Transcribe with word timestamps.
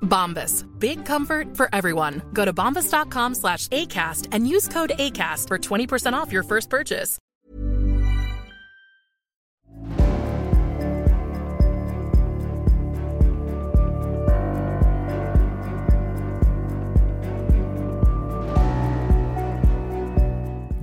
Bombas. 0.00 0.64
Big 0.78 1.06
comfort 1.06 1.56
for 1.56 1.68
everyone. 1.72 2.22
Go 2.32 2.44
to 2.44 2.52
bombas.com 2.52 3.34
slash 3.34 3.68
ACAST 3.68 4.28
and 4.32 4.46
use 4.46 4.68
code 4.68 4.92
ACAST 4.98 5.48
for 5.48 5.58
20% 5.58 6.12
off 6.12 6.32
your 6.32 6.42
first 6.42 6.68
purchase. 6.68 7.18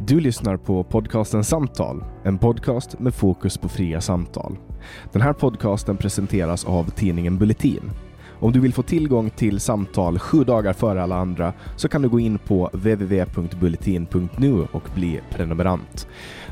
Du 0.08 0.20
lyssnar 0.20 0.58
på 0.58 0.84
podcasten 0.84 1.44
Samtal, 1.44 2.04
en 2.24 2.38
podcast 2.38 3.00
med 3.00 3.14
fokus 3.14 3.58
på 3.58 3.70
fria 3.70 4.02
samtal. 4.02 4.58
Den 5.12 5.22
här 5.22 5.34
podcasten 5.34 5.98
presenteras 5.98 6.66
av 6.66 6.90
tidningen 6.90 7.38
Bulletin. 7.38 7.92
Om 8.40 8.52
du 8.52 8.60
vill 8.60 8.74
få 8.74 8.82
tillgång 8.82 9.30
till 9.30 9.60
samtal 9.60 10.20
sju 10.20 10.44
dagar 10.44 10.74
före 10.74 11.04
alla 11.04 11.16
andra 11.16 11.54
så 11.76 11.88
kan 11.88 12.02
du 12.02 12.10
gå 12.10 12.20
in 12.20 12.38
på 12.38 12.70
www.bulletin.nu 12.74 14.68
och 14.72 14.84
bli 14.96 15.22
prenumerant. 15.30 16.08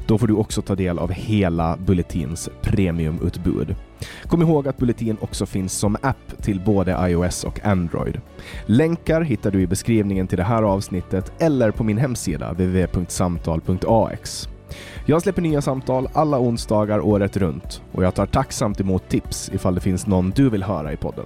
Då 0.08 0.18
får 0.18 0.28
du 0.28 0.34
också 0.34 0.62
ta 0.62 0.76
del 0.76 1.00
av 1.00 1.12
hela 1.12 1.78
Bulletins 1.78 2.50
premiumutbud. 2.62 3.76
Kom 4.24 4.42
ihåg 4.42 4.68
att 4.68 4.78
Bulletin 4.78 5.18
också 5.22 5.46
finns 5.46 5.74
som 5.74 5.98
app 6.02 6.44
till 6.44 6.62
både 6.66 7.10
iOS 7.10 7.44
och 7.44 7.66
Android. 7.66 8.22
Länkar 8.66 9.22
hittar 9.22 9.52
du 9.52 9.62
i 9.62 9.68
beskrivningen 9.68 10.28
till 10.28 10.38
det 10.38 10.44
här 10.44 10.64
avsnittet 10.64 11.32
eller 11.40 11.72
på 11.72 11.84
min 11.84 11.98
hemsida 11.98 12.52
www.samtal.ax. 12.52 14.50
Jag 15.06 15.22
släpper 15.22 15.42
nya 15.42 15.62
samtal 15.62 16.10
alla 16.14 16.40
onsdagar 16.40 17.00
året 17.00 17.38
runt 17.38 17.82
och 17.92 18.04
jag 18.04 18.16
tar 18.16 18.26
tacksamt 18.26 18.80
emot 18.80 19.10
tips 19.10 19.50
ifall 19.54 19.76
det 19.76 19.82
finns 19.82 20.08
någon 20.08 20.32
du 20.36 20.50
vill 20.50 20.64
höra 20.64 20.94
i 20.94 20.98
podden. 20.98 21.26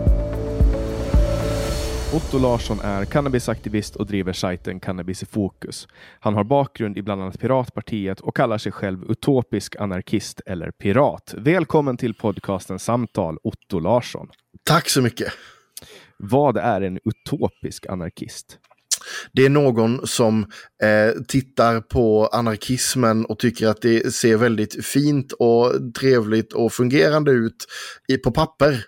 Otto 2.13 2.39
Larsson 2.39 2.79
är 2.79 3.05
cannabisaktivist 3.05 3.95
och 3.95 4.05
driver 4.05 4.33
sajten 4.33 4.79
Cannabis 4.79 5.23
i 5.23 5.25
fokus. 5.25 5.87
Han 6.19 6.33
har 6.33 6.43
bakgrund 6.43 6.97
i 6.97 7.01
bland 7.01 7.21
annat 7.21 7.39
Piratpartiet 7.39 8.19
och 8.19 8.35
kallar 8.35 8.57
sig 8.57 8.71
själv 8.71 9.11
utopisk 9.11 9.75
anarkist 9.75 10.41
eller 10.45 10.71
pirat. 10.71 11.33
Välkommen 11.37 11.97
till 11.97 12.13
podcasten 12.13 12.79
Samtal, 12.79 13.37
Otto 13.43 13.79
Larsson. 13.79 14.27
Tack 14.63 14.89
så 14.89 15.01
mycket. 15.01 15.33
Vad 16.17 16.57
är 16.57 16.81
en 16.81 16.99
utopisk 17.03 17.85
anarkist? 17.85 18.57
Det 19.31 19.45
är 19.45 19.49
någon 19.49 20.07
som 20.07 20.45
eh, 20.83 21.21
tittar 21.27 21.81
på 21.81 22.27
anarkismen 22.27 23.25
och 23.25 23.39
tycker 23.39 23.67
att 23.67 23.81
det 23.81 24.13
ser 24.13 24.37
väldigt 24.37 24.85
fint 24.85 25.31
och 25.31 25.73
trevligt 25.99 26.53
och 26.53 26.73
fungerande 26.73 27.31
ut 27.31 27.65
i, 28.07 28.17
på 28.17 28.31
papper 28.31 28.85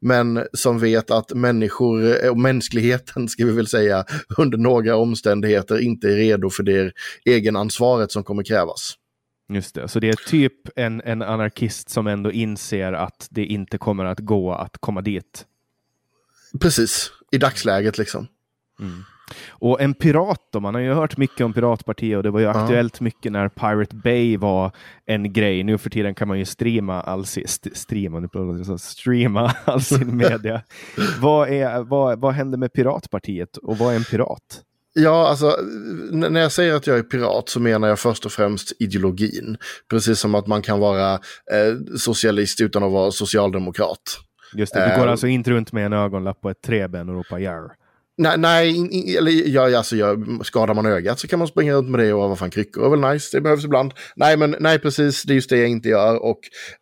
men 0.00 0.46
som 0.52 0.78
vet 0.78 1.10
att 1.10 1.32
människor 1.32 2.24
eh, 2.24 2.30
och 2.30 2.38
mänskligheten, 2.38 3.28
ska 3.28 3.44
vi 3.46 3.52
väl 3.52 3.66
säga, 3.66 4.04
under 4.38 4.58
några 4.58 4.96
omständigheter 4.96 5.78
inte 5.78 6.08
är 6.08 6.16
redo 6.16 6.50
för 6.50 6.62
det 6.62 6.92
egenansvaret 7.24 8.12
som 8.12 8.24
kommer 8.24 8.42
krävas. 8.42 8.94
Just 9.48 9.74
det, 9.74 9.88
så 9.88 10.00
det 10.00 10.08
är 10.08 10.28
typ 10.28 10.52
en, 10.76 11.00
en 11.00 11.22
anarkist 11.22 11.88
som 11.88 12.06
ändå 12.06 12.32
inser 12.32 12.92
att 12.92 13.26
det 13.30 13.44
inte 13.44 13.78
kommer 13.78 14.04
att 14.04 14.18
gå 14.18 14.52
att 14.52 14.78
komma 14.80 15.02
dit. 15.02 15.46
Precis, 16.60 17.12
i 17.32 17.38
dagsläget 17.38 17.98
liksom. 17.98 18.26
Mm. 18.80 19.02
Och 19.48 19.80
en 19.80 19.94
pirat 19.94 20.40
då, 20.52 20.60
man 20.60 20.74
har 20.74 20.82
ju 20.82 20.92
hört 20.92 21.16
mycket 21.16 21.40
om 21.40 21.52
Piratpartiet 21.52 22.16
och 22.16 22.22
det 22.22 22.30
var 22.30 22.40
ju 22.40 22.46
aktuellt 22.46 23.00
mycket 23.00 23.32
när 23.32 23.48
Pirate 23.48 23.96
Bay 23.96 24.36
var 24.36 24.72
en 25.06 25.32
grej. 25.32 25.62
Nu 25.62 25.78
för 25.78 25.90
tiden 25.90 26.14
kan 26.14 26.28
man 26.28 26.38
ju 26.38 26.44
streama 26.44 27.00
all 27.00 27.26
sin, 27.26 27.44
st 27.44 27.70
streama, 27.74 28.28
streama 28.78 29.54
all 29.64 29.80
sin 29.80 30.16
media. 30.16 30.62
vad, 31.20 31.48
är, 31.48 31.82
vad, 31.82 32.20
vad 32.20 32.34
händer 32.34 32.58
med 32.58 32.72
Piratpartiet 32.72 33.56
och 33.56 33.78
vad 33.78 33.92
är 33.92 33.96
en 33.96 34.04
pirat? 34.04 34.62
Ja, 34.98 35.28
alltså 35.28 35.56
när 36.10 36.40
jag 36.40 36.52
säger 36.52 36.74
att 36.74 36.86
jag 36.86 36.98
är 36.98 37.02
pirat 37.02 37.48
så 37.48 37.60
menar 37.60 37.88
jag 37.88 37.98
först 37.98 38.26
och 38.26 38.32
främst 38.32 38.72
ideologin. 38.78 39.56
Precis 39.90 40.18
som 40.18 40.34
att 40.34 40.46
man 40.46 40.62
kan 40.62 40.80
vara 40.80 41.12
eh, 41.14 41.96
socialist 41.98 42.60
utan 42.60 42.82
att 42.82 42.92
vara 42.92 43.10
socialdemokrat. 43.10 44.18
Just 44.54 44.74
det, 44.74 44.90
du 44.90 44.96
går 44.96 45.06
eh, 45.06 45.10
alltså 45.10 45.26
inte 45.26 45.50
runt 45.50 45.72
med 45.72 45.86
en 45.86 45.92
ögonlapp 45.92 46.40
på 46.40 46.50
ett 46.50 46.62
träben 46.62 47.08
och 47.08 47.14
ropar 47.14 47.38
jarr. 47.38 47.72
Nej, 48.18 48.38
nej 48.38 48.76
in, 48.76 48.90
in, 48.90 49.18
eller 49.18 49.48
ja, 49.48 49.78
alltså, 49.78 49.96
ja, 49.96 50.16
skadar 50.42 50.74
man 50.74 50.86
ögat 50.86 51.20
så 51.20 51.28
kan 51.28 51.38
man 51.38 51.48
springa 51.48 51.74
runt 51.74 51.88
med 51.88 52.00
det 52.00 52.12
och 52.12 52.28
vad 52.28 52.38
fan 52.38 52.50
kryckor 52.50 52.84
är 52.84 52.90
väl 52.90 53.12
nice, 53.12 53.36
det 53.36 53.40
behövs 53.40 53.64
ibland. 53.64 53.92
Nej, 54.16 54.36
men 54.36 54.56
nej 54.60 54.78
precis, 54.78 55.22
det 55.22 55.32
är 55.32 55.34
just 55.34 55.50
det 55.50 55.58
jag 55.58 55.68
inte 55.68 55.88
gör 55.88 56.22
och 56.22 56.38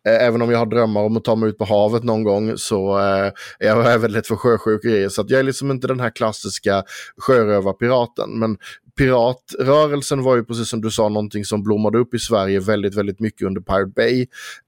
eh, 0.07 0.25
även 0.27 0.41
om 0.41 0.51
jag 0.51 0.59
har 0.59 0.65
drömmar 0.65 1.01
om 1.01 1.17
att 1.17 1.23
ta 1.23 1.35
mig 1.35 1.49
ut 1.49 1.57
på 1.57 1.65
havet 1.65 2.03
någon 2.03 2.23
gång 2.23 2.57
så 2.57 2.99
eh, 2.99 3.31
är 3.59 3.67
jag 3.67 3.83
väldigt 3.83 4.11
lätt 4.11 4.27
för 4.27 4.81
grejer. 4.89 5.09
Så 5.09 5.21
att 5.21 5.29
jag 5.29 5.39
är 5.39 5.43
liksom 5.43 5.71
inte 5.71 5.87
den 5.87 5.99
här 5.99 6.09
klassiska 6.09 6.83
sjörövarpiraten. 7.17 8.39
Men 8.39 8.57
piratrörelsen 8.97 10.23
var 10.23 10.35
ju 10.35 10.43
precis 10.43 10.69
som 10.69 10.81
du 10.81 10.91
sa 10.91 11.09
någonting 11.09 11.45
som 11.45 11.63
blommade 11.63 11.97
upp 11.97 12.13
i 12.13 12.19
Sverige 12.19 12.59
väldigt, 12.59 12.95
väldigt 12.95 13.19
mycket 13.19 13.47
under 13.47 13.61
Pirate 13.61 13.91
Bay. 13.95 14.21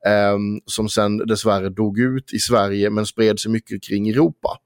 Eh, 0.06 0.38
som 0.66 0.90
sen 0.90 1.18
dessvärre 1.18 1.70
dog 1.70 2.00
ut 2.00 2.34
i 2.34 2.40
Sverige 2.40 2.90
men 2.90 3.06
spred 3.06 3.40
sig 3.40 3.52
mycket 3.52 3.84
kring 3.84 4.10
Europa. 4.10 4.58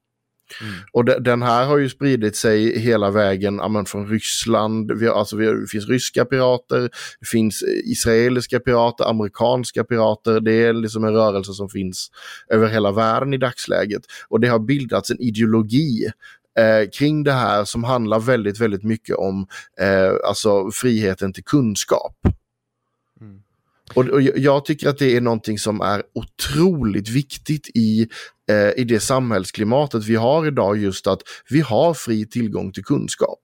Mm. 0.62 0.74
Och 0.92 1.06
de, 1.06 1.14
den 1.20 1.42
här 1.42 1.66
har 1.66 1.78
ju 1.78 1.90
spridit 1.90 2.36
sig 2.36 2.80
hela 2.80 3.12
vägen 3.12 3.62
amen, 3.62 3.86
från 3.86 4.08
Ryssland. 4.08 4.92
Vi 4.92 5.08
har, 5.08 5.16
alltså, 5.16 5.38
vi 5.38 5.46
har, 5.46 5.56
det 5.56 5.68
finns 5.68 5.90
ryska 5.90 6.26
pirater, 6.26 6.82
det 7.20 7.28
finns 7.28 7.62
eh, 7.62 7.92
israeliska 7.92 8.60
pirater, 8.60 9.10
amerikanska 9.10 9.84
pirater. 9.84 10.40
Det 10.40 10.54
är 10.54 10.74
liksom 10.74 11.04
en 11.04 11.14
rörelse 11.14 11.54
som 11.54 11.70
finns 11.70 12.12
över 12.50 12.68
hela 12.68 12.92
världen 12.92 13.34
i 13.34 13.38
dagsläget. 13.38 14.02
Och 14.28 14.40
det 14.40 14.48
har 14.48 14.60
bildats 14.60 15.12
en 15.12 15.20
ideologi 15.22 16.12
eh, 16.60 16.90
kring 16.90 17.24
det 17.24 17.32
här 17.32 17.66
som 17.66 17.84
handlar 17.84 18.20
väldigt, 18.20 18.60
väldigt 18.60 18.84
mycket 18.84 19.16
om 19.16 19.48
eh, 19.80 20.28
alltså 20.28 20.72
friheten 20.72 21.34
till 21.34 21.44
kunskap. 21.44 22.16
Och, 23.94 24.08
och, 24.08 24.22
jag 24.22 24.66
tycker 24.66 24.90
att 24.90 24.98
det 24.98 25.16
är 25.16 25.22
någonting 25.22 25.60
som 25.60 25.82
är 25.82 26.04
otroligt 26.14 27.10
viktigt 27.10 27.70
i, 27.76 28.08
eh, 28.50 28.82
i 28.82 28.84
det 28.84 29.00
samhällsklimatet 29.00 30.06
vi 30.06 30.16
har 30.16 30.48
idag, 30.48 30.78
just 30.78 31.08
att 31.08 31.22
vi 31.50 31.62
har 31.62 31.94
fri 31.94 32.26
tillgång 32.26 32.72
till 32.72 32.84
kunskap. 32.84 33.40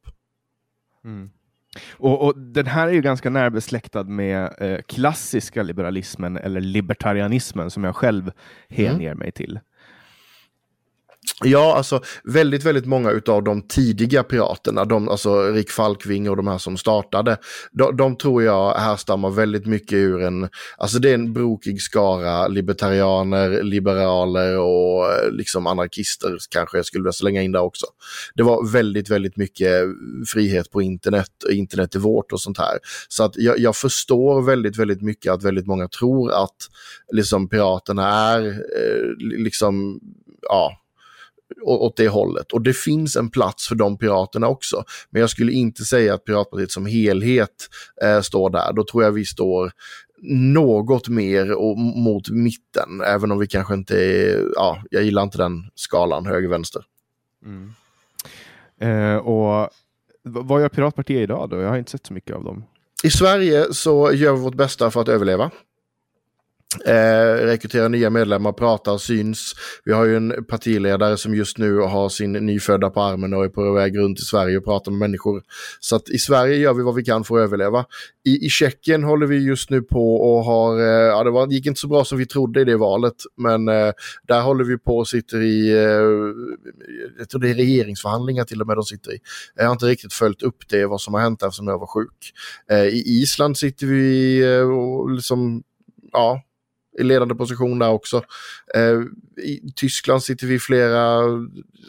Och, 1.91 2.25
och, 2.25 2.37
Den 2.37 2.65
här 2.65 2.87
är 2.87 2.91
ju 2.91 3.01
ganska 3.01 3.29
närbesläktad 3.29 4.03
med 4.03 4.53
eh, 4.57 4.79
klassiska 4.87 5.63
liberalismen 5.63 6.37
eller 6.37 6.61
libertarianismen 6.61 7.71
som 7.71 7.83
jag 7.83 7.95
själv 7.95 8.31
hänger 8.69 9.13
mig 9.15 9.31
till. 9.31 9.59
Ja, 11.43 11.75
alltså 11.77 12.01
väldigt, 12.23 12.63
väldigt 12.63 12.85
många 12.85 13.21
av 13.27 13.43
de 13.43 13.61
tidiga 13.61 14.23
piraterna, 14.23 14.85
de, 14.85 15.09
alltså 15.09 15.51
Rick 15.51 15.69
Falkving 15.69 16.29
och 16.29 16.37
de 16.37 16.47
här 16.47 16.57
som 16.57 16.77
startade, 16.77 17.37
de, 17.71 17.97
de, 17.97 18.17
tror 18.17 18.43
jag 18.43 18.73
härstammar 18.73 19.29
väldigt 19.29 19.65
mycket 19.65 19.93
ur 19.93 20.21
en, 20.21 20.49
alltså 20.77 20.99
det 20.99 21.09
är 21.09 21.13
en 21.13 21.33
brokig 21.33 21.81
skara 21.81 22.47
libertarianer, 22.47 23.63
liberaler 23.63 24.57
och 24.59 25.11
eh, 25.11 25.31
liksom 25.31 25.67
anarkister 25.67 26.37
kanske 26.49 26.77
jag 26.77 26.85
skulle 26.85 27.03
vilja 27.03 27.13
slänga 27.13 27.41
in 27.41 27.51
där 27.51 27.61
också. 27.61 27.85
Det 28.35 28.43
var 28.43 28.71
väldigt, 28.71 29.09
väldigt 29.09 29.37
mycket 29.37 29.83
frihet 30.33 30.71
på 30.71 30.81
internet, 30.81 31.31
internet 31.51 31.95
är 31.95 31.99
vårt 31.99 32.31
och 32.31 32.41
sånt 32.41 32.57
här. 32.57 32.79
Så 33.07 33.23
att 33.23 33.37
jag, 33.37 33.59
jag 33.59 33.75
förstår 33.75 34.41
väldigt, 34.41 34.77
väldigt 34.77 35.01
mycket 35.01 35.31
att 35.31 35.43
väldigt 35.43 35.67
många 35.67 35.87
tror 35.87 36.31
att 36.31 36.57
liksom 37.13 37.49
piraterna 37.49 38.07
är 38.07 38.47
eh, 38.47 39.37
liksom, 39.37 39.99
ja, 40.41 40.71
åt 41.61 41.97
det 41.97 42.07
hållet. 42.07 42.51
Och 42.51 42.61
det 42.61 42.73
finns 42.73 43.15
en 43.15 43.29
plats 43.29 43.67
för 43.67 43.75
de 43.75 43.97
piraterna 43.97 44.47
också. 44.47 44.83
Men 45.09 45.19
jag 45.19 45.29
skulle 45.29 45.51
inte 45.51 45.83
säga 45.83 46.13
att 46.13 46.25
Piratpartiet 46.25 46.71
som 46.71 46.85
helhet 46.85 47.69
eh, 48.03 48.21
står 48.21 48.49
där. 48.49 48.73
Då 48.73 48.83
tror 48.83 49.03
jag 49.03 49.11
vi 49.11 49.25
står 49.25 49.71
något 50.29 51.07
mer 51.07 51.51
och, 51.51 51.77
mot 51.77 52.29
mitten, 52.29 53.01
även 53.05 53.31
om 53.31 53.39
vi 53.39 53.47
kanske 53.47 53.73
inte 53.73 54.05
är, 54.05 54.45
ja, 54.55 54.83
jag 54.89 55.03
gillar 55.03 55.23
inte 55.23 55.37
den 55.37 55.63
skalan 55.75 56.25
höger-vänster. 56.25 56.83
Mm. 57.45 57.73
Eh, 58.81 59.17
och 59.17 59.69
vad 60.23 60.61
gör 60.61 60.69
Piratpartiet 60.69 61.21
idag 61.21 61.49
då? 61.49 61.61
Jag 61.61 61.69
har 61.69 61.77
inte 61.77 61.91
sett 61.91 62.05
så 62.05 62.13
mycket 62.13 62.35
av 62.35 62.43
dem. 62.43 62.63
I 63.03 63.09
Sverige 63.09 63.73
så 63.73 64.13
gör 64.13 64.33
vi 64.33 64.39
vårt 64.39 64.55
bästa 64.55 64.91
för 64.91 65.01
att 65.01 65.07
överleva. 65.09 65.51
Eh, 66.85 67.45
rekrytera 67.45 67.87
nya 67.87 68.09
medlemmar, 68.09 68.51
prata, 68.51 68.99
syns. 68.99 69.53
Vi 69.85 69.93
har 69.93 70.05
ju 70.05 70.17
en 70.17 70.45
partiledare 70.45 71.17
som 71.17 71.35
just 71.35 71.57
nu 71.57 71.77
har 71.77 72.09
sin 72.09 72.31
nyfödda 72.31 72.89
på 72.89 73.01
armen 73.01 73.33
och 73.33 73.45
är 73.45 73.49
på 73.49 73.73
väg 73.73 73.97
runt 73.97 74.19
i 74.19 74.21
Sverige 74.21 74.57
och 74.57 74.65
pratar 74.65 74.91
med 74.91 74.99
människor. 74.99 75.43
Så 75.79 75.95
att 75.95 76.09
i 76.09 76.17
Sverige 76.17 76.55
gör 76.55 76.73
vi 76.73 76.83
vad 76.83 76.95
vi 76.95 77.03
kan 77.03 77.23
för 77.23 77.35
att 77.35 77.43
överleva. 77.43 77.85
I, 78.25 78.45
i 78.45 78.49
Tjeckien 78.49 79.03
håller 79.03 79.27
vi 79.27 79.37
just 79.37 79.69
nu 79.69 79.81
på 79.81 80.15
och 80.15 80.43
har, 80.43 80.79
eh, 80.79 80.85
ja 80.85 81.23
det 81.23 81.31
var, 81.31 81.47
gick 81.47 81.65
inte 81.65 81.79
så 81.79 81.87
bra 81.87 82.05
som 82.05 82.17
vi 82.17 82.25
trodde 82.25 82.61
i 82.61 82.63
det 82.63 82.77
valet, 82.77 83.15
men 83.37 83.67
eh, 83.67 83.91
där 84.27 84.41
håller 84.41 84.63
vi 84.63 84.77
på 84.77 84.97
och 84.97 85.07
sitter 85.07 85.41
i, 85.41 85.71
eh, 85.71 85.77
jag 87.19 87.29
tror 87.29 87.41
det 87.41 87.49
är 87.49 87.55
regeringsförhandlingar 87.55 88.43
till 88.43 88.61
och 88.61 88.67
med 88.67 88.77
de 88.77 88.83
sitter 88.83 89.11
i. 89.13 89.19
Jag 89.55 89.65
har 89.65 89.71
inte 89.71 89.85
riktigt 89.85 90.13
följt 90.13 90.41
upp 90.41 90.69
det, 90.69 90.85
vad 90.85 91.01
som 91.01 91.13
har 91.13 91.21
hänt 91.21 91.43
eftersom 91.43 91.67
jag 91.67 91.79
var 91.79 91.87
sjuk. 91.87 92.33
Eh, 92.71 92.85
I 92.85 93.03
Island 93.21 93.57
sitter 93.57 93.87
vi 93.87 94.39
eh, 94.55 94.69
och 94.69 95.11
liksom, 95.11 95.63
ja, 96.11 96.41
i 96.97 97.03
ledande 97.03 97.35
position 97.35 97.79
där 97.79 97.89
också. 97.89 98.23
Eh, 98.75 99.01
I 99.43 99.71
Tyskland 99.75 100.23
sitter 100.23 100.47
vi 100.47 100.53
i 100.53 100.59
flera 100.59 101.21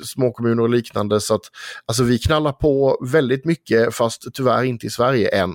småkommuner 0.04 0.62
och 0.62 0.70
liknande 0.70 1.20
så 1.20 1.34
att 1.34 1.44
alltså 1.86 2.04
vi 2.04 2.18
knallar 2.18 2.52
på 2.52 3.06
väldigt 3.12 3.44
mycket 3.44 3.94
fast 3.94 4.26
tyvärr 4.34 4.64
inte 4.64 4.86
i 4.86 4.90
Sverige 4.90 5.28
än. 5.28 5.54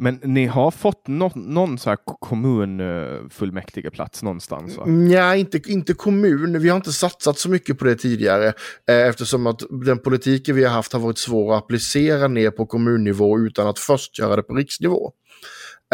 Men 0.00 0.20
ni 0.22 0.46
har 0.46 0.70
fått 0.70 1.08
no 1.08 1.32
någon 1.34 1.78
så 1.78 1.90
här 1.90 1.98
kommunfullmäktige 2.20 3.90
plats 3.90 4.22
någonstans? 4.22 4.76
Va? 4.76 4.84
Nej, 4.86 5.40
inte, 5.40 5.60
inte 5.66 5.94
kommun. 5.94 6.60
Vi 6.60 6.68
har 6.68 6.76
inte 6.76 6.92
satsat 6.92 7.38
så 7.38 7.50
mycket 7.50 7.78
på 7.78 7.84
det 7.84 7.94
tidigare 7.94 8.46
eh, 8.88 9.06
eftersom 9.08 9.46
att 9.46 9.62
den 9.86 9.98
politiken 9.98 10.56
vi 10.56 10.64
har 10.64 10.72
haft 10.72 10.92
har 10.92 11.00
varit 11.00 11.18
svår 11.18 11.54
att 11.54 11.62
applicera 11.64 12.28
ner 12.28 12.50
på 12.50 12.66
kommunnivå 12.66 13.38
utan 13.38 13.66
att 13.66 13.78
först 13.78 14.18
göra 14.18 14.36
det 14.36 14.42
på 14.42 14.54
riksnivå. 14.54 15.12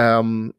Um, 0.01 0.53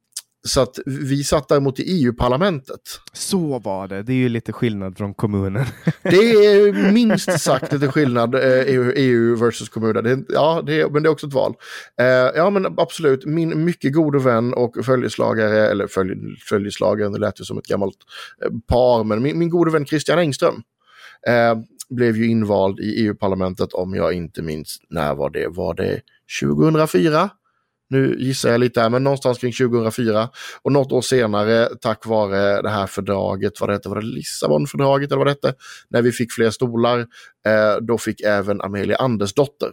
så 0.47 0.61
att 0.61 0.79
vi 0.85 1.23
satt 1.23 1.47
däremot 1.47 1.79
i 1.79 1.83
EU-parlamentet. 1.83 2.81
Så 3.13 3.59
var 3.59 3.87
det. 3.87 4.03
Det 4.03 4.13
är 4.13 4.17
ju 4.17 4.29
lite 4.29 4.53
skillnad 4.53 4.97
från 4.97 5.13
kommunen. 5.13 5.65
det 6.03 6.17
är 6.17 6.91
minst 6.91 7.39
sagt 7.39 7.73
lite 7.73 7.87
skillnad 7.87 8.35
EU, 8.35 8.91
eh, 8.91 8.93
EU 8.95 9.35
versus 9.35 9.69
kommunen. 9.69 10.25
Ja, 10.29 10.63
det, 10.65 10.91
men 10.91 11.03
det 11.03 11.09
är 11.09 11.11
också 11.11 11.27
ett 11.27 11.33
val. 11.33 11.53
Uh, 12.01 12.07
ja, 12.07 12.49
men 12.49 12.65
absolut. 12.65 13.25
Min 13.25 13.65
mycket 13.65 13.93
gode 13.93 14.19
vän 14.19 14.53
och 14.53 14.85
följeslagare, 14.85 15.67
eller 15.67 15.87
följ, 15.87 16.13
följeslagare, 16.49 17.09
det 17.09 17.19
lät 17.19 17.39
ju 17.39 17.43
som 17.43 17.57
ett 17.57 17.67
gammalt 17.67 17.97
eh, 18.43 18.49
par, 18.67 19.03
men 19.03 19.21
min, 19.21 19.39
min 19.39 19.49
gode 19.49 19.71
vän 19.71 19.85
Christian 19.85 20.19
Engström 20.19 20.55
uh, 21.29 21.63
blev 21.89 22.17
ju 22.17 22.27
invald 22.27 22.79
i 22.79 23.05
EU-parlamentet 23.05 23.73
om 23.73 23.95
jag 23.95 24.13
inte 24.13 24.41
minns 24.41 24.77
när 24.89 25.15
var 25.15 25.29
det? 25.29 25.47
Var 25.47 25.73
det 25.73 26.01
2004? 26.41 27.29
Nu 27.89 28.15
gissar 28.19 28.49
jag 28.49 28.59
lite 28.59 28.81
här, 28.81 28.89
men 28.89 29.03
någonstans 29.03 29.37
kring 29.37 29.53
2004. 29.53 30.29
Och 30.61 30.71
något 30.71 30.91
år 30.91 31.01
senare, 31.01 31.69
tack 31.81 32.05
vare 32.05 32.61
det 32.61 32.69
här 32.69 32.87
fördraget, 32.87 33.59
vad 33.59 33.69
det 33.69 33.73
hette, 33.73 33.89
var 33.89 34.01
det 34.01 34.07
Lissabonfördraget 34.07 35.11
eller 35.11 35.17
vad 35.17 35.27
det 35.27 35.31
hette? 35.31 35.53
När 35.89 36.01
vi 36.01 36.11
fick 36.11 36.31
fler 36.31 36.49
stolar, 36.49 36.99
eh, 36.99 37.75
då 37.81 37.97
fick 37.97 38.21
även 38.21 38.61
Amelia 38.61 38.95
Andersdotter. 38.95 39.71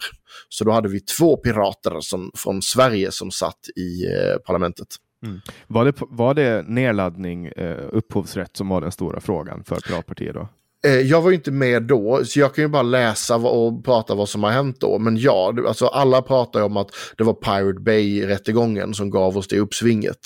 Så 0.48 0.64
då 0.64 0.70
hade 0.70 0.88
vi 0.88 1.00
två 1.00 1.36
pirater 1.36 2.00
som, 2.00 2.30
från 2.34 2.62
Sverige 2.62 3.12
som 3.12 3.30
satt 3.30 3.68
i 3.76 4.04
eh, 4.04 4.38
parlamentet. 4.46 4.88
Mm. 5.24 5.40
Var, 5.66 5.84
det, 5.84 5.94
var 5.98 6.34
det 6.34 6.68
nedladdning, 6.68 7.46
eh, 7.46 7.88
upphovsrätt 7.92 8.56
som 8.56 8.68
var 8.68 8.80
den 8.80 8.92
stora 8.92 9.20
frågan 9.20 9.64
för 9.64 9.76
Piratpartiet 9.76 10.34
då? 10.34 10.48
Eh, 10.86 11.00
jag 11.00 11.22
var 11.22 11.30
ju 11.30 11.36
inte 11.36 11.50
med 11.50 11.82
då, 11.82 12.24
så 12.24 12.40
jag 12.40 12.54
kan 12.54 12.64
ju 12.64 12.68
bara 12.68 12.82
läsa 12.82 13.36
och 13.36 13.84
prata 13.84 14.14
vad 14.14 14.28
som 14.28 14.42
har 14.42 14.50
hänt 14.50 14.80
då. 14.80 14.98
Men 14.98 15.16
ja, 15.16 15.54
alltså 15.68 15.86
alla 15.86 16.22
pratar 16.22 16.60
ju 16.60 16.66
om 16.66 16.76
att 16.76 16.90
det 17.16 17.24
var 17.24 17.34
Pirate 17.34 17.80
Bay-rättegången 17.80 18.94
som 18.94 19.10
gav 19.10 19.36
oss 19.36 19.48
det 19.48 19.58
uppsvinget. 19.58 20.18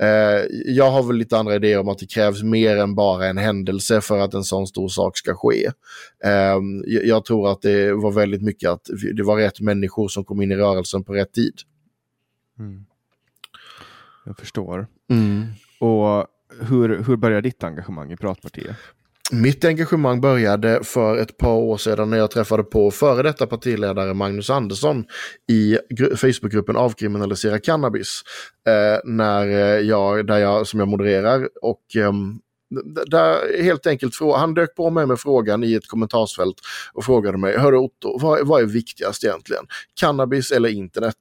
Eh, 0.00 0.44
jag 0.66 0.90
har 0.90 1.02
väl 1.02 1.16
lite 1.16 1.38
andra 1.38 1.54
idéer 1.54 1.78
om 1.78 1.88
att 1.88 1.98
det 1.98 2.06
krävs 2.06 2.42
mer 2.42 2.76
än 2.76 2.94
bara 2.94 3.26
en 3.26 3.38
händelse 3.38 4.00
för 4.00 4.18
att 4.18 4.34
en 4.34 4.44
sån 4.44 4.66
stor 4.66 4.88
sak 4.88 5.18
ska 5.18 5.34
ske. 5.34 5.70
Ehm, 6.24 6.84
jag 6.86 7.24
tror 7.24 7.52
att 7.52 7.62
det 7.62 7.92
var 7.92 8.12
väldigt 8.12 8.42
mycket 8.42 8.70
att 8.70 8.90
det 9.14 9.22
var 9.22 9.36
rätt 9.36 9.60
människor 9.60 10.08
som 10.08 10.24
kom 10.24 10.42
in 10.42 10.52
i 10.52 10.56
rörelsen 10.56 11.04
på 11.04 11.14
rätt 11.14 11.32
tid. 11.32 11.54
Mm. 12.58 12.84
Jag 14.26 14.38
förstår. 14.38 14.86
Mm. 15.10 15.44
Och 15.80 16.26
hur, 16.60 17.02
hur 17.02 17.16
började 17.16 17.48
ditt 17.48 17.64
engagemang 17.64 18.12
i 18.12 18.16
Piratpartiet? 18.16 18.76
Mitt 19.32 19.64
engagemang 19.64 20.20
började 20.20 20.84
för 20.84 21.16
ett 21.16 21.36
par 21.36 21.54
år 21.54 21.76
sedan 21.76 22.10
när 22.10 22.18
jag 22.18 22.30
träffade 22.30 22.62
på 22.62 22.90
före 22.90 23.22
detta 23.22 23.46
partiledare 23.46 24.14
Magnus 24.14 24.50
Andersson 24.50 25.04
i 25.52 25.78
Facebookgruppen 26.16 26.76
Avkriminalisera 26.76 27.58
cannabis. 27.58 28.22
Eh, 28.66 29.00
när 29.04 29.46
eh, 29.48 29.80
jag, 29.80 30.26
där 30.26 30.38
jag, 30.38 30.66
som 30.66 30.80
jag 30.80 30.88
modererar 30.88 31.48
och 31.62 31.96
eh, 31.96 32.12
där 33.06 33.62
helt 33.62 33.86
enkelt, 33.86 34.14
han 34.36 34.54
dök 34.54 34.74
på 34.74 34.90
mig 34.90 35.06
med 35.06 35.20
frågan 35.20 35.64
i 35.64 35.74
ett 35.74 35.86
kommentarsfält 35.86 36.56
och 36.92 37.04
frågade 37.04 37.38
mig, 37.38 37.58
hörru 37.58 37.76
Otto, 37.76 38.18
vad, 38.18 38.46
vad 38.46 38.62
är 38.62 38.66
viktigast 38.66 39.24
egentligen? 39.24 39.64
Cannabis 40.00 40.50
eller 40.50 40.68
internet? 40.68 41.16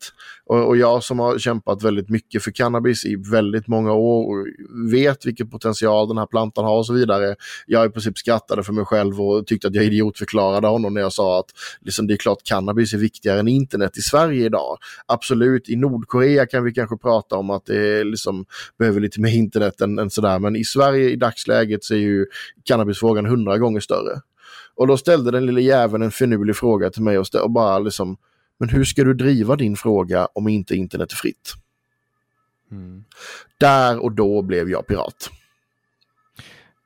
Och, 0.46 0.68
och, 0.68 0.78
jag 0.78 1.04
som 1.04 1.20
har 1.20 1.38
kämpat 1.38 1.84
väldigt 1.84 2.10
mycket 2.10 2.44
för 2.44 2.52
cannabis 2.52 3.06
i 3.06 3.16
väldigt 3.32 3.68
många 3.68 3.94
år 3.94 4.40
och 4.40 4.48
vet 4.94 5.26
vilken 5.26 5.50
potential 5.50 6.08
den 6.08 6.18
här 6.18 6.26
plantan 6.26 6.66
har 6.66 6.78
och 6.78 6.86
så 6.86 6.94
vidare. 6.94 7.36
Jag 7.68 7.86
i 7.86 7.90
princip 7.90 8.18
skrattade 8.18 8.64
för 8.64 8.74
mig 8.74 8.86
själv 8.86 9.22
och 9.22 9.48
tyckte 9.48 9.68
att 9.68 9.76
jag 9.76 9.86
idiotförklarade 9.86 10.68
honom 10.68 10.94
när 10.94 11.02
jag 11.02 11.14
sa 11.14 11.40
att 11.40 11.46
liksom, 11.82 12.08
det 12.08 12.14
är 12.14 12.18
klart 12.18 12.44
cannabis 12.44 12.94
är 12.94 12.98
viktigare 12.98 13.40
än 13.40 13.48
internet 13.48 13.98
i 13.98 14.02
Sverige 14.02 14.46
idag. 14.46 14.78
Absolut, 15.06 15.70
i 15.70 15.76
Nordkorea 15.76 16.46
kan 16.46 16.64
vi 16.64 16.74
kanske 16.74 16.98
prata 16.98 17.36
om 17.36 17.50
att 17.50 17.66
det 17.66 18.04
liksom 18.04 18.46
behöver 18.80 19.00
lite 19.00 19.22
mer 19.22 19.36
internet 19.36 19.82
än, 19.82 20.00
än 20.00 20.10
sådär, 20.10 20.40
men 20.40 20.56
i 20.56 20.64
Sverige 20.64 21.10
i 21.10 21.16
dagsläget 21.16 21.84
så 21.84 21.94
är 21.94 21.98
ju 21.98 22.26
cannabisfrågan 22.64 23.26
hundra 23.26 23.58
gånger 23.58 23.80
större. 23.80 24.22
Och 24.76 24.88
då 24.88 24.98
ställde 24.98 25.32
den 25.32 25.46
lille 25.46 25.62
jäveln 25.62 26.04
en 26.04 26.12
finurlig 26.12 26.56
fråga 26.56 26.90
till 26.90 27.04
mig 27.04 27.18
och, 27.18 27.26
och 27.44 27.52
bara 27.52 27.80
liksom 27.80 28.18
men 28.63 28.70
hur 28.70 28.84
ska 28.84 29.03
du 29.03 29.13
driva 29.13 29.55
din 29.55 29.75
fråga 29.75 30.27
om 30.34 30.48
inte 30.48 30.75
internet 30.75 31.12
är 31.12 31.15
fritt? 31.15 31.53
Mm. 32.72 33.03
Där 33.60 34.03
och 34.03 34.12
då 34.12 34.41
blev 34.41 34.70
jag 34.70 34.88
pirat. 34.88 35.29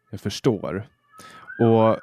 Jag 0.09 0.19
förstår. 0.19 0.87
Och 1.59 1.99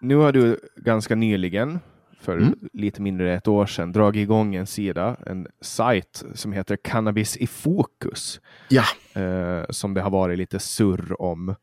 nu 0.00 0.16
har 0.16 0.32
du 0.32 0.60
ganska 0.76 1.14
nyligen, 1.14 1.78
för 2.20 2.36
mm. 2.36 2.58
lite 2.72 3.02
mindre 3.02 3.30
än 3.30 3.38
ett 3.38 3.48
år 3.48 3.66
sedan, 3.66 3.92
dragit 3.92 4.22
igång 4.22 4.54
en 4.54 4.66
sida, 4.66 5.16
en 5.26 5.46
sajt 5.60 6.24
som 6.34 6.52
heter 6.52 6.76
Cannabis 6.76 7.36
i 7.36 7.46
fokus. 7.46 8.40
Ja. 8.68 8.84
Eh, 9.22 9.64
som 9.70 9.94
det 9.94 10.00
har 10.00 10.10
varit 10.10 10.38
lite 10.38 10.58
surr 10.58 11.22
om. 11.22 11.54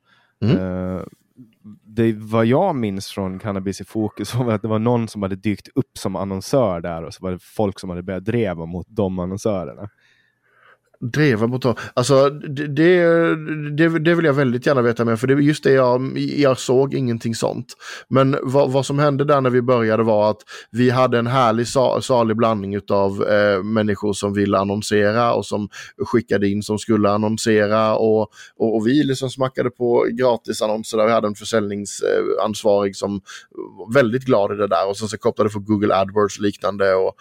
Mm. 0.41 0.57
Eh, 0.57 1.01
det, 1.83 2.13
vad 2.13 2.45
jag 2.45 2.75
minns 2.75 3.07
från 3.07 3.39
Cannabis 3.39 3.81
i 3.81 3.85
fokus 3.85 4.35
var 4.35 4.53
att 4.53 4.61
det 4.61 4.67
var 4.67 4.79
någon 4.79 5.07
som 5.07 5.21
hade 5.21 5.35
dykt 5.35 5.67
upp 5.75 5.97
som 5.97 6.15
annonsör 6.15 6.81
där 6.81 7.03
och 7.03 7.13
så 7.13 7.23
var 7.23 7.31
det 7.31 7.39
folk 7.41 7.79
som 7.79 7.89
hade 7.89 8.03
börjat 8.03 8.25
dreva 8.25 8.65
mot 8.65 8.87
de 8.89 9.19
annonsörerna. 9.19 9.89
Dreva 11.11 11.47
på 11.47 11.75
Alltså 11.93 12.29
det, 12.29 12.67
det, 12.67 13.99
det, 13.99 14.15
vill 14.15 14.25
jag 14.25 14.33
väldigt 14.33 14.65
gärna 14.65 14.81
veta 14.81 15.05
mer 15.05 15.15
för 15.15 15.27
det 15.27 15.33
är 15.33 15.37
just 15.37 15.63
det 15.63 15.71
jag, 15.71 16.17
jag 16.17 16.59
såg 16.59 16.93
ingenting 16.93 17.35
sånt. 17.35 17.73
Men 18.07 18.37
vad, 18.41 18.71
vad 18.71 18.85
som 18.85 18.99
hände 18.99 19.25
där 19.25 19.41
när 19.41 19.49
vi 19.49 19.61
började 19.61 20.03
var 20.03 20.31
att 20.31 20.37
vi 20.71 20.89
hade 20.89 21.19
en 21.19 21.27
härlig 21.27 21.67
salig 22.03 22.37
blandning 22.37 22.79
av 22.89 23.23
eh, 23.23 23.63
människor 23.63 24.13
som 24.13 24.33
ville 24.33 24.57
annonsera 24.57 25.33
och 25.33 25.45
som 25.45 25.69
skickade 26.05 26.49
in 26.49 26.63
som 26.63 26.79
skulle 26.79 27.09
annonsera 27.09 27.95
och, 27.95 28.21
och, 28.57 28.75
och 28.75 28.87
vi 28.87 29.03
liksom 29.03 29.29
smackade 29.29 29.69
på 29.69 30.07
gratisannonser 30.11 30.97
där 30.97 31.05
vi 31.05 31.11
hade 31.11 31.27
en 31.27 31.35
försäljningsansvarig 31.35 32.89
eh, 32.89 32.93
som 32.93 33.21
var 33.77 33.93
väldigt 33.93 34.25
glad 34.25 34.53
i 34.53 34.55
det 34.55 34.67
där 34.67 34.89
och 34.89 34.97
sen 34.97 35.07
så 35.07 35.17
kopplade 35.17 35.49
för 35.49 35.59
Google 35.59 35.95
AdWords 35.95 36.37
och 36.37 36.43
liknande 36.43 36.93
och 36.93 37.15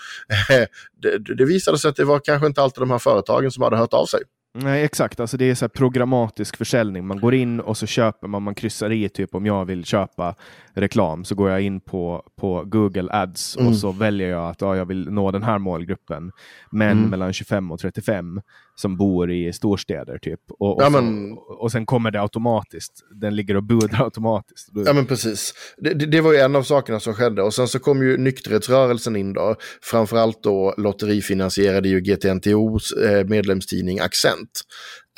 det, 1.02 1.34
det 1.34 1.44
visade 1.44 1.78
sig 1.78 1.88
att 1.88 1.96
det 1.96 2.04
var 2.04 2.18
kanske 2.18 2.46
inte 2.46 2.62
alltid 2.62 2.82
de 2.82 2.90
här 2.90 2.98
företagen 2.98 3.50
som 3.50 3.62
hade 3.62 3.71
hört 3.76 3.92
av 3.94 4.06
sig. 4.06 4.20
Nej, 4.54 4.84
exakt. 4.84 5.20
Alltså 5.20 5.36
det 5.36 5.50
är 5.50 5.54
så 5.54 5.68
programmatisk 5.68 6.56
försäljning. 6.56 7.06
Man 7.06 7.20
går 7.20 7.34
in 7.34 7.60
och 7.60 7.76
så 7.76 7.86
köper 7.86 8.28
man, 8.28 8.42
man 8.42 8.54
kryssar 8.54 8.92
i 8.92 9.08
typ 9.08 9.34
om 9.34 9.46
jag 9.46 9.64
vill 9.64 9.84
köpa 9.84 10.34
reklam 10.74 11.24
så 11.24 11.34
går 11.34 11.50
jag 11.50 11.60
in 11.60 11.80
på, 11.80 12.24
på 12.40 12.64
Google 12.66 13.08
Ads 13.12 13.56
mm. 13.56 13.68
och 13.68 13.76
så 13.76 13.92
väljer 13.92 14.28
jag 14.28 14.50
att 14.50 14.60
ja, 14.60 14.76
jag 14.76 14.86
vill 14.86 15.10
nå 15.10 15.30
den 15.30 15.42
här 15.42 15.58
målgruppen. 15.58 16.32
Män 16.72 16.98
mm. 16.98 17.10
mellan 17.10 17.32
25 17.32 17.72
och 17.72 17.80
35 17.80 18.40
som 18.74 18.96
bor 18.96 19.32
i 19.32 19.52
storstäder 19.52 20.18
typ. 20.18 20.40
Och, 20.48 20.76
och, 20.76 20.82
ja, 20.82 20.90
men... 20.90 21.34
så, 21.34 21.40
och 21.40 21.72
sen 21.72 21.86
kommer 21.86 22.10
det 22.10 22.20
automatiskt. 22.20 22.92
Den 23.20 23.36
ligger 23.36 23.56
och 23.56 23.62
budar 23.62 24.00
automatiskt. 24.04 24.68
Ja 24.72 24.92
men 24.92 25.06
precis. 25.06 25.54
Det, 25.76 25.94
det, 25.94 26.06
det, 26.06 26.20
var 26.20 26.32
ju 26.32 26.38
en 26.38 26.56
av 26.56 26.62
sakerna 26.62 27.00
som 27.00 27.14
skedde 27.14 27.42
och 27.42 27.54
sen 27.54 27.68
så 27.68 27.78
kom 27.78 28.02
ju 28.02 28.16
nykterhetsrörelsen 28.16 29.16
in 29.16 29.32
då. 29.32 29.56
Framförallt 29.82 30.42
då 30.42 30.74
lotterifinansierade 30.76 31.88
ju 31.88 32.00
GTNTOs 32.00 32.92
eh, 32.92 33.26
medlemstidning 33.26 34.00
Accent. 34.00 34.60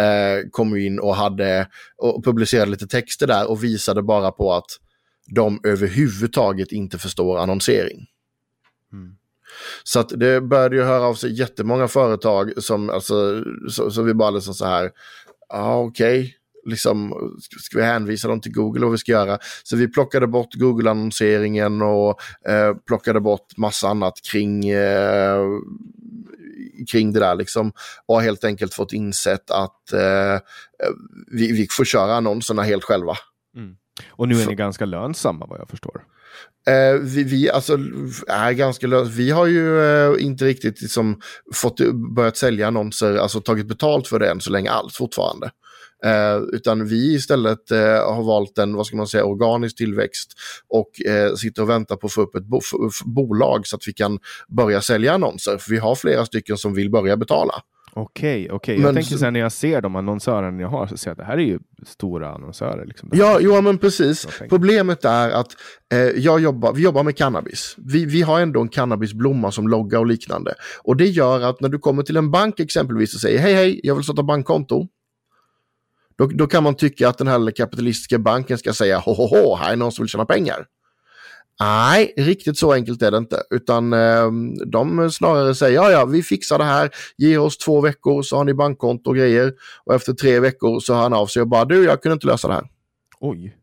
Eh, 0.00 0.48
kom 0.50 0.76
in 0.76 0.98
och 0.98 1.16
hade 1.16 1.68
och 1.96 2.24
publicerade 2.24 2.70
lite 2.70 2.86
texter 2.86 3.26
där 3.26 3.50
och 3.50 3.64
visade 3.64 4.02
bara 4.02 4.32
på 4.32 4.52
att 4.52 4.66
de 5.26 5.60
överhuvudtaget 5.64 6.72
inte 6.72 6.98
förstår 6.98 7.38
annonsering. 7.38 8.06
Mm. 8.92 9.16
Så 9.84 10.00
att 10.00 10.08
det 10.08 10.40
började 10.40 10.76
ju 10.76 10.82
höra 10.82 11.04
av 11.04 11.14
sig 11.14 11.32
jättemånga 11.32 11.88
företag 11.88 12.52
som, 12.62 12.90
alltså, 12.90 13.44
så, 13.70 13.90
så 13.90 14.02
vi 14.02 14.14
bara 14.14 14.30
liksom 14.30 14.54
så 14.54 14.64
här, 14.64 14.90
ja 15.48 15.58
ah, 15.58 15.78
okej, 15.78 16.20
okay. 16.20 16.32
liksom, 16.70 17.12
ska 17.60 17.78
vi 17.78 17.84
hänvisa 17.84 18.28
dem 18.28 18.40
till 18.40 18.52
Google 18.52 18.86
och 18.86 18.92
vi 18.92 18.98
ska 18.98 19.12
göra? 19.12 19.38
Så 19.62 19.76
vi 19.76 19.88
plockade 19.88 20.26
bort 20.26 20.54
Google-annonseringen 20.54 21.82
och 21.82 22.20
eh, 22.48 22.74
plockade 22.86 23.20
bort 23.20 23.56
massa 23.56 23.88
annat 23.88 24.14
kring 24.32 24.68
eh, 24.68 25.44
kring 26.90 27.12
det 27.12 27.20
där 27.20 27.34
liksom. 27.34 27.72
Och 28.06 28.14
har 28.14 28.22
helt 28.22 28.44
enkelt 28.44 28.74
fått 28.74 28.92
insett 28.92 29.50
att 29.50 29.92
eh, 29.92 30.38
vi, 31.26 31.52
vi 31.52 31.66
får 31.70 31.84
köra 31.84 32.14
annonserna 32.14 32.62
helt 32.62 32.84
själva. 32.84 33.14
Mm. 33.56 33.76
Och 34.10 34.28
nu 34.28 34.40
är 34.40 34.46
ni 34.46 34.54
ganska 34.54 34.84
lönsamma 34.84 35.46
vad 35.46 35.60
jag 35.60 35.68
förstår. 35.68 36.04
Eh, 36.66 37.00
vi, 37.00 37.24
vi 37.24 37.50
alltså, 37.50 37.78
är 38.28 38.52
ganska 38.52 38.86
lös. 38.86 39.08
Vi 39.08 39.30
har 39.30 39.46
ju 39.46 39.80
eh, 39.80 40.24
inte 40.24 40.44
riktigt 40.44 40.82
liksom, 40.82 41.20
fått 41.54 41.80
börjat 42.14 42.36
sälja 42.36 42.66
annonser, 42.66 43.16
alltså 43.16 43.40
tagit 43.40 43.66
betalt 43.66 44.08
för 44.08 44.18
det 44.18 44.30
än 44.30 44.40
så 44.40 44.50
länge 44.50 44.70
alls 44.70 44.96
fortfarande. 44.96 45.50
Eh, 46.04 46.36
utan 46.52 46.86
vi 46.86 47.14
istället 47.14 47.70
eh, 47.70 48.14
har 48.14 48.22
valt 48.22 48.58
en, 48.58 48.76
vad 48.76 48.86
ska 48.86 48.96
man 48.96 49.06
säga, 49.06 49.24
organisk 49.24 49.76
tillväxt 49.76 50.32
och 50.68 51.06
eh, 51.06 51.34
sitter 51.34 51.62
och 51.62 51.70
väntar 51.70 51.96
på 51.96 52.06
att 52.06 52.12
få 52.12 52.22
upp 52.22 52.34
ett 52.34 52.44
bo 52.44 52.60
bolag 53.04 53.66
så 53.66 53.76
att 53.76 53.88
vi 53.88 53.92
kan 53.92 54.18
börja 54.48 54.80
sälja 54.80 55.12
annonser. 55.12 55.58
För 55.58 55.70
vi 55.70 55.78
har 55.78 55.94
flera 55.94 56.26
stycken 56.26 56.56
som 56.56 56.74
vill 56.74 56.90
börja 56.90 57.16
betala. 57.16 57.54
Okej, 57.96 58.50
okej. 58.50 58.80
Jag 58.80 58.94
tänker 58.94 59.16
sen 59.16 59.32
när 59.32 59.40
jag 59.40 59.52
ser 59.52 59.82
de 59.82 59.96
annonsörerna 59.96 60.62
jag 60.62 60.68
har 60.68 60.86
så 60.86 60.96
ser 60.96 61.10
jag 61.10 61.12
att 61.12 61.18
det 61.18 61.24
här 61.24 61.36
är 61.36 61.42
ju 61.42 61.58
stora 61.86 62.34
annonsörer. 62.34 62.86
Liksom. 62.86 63.10
Ja, 63.12 63.38
jo, 63.40 63.60
men 63.60 63.78
precis. 63.78 64.26
Problemet 64.48 65.04
är 65.04 65.30
att 65.30 65.48
eh, 65.92 65.98
jag 65.98 66.40
jobbar, 66.40 66.72
vi 66.72 66.82
jobbar 66.82 67.02
med 67.02 67.16
cannabis. 67.16 67.74
Vi, 67.78 68.04
vi 68.04 68.22
har 68.22 68.40
ändå 68.40 68.60
en 68.60 68.68
cannabisblomma 68.68 69.50
som 69.50 69.68
logga 69.68 69.98
och 69.98 70.06
liknande. 70.06 70.54
Och 70.82 70.96
det 70.96 71.06
gör 71.06 71.40
att 71.40 71.60
när 71.60 71.68
du 71.68 71.78
kommer 71.78 72.02
till 72.02 72.16
en 72.16 72.30
bank 72.30 72.60
exempelvis 72.60 73.14
och 73.14 73.20
säger 73.20 73.38
hej, 73.38 73.54
hej, 73.54 73.80
jag 73.82 73.94
vill 73.94 74.04
starta 74.04 74.22
bankkonto. 74.22 74.86
Då, 76.18 76.26
då 76.26 76.46
kan 76.46 76.62
man 76.62 76.74
tycka 76.74 77.08
att 77.08 77.18
den 77.18 77.26
här 77.26 77.50
kapitalistiska 77.50 78.18
banken 78.18 78.58
ska 78.58 78.72
säga 78.72 78.98
ho, 78.98 79.12
ho, 79.12 79.26
ho, 79.26 79.56
här 79.56 79.72
är 79.72 79.76
någon 79.76 79.92
som 79.92 80.02
vill 80.02 80.10
tjäna 80.10 80.26
pengar. 80.26 80.66
Nej, 81.60 82.14
riktigt 82.16 82.58
så 82.58 82.72
enkelt 82.72 83.02
är 83.02 83.10
det 83.10 83.16
inte. 83.18 83.42
Utan 83.50 83.92
eh, 83.92 84.30
de 84.66 85.10
snarare 85.10 85.54
säger 85.54 85.74
ja, 85.74 85.90
ja, 85.90 86.04
vi 86.04 86.22
fixar 86.22 86.58
det 86.58 86.64
här. 86.64 86.90
Ge 87.16 87.38
oss 87.38 87.58
två 87.58 87.80
veckor 87.80 88.22
så 88.22 88.36
har 88.36 88.44
ni 88.44 88.54
bankkonto 88.54 89.10
och 89.10 89.16
grejer. 89.16 89.52
Och 89.84 89.94
efter 89.94 90.12
tre 90.12 90.40
veckor 90.40 90.80
så 90.80 90.94
hör 90.94 91.02
han 91.02 91.12
av 91.12 91.26
sig 91.26 91.42
och 91.42 91.48
bara 91.48 91.64
du, 91.64 91.84
jag 91.84 92.02
kunde 92.02 92.14
inte 92.14 92.26
lösa 92.26 92.48
det 92.48 92.54
här. 92.54 92.70
Oj. 93.20 93.56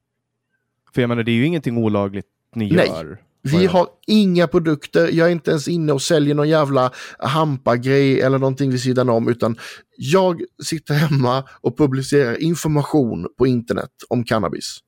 För 0.94 1.02
jag 1.02 1.08
menar, 1.08 1.24
det 1.24 1.32
är 1.32 1.36
ju 1.36 1.46
ingenting 1.46 1.78
olagligt 1.78 2.28
ni 2.56 2.72
Nej. 2.72 2.88
gör. 2.88 3.18
Vi 3.44 3.66
har 3.66 3.88
inga 4.08 4.48
produkter, 4.48 5.10
jag 5.12 5.28
är 5.28 5.32
inte 5.32 5.52
ens 5.52 5.68
inne 5.68 5.94
och 5.94 6.02
säljer 6.02 6.36
någon 6.36 6.50
jävla 6.50 6.92
hampa-grej 7.20 8.22
eller 8.22 8.38
någonting 8.38 8.72
vid 8.72 8.82
sidan 8.82 9.10
om, 9.10 9.30
utan 9.30 9.58
jag 9.98 10.42
sitter 10.64 10.94
hemma 10.94 11.44
och 11.62 11.78
publicerar 11.78 12.42
information 12.42 13.28
på 13.38 13.48
internet 13.48 13.92
om 14.10 14.24
cannabis. 14.24 14.80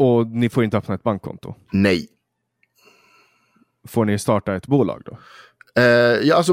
Och 0.00 0.26
ni 0.26 0.48
får 0.48 0.64
inte 0.64 0.76
öppna 0.76 0.94
ett 0.94 1.02
bankkonto? 1.02 1.54
Nej. 1.72 2.08
Får 3.88 4.04
ni 4.04 4.18
starta 4.18 4.54
ett 4.54 4.66
bolag 4.66 5.02
då? 5.04 5.18
Uh, 5.78 6.26
ja, 6.26 6.36
alltså, 6.36 6.52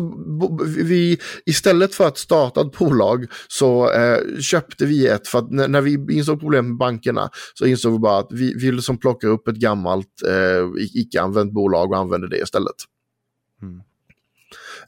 vi, 0.77 1.20
istället 1.46 1.96
för 1.96 2.08
att 2.08 2.18
starta 2.18 2.62
ett 2.62 2.77
bolag 2.77 3.25
så 3.48 3.86
uh, 3.86 4.39
köpte 4.39 4.86
vi 4.86 5.08
ett 5.08 5.27
för 5.27 5.39
att 5.39 5.51
när, 5.51 5.68
när, 5.68 5.82
vi 5.82 6.18
insåg 6.18 6.39
problem 6.39 6.68
med 6.68 6.77
bankerna 6.77 7.30
så 7.54 7.66
insåg 7.66 7.94
vi 7.94 8.00
bara 8.00 8.20
att 8.20 8.27
vi 8.32 8.54
vill 8.54 8.75
liksom 8.75 8.98
plocka 8.98 9.27
upp 9.27 9.48
ett 9.48 9.56
gammalt 9.56 10.24
uh, 10.27 10.84
icke-använt 10.94 11.54
bolag 11.54 11.92
och 11.92 11.98
använder 11.98 12.27
det 12.27 12.38
istället. 12.38 12.75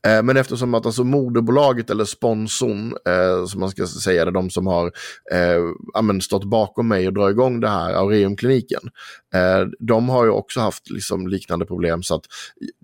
Eh, 0.08 0.24
men 0.24 0.38
eftersom 0.38 0.74
att 0.74 0.86
alltså 0.86 1.04
moderbolaget 1.04 1.90
eller 1.90 2.06
sponsorn, 2.06 2.94
eh, 3.08 3.46
som 3.46 3.60
man 3.60 3.70
ska 3.70 3.88
säga, 3.88 4.26
det 4.26 4.32
är 4.32 4.34
de 4.34 4.50
som 4.50 4.68
har 4.68 4.92
eh, 5.32 6.20
stått 6.22 6.44
bakom 6.44 6.88
mig 6.88 7.08
och 7.08 7.14
drar 7.14 7.30
igång 7.30 7.60
det 7.60 7.70
här, 7.70 7.94
Aureumkliniken, 7.94 8.82
eh, 9.34 9.68
de 9.80 10.10
har 10.10 10.26
ju 10.26 10.32
också 10.32 10.60
haft 10.60 10.90
liksom, 10.90 11.28
liknande 11.28 11.66
problem 11.66 12.04
så 12.04 12.16
att 12.16 12.26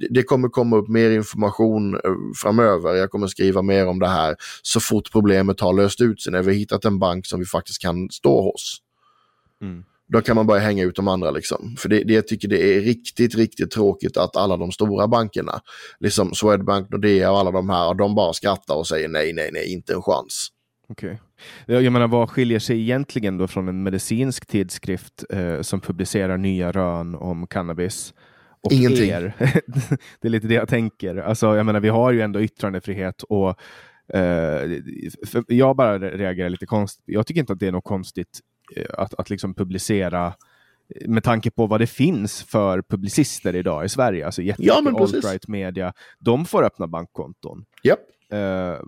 det 0.10 0.24
kommer 0.24 0.50
komma 0.50 0.78
upp 0.78 0.88
mer 0.88 1.12
information 1.12 1.94
eh, 1.94 2.00
framöver. 2.36 2.96
Jag 2.96 3.12
kommer 3.12 3.28
skriva 3.28 3.62
mer 3.62 3.88
om 3.88 4.00
det 4.00 4.08
här 4.08 4.36
så 4.62 4.80
fort 4.80 5.12
problemet 5.12 5.60
har 5.60 5.74
löst 5.74 6.02
ut 6.02 6.22
sig, 6.22 6.32
när 6.32 6.42
vi 6.42 6.48
har 6.52 6.60
hittat 6.60 6.86
en 6.86 7.00
bank 7.00 7.26
som 7.26 7.40
vi 7.40 7.46
faktiskt 7.46 7.82
kan 7.82 8.10
stå 8.10 8.42
hos. 8.42 8.82
Mm. 9.62 9.84
Då 10.08 10.22
kan 10.22 10.36
man 10.36 10.48
börja 10.48 10.62
hänga 10.62 10.84
ut 10.84 10.96
de 10.96 11.08
andra 11.08 11.32
liksom. 11.32 11.76
För 11.78 11.90
det, 11.90 12.04
det 12.04 12.14
jag 12.14 12.28
tycker 12.28 12.48
det 12.48 12.76
är 12.76 12.82
riktigt, 12.82 13.36
riktigt 13.36 13.72
tråkigt 13.72 14.18
att 14.18 14.36
alla 14.36 14.58
de 14.58 14.72
stora 14.72 15.08
bankerna, 15.08 15.62
liksom 16.00 16.34
Swedbank, 16.34 16.90
Nordea 16.90 17.32
och 17.32 17.40
alla 17.40 17.52
de 17.52 17.70
här, 17.70 17.94
de 17.94 18.16
bara 18.16 18.34
skrattar 18.34 18.76
och 18.76 18.88
säger 18.88 19.08
nej, 19.08 19.34
nej, 19.34 19.50
nej, 19.54 19.74
inte 19.74 19.94
en 19.94 20.02
chans. 20.02 20.52
Okej. 20.90 21.20
Okay. 21.66 21.84
Jag 21.84 21.94
menar, 21.94 22.08
vad 22.08 22.30
skiljer 22.30 22.60
sig 22.60 22.82
egentligen 22.82 23.38
då 23.38 23.48
från 23.48 23.68
en 23.68 23.84
medicinsk 23.84 24.46
tidskrift 24.46 25.24
eh, 25.30 25.62
som 25.62 25.82
publicerar 25.82 26.38
nya 26.38 26.72
rön 26.72 27.16
om 27.16 27.48
cannabis? 27.48 28.14
Och 28.64 28.72
Ingenting. 28.72 29.10
Er? 29.10 29.34
det 30.22 30.28
är 30.28 30.30
lite 30.30 30.48
det 30.48 30.54
jag 30.54 30.70
tänker. 30.70 31.16
Alltså, 31.16 31.56
jag 31.56 31.66
menar, 31.66 31.80
vi 31.80 31.90
har 31.90 32.12
ju 32.12 32.22
ändå 32.22 32.42
yttrandefrihet 32.42 33.24
och 33.24 33.50
eh, 34.14 34.82
jag 35.48 35.76
bara 35.76 36.00
reagerar 36.00 36.50
lite 36.50 36.66
konstigt. 36.66 37.04
Jag 37.08 37.28
tycker 37.28 37.42
inte 37.42 37.54
att 37.54 37.60
det 37.60 37.68
är 37.68 37.72
något 37.72 37.84
konstigt 37.84 38.40
att, 38.94 39.14
att 39.14 39.30
liksom 39.30 39.54
publicera 39.54 40.34
eh, 40.96 41.08
med 41.08 41.24
tanke 41.24 41.52
på 41.52 41.68
vad 41.68 41.80
det 41.80 41.88
finns 41.88 42.44
för 42.44 42.82
publicister 42.82 43.56
idag 43.56 43.86
i 43.86 43.90
Sverige, 43.90 44.26
alltså 44.26 44.42
jättemycket 44.42 44.84
ja, 44.86 45.06
alt-right 45.06 45.48
media, 45.48 45.94
de 46.20 46.46
får 46.46 46.64
öppna 46.64 46.88
bankkonton. 46.88 47.66
Yep. 47.84 48.00
Uh, 48.34 48.86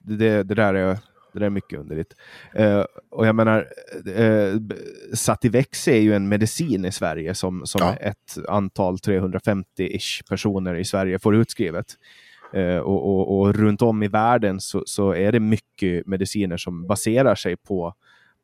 det, 0.00 0.42
det, 0.42 0.54
där 0.54 0.74
är, 0.74 0.98
det 1.32 1.38
där 1.38 1.46
är 1.46 1.50
mycket 1.50 1.78
underligt. 1.78 2.14
Uh, 2.58 2.84
och 3.10 3.26
jag 3.26 3.34
menar, 3.34 3.68
uh, 4.18 4.60
Sativex 5.14 5.88
är 5.88 6.00
ju 6.00 6.14
en 6.14 6.28
medicin 6.28 6.84
i 6.84 6.92
Sverige 6.92 7.34
som, 7.34 7.66
som 7.66 7.80
ja. 7.80 7.94
ett 7.94 8.48
antal 8.48 8.96
350-ish 8.96 10.28
personer 10.28 10.74
i 10.74 10.84
Sverige 10.84 11.18
får 11.18 11.36
utskrivet. 11.36 11.86
Uh, 12.56 12.78
och, 12.78 13.06
och, 13.06 13.38
och, 13.38 13.54
runt 13.54 13.82
om 13.82 14.02
i 14.02 14.08
världen 14.08 14.60
så, 14.60 14.82
så, 14.86 15.12
är 15.12 15.32
det 15.32 15.40
mycket 15.40 16.06
mediciner 16.06 16.56
som 16.56 16.86
baserar 16.86 17.34
sig 17.34 17.56
på 17.56 17.94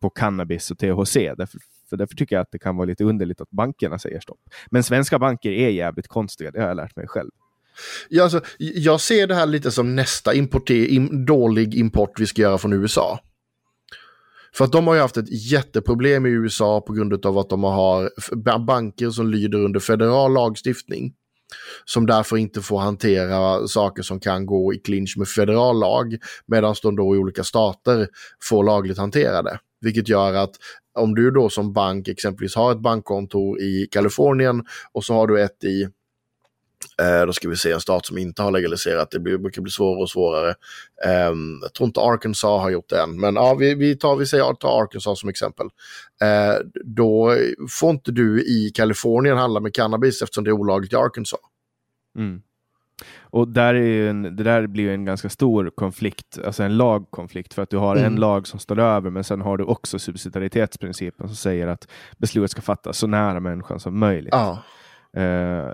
på 0.04 0.10
cannabis 0.10 0.70
och 0.70 0.78
THC. 0.78 1.14
Därför, 1.14 1.58
för 1.90 1.96
därför 1.96 2.14
tycker 2.14 2.36
jag 2.36 2.42
att 2.42 2.52
det 2.52 2.58
kan 2.58 2.76
vara 2.76 2.86
lite 2.86 3.04
underligt 3.04 3.40
att 3.40 3.50
bankerna 3.50 3.98
säger 3.98 4.20
stopp. 4.20 4.40
Men 4.70 4.82
svenska 4.82 5.18
banker 5.18 5.50
är 5.50 5.68
jävligt 5.68 6.08
konstiga, 6.08 6.50
det 6.50 6.60
har 6.60 6.68
jag 6.68 6.76
lärt 6.76 6.96
mig 6.96 7.08
själv. 7.08 7.30
Ja, 8.08 8.22
alltså, 8.22 8.40
jag 8.58 9.00
ser 9.00 9.26
det 9.26 9.34
här 9.34 9.46
lite 9.46 9.70
som 9.70 9.96
nästa 9.96 10.34
importer, 10.34 10.74
im, 10.74 11.26
dålig 11.26 11.74
import 11.74 12.20
vi 12.20 12.26
ska 12.26 12.42
göra 12.42 12.58
från 12.58 12.72
USA. 12.72 13.20
För 14.54 14.64
att 14.64 14.72
de 14.72 14.86
har 14.86 14.94
ju 14.94 15.00
haft 15.00 15.16
ett 15.16 15.50
jätteproblem 15.52 16.26
i 16.26 16.30
USA 16.30 16.80
på 16.80 16.92
grund 16.92 17.26
av 17.26 17.38
att 17.38 17.50
de 17.50 17.62
har 17.62 18.10
banker 18.58 19.10
som 19.10 19.30
lyder 19.30 19.58
under 19.58 19.80
federal 19.80 20.32
lagstiftning. 20.32 21.14
som 21.84 22.06
därför 22.06 22.36
inte 22.36 22.62
får 22.62 22.78
hantera 22.78 23.68
saker 23.68 24.02
som 24.02 24.20
kan 24.20 24.46
gå 24.46 24.74
i 24.74 24.78
clinch 24.78 25.14
med 25.18 25.28
federal 25.28 25.80
lag, 25.80 26.16
medan 26.46 26.74
de 26.82 26.96
då 26.96 27.14
i 27.14 27.18
olika 27.18 27.44
stater 27.44 28.08
får 28.42 28.64
lagligt 28.64 28.98
hantera 28.98 29.42
det. 29.42 29.58
Vilket 29.84 30.08
gör 30.08 30.34
att 30.34 30.50
om 30.94 31.14
du 31.14 31.30
då 31.30 31.50
som 31.50 31.72
bank 31.72 32.08
exempelvis 32.08 32.54
har 32.54 32.72
ett 32.72 32.80
bankkontor 32.80 33.60
i 33.60 33.88
Kalifornien 33.90 34.64
och 34.92 35.04
så 35.04 35.14
har 35.14 35.26
du 35.26 35.42
ett 35.42 35.64
i 35.64 35.88
Eh, 37.02 37.26
då 37.26 37.32
ska 37.32 37.48
vi 37.48 37.56
se 37.56 37.72
en 37.72 37.80
stat 37.80 38.06
som 38.06 38.18
inte 38.18 38.42
har 38.42 38.50
legaliserat. 38.50 39.10
Det 39.10 39.20
blir, 39.20 39.38
brukar 39.38 39.62
bli 39.62 39.70
svårare 39.70 40.02
och 40.02 40.10
svårare. 40.10 40.54
Eh, 41.04 41.32
jag 41.62 41.74
tror 41.74 41.86
inte 41.86 42.00
Arkansas 42.00 42.60
har 42.60 42.70
gjort 42.70 42.88
det 42.88 43.00
än. 43.00 43.20
Men 43.20 43.34
ja, 43.34 43.54
vi, 43.54 43.74
vi, 43.74 43.96
tar, 43.96 44.16
vi 44.16 44.26
säger, 44.26 44.54
tar 44.54 44.82
Arkansas 44.82 45.20
som 45.20 45.28
exempel. 45.28 45.66
Eh, 46.22 46.54
då 46.84 47.36
får 47.70 47.90
inte 47.90 48.12
du 48.12 48.42
i 48.42 48.70
Kalifornien 48.74 49.36
handla 49.36 49.60
med 49.60 49.74
cannabis 49.74 50.22
eftersom 50.22 50.44
det 50.44 50.50
är 50.50 50.52
olagligt 50.52 50.92
i 50.92 50.96
Arkansas. 50.96 51.40
Mm. 52.18 52.42
Och 53.20 53.48
där 53.48 53.74
är 53.74 54.10
en, 54.10 54.22
det 54.22 54.42
där 54.42 54.66
blir 54.66 54.90
en 54.90 55.04
ganska 55.04 55.28
stor 55.28 55.70
konflikt, 55.74 56.38
alltså 56.44 56.62
en 56.62 56.76
lagkonflikt, 56.76 57.54
för 57.54 57.62
att 57.62 57.70
du 57.70 57.76
har 57.76 57.96
mm. 57.96 58.12
en 58.12 58.20
lag 58.20 58.46
som 58.46 58.58
står 58.58 58.78
över, 58.78 59.10
men 59.10 59.24
sen 59.24 59.40
har 59.40 59.56
du 59.56 59.64
också 59.64 59.98
subsidiaritetsprincipen 59.98 61.28
som 61.28 61.36
säger 61.36 61.66
att 61.66 61.88
beslutet 62.18 62.50
ska 62.50 62.62
fattas 62.62 62.98
så 62.98 63.06
nära 63.06 63.40
människan 63.40 63.80
som 63.80 63.98
möjligt. 63.98 64.34
Ja. 64.34 64.62
Eh, 65.20 65.70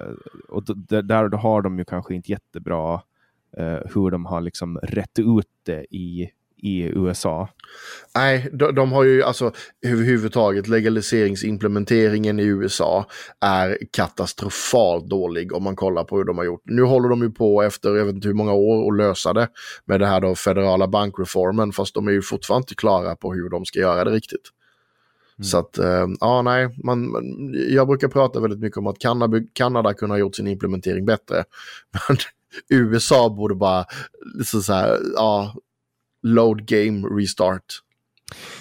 och 0.48 0.62
där 0.86 1.28
då 1.28 1.38
har 1.38 1.62
de 1.62 1.78
ju 1.78 1.84
kanske 1.84 2.14
inte 2.14 2.32
jättebra 2.32 3.02
eh, 3.56 3.78
hur 3.94 4.10
de 4.10 4.26
har 4.26 4.40
liksom 4.40 4.78
rätt 4.78 5.18
ut 5.18 5.46
det 5.66 5.94
i, 5.94 6.30
i 6.62 6.82
USA. 6.82 7.48
Nej, 8.14 8.48
de, 8.52 8.74
de, 8.74 8.92
har 8.92 9.04
ju 9.04 9.22
alltså 9.22 9.52
överhuvudtaget 9.86 10.68
legaliseringsimplementeringen 10.68 12.40
i 12.40 12.44
USA 12.44 13.06
är 13.40 13.78
katastrofalt 13.90 15.08
dålig 15.08 15.52
om 15.52 15.62
man 15.62 15.76
kollar 15.76 16.04
på 16.04 16.16
hur 16.16 16.24
de 16.24 16.38
har 16.38 16.44
gjort. 16.44 16.62
Nu 16.64 16.82
håller 16.82 17.08
de 17.08 17.22
ju 17.22 17.30
på 17.30 17.62
efter, 17.62 17.96
jag 17.96 18.04
vet 18.04 18.14
inte 18.14 18.28
hur 18.28 18.34
många 18.34 18.52
år, 18.52 18.92
att 18.92 18.98
lösa 18.98 19.32
det 19.32 19.48
med 19.84 20.00
det 20.00 20.06
här 20.06 20.20
då 20.20 20.34
federala 20.34 20.88
bankreformen, 20.88 21.72
fast 21.72 21.94
de 21.94 22.08
är 22.08 22.12
ju 22.12 22.22
fortfarande 22.22 22.62
inte 22.62 22.74
klara 22.74 23.16
på 23.16 23.32
hur 23.34 23.48
de 23.50 23.64
ska 23.64 23.78
göra 23.78 24.04
det 24.04 24.10
riktigt. 24.10 24.50
Mm. 25.38 25.44
Så 25.44 25.58
att, 25.58 25.78
äh, 25.78 26.06
ja 26.20 26.42
nej, 26.42 26.68
man, 26.84 27.10
man, 27.10 27.24
jag 27.68 27.88
brukar 27.88 28.08
prata 28.08 28.40
väldigt 28.40 28.60
mycket 28.60 28.78
om 28.78 28.86
att 28.86 28.98
Kanada, 28.98 29.40
Kanada 29.52 29.94
kunde 29.94 30.14
ha 30.14 30.18
gjort 30.18 30.36
sin 30.36 30.46
implementering 30.46 31.04
bättre. 31.04 31.44
Men 32.08 32.16
USA 32.68 33.28
borde 33.28 33.54
bara, 33.54 33.84
så, 34.44 34.62
så 34.62 34.72
här, 34.72 34.98
ja, 35.14 35.54
load 36.22 36.66
game 36.66 37.08
restart. 37.08 37.80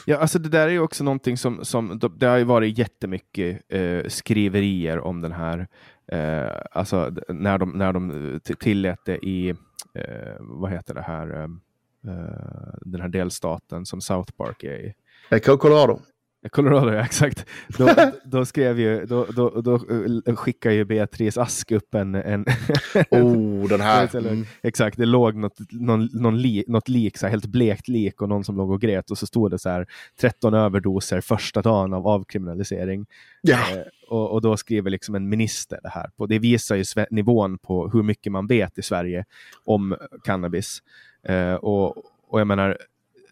Ja, 0.05 0.17
alltså 0.17 0.39
det 0.39 0.49
där 0.49 0.67
är 0.67 0.71
ju 0.71 0.79
också 0.79 1.03
någonting 1.03 1.37
som, 1.37 1.65
som 1.65 1.99
det 2.17 2.25
har 2.25 2.37
ju 2.37 2.43
varit 2.43 2.77
jättemycket 2.77 3.61
eh, 3.69 4.07
skriverier 4.07 4.99
om 4.99 5.21
den 5.21 5.31
här, 5.31 5.67
eh, 6.11 6.61
alltså 6.71 7.13
när 7.29 7.57
de, 7.57 7.71
när 7.71 7.93
de 7.93 8.39
tillät 8.59 8.99
det 9.05 9.17
i, 9.17 9.49
eh, 9.93 10.35
vad 10.39 10.71
heter 10.71 10.93
det 10.93 11.01
här, 11.01 11.35
eh, 11.35 11.43
eh, 12.13 12.73
den 12.81 13.01
här 13.01 13.09
delstaten 13.09 13.85
som 13.85 14.01
South 14.01 14.31
Park 14.31 14.63
är 14.63 14.85
i. 14.85 14.93
Colorado. 15.41 15.99
Colorado, 16.51 16.91
ja 16.93 17.05
exakt. 17.05 17.45
Då, 17.77 17.95
då, 18.23 18.45
skrev 18.45 18.79
ju, 18.79 19.05
då, 19.05 19.25
då, 19.25 19.61
då 19.61 19.75
eh, 20.25 20.35
skickade 20.35 20.75
ju 20.75 20.85
Beatrice 20.85 21.37
Ask 21.37 21.71
upp 21.71 21.93
en... 21.95 22.15
en 22.15 22.45
oh, 23.11 23.67
den 23.67 23.81
här. 23.81 24.09
Mm. 24.19 24.45
Exakt, 24.63 24.97
det 24.97 25.05
låg 25.05 25.35
något, 25.35 25.57
någon, 25.71 26.09
någon 26.13 26.41
li, 26.41 26.63
något 26.67 26.89
lik, 26.89 27.17
så 27.17 27.25
här, 27.25 27.31
helt 27.31 27.45
blekt 27.45 27.87
lik 27.87 28.21
och 28.21 28.29
någon 28.29 28.43
som 28.43 28.57
låg 28.57 28.71
och 28.71 28.81
grät 28.81 29.11
och 29.11 29.17
så 29.17 29.25
stod 29.25 29.51
det 29.51 29.59
så 29.59 29.69
här 29.69 29.87
13 30.21 30.53
överdoser 30.53 31.21
första 31.21 31.61
dagen 31.61 31.93
av 31.93 32.07
avkriminalisering. 32.07 33.05
Ja. 33.41 33.57
Eh, 33.57 33.81
och, 34.09 34.31
och, 34.31 34.41
då 34.41 34.57
skriver 34.57 34.89
liksom 34.89 35.15
en 35.15 35.29
minister 35.29 35.79
det 35.83 35.89
här. 35.89 36.09
På, 36.17 36.25
det 36.25 36.39
visar 36.39 36.75
ju 36.75 36.83
nivån 37.11 37.57
på 37.57 37.89
hur 37.89 38.03
mycket 38.03 38.31
man 38.31 38.47
vet 38.47 38.77
i 38.77 38.81
Sverige 38.81 39.25
om 39.65 39.95
cannabis. 40.23 40.83
Eh, 41.23 41.53
och, 41.53 41.97
och 42.27 42.39
jag 42.39 42.47
menar, 42.47 42.77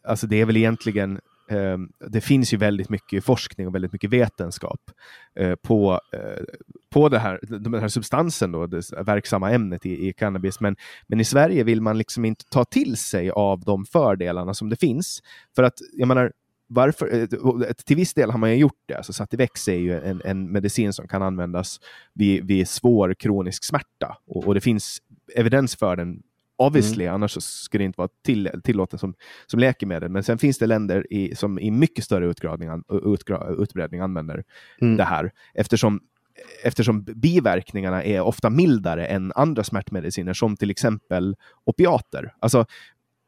alltså 0.03 0.27
det 0.27 0.41
är 0.41 0.45
väl 0.45 0.57
egentligen 0.57 1.19
Ehm, 1.49 1.89
det 1.99 2.21
finns 2.21 2.53
ju 2.53 2.57
väldigt 2.57 2.89
mycket 2.89 3.23
forskning 3.23 3.67
och 3.67 3.75
väldigt 3.75 3.93
mycket 3.93 4.09
vetenskap 4.09 4.81
eh, 5.39 5.55
på, 5.55 6.01
eh, 6.13 6.43
på 6.89 7.09
det 7.09 7.19
här, 7.19 7.39
den 7.41 7.73
här 7.73 7.87
substansen, 7.87 8.51
då, 8.51 8.67
det 8.67 8.91
verksamma 9.05 9.51
ämnet 9.51 9.85
i, 9.85 10.07
i, 10.07 10.13
cannabis. 10.13 10.59
Men, 10.59 10.75
men 11.07 11.19
i 11.19 11.23
Sverige 11.23 11.63
vill 11.63 11.81
man 11.81 11.97
liksom 11.97 12.25
inte 12.25 12.45
ta 12.49 12.65
till 12.65 12.97
sig 12.97 13.29
av 13.29 13.59
de 13.59 13.85
fördelarna 13.85 14.53
som 14.53 14.69
det 14.69 14.75
finns. 14.75 15.23
För 15.55 15.63
att, 15.63 15.73
jag 15.93 16.07
menar, 16.07 16.31
varför, 16.67 17.19
eh, 17.19 17.73
till 17.85 17.95
viss 17.95 18.13
del 18.13 18.31
har 18.31 18.39
man 18.39 18.49
ju 18.51 18.57
gjort 18.57 18.81
det. 18.85 18.95
Alltså 18.95 19.13
Sativex 19.13 19.67
är 19.67 19.77
ju 19.77 19.99
en, 19.99 20.21
en 20.25 20.51
medicin 20.51 20.93
som 20.93 21.07
kan 21.07 21.21
användas 21.21 21.79
vid, 22.13 22.47
vid 22.47 22.67
svår 22.67 23.13
kronisk 23.13 23.63
smärta 23.63 24.17
och, 24.27 24.47
och 24.47 24.53
det 24.53 24.61
finns 24.61 25.01
evidens 25.35 25.75
för 25.75 25.95
den 25.95 26.21
Obviously, 26.57 27.03
mm. 27.03 27.15
annars 27.15 27.43
skulle 27.43 27.83
det 27.83 27.85
inte 27.85 27.97
vara 27.97 28.09
till, 28.25 28.49
tillåtet 28.63 28.99
som, 28.99 29.13
som 29.45 29.59
läkemedel. 29.59 30.09
Men 30.09 30.23
sen 30.23 30.37
finns 30.37 30.57
det 30.57 30.67
länder 30.67 31.13
i, 31.13 31.35
som 31.35 31.59
i 31.59 31.71
mycket 31.71 32.03
större 32.03 32.25
utgradning, 32.25 32.83
utbredning 33.59 34.01
använder 34.01 34.43
mm. 34.81 34.97
det 34.97 35.03
här. 35.03 35.31
Eftersom, 35.53 35.99
eftersom 36.63 37.03
biverkningarna 37.03 38.03
är 38.03 38.21
ofta 38.21 38.49
mildare 38.49 39.05
än 39.05 39.31
andra 39.35 39.63
smärtmediciner, 39.63 40.33
som 40.33 40.57
till 40.57 40.71
exempel 40.71 41.35
opiater. 41.65 42.33
Alltså, 42.39 42.65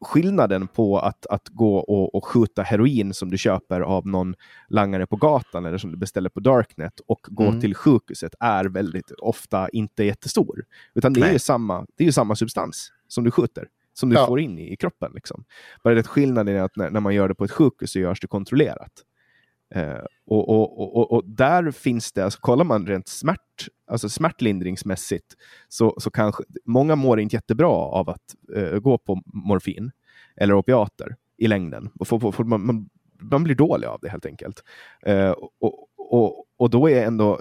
skillnaden 0.01 0.67
på 0.67 0.99
att, 0.99 1.25
att 1.25 1.47
gå 1.49 1.77
och, 1.77 2.15
och 2.15 2.25
skjuta 2.25 2.63
heroin 2.63 3.13
som 3.13 3.31
du 3.31 3.37
köper 3.37 3.81
av 3.81 4.07
någon 4.07 4.35
langare 4.69 5.07
på 5.07 5.15
gatan 5.15 5.65
eller 5.65 5.77
som 5.77 5.91
du 5.91 5.97
beställer 5.97 6.29
på 6.29 6.39
Darknet 6.39 6.99
och 7.07 7.19
gå 7.29 7.47
mm. 7.47 7.61
till 7.61 7.75
sjukhuset 7.75 8.35
är 8.39 8.65
väldigt 8.65 9.11
ofta 9.11 9.69
inte 9.69 10.03
jättestor. 10.03 10.65
Utan 10.93 11.13
det 11.13 11.21
är 11.21 11.33
ju 11.33 11.39
samma, 11.39 11.85
det 11.97 12.07
är 12.07 12.11
samma 12.11 12.35
substans 12.35 12.91
som 13.09 13.23
du 13.23 13.31
skjuter, 13.31 13.67
som 13.93 14.09
du 14.09 14.15
ja. 14.15 14.27
får 14.27 14.39
in 14.39 14.59
i, 14.59 14.73
i 14.73 14.75
kroppen. 14.75 15.11
Liksom. 15.15 15.43
Bara 15.83 15.93
det 15.93 16.07
skillnaden 16.07 16.55
är 16.55 16.61
att 16.61 16.75
när, 16.75 16.89
när, 16.89 16.99
man 16.99 17.15
gör 17.15 17.27
det 17.27 17.35
på 17.35 17.43
ett 17.43 17.51
sjukhus 17.51 17.91
så 17.91 17.99
görs 17.99 18.19
det 18.19 18.27
kontrollerat. 18.27 18.91
Eh, 19.75 20.03
och, 20.25 20.49
och, 20.49 20.97
och, 20.97 21.11
och, 21.11 21.23
där 21.25 21.71
finns 21.71 22.11
det, 22.11 22.23
alltså, 22.23 22.39
kollar 22.39 22.65
man 22.65 22.87
rent 22.87 23.07
smärt, 23.07 23.67
alltså 23.87 24.09
smärtlindringsmässigt, 24.09 25.35
så, 25.67 25.95
så 25.99 26.11
kanske 26.11 26.43
många 26.65 26.95
mår 26.95 27.19
inte 27.19 27.35
jättebra 27.35 27.69
av 27.69 28.09
att 28.09 28.35
eh, 28.55 28.79
gå 28.79 28.97
på 28.97 29.21
morfin 29.25 29.91
eller 30.35 30.53
opiater 30.53 31.15
i 31.37 31.47
längden. 31.47 31.89
Och 31.99 32.07
för, 32.07 32.31
för, 32.31 32.43
man, 32.43 32.65
man, 32.65 32.89
man, 33.19 33.43
blir 33.43 33.55
dålig 33.55 33.87
av 33.87 33.99
det 34.01 34.09
helt 34.09 34.25
enkelt. 34.25 34.63
Eh, 35.01 35.31
och, 35.31 35.87
och, 35.97 36.45
och 36.57 36.69
då 36.69 36.89
är 36.89 37.05
ändå 37.05 37.39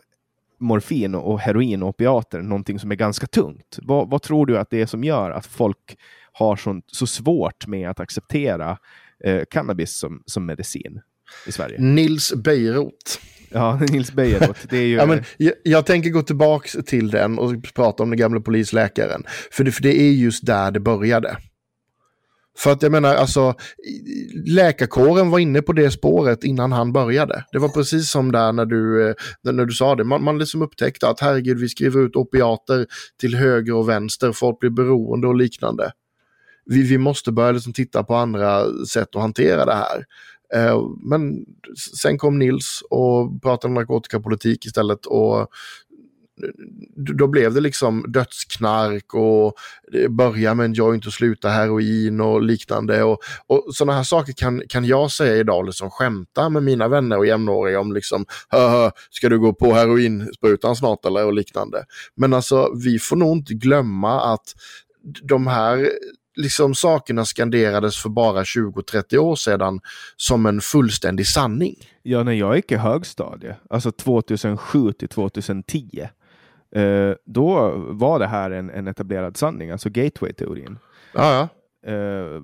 morfin 0.59 1.15
och 1.15 1.41
heroin 1.41 1.83
och 1.83 1.89
opiater 1.89 2.43
någonting 2.43 2.79
som 2.79 2.91
är 2.91 2.97
ganska 2.97 3.27
tungt. 3.27 3.79
Vad, 3.83 4.11
vad, 4.11 4.23
tror 4.23 4.47
du 4.47 4.59
att 4.59 4.71
det 4.71 4.81
är 4.81 4.87
som 4.87 5.05
gör 5.05 5.31
att 5.31 5.47
folk 5.47 5.99
har 6.33 6.57
så, 6.57 6.81
så 6.87 7.07
svårt 7.07 7.67
med 7.67 7.91
att 7.91 8.01
acceptera 8.01 8.79
eh, 9.25 9.43
cannabis 9.51 9.99
som, 9.99 10.23
som 10.27 10.47
medicin 10.47 11.01
i 11.47 11.53
Sverige? 11.53 11.81
Nils 11.81 12.35
Bejerot. 12.35 13.21
Ja, 13.51 13.81
Nils 13.91 14.13
Bejerot. 14.13 14.57
Det 14.71 14.79
är 14.79 14.87
ju... 14.87 14.97
ja, 14.97 15.07
men 15.07 15.25
jag, 15.37 15.53
jag, 15.63 15.87
tänker 15.87 16.11
gå 16.11 16.23
tillbaka 16.23 16.83
till 16.83 17.11
den 17.11 17.39
och 17.39 17.55
prata 17.75 18.03
om 18.03 18.11
den 18.11 18.19
gamla 18.19 18.41
polisläkaren. 18.41 19.25
För 19.51 19.65
det, 19.65 19.73
för 19.73 19.83
det 19.83 20.01
är 20.01 20.13
just 20.13 20.47
där 20.47 20.71
det 20.71 20.81
började. 20.81 21.37
För 22.59 22.73
att 22.73 22.83
jag 22.83 22.93
menar, 22.93 23.15
alltså, 23.15 23.55
läkarkåren 24.47 25.31
var 25.31 25.39
inne 25.39 25.63
på 25.63 25.73
det 25.73 25.91
spåret 25.91 26.45
innan 26.45 26.73
han 26.73 26.93
började. 26.93 27.45
Det 27.53 27.59
var 27.59 27.69
precis 27.69 28.11
som 28.11 28.33
där 28.33 28.53
när 28.53 28.65
du, 28.65 29.09
eh, 29.09 29.15
när 29.43 29.65
du 29.65 29.73
sa 29.73 29.95
det. 29.95 30.05
Man, 30.05 30.25
man 30.25 30.39
liksom 30.39 30.63
upptäckte 30.63 31.09
att 31.09 31.21
herregud, 31.21 31.59
vi 31.59 31.69
skriver 31.69 32.01
ut 32.01 32.17
opiater 32.17 32.87
till 33.21 33.35
höger 33.37 33.75
och 33.75 33.89
vänster, 33.89 34.33
folk 34.33 34.59
blir 34.61 34.71
beroende 34.71 35.27
och 35.27 35.35
liknande. 35.35 35.93
Vi, 36.65 36.83
vi 36.83 36.99
måste 36.99 37.33
börja 37.33 37.53
liksom 37.53 37.73
titta 37.73 38.05
på 38.05 38.15
andra 38.15 38.65
sätt 38.87 39.17
att 39.17 39.23
hantera 39.23 39.65
det 39.65 39.75
här. 39.75 40.05
Eh, 40.55 40.83
men 41.03 41.45
sen 42.03 42.19
kom 42.19 42.39
Nils 42.39 42.83
och 42.91 43.43
pratade 43.43 43.71
om 43.71 43.75
narkotikapolitik 43.75 44.67
istället 44.67 45.07
och 45.07 45.49
då 46.97 47.27
blev 47.27 47.55
det 47.55 47.61
liksom 47.61 48.05
dödsknark 48.09 49.15
och 49.15 49.55
börja 50.11 50.55
med 50.55 50.65
en 50.65 50.73
joint 50.73 51.07
och 51.07 51.13
sluta 51.13 51.49
heroin 51.49 52.21
och 52.21 52.43
liknande. 52.43 53.03
Och, 53.03 53.19
och 53.47 53.67
sådana 53.75 53.93
här 53.93 54.03
saker 54.03 54.33
kan, 54.33 54.63
kan 54.69 54.85
jag 54.85 55.11
säga 55.11 55.37
idag, 55.37 55.67
liksom 55.67 55.91
skämta 55.91 56.49
med 56.49 56.63
mina 56.63 56.89
vänner 56.89 57.19
och 57.19 57.27
jämnåriga 57.27 57.81
om 57.81 57.93
liksom, 57.93 58.25
ska 59.11 59.29
du 59.29 59.39
gå 59.39 59.53
på 59.53 59.73
heroinsprutan 59.73 60.77
snart 60.77 61.05
eller 61.05 61.27
och 61.27 61.33
liknande. 61.33 61.85
Men 62.17 62.35
alltså, 62.35 62.73
vi 62.85 62.99
får 62.99 63.17
nog 63.17 63.37
inte 63.37 63.55
glömma 63.55 64.33
att 64.33 64.55
de 65.23 65.47
här 65.47 65.89
liksom 66.39 66.75
sakerna 66.75 67.25
skanderades 67.25 68.03
för 68.03 68.09
bara 68.09 68.43
20-30 68.43 69.17
år 69.17 69.37
sedan 69.37 69.81
som 70.17 70.47
en 70.47 70.61
fullständig 70.61 71.27
sanning. 71.27 71.77
Ja, 72.03 72.23
när 72.23 72.33
jag 72.33 72.57
gick 72.57 72.73
i 72.73 72.77
högstadie, 72.77 73.57
alltså 73.71 73.93
2007 73.93 74.93
till 74.93 75.09
2010, 75.09 76.09
eh, 76.75 77.15
då 77.25 77.73
var 77.77 78.19
det 78.19 78.27
här 78.27 78.51
en, 78.51 78.71
en 78.71 78.89
etablerad 78.89 79.37
sanning, 79.37 79.71
alltså 79.71 79.89
gateway-teorin. 79.89 80.79
Ja, 81.15 81.33
ja. 81.35 81.49
Eh, 81.93 82.43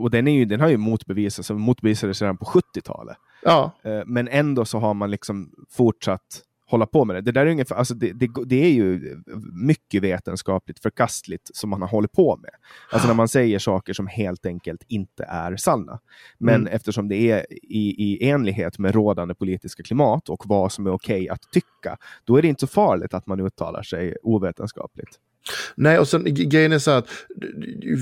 och 0.00 0.10
den, 0.10 0.28
är 0.28 0.32
ju, 0.32 0.44
den 0.44 0.60
har 0.60 0.68
ju 0.68 0.76
motbevisats, 0.76 1.50
motbevisades 1.50 2.22
redan 2.22 2.36
på 2.36 2.44
70-talet. 2.44 3.16
Ja. 3.42 3.72
Eh, 3.82 4.02
men 4.06 4.28
ändå 4.28 4.64
så 4.64 4.78
har 4.78 4.94
man 4.94 5.10
liksom 5.10 5.52
fortsatt 5.70 6.42
hålla 6.70 6.86
på 6.86 7.04
med 7.04 7.16
det. 7.16 7.20
Det, 7.20 7.32
där 7.32 7.46
är, 7.46 7.50
ungefär, 7.50 7.76
alltså 7.76 7.94
det, 7.94 8.12
det, 8.12 8.28
det, 8.46 8.64
är 8.64 8.70
ju 8.70 9.16
mycket 9.52 10.02
vetenskapligt 10.02 10.78
förkastligt 10.78 11.50
som 11.56 11.70
man 11.70 11.82
har 11.82 11.88
hållit 11.88 12.12
på 12.12 12.36
med. 12.36 12.50
Alltså 12.92 13.08
när 13.08 13.14
man 13.14 13.28
säger 13.28 13.58
saker 13.58 13.92
som 13.92 14.06
helt 14.06 14.46
enkelt 14.46 14.82
inte 14.88 15.24
är 15.24 15.56
sanna. 15.56 16.00
Men 16.38 16.54
mm. 16.54 16.72
eftersom 16.72 17.08
det 17.08 17.16
är 17.16 17.52
i, 17.52 17.94
i 17.98 18.30
enlighet 18.30 18.78
med 18.78 18.94
rådande 18.94 19.34
politiska 19.34 19.82
klimat 19.82 20.28
och 20.28 20.44
vad 20.46 20.72
som 20.72 20.86
är 20.86 20.90
okej 20.90 21.22
okay 21.22 21.28
att 21.28 21.42
tycka, 21.52 21.96
då 22.24 22.36
är 22.36 22.42
det 22.42 22.48
inte 22.48 22.60
så 22.60 22.66
farligt 22.66 23.14
att 23.14 23.26
man 23.26 23.40
uttalar 23.40 23.82
sig 23.82 24.16
ovetenskapligt. 24.22 25.18
Nej, 25.74 25.98
och 25.98 26.08
sen 26.08 26.24
grejen 26.34 26.72
är 26.72 26.78
så 26.78 26.90
att 26.90 27.08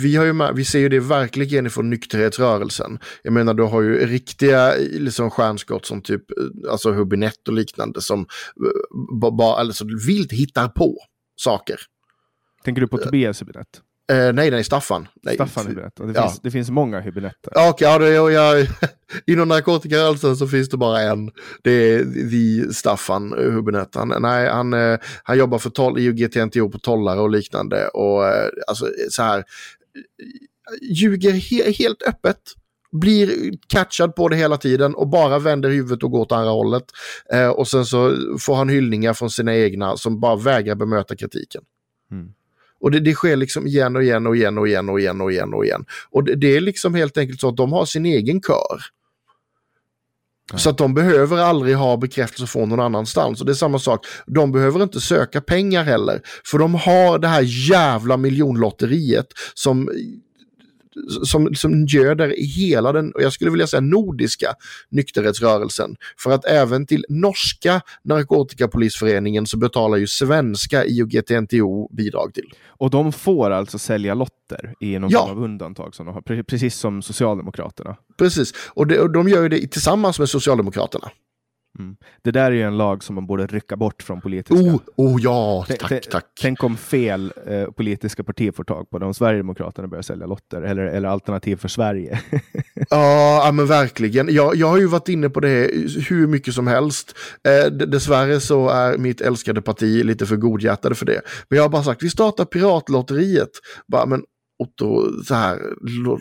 vi, 0.02 0.16
har 0.16 0.24
ju, 0.24 0.52
vi 0.54 0.64
ser 0.64 0.78
ju 0.78 0.88
det 0.88 1.00
verkligen 1.00 1.70
från 1.70 1.90
nykterhetsrörelsen. 1.90 2.98
Jag 3.22 3.32
menar, 3.32 3.54
du 3.54 3.62
har 3.62 3.82
ju 3.82 4.06
riktiga 4.06 4.74
liksom, 4.78 5.30
stjärnskott 5.30 5.86
som 5.86 6.02
typ 6.02 6.22
alltså 6.70 6.92
Hubinett 6.92 7.48
och 7.48 7.54
liknande 7.54 8.00
som 8.00 8.26
bara 9.32 9.56
alltså, 9.56 9.84
vilt 10.06 10.32
hittar 10.32 10.68
på 10.68 10.96
saker. 11.36 11.76
Tänker 12.64 12.80
du 12.80 12.88
på 12.88 12.98
Tobias 12.98 13.42
Hubinett? 13.42 13.82
Uh, 14.12 14.32
nej, 14.32 14.50
nej, 14.50 14.64
Staffan. 14.64 15.08
Nej. 15.22 15.34
Staffan 15.34 15.66
Hübinette. 15.66 16.06
Det, 16.06 16.12
ja. 16.14 16.22
finns, 16.22 16.40
det 16.40 16.50
finns 16.50 16.70
många 16.70 17.00
Hübinetter. 17.00 17.50
Ja, 17.54 17.70
okay, 17.70 17.88
ja, 17.88 17.98
det, 17.98 18.10
jag, 18.32 18.66
inom 19.26 19.48
narkotikarörelsen 19.48 20.36
så 20.36 20.48
finns 20.48 20.68
det 20.68 20.76
bara 20.76 21.00
en. 21.00 21.30
Det 21.62 21.70
är 21.70 22.04
the 22.30 22.72
Staffan 22.74 23.34
Hübinette. 23.34 23.98
Han, 23.98 24.22
nej, 24.22 24.48
han, 24.48 24.74
uh, 24.74 24.98
han 25.22 25.38
jobbar 25.38 25.58
för 25.58 25.70
toll, 25.70 25.98
IOGT-NTO 25.98 26.70
på 26.70 26.78
tollare 26.78 27.20
och 27.20 27.30
liknande. 27.30 27.88
Och 27.88 28.20
uh, 28.20 28.48
alltså 28.66 28.86
så 29.10 29.22
här, 29.22 29.44
ljuger 30.82 31.32
he 31.32 31.72
helt 31.72 32.02
öppet 32.02 32.40
blir 32.92 33.52
catchad 33.66 34.14
på 34.14 34.28
det 34.28 34.36
hela 34.36 34.56
tiden 34.56 34.94
och 34.94 35.08
bara 35.08 35.38
vänder 35.38 35.70
huvudet 35.70 36.02
och 36.02 36.10
går 36.10 36.20
åt 36.20 36.32
andra 36.32 36.50
hållet. 36.50 36.84
Eh, 37.32 37.48
och 37.48 37.68
sen 37.68 37.84
så 37.84 38.16
får 38.40 38.54
han 38.54 38.68
hyllningar 38.68 39.14
från 39.14 39.30
sina 39.30 39.56
egna 39.56 39.96
som 39.96 40.20
bara 40.20 40.36
vägrar 40.36 40.74
bemöta 40.74 41.16
kritiken. 41.16 41.62
Mm. 42.10 42.32
Och 42.80 42.90
det, 42.90 43.00
det, 43.00 43.14
sker 43.14 43.36
liksom 43.36 43.66
igen 43.66 43.96
och 43.96 44.02
igen 44.02 44.26
och 44.26 44.36
igen 44.36 44.58
och 44.58 44.68
igen 44.68 44.88
och 44.88 45.00
igen 45.00 45.20
och 45.20 45.32
igen 45.32 45.54
och 45.54 45.64
igen. 45.64 45.84
Och 46.10 46.24
det, 46.24 46.34
det 46.34 46.56
är 46.56 46.60
liksom 46.60 46.94
helt 46.94 47.18
enkelt 47.18 47.40
så 47.40 47.48
att 47.48 47.56
de 47.56 47.72
har 47.72 47.84
sin 47.84 48.06
egen 48.06 48.40
kör. 48.40 48.80
Ja. 50.52 50.58
Så 50.58 50.70
att 50.70 50.78
de 50.78 50.94
behöver 50.94 51.38
aldrig 51.38 51.76
ha 51.76 51.96
bekräftelse 51.96 52.46
från 52.46 52.68
någon 52.68 52.80
annanstans. 52.80 53.40
Och 53.40 53.46
det 53.46 53.52
är 53.52 53.54
samma 53.54 53.78
sak, 53.78 54.06
de 54.26 54.52
behöver 54.52 54.82
inte 54.82 55.00
söka 55.00 55.40
pengar 55.40 55.84
heller. 55.84 56.20
För 56.44 56.58
de 56.58 56.74
har 56.74 57.18
det 57.18 57.28
här 57.28 57.42
jävla 57.70 58.16
miljonlotteriet 58.16 59.26
som 59.54 59.90
som, 61.24 61.54
som 61.54 61.86
göder 61.86 62.34
hela 62.56 62.92
den, 62.92 63.12
och 63.12 63.22
jag 63.22 63.32
skulle 63.32 63.50
vilja 63.50 63.66
säga 63.66 63.80
nordiska 63.80 64.54
nykterhetsrörelsen. 64.90 65.96
För 66.18 66.30
att 66.30 66.44
även 66.44 66.86
till 66.86 67.04
norska 67.08 67.80
narkotikapolisföreningen 68.04 69.46
så 69.46 69.58
betalar 69.58 69.96
ju 69.96 70.06
svenska 70.06 70.84
IOGT-NTO 70.84 71.96
bidrag 71.96 72.34
till. 72.34 72.50
Och 72.68 72.90
de 72.90 73.12
får 73.12 73.50
alltså 73.50 73.78
sälja 73.78 74.14
lotter 74.14 74.74
i 74.80 74.98
någon 74.98 75.10
ja. 75.10 75.26
form 75.26 75.38
av 75.38 75.44
undantag, 75.44 75.94
som 75.94 76.06
de 76.06 76.14
har, 76.14 76.42
precis 76.42 76.76
som 76.76 77.02
Socialdemokraterna. 77.02 77.96
Precis, 78.18 78.54
och, 78.68 78.86
det, 78.86 79.00
och 79.00 79.12
de 79.12 79.28
gör 79.28 79.42
ju 79.42 79.48
det 79.48 79.66
tillsammans 79.66 80.18
med 80.18 80.28
Socialdemokraterna. 80.28 81.10
Mm. 81.78 81.96
Det 82.22 82.30
där 82.30 82.44
är 82.44 82.50
ju 82.50 82.62
en 82.62 82.76
lag 82.76 83.04
som 83.04 83.14
man 83.14 83.26
borde 83.26 83.46
rycka 83.46 83.76
bort 83.76 84.02
från 84.02 84.20
politiska. 84.20 84.54
Oh, 84.54 84.80
oh 84.96 85.22
ja, 85.22 85.66
tack, 85.78 86.08
tack. 86.10 86.24
Tänk 86.40 86.64
om 86.64 86.76
fel 86.76 87.32
eh, 87.46 87.64
politiska 87.64 88.24
partier 88.24 88.52
får 88.52 88.64
tag 88.64 88.90
på 88.90 88.98
det, 88.98 89.06
om 89.06 89.14
Sverigedemokraterna 89.14 89.88
börjar 89.88 90.02
sälja 90.02 90.26
lotter, 90.26 90.62
eller, 90.62 90.82
eller 90.82 91.08
Alternativ 91.08 91.56
för 91.56 91.68
Sverige. 91.68 92.20
ja, 92.90 93.50
men 93.54 93.66
verkligen. 93.66 94.34
Jag, 94.34 94.56
jag 94.56 94.66
har 94.66 94.78
ju 94.78 94.86
varit 94.86 95.08
inne 95.08 95.30
på 95.30 95.40
det 95.40 95.70
hur 96.08 96.26
mycket 96.26 96.54
som 96.54 96.66
helst. 96.66 97.14
Eh, 97.48 97.72
dessvärre 97.72 98.40
så 98.40 98.68
är 98.68 98.98
mitt 98.98 99.20
älskade 99.20 99.62
parti 99.62 100.04
lite 100.04 100.26
för 100.26 100.36
godhjärtade 100.36 100.94
för 100.94 101.06
det. 101.06 101.20
Men 101.48 101.56
jag 101.56 101.64
har 101.64 101.68
bara 101.68 101.82
sagt, 101.82 102.02
vi 102.02 102.10
startar 102.10 102.44
Piratlotteriet. 102.44 103.50
Bara, 103.86 104.06
men 104.06 104.22
Otto, 104.58 105.22
så 105.24 105.34
här, 105.34 105.58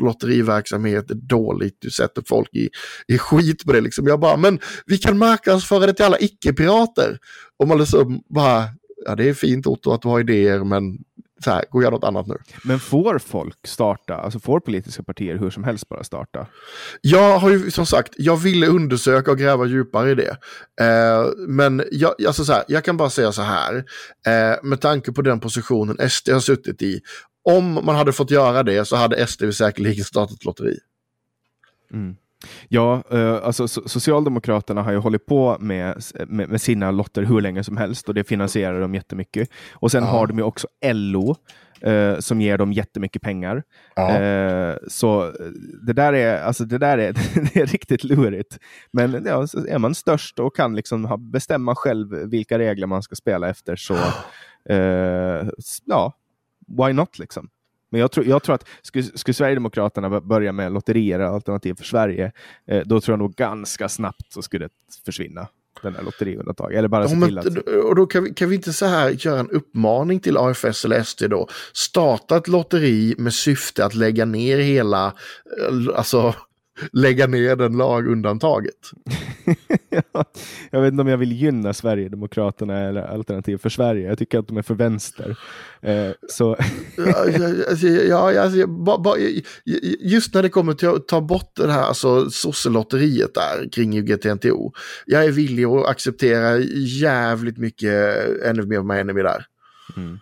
lotteriverksamhet 0.03 1.11
är 1.11 1.15
dåligt, 1.15 1.77
du 1.79 1.89
sätter 1.89 2.23
folk 2.27 2.49
i, 2.53 2.69
i 3.07 3.17
skit 3.17 3.65
på 3.65 3.73
det 3.73 3.81
liksom. 3.81 4.07
Jag 4.07 4.19
bara, 4.19 4.37
men 4.37 4.59
vi 4.85 4.97
kan 4.97 5.17
marknadsföra 5.17 5.85
det 5.85 5.93
till 5.93 6.05
alla 6.05 6.19
icke-pirater. 6.19 7.17
Och 7.59 7.67
man 7.67 7.77
liksom 7.77 8.21
bara, 8.29 8.63
ja 9.05 9.15
det 9.15 9.29
är 9.29 9.33
fint 9.33 9.67
Otto 9.67 9.91
att 9.91 10.01
du 10.01 10.07
har 10.07 10.19
idéer, 10.19 10.63
men 10.63 10.97
så 11.43 11.51
här, 11.51 11.65
gå 11.69 11.77
och 11.77 11.83
göra 11.83 11.91
något 11.91 12.03
annat 12.03 12.27
nu. 12.27 12.37
Men 12.63 12.79
får 12.79 13.19
folk 13.19 13.67
starta, 13.67 14.15
alltså 14.15 14.39
får 14.39 14.59
politiska 14.59 15.03
partier 15.03 15.37
hur 15.37 15.49
som 15.49 15.63
helst 15.63 15.89
bara 15.89 16.03
starta? 16.03 16.47
Jag 17.01 17.39
har 17.39 17.49
ju 17.49 17.71
som 17.71 17.85
sagt, 17.85 18.13
jag 18.17 18.37
ville 18.37 18.67
undersöka 18.67 19.31
och 19.31 19.37
gräva 19.37 19.65
djupare 19.65 20.11
i 20.11 20.15
det. 20.15 20.37
Eh, 20.81 21.25
men 21.47 21.83
jag, 21.91 22.25
alltså 22.27 22.45
så 22.45 22.53
här, 22.53 22.63
jag 22.67 22.83
kan 22.83 22.97
bara 22.97 23.09
säga 23.09 23.31
så 23.31 23.41
här, 23.41 23.75
eh, 24.27 24.63
med 24.63 24.81
tanke 24.81 25.11
på 25.11 25.21
den 25.21 25.39
positionen 25.39 26.09
SD 26.09 26.29
har 26.29 26.39
suttit 26.39 26.81
i 26.81 26.99
om 27.45 27.73
man 27.73 27.95
hade 27.95 28.13
fått 28.13 28.31
göra 28.31 28.63
det 28.63 28.85
så 28.85 28.95
hade 28.95 29.27
SD 29.27 29.43
säkerligen 29.53 30.03
startat 30.03 30.45
lotteri. 30.45 30.77
Mm. 31.93 32.15
Ja, 32.67 33.03
uh, 33.13 33.39
alltså 33.43 33.67
Socialdemokraterna 33.67 34.81
har 34.83 34.91
ju 34.91 34.97
hållit 34.97 35.25
på 35.25 35.57
med, 35.59 36.03
med, 36.27 36.49
med, 36.49 36.61
sina 36.61 36.91
lotter 36.91 37.23
hur 37.23 37.41
länge 37.41 37.63
som 37.63 37.77
helst 37.77 38.09
och 38.09 38.15
det 38.15 38.23
finansierar 38.23 38.81
de 38.81 38.95
jättemycket. 38.95 39.49
Och 39.73 39.91
sen 39.91 40.03
ja. 40.03 40.09
har 40.09 40.27
de 40.27 40.37
ju 40.37 40.43
också 40.43 40.67
LO 40.93 41.35
uh, 41.87 42.19
som 42.19 42.41
ger 42.41 42.57
dem 42.57 42.73
jättemycket 42.73 43.21
pengar. 43.21 43.63
Ja. 43.95 44.21
Uh, 44.21 44.77
så 44.87 45.33
det 45.87 45.93
där 45.93 46.13
är, 46.13 46.43
alltså 46.43 46.65
det 46.65 46.77
där 46.77 46.97
är, 46.97 47.13
det 47.53 47.61
är 47.61 47.65
riktigt 47.65 48.03
lurigt. 48.03 48.57
Men 48.93 49.25
ja, 49.25 49.47
är 49.67 49.77
man 49.77 49.95
störst 49.95 50.39
och 50.39 50.55
kan 50.55 50.75
liksom 50.75 51.31
bestämma 51.31 51.75
själv 51.75 52.09
vilka 52.11 52.59
regler 52.59 52.87
man 52.87 53.03
ska 53.03 53.15
spela 53.15 53.49
efter 53.49 53.75
så 53.75 53.97
ja, 55.85 56.13
why 56.67 56.93
not 56.93 57.19
liksom? 57.19 57.49
Men 57.89 58.01
jag 58.01 58.11
tror, 58.11 58.25
jag 58.25 58.43
tror 58.43 58.55
att 58.55 58.67
skulle, 58.81 59.03
skulle 59.03 59.33
Sverigedemokraterna 59.33 60.21
börja 60.21 60.51
med 60.51 60.71
lotterier 60.71 61.19
alternativ 61.19 61.73
för 61.73 61.83
Sverige, 61.83 62.31
eh, 62.67 62.81
då 62.85 63.01
tror 63.01 63.13
jag 63.13 63.19
nog 63.19 63.35
ganska 63.35 63.89
snabbt 63.89 64.33
så 64.33 64.41
skulle 64.41 64.65
det 64.65 64.71
försvinna. 65.05 65.47
Den 65.81 65.95
här 65.95 66.03
lotteriundantaget. 66.03 66.77
Eller 66.77 66.87
bara 66.87 67.09
ja, 67.09 67.25
till 67.27 67.39
att... 67.39 67.45
Och 67.67 67.95
då 67.95 68.05
kan 68.05 68.23
vi, 68.23 68.33
kan 68.33 68.49
vi 68.49 68.55
inte 68.55 68.73
så 68.73 68.85
här 68.85 69.09
göra 69.09 69.39
en 69.39 69.49
uppmaning 69.49 70.19
till 70.19 70.37
AFS 70.37 70.85
eller 70.85 71.03
SD 71.03 71.23
då? 71.29 71.47
Starta 71.73 72.37
ett 72.37 72.47
lotteri 72.47 73.15
med 73.17 73.33
syfte 73.33 73.85
att 73.85 73.95
lägga 73.95 74.25
ner 74.25 74.57
hela, 74.57 75.05
eh, 75.05 75.97
alltså 75.97 76.35
lägga 76.91 77.27
ner 77.27 77.55
den 77.55 77.77
lagundantaget. 77.77 78.91
jag 80.71 80.81
vet 80.81 80.91
inte 80.91 81.01
om 81.01 81.07
jag 81.07 81.17
vill 81.17 81.31
gynna 81.31 81.73
Sverigedemokraterna 81.73 82.79
eller 82.79 83.01
Alternativ 83.01 83.57
för 83.57 83.69
Sverige. 83.69 84.07
Jag 84.07 84.17
tycker 84.17 84.39
att 84.39 84.47
de 84.47 84.57
är 84.57 84.61
för 84.61 84.75
vänster. 84.75 85.37
Eh, 85.81 86.11
så 86.29 86.57
ja, 88.09 88.31
ja, 88.31 88.67
ba, 88.67 88.97
ba, 88.97 89.15
just 89.99 90.33
när 90.33 90.43
det 90.43 90.49
kommer 90.49 90.73
till 90.73 90.87
att 90.87 91.07
ta 91.07 91.21
bort 91.21 91.51
det 91.55 91.71
här 91.71 91.83
alltså, 91.83 92.29
sosselotteriet 92.29 93.33
där 93.33 93.69
kring 93.71 93.99
UGTNTO. 93.99 94.71
Jag 95.05 95.25
är 95.25 95.31
villig 95.31 95.65
att 95.65 95.85
acceptera 95.85 96.57
jävligt 97.01 97.57
mycket 97.57 98.25
ännu 98.43 98.65
mer 98.65 98.81
med 98.81 98.99
enemy 98.99 99.21
där. 99.21 99.45
Mm. 99.97 100.19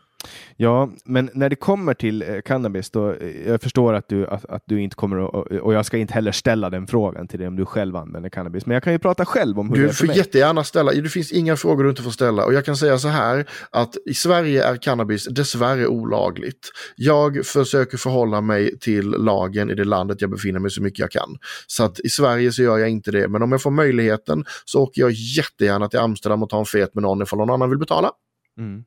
Ja, 0.58 0.90
men 1.06 1.30
när 1.34 1.50
det 1.50 1.56
kommer 1.56 1.94
till 1.94 2.22
eh, 2.22 2.42
cannabis, 2.42 2.90
då, 2.90 3.12
eh, 3.12 3.48
jag 3.48 3.62
förstår 3.62 3.94
att 3.94 4.10
du, 4.10 4.28
att, 4.28 4.46
att, 4.46 4.64
du 4.66 4.82
inte 4.82 4.96
kommer 4.96 5.26
att, 5.26 5.62
och 5.62 5.74
jag 5.74 5.86
ska 5.86 5.98
inte 5.98 6.14
heller 6.14 6.32
ställa 6.32 6.70
den 6.70 6.88
frågan 6.88 7.28
till 7.28 7.40
dig 7.40 7.48
om 7.48 7.56
du 7.56 7.66
själv 7.66 7.96
använder 7.96 8.30
cannabis, 8.30 8.66
men 8.66 8.74
jag 8.74 8.84
kan 8.84 8.94
ju 8.94 9.00
prata 9.00 9.26
själv 9.26 9.60
om 9.60 9.70
hur 9.70 9.76
du 9.76 9.82
det 9.82 9.90
är 9.90 9.94
för 9.94 10.04
Du 10.04 10.08
får 10.08 10.18
jättegärna 10.18 10.64
ställa, 10.64 10.92
det 10.92 11.10
finns 11.10 11.32
inga 11.32 11.56
frågor 11.56 11.84
du 11.84 11.90
inte 11.90 12.02
får 12.02 12.12
ställa 12.12 12.46
och 12.46 12.54
jag 12.54 12.66
kan 12.66 12.78
säga 12.78 12.98
så 12.98 13.08
här 13.08 13.50
att 13.70 13.96
i 14.06 14.14
Sverige 14.14 14.64
är 14.64 14.78
cannabis 14.78 15.28
dessvärre 15.28 15.88
olagligt. 15.88 16.72
Jag 16.96 17.46
försöker 17.46 17.98
förhålla 17.98 18.42
mig 18.42 18.80
till 18.80 19.10
lagen 19.10 19.70
i 19.70 19.76
det 19.76 19.84
landet 19.84 20.22
jag 20.22 20.30
befinner 20.30 20.60
mig 20.60 20.72
så 20.72 20.82
mycket 20.82 21.00
jag 21.00 21.12
kan. 21.12 21.38
Så 21.68 21.84
att 21.84 22.00
i 22.00 22.10
Sverige 22.10 22.52
så 22.52 22.64
gör 22.64 22.78
jag 22.78 22.90
inte 22.90 23.12
det, 23.12 23.28
men 23.28 23.42
om 23.42 23.52
jag 23.52 23.62
får 23.62 23.72
möjligheten 23.72 24.46
så 24.66 24.82
åker 24.84 25.02
jag 25.02 25.12
jättegärna 25.12 25.90
till 25.90 26.00
Amsterdam 26.00 26.44
och 26.44 26.50
tar 26.50 26.60
en 26.60 26.66
fet 26.66 26.96
med 26.96 27.02
någon 27.02 27.22
ifall 27.22 27.40
någon 27.40 27.50
annan 27.50 27.70
vill 27.70 27.80
betala. 27.80 28.12
Mm. 28.58 28.84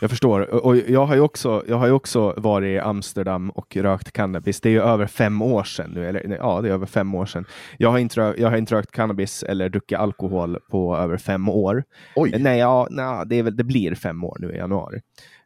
Jag 0.00 0.10
förstår. 0.10 0.64
Och 0.64 0.76
jag 0.76 1.06
har 1.06 1.14
ju 1.14 1.20
också, 1.20 1.64
jag 1.68 1.76
har 1.76 1.86
ju 1.86 1.92
också 1.92 2.34
varit 2.36 2.66
i 2.66 2.78
Amsterdam 2.78 3.50
och 3.50 3.76
rökt 3.76 4.12
cannabis. 4.12 4.60
Det 4.60 4.68
är 4.68 4.70
ju 4.70 4.82
över 4.82 5.06
fem 5.06 5.42
år 5.42 5.64
sedan 5.64 5.90
nu. 5.94 6.08
Eller, 6.08 6.36
ja, 6.40 6.60
det 6.60 6.68
är 6.68 6.72
över 6.72 6.86
fem 6.86 7.14
år 7.14 7.26
sedan. 7.26 7.44
Jag 7.78 7.90
har 7.90 7.98
inte, 7.98 8.34
jag 8.38 8.50
har 8.50 8.56
inte 8.56 8.74
rökt 8.74 8.90
cannabis 8.90 9.42
eller 9.42 9.68
druckit 9.68 9.98
alkohol 9.98 10.58
på 10.70 10.96
över 10.96 11.16
fem 11.16 11.48
år. 11.48 11.84
Oj. 12.16 12.34
Nej, 12.38 12.58
ja, 12.58 12.88
nej 12.90 13.24
det, 13.26 13.42
väl, 13.42 13.56
det 13.56 13.64
blir 13.64 13.94
fem 13.94 14.24
år 14.24 14.36
nu 14.40 14.52
i 14.52 14.56
januari. 14.56 15.00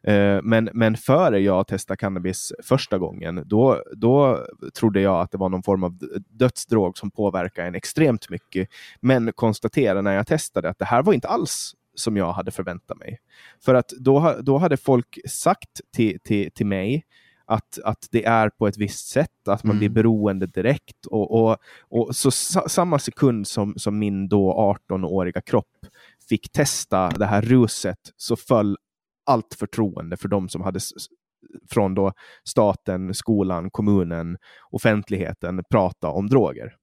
Uh, 0.07 0.39
men, 0.43 0.69
men 0.73 0.97
före 0.97 1.39
jag 1.39 1.67
testade 1.67 1.97
cannabis 1.97 2.51
första 2.63 2.97
gången, 2.97 3.43
då, 3.45 3.83
då 3.95 4.45
trodde 4.79 5.01
jag 5.01 5.21
att 5.21 5.31
det 5.31 5.37
var 5.37 5.49
någon 5.49 5.63
form 5.63 5.83
av 5.83 5.97
dödsdrog 6.29 6.97
som 6.97 7.11
påverkar 7.11 7.65
en 7.65 7.75
extremt 7.75 8.29
mycket. 8.29 8.67
Men 9.01 9.31
konstaterade 9.35 10.01
när 10.01 10.15
jag 10.15 10.27
testade 10.27 10.69
att 10.69 10.79
det 10.79 10.85
här 10.85 11.03
var 11.03 11.13
inte 11.13 11.27
alls 11.27 11.73
som 11.95 12.17
jag 12.17 12.33
hade 12.33 12.51
förväntat 12.51 12.97
mig. 12.97 13.19
För 13.65 13.73
att 13.75 13.89
då, 13.89 14.39
då 14.41 14.57
hade 14.57 14.77
folk 14.77 15.19
sagt 15.29 15.81
till, 15.95 16.19
till, 16.19 16.51
till 16.51 16.65
mig 16.65 17.05
att, 17.45 17.79
att 17.83 18.07
det 18.11 18.25
är 18.25 18.49
på 18.49 18.67
ett 18.67 18.77
visst 18.77 19.07
sätt, 19.07 19.47
att 19.47 19.63
man 19.63 19.71
mm. 19.71 19.79
blir 19.79 19.89
beroende 19.89 20.45
direkt. 20.45 21.05
Och, 21.05 21.31
och, 21.31 21.57
och 21.89 22.15
så 22.15 22.31
sa, 22.31 22.69
samma 22.69 22.99
sekund 22.99 23.47
som, 23.47 23.73
som 23.77 23.99
min 23.99 24.27
då 24.27 24.75
18-åriga 24.89 25.41
kropp 25.41 25.85
fick 26.29 26.51
testa 26.51 27.09
det 27.09 27.25
här 27.25 27.41
ruset 27.41 27.99
så 28.17 28.35
föll 28.35 28.77
allt 29.25 29.53
förtroende 29.59 30.17
för 30.17 30.27
de 30.27 30.49
som 30.49 30.61
hade 30.61 30.79
från 31.69 31.95
då 31.95 32.13
staten, 32.43 33.13
skolan, 33.13 33.69
kommunen, 33.71 34.37
offentligheten 34.71 35.63
prata 35.69 36.09
om 36.09 36.29
droger. 36.29 36.75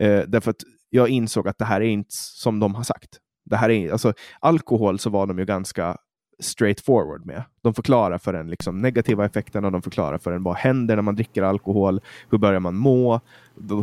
Eh, 0.00 0.22
därför 0.26 0.50
att 0.50 0.62
jag 0.90 1.08
insåg 1.08 1.48
att 1.48 1.58
det 1.58 1.64
här 1.64 1.80
är 1.80 1.88
inte 1.88 2.14
som 2.14 2.60
de 2.60 2.74
har 2.74 2.82
sagt. 2.82 3.18
Det 3.48 3.56
här 3.56 3.70
är, 3.70 3.92
alltså, 3.92 4.12
alkohol 4.40 4.98
så 4.98 5.10
var 5.10 5.26
de 5.26 5.38
ju 5.38 5.44
ganska 5.44 5.96
straightforward 6.40 7.26
med. 7.26 7.42
De 7.62 7.74
förklarar 7.74 8.18
för 8.18 8.34
en 8.34 8.50
liksom 8.50 8.80
negativa 8.80 9.24
effekterna, 9.24 9.70
de 9.70 9.82
förklarar 9.82 10.18
för 10.18 10.32
en 10.32 10.42
vad 10.42 10.56
händer 10.56 10.96
när 10.96 11.02
man 11.02 11.14
dricker 11.14 11.42
alkohol, 11.42 12.00
hur 12.30 12.38
börjar 12.38 12.60
man 12.60 12.76
må, 12.76 13.20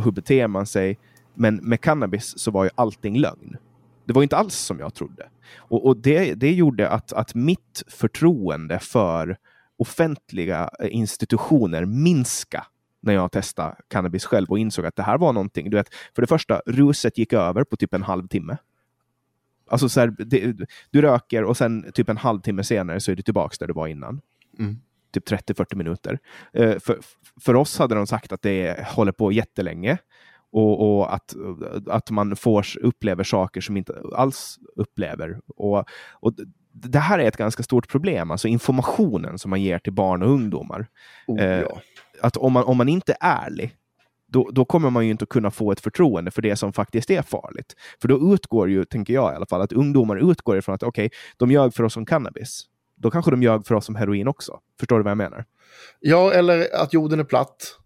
hur 0.04 0.10
beter 0.10 0.48
man 0.48 0.66
sig. 0.66 0.98
Men 1.34 1.56
med 1.56 1.80
cannabis 1.80 2.38
så 2.38 2.50
var 2.50 2.64
ju 2.64 2.70
allting 2.74 3.18
lögn. 3.18 3.56
Det 4.04 4.12
var 4.12 4.22
inte 4.22 4.36
alls 4.36 4.54
som 4.54 4.78
jag 4.78 4.94
trodde. 4.94 5.28
Och, 5.56 5.86
och 5.86 5.96
det, 5.96 6.34
det 6.34 6.52
gjorde 6.52 6.88
att, 6.88 7.12
att 7.12 7.34
mitt 7.34 7.82
förtroende 7.88 8.78
för 8.78 9.36
offentliga 9.78 10.70
eh, 10.80 10.88
institutioner 10.90 11.84
minska 11.84 12.66
när 13.00 13.14
jag 13.14 13.32
testade 13.32 13.76
cannabis 13.88 14.24
själv 14.24 14.46
och 14.50 14.58
insåg 14.58 14.86
att 14.86 14.96
det 14.96 15.02
här 15.02 15.18
var 15.18 15.32
någonting. 15.32 15.70
Du 15.70 15.76
vet, 15.76 15.94
för 16.14 16.22
det 16.22 16.28
första, 16.28 16.62
ruset 16.66 17.18
gick 17.18 17.32
över 17.32 17.64
på 17.64 17.76
typ 17.76 17.94
en 17.94 18.02
halvtimme. 18.02 18.56
Alltså 19.70 19.88
så 19.88 20.00
här, 20.00 20.14
det, 20.18 20.54
du 20.90 21.02
röker 21.02 21.44
och 21.44 21.56
sen 21.56 21.92
typ 21.94 22.08
en 22.08 22.16
halvtimme 22.16 22.64
senare 22.64 23.00
så 23.00 23.12
är 23.12 23.16
du 23.16 23.22
tillbaka 23.22 23.56
där 23.60 23.66
du 23.66 23.72
var 23.72 23.86
innan. 23.86 24.20
Mm. 24.58 24.76
Typ 25.12 25.28
30-40 25.28 25.76
minuter. 25.76 26.18
Uh, 26.58 26.78
för, 26.78 26.98
för 27.40 27.54
oss 27.54 27.78
hade 27.78 27.94
de 27.94 28.06
sagt 28.06 28.32
att 28.32 28.42
det 28.42 28.86
håller 28.86 29.12
på 29.12 29.32
jättelänge 29.32 29.98
och, 30.52 30.98
och 30.98 31.14
att, 31.14 31.34
att 31.86 32.10
man 32.10 32.36
får, 32.36 32.66
upplever 32.80 33.24
saker 33.24 33.60
som 33.60 33.76
inte 33.76 33.94
alls 34.16 34.58
upplever. 34.76 35.40
Och, 35.46 35.84
och 36.12 36.32
det 36.72 36.98
här 36.98 37.18
är 37.18 37.28
ett 37.28 37.36
ganska 37.36 37.62
stort 37.62 37.88
problem, 37.88 38.30
alltså 38.30 38.48
informationen 38.48 39.38
som 39.38 39.50
man 39.50 39.62
ger 39.62 39.78
till 39.78 39.92
barn 39.92 40.22
och 40.22 40.30
ungdomar. 40.30 40.86
Oh, 41.26 41.42
ja. 41.42 41.44
eh, 41.44 41.66
att 42.22 42.36
om 42.36 42.52
man, 42.52 42.64
om 42.64 42.76
man 42.76 42.88
inte 42.88 43.12
är 43.12 43.46
ärlig, 43.46 43.74
då, 44.28 44.50
då, 44.52 44.64
kommer 44.64 44.90
man 44.90 45.04
ju 45.04 45.10
inte 45.10 45.26
kunna 45.26 45.50
få 45.50 45.72
ett 45.72 45.80
förtroende 45.80 46.30
för 46.30 46.42
det 46.42 46.56
som 46.56 46.72
faktiskt 46.72 47.10
är 47.10 47.22
farligt. 47.22 47.74
För 48.00 48.08
då 48.08 48.34
utgår 48.34 48.70
ju, 48.70 48.84
tänker 48.84 49.14
jag 49.14 49.32
i 49.32 49.36
alla 49.36 49.46
fall, 49.46 49.60
att 49.60 49.72
ungdomar 49.72 50.30
utgår 50.30 50.58
ifrån 50.58 50.74
att 50.74 50.82
okej, 50.82 51.06
okay, 51.06 51.18
de 51.36 51.50
ljög 51.50 51.74
för 51.74 51.84
oss 51.84 51.92
som 51.92 52.06
cannabis. 52.06 52.64
Då 52.96 53.10
kanske 53.10 53.30
de 53.30 53.42
ljög 53.42 53.66
för 53.66 53.74
oss 53.74 53.84
som 53.84 53.94
heroin 53.94 54.28
också. 54.28 54.58
Förstår 54.80 54.96
du 54.96 55.02
vad 55.02 55.10
jag 55.10 55.18
menar? 55.18 55.44
Ja, 56.00 56.32
eller 56.32 56.74
att 56.74 56.92
jorden 56.92 57.20
är 57.20 57.24
platt. 57.24 57.78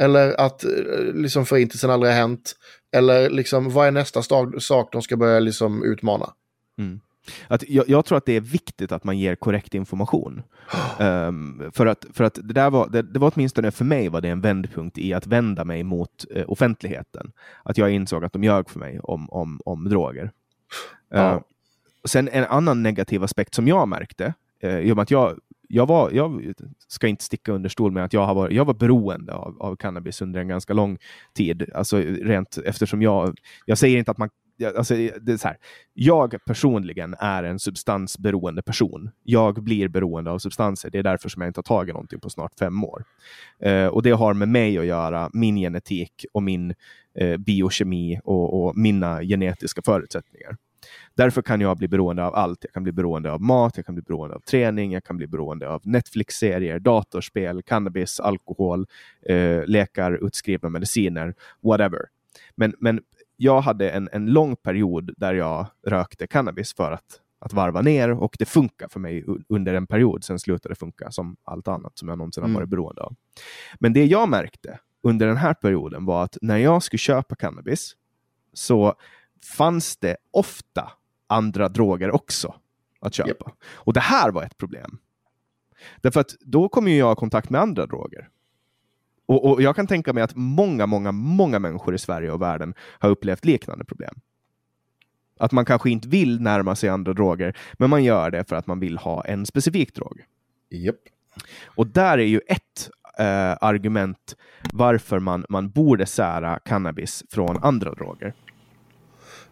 Eller 0.00 0.40
att 0.40 0.64
eh, 0.64 0.70
liksom 1.14 1.46
förintelsen 1.46 1.90
aldrig 1.90 2.12
har 2.12 2.18
hänt. 2.18 2.56
Eller 2.96 3.30
liksom, 3.30 3.70
vad 3.70 3.86
är 3.86 3.90
nästa 3.90 4.22
sak 4.60 4.92
de 4.92 5.02
ska 5.02 5.16
börja 5.16 5.40
liksom 5.40 5.84
utmana? 5.84 6.32
Mm. 6.78 7.00
Att 7.48 7.68
jag, 7.68 7.88
jag, 7.88 8.04
tror 8.04 8.18
att 8.18 8.26
det 8.26 8.32
är 8.32 8.40
viktigt 8.40 8.92
att 8.92 9.04
man 9.04 9.18
ger 9.18 9.34
korrekt 9.34 9.74
information. 9.74 10.42
um, 11.00 11.70
för 11.74 11.86
att, 11.86 12.06
för 12.12 12.24
att 12.24 12.34
det, 12.34 12.54
där 12.54 12.70
var, 12.70 12.88
det, 12.88 13.02
det, 13.02 13.18
var 13.18 13.32
åtminstone 13.34 13.70
för 13.70 13.84
mig 13.84 14.08
var 14.08 14.20
det 14.20 14.28
en 14.28 14.40
vändpunkt 14.40 14.98
i 14.98 15.14
att 15.14 15.26
vända 15.26 15.64
mig 15.64 15.82
mot 15.82 16.24
uh, 16.36 16.44
offentligheten. 16.46 17.32
Att 17.62 17.78
jag 17.78 17.90
insåg 17.90 18.24
att 18.24 18.32
de 18.32 18.44
ljög 18.44 18.70
för 18.70 18.78
mig 18.78 19.00
om, 19.00 19.30
om, 19.30 19.60
om 19.64 19.88
droger. 19.88 20.30
Ja. 21.10 21.32
Uh, 21.32 21.40
sen 22.04 22.28
en 22.28 22.44
annan 22.44 22.82
negativ 22.82 23.24
aspekt 23.24 23.54
som 23.54 23.68
jag 23.68 23.88
märkte, 23.88 24.34
uh, 24.64 24.78
i 24.78 24.92
och 24.92 24.96
med 24.96 25.02
att 25.02 25.10
jag 25.10 25.38
jag, 25.68 25.86
var, 25.86 26.10
jag 26.10 26.54
ska 26.88 27.08
inte 27.08 27.24
sticka 27.24 27.52
under 27.52 27.68
stol 27.68 27.92
med 27.92 28.04
att 28.04 28.12
jag, 28.12 28.26
har 28.26 28.34
varit, 28.34 28.56
jag 28.56 28.64
var 28.64 28.74
beroende 28.74 29.34
av, 29.34 29.56
av 29.62 29.76
cannabis 29.76 30.22
under 30.22 30.40
en 30.40 30.48
ganska 30.48 30.72
lång 30.72 30.98
tid. 31.32 31.70
Alltså 31.74 31.96
rent 31.98 32.58
eftersom 32.58 33.02
jag, 33.02 33.38
jag 33.64 33.78
säger 33.78 33.98
inte 33.98 34.10
att 34.10 34.18
man 34.18 34.30
Alltså, 34.76 34.94
eh, 34.94 35.12
det 35.20 35.32
är 35.32 35.36
så 35.36 35.48
här, 35.48 35.56
jag 35.94 36.36
personligen 36.46 37.14
är 37.18 37.44
en 37.44 37.58
substansberoende 37.58 38.62
person. 38.62 39.10
Jag 39.22 39.62
blir 39.64 39.88
beroende 39.88 40.30
av 40.30 40.38
substanser. 40.38 40.90
Det 40.90 40.98
är 40.98 41.02
därför 41.02 41.28
som 41.28 41.42
jag 41.42 41.48
inte 41.48 41.58
har 41.58 41.62
tagit 41.62 41.94
någonting 41.94 42.20
på 42.20 42.30
snart 42.30 42.58
fem 42.58 42.84
år. 42.84 43.04
Eh, 43.60 43.86
och 43.86 44.02
det 44.02 44.10
har 44.10 44.34
med 44.34 44.48
mig 44.48 44.78
att 44.78 44.86
göra, 44.86 45.30
min 45.32 45.56
genetik 45.56 46.26
och 46.32 46.42
min 46.42 46.74
eh, 47.18 47.36
biokemi 47.36 48.20
och, 48.24 48.64
och, 48.64 48.76
mina 48.76 49.22
genetiska 49.22 49.82
förutsättningar. 49.84 50.56
Därför 51.14 51.42
kan 51.42 51.60
jag 51.60 51.76
bli 51.76 51.88
beroende 51.88 52.24
av 52.24 52.34
allt. 52.34 52.58
Jag 52.60 52.72
kan 52.72 52.82
bli 52.82 52.92
beroende 52.92 53.32
av 53.32 53.42
mat, 53.42 53.76
jag 53.76 53.86
kan 53.86 53.94
bli 53.94 54.02
beroende 54.02 54.36
av 54.36 54.40
träning, 54.40 54.92
jag 54.92 55.04
kan 55.04 55.16
bli 55.16 55.26
beroende 55.26 55.68
av 55.68 55.80
Netflix-serier, 55.84 56.78
datorspel, 56.78 57.62
cannabis, 57.62 58.20
alkohol, 58.20 58.86
eh, 59.28 59.66
läkar, 59.66 60.26
utskrivna 60.26 60.68
mediciner, 60.68 61.34
whatever. 61.62 62.00
Men, 62.56 62.74
men 62.78 63.00
jag 63.36 63.60
hade 63.60 63.90
en, 63.90 64.08
en 64.12 64.26
lång 64.26 64.56
period 64.56 65.14
där 65.16 65.34
jag 65.34 65.66
rökte 65.86 66.26
cannabis 66.26 66.74
för 66.74 66.92
att, 66.92 67.20
att 67.38 67.52
varva 67.52 67.82
ner 67.82 68.10
och 68.10 68.36
det 68.38 68.44
funkar 68.44 68.88
för 68.88 69.00
mig 69.00 69.24
under 69.48 69.74
en 69.74 69.86
period. 69.86 70.24
Sen 70.24 70.38
slutade 70.38 70.74
det 70.74 70.78
funka 70.78 71.10
som 71.10 71.36
allt 71.44 71.68
annat 71.68 71.98
som 71.98 72.08
jag 72.08 72.18
någonsin 72.18 72.42
har 72.42 72.48
mm. 72.48 72.54
varit 72.54 72.68
beroende 72.68 73.02
av. 73.02 73.14
Men 73.80 73.92
det 73.92 74.04
jag 74.04 74.28
märkte 74.28 74.78
under 75.02 75.26
den 75.26 75.36
här 75.36 75.54
perioden 75.54 76.04
var 76.04 76.24
att 76.24 76.38
när 76.42 76.56
jag 76.56 76.82
skulle 76.82 76.98
köpa 76.98 77.34
cannabis 77.34 77.96
så 78.52 78.94
fanns 79.56 79.96
det 79.96 80.16
ofta 80.30 80.92
andra 81.26 81.68
droger 81.68 82.10
också 82.10 82.54
att 83.00 83.14
köpa. 83.14 83.30
Yep. 83.30 83.58
Och 83.74 83.92
det 83.92 84.00
här 84.00 84.30
var 84.30 84.42
ett 84.42 84.58
problem. 84.58 84.98
Därför 86.00 86.20
att 86.20 86.34
då 86.40 86.68
kommer 86.68 86.92
jag 86.92 87.12
i 87.12 87.16
kontakt 87.16 87.50
med 87.50 87.60
andra 87.60 87.86
droger. 87.86 88.28
Och, 89.26 89.50
och, 89.50 89.62
jag 89.62 89.76
kan 89.76 89.86
tänka 89.86 90.12
mig 90.12 90.22
att 90.22 90.34
många, 90.34 90.86
många, 90.86 91.12
många 91.12 91.58
människor 91.58 91.94
i 91.94 91.98
Sverige 91.98 92.30
och 92.30 92.42
världen 92.42 92.74
har 92.98 93.10
upplevt 93.10 93.44
liknande 93.44 93.84
problem. 93.84 94.14
Att 95.38 95.52
man 95.52 95.64
kanske 95.64 95.90
inte 95.90 96.08
vill 96.08 96.40
närma 96.40 96.76
sig 96.76 96.88
andra 96.88 97.12
droger, 97.12 97.56
men 97.72 97.90
man 97.90 98.04
gör 98.04 98.30
det 98.30 98.48
för 98.48 98.56
att 98.56 98.66
man 98.66 98.80
vill 98.80 98.98
ha 98.98 99.24
en 99.24 99.46
specifik 99.46 99.94
drog. 99.94 100.20
Yep. 100.70 100.96
Och 101.64 101.86
där 101.86 102.18
är 102.18 102.26
ju 102.26 102.40
ett 102.46 102.90
eh, 103.18 103.56
argument 103.60 104.36
varför 104.72 105.18
man, 105.18 105.44
man 105.48 105.70
borde 105.70 106.06
sära 106.06 106.58
cannabis 106.58 107.24
från 107.30 107.58
andra 107.62 107.94
droger. 107.94 108.34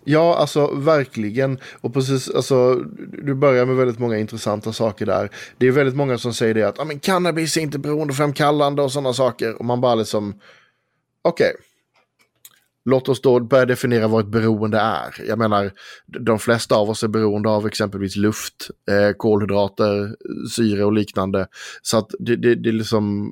Ja, 0.05 0.37
alltså 0.37 0.75
verkligen. 0.75 1.59
Och 1.81 1.95
precis, 1.95 2.31
alltså, 2.31 2.75
du 3.23 3.35
börjar 3.35 3.67
med 3.67 3.77
väldigt 3.77 3.99
många 3.99 4.19
intressanta 4.19 4.73
saker 4.73 5.07
där. 5.07 5.31
Det 5.59 5.67
är 5.67 5.73
väldigt 5.73 5.97
många 5.97 6.19
som 6.19 6.35
säger 6.35 6.55
det 6.55 6.63
att 6.63 6.79
ah, 6.79 6.85
men 6.85 7.01
cannabis 7.01 7.57
är 7.57 7.61
inte 7.61 7.79
beroendeframkallande 7.79 8.83
och 8.83 8.93
sådana 8.93 9.13
saker. 9.13 9.59
Och 9.59 9.65
man 9.65 9.81
bara 9.81 9.95
liksom, 9.95 10.41
okej. 11.23 11.51
Okay. 11.51 11.63
Låt 12.85 13.09
oss 13.09 13.21
då 13.21 13.41
börja 13.41 13.67
definiera 13.67 14.09
vad 14.09 14.25
ett 14.25 14.31
beroende 14.31 14.79
är. 14.79 15.25
Jag 15.29 15.39
menar, 15.39 15.73
de 16.07 16.39
flesta 16.39 16.77
av 16.77 16.91
oss 16.91 17.03
är 17.03 17.09
beroende 17.09 17.49
av 17.49 17.67
exempelvis 17.67 18.17
luft, 18.17 18.71
eh, 18.91 19.17
kolhydrater, 19.17 20.17
syre 20.51 20.85
och 20.85 20.93
liknande. 20.93 21.47
Så 21.83 21.99
att 21.99 22.11
det, 22.19 22.37
det, 22.37 22.55
det, 22.55 22.69
är 22.69 22.73
liksom, 22.73 23.31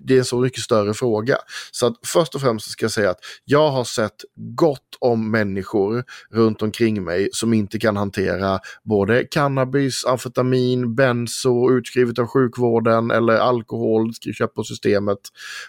det 0.00 0.14
är 0.14 0.18
en 0.18 0.24
så 0.24 0.40
mycket 0.40 0.60
större 0.60 0.94
fråga. 0.94 1.36
Så 1.70 1.86
att 1.86 1.94
först 2.06 2.34
och 2.34 2.40
främst 2.40 2.70
ska 2.70 2.84
jag 2.84 2.90
säga 2.90 3.10
att 3.10 3.20
jag 3.44 3.70
har 3.70 3.84
sett 3.84 4.24
gott 4.36 4.96
om 5.00 5.30
människor 5.30 6.04
runt 6.30 6.62
omkring 6.62 7.04
mig 7.04 7.28
som 7.32 7.52
inte 7.52 7.78
kan 7.78 7.96
hantera 7.96 8.60
både 8.84 9.24
cannabis, 9.24 10.04
amfetamin, 10.04 10.94
benzo 10.94 11.72
utskrivet 11.72 12.18
av 12.18 12.26
sjukvården 12.26 13.10
eller 13.10 13.34
alkohol 13.34 14.12
köpt 14.14 14.54
på 14.54 14.64
systemet. 14.64 15.18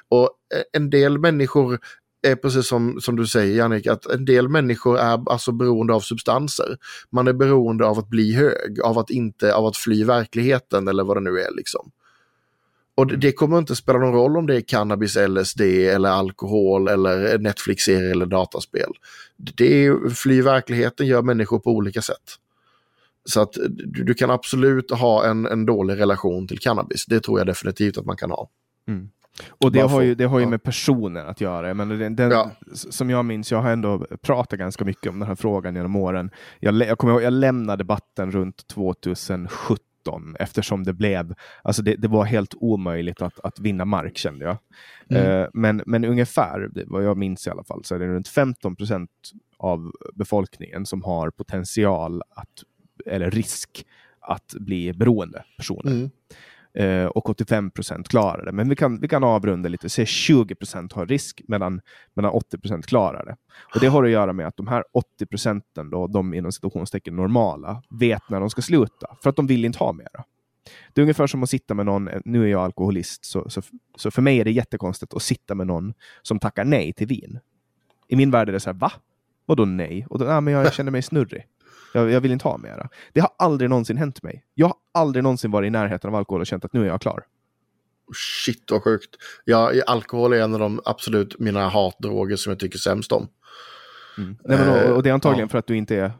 Och 0.09 0.29
eh, 0.55 0.61
en 0.73 0.89
del 0.89 1.17
människor 1.17 1.79
är 2.27 2.35
precis 2.35 2.67
som, 2.67 3.01
som 3.01 3.15
du 3.15 3.27
säger 3.27 3.57
Jannik, 3.57 3.87
att 3.87 4.05
en 4.05 4.25
del 4.25 4.49
människor 4.49 4.99
är 4.99 5.31
alltså 5.31 5.51
beroende 5.51 5.93
av 5.93 5.99
substanser. 5.99 6.77
Man 7.11 7.27
är 7.27 7.33
beroende 7.33 7.85
av 7.85 7.99
att 7.99 8.09
bli 8.09 8.33
hög, 8.33 8.81
av 8.83 8.97
att 8.97 9.09
inte, 9.09 9.53
av 9.55 9.65
att 9.65 9.77
fly 9.77 10.03
verkligheten 10.03 10.87
eller 10.87 11.03
vad 11.03 11.17
det 11.17 11.21
nu 11.21 11.39
är 11.39 11.55
liksom. 11.55 11.91
Och 12.99 13.07
det 13.07 13.31
kommer 13.31 13.57
inte 13.57 13.75
spela 13.75 13.99
någon 13.99 14.13
roll 14.13 14.37
om 14.37 14.47
det 14.47 14.55
är 14.55 14.61
cannabis, 14.61 15.17
LSD 15.27 15.61
eller 15.61 16.09
alkohol 16.09 16.87
eller 16.87 17.37
Netflix-serie 17.37 18.11
eller 18.11 18.25
dataspel. 18.25 18.91
Det 19.37 19.85
är, 19.85 20.09
fly 20.09 20.41
verkligheten 20.41 21.07
gör 21.07 21.21
människor 21.21 21.59
på 21.59 21.71
olika 21.71 22.01
sätt. 22.01 22.35
Så 23.25 23.41
att 23.41 23.53
du, 23.69 24.03
du 24.03 24.13
kan 24.13 24.31
absolut 24.31 24.91
ha 24.91 25.25
en, 25.25 25.45
en 25.45 25.65
dålig 25.65 25.99
relation 25.99 26.47
till 26.47 26.59
cannabis. 26.59 27.05
Det 27.05 27.19
tror 27.19 27.39
jag 27.39 27.47
definitivt 27.47 27.97
att 27.97 28.05
man 28.05 28.17
kan 28.17 28.31
ha. 28.31 28.49
Mm. 28.87 29.09
Och 29.49 29.71
det 29.71 29.81
har, 29.81 30.01
ju, 30.01 30.15
det 30.15 30.25
har 30.25 30.39
ju 30.39 30.45
med 30.45 30.63
personer 30.63 31.25
att 31.25 31.41
göra. 31.41 31.73
Men 31.73 31.89
den, 31.89 32.15
den 32.15 32.31
ja. 32.31 32.51
Som 32.73 33.09
jag 33.09 33.25
minns, 33.25 33.51
jag 33.51 33.61
har 33.61 33.71
ändå 33.71 34.05
pratat 34.21 34.59
ganska 34.59 34.85
mycket 34.85 35.09
om 35.09 35.19
den 35.19 35.27
här 35.27 35.35
frågan 35.35 35.75
genom 35.75 35.95
åren. 35.95 36.31
Jag, 36.59 36.75
jag 36.75 36.97
kommer 36.97 37.13
ihåg, 37.13 37.23
jag 37.23 37.33
lämnade 37.33 37.83
debatten 37.83 38.31
runt 38.31 38.67
2017 38.67 39.88
2017 40.03 40.35
eftersom 40.39 40.83
det 40.83 40.93
blev, 40.93 41.33
alltså 41.61 41.81
det, 41.81 41.95
det 41.95 42.07
var 42.07 42.25
helt 42.25 42.53
omöjligt 42.57 43.21
att, 43.21 43.39
att 43.39 43.59
vinna 43.59 43.85
mark 43.85 44.17
kände 44.17 44.45
jag. 44.45 44.57
Mm. 45.09 45.41
Uh, 45.41 45.47
men, 45.53 45.81
men 45.85 46.05
ungefär, 46.05 46.69
vad 46.85 47.03
jag 47.03 47.17
minns 47.17 47.47
i 47.47 47.49
alla 47.49 47.63
fall, 47.63 47.83
så 47.83 47.95
är 47.95 47.99
det 47.99 48.07
runt 48.07 48.27
15 48.27 48.75
procent 48.75 49.11
av 49.57 49.91
befolkningen 50.13 50.85
som 50.85 51.03
har 51.03 51.29
potential 51.29 52.21
att, 52.29 52.63
eller 53.05 53.31
risk 53.31 53.85
att 54.21 54.53
bli 54.59 54.93
beroende 54.93 55.43
personer. 55.57 55.91
Mm 55.91 56.09
eh, 56.73 57.05
och 57.05 57.29
85 57.29 57.71
procent 57.71 58.07
klarar 58.07 58.45
det. 58.45 58.51
Men 58.51 58.69
vi 58.69 58.75
kan, 58.75 58.99
vi 58.99 59.07
kan 59.07 59.23
avrunda 59.23 59.69
lite, 59.69 59.87
och 59.87 59.91
säga 59.91 60.05
20 60.05 60.55
procent 60.55 60.93
har 60.93 61.05
risk 61.05 61.41
medan, 61.47 61.81
medan 62.13 62.31
80 62.31 62.57
procent 62.57 62.85
klarar 62.85 63.25
det. 63.25 63.35
Och 63.73 63.79
det 63.79 63.87
har 63.87 64.03
att 64.03 64.09
göra 64.09 64.33
med 64.33 64.47
att 64.47 64.57
de 64.57 64.67
här 64.67 64.83
80 64.93 65.25
procenten, 65.25 65.89
då, 65.89 66.07
de 66.07 66.33
inom 66.33 66.51
situationstecken 66.51 67.15
normala, 67.15 67.83
vet 67.89 68.29
när 68.29 68.39
de 68.39 68.49
ska 68.49 68.61
sluta 68.61 69.17
för 69.23 69.29
att 69.29 69.35
de 69.35 69.47
vill 69.47 69.65
inte 69.65 69.79
ha 69.79 69.93
mera. 69.93 70.23
Det 70.93 71.01
är 71.01 71.03
ungefär 71.03 71.27
som 71.27 71.43
att 71.43 71.49
sitta 71.49 71.73
med 71.73 71.85
någon, 71.85 72.07
eh, 72.07 72.21
nu 72.25 72.43
är 72.43 72.47
jag 72.47 72.63
alkoholist, 72.63 73.25
så, 73.25 73.49
så, 73.49 73.61
så 73.97 74.11
för 74.11 74.21
mig 74.21 74.39
är 74.39 74.45
det 74.45 74.51
jättekonstigt 74.51 75.13
att 75.13 75.21
sitta 75.21 75.55
med 75.55 75.67
någon 75.67 75.93
som 76.21 76.39
tackar 76.39 76.65
nej 76.65 76.93
till 76.93 77.07
vin. 77.07 77.39
I 78.07 78.15
min 78.15 78.31
värld 78.31 78.49
är 78.49 78.53
det 78.53 78.59
så 78.59 78.69
här, 78.69 78.77
va? 78.77 78.91
Vadå 79.45 79.65
nej? 79.65 80.05
Och 80.09 80.19
då, 80.19 80.29
ah, 80.29 80.41
men 80.41 80.53
jag 80.53 80.73
känner 80.73 80.91
mig 80.91 81.01
snurrig. 81.01 81.45
Jag, 81.93 82.11
jag, 82.11 82.21
vill 82.21 82.31
inte 82.31 82.47
ha 82.47 82.57
mera. 82.57 82.89
Det 83.13 83.19
har 83.19 83.31
aldrig 83.37 83.69
någonsin 83.69 83.97
hänt 83.97 84.23
mig. 84.23 84.43
Jag 84.53 84.67
har 84.67 84.75
aldrig 84.93 85.23
någonsin 85.23 85.51
varit 85.51 85.67
i 85.67 85.69
närheten 85.69 86.09
av 86.09 86.15
alkohol 86.15 86.41
och 86.41 86.47
känt 86.47 86.65
att 86.65 86.73
nu 86.73 86.81
är 86.81 86.87
jag 86.87 87.01
klar. 87.01 87.23
Shit 88.45 88.71
vad 88.71 88.83
sjukt. 88.83 89.09
Ja, 89.45 89.71
alkohol 89.87 90.33
är 90.33 90.41
en 90.41 90.53
av 90.53 90.59
de 90.59 90.81
absolut 90.85 91.39
mina 91.39 91.69
hatdroger 91.69 92.35
som 92.35 92.49
jag 92.49 92.59
tycker 92.59 92.77
sämst 92.77 93.11
om. 93.11 93.27
Mm. 94.17 94.37
Nej, 94.43 94.57
men, 94.57 94.69
och, 94.69 94.95
och, 94.95 95.03
det 95.03 95.09
är 95.09 95.13
antagligen 95.13 95.47
ja. 95.47 95.49
för 95.49 95.57
att 95.57 95.67
du 95.67 95.77
inte 95.77 95.95
är 95.95 96.11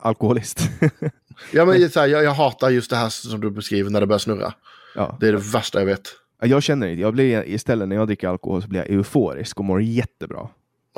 alkoholist. 0.00 0.60
ja, 1.52 1.64
men 1.64 1.90
så 1.90 2.00
här, 2.00 2.06
jag, 2.06 2.24
jag, 2.24 2.34
hatar 2.34 2.70
just 2.70 2.90
det 2.90 2.96
här 2.96 3.08
som 3.08 3.40
du 3.40 3.50
beskriver 3.50 3.90
när 3.90 4.00
det 4.00 4.06
börjar 4.06 4.18
snurra. 4.18 4.54
Ja. 4.94 5.16
Det 5.20 5.28
är 5.28 5.32
det 5.32 5.52
värsta 5.52 5.78
jag 5.78 5.86
vet. 5.86 6.08
Jag 6.40 6.62
känner 6.62 6.86
inte, 6.86 7.00
jag 7.00 7.12
blir 7.12 7.48
istället 7.48 7.88
när 7.88 7.96
jag 7.96 8.06
dricker 8.06 8.28
alkohol 8.28 8.62
så 8.62 8.68
blir 8.68 8.80
jag 8.80 8.90
euforisk 8.90 9.58
och 9.58 9.64
mår 9.64 9.82
jättebra. 9.82 10.48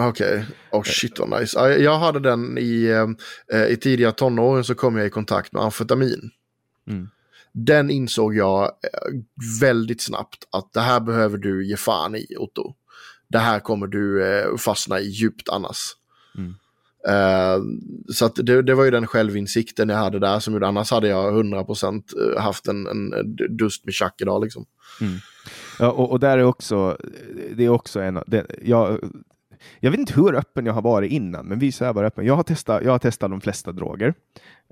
Okej, 0.08 0.38
okay. 0.38 0.44
oh 0.70 0.82
shit 0.82 1.18
vad 1.18 1.40
nice. 1.40 1.58
Jag 1.78 1.98
hade 1.98 2.20
den 2.20 2.58
i, 2.58 2.84
eh, 3.52 3.64
i 3.66 3.76
tidiga 3.76 4.12
tonåren 4.12 4.64
så 4.64 4.74
kom 4.74 4.96
jag 4.96 5.06
i 5.06 5.10
kontakt 5.10 5.52
med 5.52 5.62
amfetamin. 5.62 6.30
Mm. 6.88 7.08
Den 7.52 7.90
insåg 7.90 8.34
jag 8.34 8.64
eh, 8.64 8.70
väldigt 9.60 10.02
snabbt 10.02 10.44
att 10.52 10.72
det 10.72 10.80
här 10.80 11.00
behöver 11.00 11.38
du 11.38 11.66
ge 11.66 11.76
fan 11.76 12.16
i 12.16 12.26
Otto. 12.38 12.74
Det 13.28 13.38
här 13.38 13.60
kommer 13.60 13.86
du 13.86 14.26
eh, 14.26 14.56
fastna 14.56 15.00
i 15.00 15.08
djupt 15.08 15.48
annars. 15.48 15.78
Mm. 16.38 16.54
Uh, 17.08 17.62
så 18.12 18.28
det, 18.28 18.62
det, 18.62 18.74
var 18.74 18.84
ju 18.84 18.90
den 18.90 19.06
självinsikten 19.06 19.88
jag 19.88 19.96
hade 19.96 20.18
där 20.18 20.40
som 20.40 20.52
gjorde, 20.52 20.66
annars 20.66 20.90
hade 20.90 21.08
jag 21.08 21.44
100% 21.44 22.38
haft 22.38 22.68
en, 22.68 22.86
en 22.86 23.36
dust 23.56 23.84
med 23.84 23.94
tjack 23.94 24.14
idag 24.20 24.44
liksom. 24.44 24.66
Mm. 25.00 25.12
Ja, 25.78 25.90
och, 25.90 26.10
och, 26.10 26.20
där 26.20 26.38
är 26.38 26.42
också, 26.42 26.96
det 27.56 27.64
är 27.64 27.68
också 27.68 28.00
en, 28.00 28.22
det, 28.26 28.46
jag 28.62 29.00
jag 29.80 29.90
vet 29.90 30.00
inte 30.00 30.14
hur 30.14 30.34
öppen 30.34 30.66
jag 30.66 30.72
har 30.72 30.82
varit 30.82 31.12
innan, 31.12 31.46
men 31.46 31.58
visst 31.58 31.80
jag 31.80 31.94
var 31.94 32.04
öppen. 32.04 32.26
Jag 32.26 32.36
har 32.36 32.42
testat, 32.42 32.82
jag 32.84 32.92
har 32.92 32.98
testat 32.98 33.30
de 33.30 33.40
flesta 33.40 33.72
droger 33.72 34.14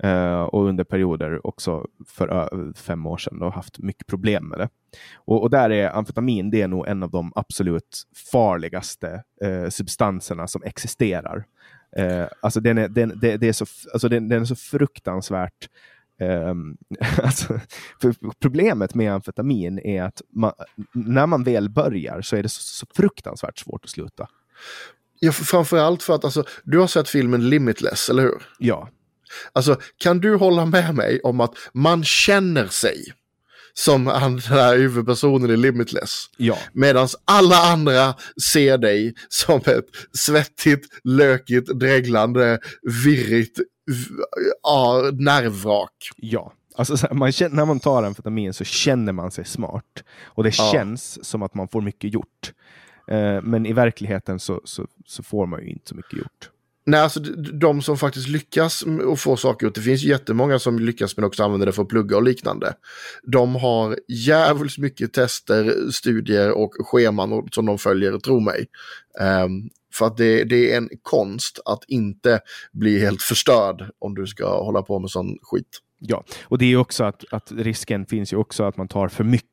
eh, 0.03 0.41
och 0.41 0.65
under 0.65 0.83
perioder 0.83 1.47
också 1.47 1.87
för 2.07 2.73
fem 2.73 3.05
år 3.05 3.17
sedan 3.17 3.41
och 3.41 3.53
haft 3.53 3.79
mycket 3.79 4.07
problem 4.07 4.47
med 4.47 4.59
det. 4.59 4.69
Och, 5.15 5.41
och, 5.41 5.49
där 5.49 5.69
är 5.69 5.97
amfetamin, 5.97 6.49
det 6.49 6.61
är 6.61 6.67
nog 6.67 6.87
en 6.87 7.03
av 7.03 7.11
de 7.11 7.31
absolut 7.35 8.03
farligaste 8.31 9.23
eh, 9.43 9.69
substanserna 9.69 10.47
som 10.47 10.63
existerar. 10.63 11.45
Eh, 11.97 12.25
alltså 12.41 12.59
den 12.59 12.77
är, 12.77 12.87
den, 12.87 13.19
det, 13.21 13.37
det 13.37 13.47
är 13.47 13.53
så, 13.53 13.65
alltså 13.93 14.09
den, 14.09 14.29
den 14.29 14.41
är 14.41 14.45
så 14.45 14.55
fruktansvärt 14.55 15.67
Um, 16.21 16.77
alltså, 17.23 17.59
problemet 18.39 18.95
med 18.95 19.13
amfetamin 19.13 19.79
är 19.79 20.03
att 20.03 20.21
man, 20.29 20.51
när 20.93 21.27
man 21.27 21.43
väl 21.43 21.69
börjar 21.69 22.21
så 22.21 22.35
är 22.35 22.43
det 22.43 22.49
så, 22.49 22.61
så 22.61 22.85
fruktansvärt 22.95 23.57
svårt 23.57 23.85
att 23.85 23.89
sluta. 23.89 24.27
Ja, 25.19 25.31
framförallt 25.31 26.03
för 26.03 26.15
att 26.15 26.25
alltså, 26.25 26.43
du 26.63 26.79
har 26.79 26.87
sett 26.87 27.09
filmen 27.09 27.49
Limitless, 27.49 28.09
eller 28.09 28.23
hur? 28.23 28.47
Ja. 28.57 28.89
Alltså, 29.53 29.79
kan 29.97 30.19
du 30.19 30.35
hålla 30.35 30.65
med 30.65 30.95
mig 30.95 31.19
om 31.23 31.41
att 31.41 31.53
man 31.73 32.03
känner 32.03 32.67
sig 32.67 33.13
som 33.73 34.05
den 34.05 34.39
här 34.39 34.77
huvudpersonen 34.77 35.51
i 35.51 35.57
Limitless. 35.57 36.25
Ja. 36.37 36.57
Medan 36.73 37.07
alla 37.25 37.57
andra 37.57 38.15
ser 38.51 38.77
dig 38.77 39.15
som 39.29 39.57
ett 39.57 39.85
svettigt, 40.17 40.85
lökigt, 41.03 41.67
dreglande, 41.79 42.59
virrigt 43.05 43.59
ja, 44.63 45.09
nervvrak. 45.13 46.09
Ja. 46.15 46.53
Alltså, 46.75 47.13
man 47.13 47.31
känner, 47.31 47.55
när 47.55 47.65
man 47.65 47.79
tar 47.79 48.03
amfetamin 48.03 48.53
så 48.53 48.63
känner 48.63 49.13
man 49.13 49.31
sig 49.31 49.45
smart. 49.45 50.03
Och 50.23 50.43
det 50.43 50.57
ja. 50.57 50.69
känns 50.71 51.25
som 51.25 51.43
att 51.43 51.53
man 51.53 51.67
får 51.67 51.81
mycket 51.81 52.13
gjort. 52.13 52.53
Eh, 53.11 53.41
men 53.41 53.65
i 53.65 53.73
verkligheten 53.73 54.39
så, 54.39 54.61
så, 54.63 54.87
så, 55.05 55.23
får 55.23 55.45
man 55.45 55.61
ju 55.61 55.69
inte 55.69 55.89
så 55.89 55.95
mycket 55.95 56.13
gjort. 56.13 56.49
Nej, 56.85 56.99
alltså 56.99 57.19
de 57.59 57.81
som 57.81 57.97
faktiskt 57.97 58.27
lyckas 58.27 58.83
och 59.05 59.19
få 59.19 59.37
saker 59.37 59.67
gjort, 59.67 59.75
det 59.75 59.81
finns 59.81 60.03
jättemånga 60.03 60.59
som 60.59 60.79
lyckas 60.79 61.17
men 61.17 61.25
också 61.25 61.43
använder 61.43 61.65
det 61.65 61.71
för 61.71 61.81
att 61.81 61.89
plugga 61.89 62.17
och 62.17 62.23
liknande. 62.23 62.73
De 63.23 63.55
har 63.55 63.99
jävligt 64.07 64.77
mycket 64.77 65.13
tester, 65.13 65.91
studier 65.91 66.51
och 66.51 66.73
scheman 66.79 67.47
som 67.51 67.65
de 67.65 67.77
följer, 67.77 68.19
tro 68.19 68.39
mig. 68.39 68.65
Um, 69.45 69.69
för 69.93 70.05
att 70.05 70.17
det, 70.17 70.43
det, 70.43 70.73
är 70.73 70.77
en 70.77 70.89
konst 71.01 71.59
att 71.65 71.83
inte 71.87 72.39
bli 72.71 72.99
helt 72.99 73.21
förstörd 73.21 73.89
om 73.99 74.15
du 74.15 74.27
ska 74.27 74.63
hålla 74.63 74.81
på 74.81 74.99
med 74.99 75.09
sån 75.09 75.37
skit. 75.41 75.79
Ja, 75.99 76.23
och 76.43 76.57
det 76.57 76.65
är 76.65 76.77
också 76.77 77.03
att, 77.03 77.23
att 77.31 77.51
risken 77.51 78.05
finns 78.05 78.33
ju 78.33 78.37
också 78.37 78.63
att 78.63 78.77
man 78.77 78.87
tar 78.87 79.07
för 79.07 79.23
mycket. 79.23 79.49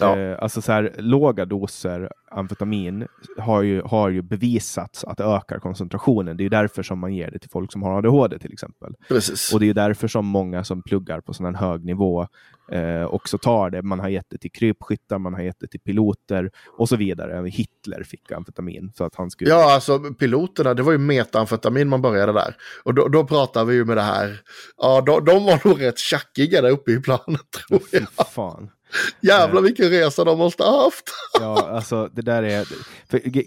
Ja. 0.00 0.18
Eh, 0.18 0.38
alltså 0.40 0.62
så 0.62 0.72
här, 0.72 0.94
låga 0.98 1.44
doser 1.44 2.10
amfetamin 2.30 3.06
har 3.38 3.62
ju, 3.62 3.82
har 3.82 4.08
ju 4.08 4.22
bevisats 4.22 5.04
att 5.04 5.20
ökar 5.20 5.58
koncentrationen. 5.58 6.36
Det 6.36 6.44
är 6.44 6.50
därför 6.50 6.82
som 6.82 6.98
man 6.98 7.14
ger 7.14 7.30
det 7.30 7.38
till 7.38 7.50
folk 7.50 7.72
som 7.72 7.82
har 7.82 7.98
ADHD 7.98 8.38
till 8.38 8.52
exempel. 8.52 8.94
Precis. 9.08 9.52
Och 9.54 9.60
det 9.60 9.68
är 9.68 9.74
därför 9.74 10.08
som 10.08 10.26
många 10.26 10.64
som 10.64 10.82
pluggar 10.82 11.20
på 11.20 11.34
sån 11.34 11.46
här 11.46 11.52
hög 11.68 11.84
nivå 11.84 12.26
eh, 12.70 13.04
också 13.04 13.38
tar 13.38 13.70
det. 13.70 13.82
Man 13.82 14.00
har 14.00 14.08
gett 14.08 14.26
det 14.30 14.38
till 14.38 14.52
krypskyttar, 14.52 15.18
man 15.18 15.34
har 15.34 15.40
gett 15.40 15.60
det 15.60 15.66
till 15.66 15.80
piloter 15.80 16.50
och 16.78 16.88
så 16.88 16.96
vidare. 16.96 17.48
Hitler 17.48 18.02
fick 18.02 18.32
amfetamin. 18.32 18.92
Så 18.94 19.04
att 19.04 19.14
han 19.14 19.30
skulle... 19.30 19.50
Ja, 19.50 19.74
alltså 19.74 19.98
piloterna, 19.98 20.74
det 20.74 20.82
var 20.82 20.92
ju 20.92 20.98
metamfetamin 20.98 21.88
man 21.88 22.02
började 22.02 22.32
där. 22.32 22.56
Och 22.84 22.94
då, 22.94 23.08
då 23.08 23.24
pratar 23.24 23.64
vi 23.64 23.74
ju 23.74 23.84
med 23.84 23.96
det 23.96 24.02
här. 24.02 24.40
Ja, 24.76 25.00
de, 25.00 25.24
de 25.24 25.44
var 25.44 25.68
nog 25.68 25.82
rätt 25.82 25.98
tjackiga 25.98 26.62
där 26.62 26.70
uppe 26.70 26.92
i 26.92 27.00
planet 27.00 27.40
tror 27.68 27.82
jag. 27.92 28.26
Fan. 28.26 28.70
Jävlar 29.20 29.60
eh. 29.60 29.64
vilken 29.64 29.90
resa 29.90 30.24
de 30.24 30.38
måste 30.38 30.62
ha 30.62 30.84
haft. 30.84 31.04
ja, 31.40 31.68
alltså 31.70 32.08
det 32.12 32.22
där 32.22 32.42
är... 32.42 32.66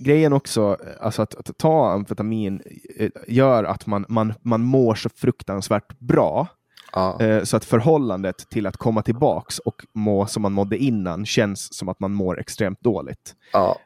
grejen 0.04 0.34
också, 0.34 0.78
alltså 1.00 1.22
att, 1.22 1.36
att, 1.36 1.58
ta 1.58 1.92
amfetamin 1.92 2.62
eh, 2.96 3.10
gör 3.28 3.64
att 3.64 3.86
man, 3.86 4.06
man, 4.10 4.34
man 4.42 4.62
mår 4.62 4.96
så 4.96 5.10
fruktansvärt 5.10 6.00
bra. 6.00 6.48
Ja. 6.94 7.22
Eh, 7.22 7.44
så 7.44 7.58
att 7.58 7.66
förhållandet 7.66 8.50
till 8.50 8.68
att 8.68 8.78
komma 8.78 9.02
tillbaks 9.02 9.60
och 9.60 9.86
må 9.94 10.26
som 10.26 10.42
man 10.42 10.54
mådde 10.54 10.78
innan 10.78 11.26
känns 11.26 11.74
som 11.74 11.90
att 11.90 12.00
man 12.00 12.14
mår 12.14 12.40
extremt 12.40 12.82
dåligt. 12.82 13.36
Ja. 13.54 13.78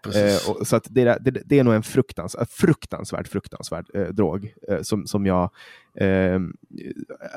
Och, 0.47 0.67
så 0.67 0.75
att 0.75 0.87
det, 0.89 1.17
det, 1.21 1.31
det, 1.45 1.59
är 1.59 1.63
nog 1.63 1.73
en 1.73 1.83
fruktans, 1.83 2.35
fruktansvärd, 2.49 3.27
fruktansvärd 3.27 3.85
eh, 3.93 4.07
drog 4.07 4.53
eh, 4.69 4.81
som, 4.81 5.07
som 5.07 5.25
jag 5.25 5.49
eh, 5.97 6.39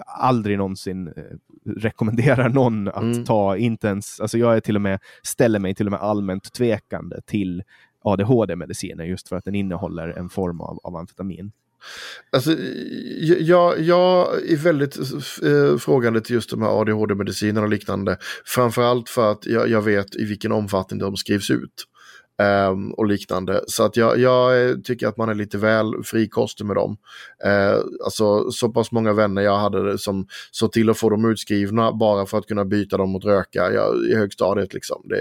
aldrig 0.07 0.59
någonsin 0.59 1.09
eh, 1.09 1.23
rekommenderar 1.67 2.49
någon 2.49 2.89
att 2.89 3.03
mm. 3.03 3.25
ta. 3.25 3.57
Inte 3.57 3.87
ens, 3.87 4.21
alltså 4.21 4.39
jag 4.39 4.57
är 4.57 4.61
till 4.61 4.77
och 4.77 4.83
med, 4.83 5.01
ställer 5.23 5.59
mig 5.59 5.75
till 5.75 5.87
och 5.87 5.93
med 5.93 6.01
allmänt 6.01 6.53
tvekande 6.53 7.21
till 7.27 7.63
ADHD-mediciner 8.05 9.05
just 9.05 9.29
för 9.29 9.37
att 9.37 9.45
den 9.45 9.55
innehåller 9.55 10.09
en 10.09 10.29
form 10.29 10.61
av, 10.61 10.81
av 10.83 10.97
amfetamin. 10.97 11.53
Alltså, 12.33 12.51
jag, 13.41 13.81
jag 13.81 14.37
är 14.51 14.57
väldigt 14.57 14.97
eh, 15.43 15.79
frågande 15.79 16.21
till 16.21 16.35
just 16.35 16.51
de 16.51 16.63
här 16.63 16.81
ADHD-medicinerna 16.81 17.63
och 17.63 17.69
liknande. 17.69 18.17
Framförallt 18.45 19.09
för 19.09 19.33
att 19.33 19.47
jag, 19.47 19.69
jag, 19.69 19.83
vet 19.83 20.17
i 20.17 20.25
vilken 20.25 20.53
omfattning 20.53 21.01
de 21.01 21.17
skrivs 21.17 21.51
ut. 21.51 21.85
Um, 22.71 22.93
och 22.93 23.07
liknande. 23.07 23.61
Så 23.67 23.85
att 23.85 23.97
jag, 23.97 24.19
jag, 24.19 24.85
tycker 24.85 25.09
att 25.09 25.17
man 25.17 25.29
är 25.29 25.35
lite 25.35 25.59
väl 25.59 26.05
frikostig 26.05 26.67
med 26.67 26.77
dem. 26.77 26.97
Uh, 27.47 27.83
alltså 28.05 28.51
så 28.51 28.69
pass 28.69 28.93
många 28.93 29.13
vänner 29.13 29.43
jag 29.43 29.59
hade 29.59 29.99
som 29.99 30.27
såg 30.51 30.73
till 30.73 30.91
att 30.91 30.99
få 30.99 31.11
dem 31.11 31.31
utskrivna 31.31 31.93
bara 31.93 32.27
för 32.27 32.39
att 32.39 32.47
kunna 32.47 32.65
byta 32.65 32.97
dem 32.97 33.11
mot 33.11 33.25
röka 33.25 33.73
jag, 33.73 34.07
i 34.11 34.15
högstadiet. 34.15 34.75
Liksom. 34.75 35.03
Det, 35.05 35.17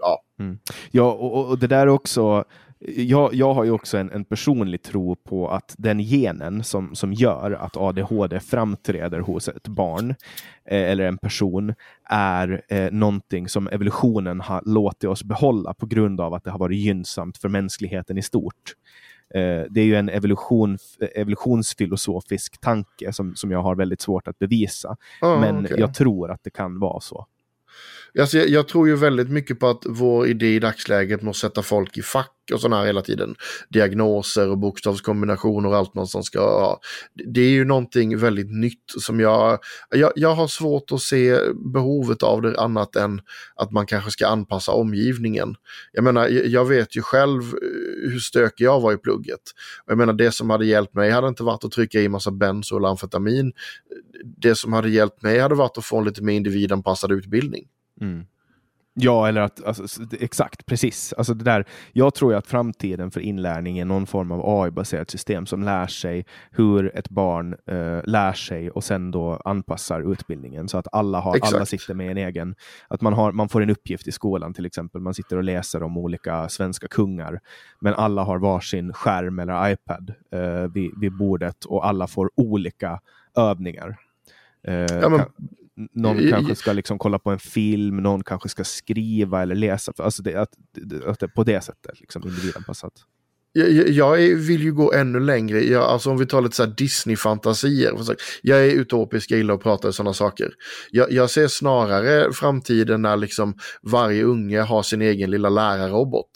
ja. 0.00 0.22
Mm. 0.40 0.58
ja, 0.90 1.12
och, 1.12 1.48
och 1.48 1.58
det 1.58 1.66
där 1.66 1.86
också 1.86 2.44
jag, 2.86 3.34
jag 3.34 3.54
har 3.54 3.64
ju 3.64 3.70
också 3.70 3.98
en, 3.98 4.10
en, 4.10 4.24
personlig 4.24 4.82
tro 4.82 5.16
på 5.16 5.48
att 5.48 5.74
den 5.78 5.98
genen 5.98 6.64
som, 6.64 6.94
som 6.94 7.12
gör 7.12 7.52
att 7.52 7.76
ADHD 7.76 8.40
framträder 8.40 9.20
hos 9.20 9.48
ett 9.48 9.68
barn 9.68 10.10
eh, 10.64 10.90
eller 10.90 11.04
en 11.04 11.18
person 11.18 11.74
är 12.10 12.62
eh, 12.68 12.90
någonting 12.90 13.48
som 13.48 13.68
evolutionen 13.68 14.40
har 14.40 14.62
låtit 14.66 15.10
oss 15.10 15.24
behålla 15.24 15.74
på 15.74 15.86
grund 15.86 16.20
av 16.20 16.34
att 16.34 16.44
det 16.44 16.50
har 16.50 16.58
varit 16.58 16.78
gynnsamt 16.78 17.38
för 17.38 17.48
mänskligheten 17.48 18.18
i 18.18 18.22
stort. 18.22 18.74
Eh, 19.34 19.62
det 19.70 19.80
är 19.80 19.84
ju 19.84 19.96
en 19.96 20.08
evolution, 20.08 20.78
evolutionsfilosofisk 21.14 22.60
tanke 22.60 23.12
som, 23.12 23.34
som 23.34 23.50
jag 23.50 23.62
har 23.62 23.74
väldigt 23.74 24.00
svårt 24.00 24.28
att 24.28 24.38
bevisa. 24.38 24.96
Oh, 25.22 25.40
Men 25.40 25.64
okay. 25.64 25.80
jag 25.80 25.94
tror 25.94 26.30
att 26.30 26.44
det 26.44 26.50
kan 26.50 26.80
vara 26.80 27.00
så. 27.00 27.26
Alltså, 28.18 28.38
jag, 28.38 28.48
jag, 28.48 28.68
tror 28.68 28.88
ju 28.88 28.96
väldigt 28.96 29.30
mycket 29.30 29.58
på 29.58 29.68
att 29.68 29.82
vår 29.88 30.26
idé 30.26 30.54
i 30.54 30.58
dagsläget 30.58 31.22
måste 31.22 31.40
sätta 31.46 31.62
folk 31.62 31.98
i 31.98 32.02
fack 32.02 32.30
och 32.52 32.60
sådana 32.60 32.78
här 32.78 32.86
hela 32.86 33.02
tiden. 33.02 33.34
Diagnoser 33.68 34.48
och 34.50 34.58
bokstavskombinationer 34.58 35.68
och 35.68 35.76
allt 35.76 35.94
man 35.94 36.06
som 36.06 36.22
ska 36.22 36.40
ha. 36.40 36.80
Det 37.34 37.40
är 37.40 37.50
ju 37.50 37.64
någonting 37.64 38.18
väldigt 38.18 38.50
nytt 38.50 38.84
som 38.98 39.20
jag, 39.20 39.58
jag, 39.90 40.12
jag 40.16 40.34
har 40.34 40.46
svårt 40.46 40.92
att 40.92 41.00
se 41.00 41.38
behovet 41.74 42.22
av 42.22 42.42
det 42.42 42.60
annat 42.60 42.96
än 42.96 43.20
att 43.54 43.72
man 43.72 43.86
kanske 43.86 44.10
ska 44.10 44.26
anpassa 44.26 44.72
omgivningen. 44.72 45.54
Jag 45.92 46.04
menar, 46.04 46.28
jag 46.28 46.64
vet 46.64 46.96
ju 46.96 47.02
själv 47.02 47.42
eh, 47.42 48.10
hur 48.10 48.18
stökig 48.18 48.64
jag 48.64 48.80
var 48.80 48.92
i 48.92 48.96
plugget. 48.96 49.42
Jag 49.86 49.98
menar, 49.98 50.12
det 50.12 50.32
som 50.32 50.50
hade 50.50 50.66
hjälpt 50.66 50.94
mig 50.94 51.10
hade 51.10 51.28
inte 51.28 51.42
varit 51.42 51.64
att 51.64 51.72
trycka 51.72 52.00
i 52.00 52.08
massa 52.08 52.30
benzo 52.30 52.76
eller 52.76 52.88
amfetamin. 52.88 53.52
Det 54.36 54.54
som 54.54 54.72
hade 54.72 54.90
hjälpt 54.90 55.22
mig 55.22 55.38
hade 55.38 55.54
varit 55.54 55.78
att 55.78 55.84
få 55.84 55.98
en 55.98 56.04
lite 56.04 56.22
mer 56.22 56.34
individanpassad 56.34 57.12
utbildning. 57.12 57.64
Mm. 58.00 58.26
Ja, 58.94 59.28
eller 59.28 59.40
att, 59.40 59.64
alltså, 59.64 60.02
exakt, 60.20 60.66
precis. 60.66 61.12
Alltså 61.12 61.34
det 61.34 61.44
där, 61.44 61.64
jag 61.92 62.14
tror 62.14 62.32
ju 62.32 62.38
att 62.38 62.46
framtiden 62.46 63.10
för 63.10 63.20
inlärning 63.20 63.78
är 63.78 63.84
någon 63.84 64.06
form 64.06 64.32
av 64.32 64.40
AI-baserat 64.44 65.10
system 65.10 65.46
som 65.46 65.62
lär 65.62 65.86
sig 65.86 66.26
hur 66.50 66.96
ett 66.96 67.08
barn 67.08 67.52
uh, 67.52 68.00
lär 68.04 68.32
sig 68.32 68.70
och 68.70 68.84
sen 68.84 69.10
då 69.10 69.40
anpassar 69.44 70.12
utbildningen 70.12 70.68
så 70.68 70.78
att 70.78 70.86
alla, 70.92 71.20
har, 71.20 71.38
alla 71.42 71.66
sitter 71.66 71.94
med 71.94 72.10
en 72.10 72.16
egen, 72.16 72.54
att 72.88 73.00
man, 73.00 73.12
har, 73.12 73.32
man 73.32 73.48
får 73.48 73.62
en 73.62 73.70
uppgift 73.70 74.08
i 74.08 74.12
skolan 74.12 74.54
till 74.54 74.66
exempel, 74.66 75.00
man 75.00 75.14
sitter 75.14 75.36
och 75.36 75.44
läser 75.44 75.82
om 75.82 75.98
olika 75.98 76.48
svenska 76.48 76.88
kungar, 76.88 77.40
men 77.80 77.94
alla 77.94 78.24
har 78.24 78.38
varsin 78.38 78.92
skärm 78.92 79.38
eller 79.38 79.70
iPad 79.70 80.14
uh, 80.34 80.72
vid, 80.72 80.90
vid 81.00 81.16
bordet 81.16 81.64
och 81.64 81.86
alla 81.86 82.06
får 82.06 82.30
olika 82.36 83.00
övningar. 83.36 83.96
Uh, 84.68 84.74
ja, 84.74 85.08
men, 85.08 85.20
någon 85.92 86.20
I, 86.20 86.30
kanske 86.30 86.54
ska 86.54 86.72
liksom 86.72 86.98
kolla 86.98 87.18
på 87.18 87.30
en 87.30 87.38
film, 87.38 87.96
någon 87.96 88.24
kanske 88.24 88.48
ska 88.48 88.64
skriva 88.64 89.42
eller 89.42 89.54
läsa. 89.54 89.92
Alltså 89.96 90.22
det, 90.22 90.34
att, 90.34 90.50
att 91.06 91.20
det 91.20 91.28
på 91.28 91.44
det 91.44 91.60
sättet, 91.60 92.00
liksom 92.00 92.22
individanpassat. 92.28 92.92
Jag, 93.54 93.88
jag 93.88 94.16
vill 94.36 94.62
ju 94.62 94.72
gå 94.72 94.92
ännu 94.92 95.20
längre. 95.20 95.64
Jag, 95.64 95.82
alltså 95.82 96.10
om 96.10 96.18
vi 96.18 96.26
tar 96.26 96.42
lite 96.42 96.56
så 96.56 96.66
Disney-fantasier. 96.66 98.16
Jag 98.42 98.66
är 98.66 98.70
utopisk, 98.70 99.30
jag 99.30 99.36
gillar 99.36 99.54
att 99.54 99.62
prata 99.62 99.88
om 99.88 99.92
sådana 99.92 100.14
saker. 100.14 100.50
Jag, 100.90 101.12
jag, 101.12 101.30
ser 101.30 101.48
snarare 101.48 102.32
framtiden 102.32 103.02
när 103.02 103.16
liksom 103.16 103.54
varje 103.82 104.22
unge 104.22 104.60
har 104.60 104.82
sin 104.82 105.02
egen 105.02 105.30
lilla 105.30 105.48
lärarrobot. 105.48 106.30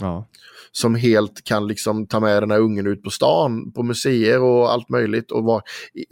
Ja. 0.00 0.28
Som 0.72 0.94
helt 0.94 1.44
kan 1.44 1.66
liksom 1.66 2.06
ta 2.06 2.20
med 2.20 2.42
den 2.42 2.50
här 2.50 2.58
ungen 2.58 2.86
ut 2.86 3.02
på 3.02 3.10
stan, 3.10 3.72
på 3.72 3.82
museer 3.82 4.42
och 4.42 4.72
allt 4.72 4.88
möjligt. 4.88 5.30
Och 5.30 5.44
var, 5.44 5.62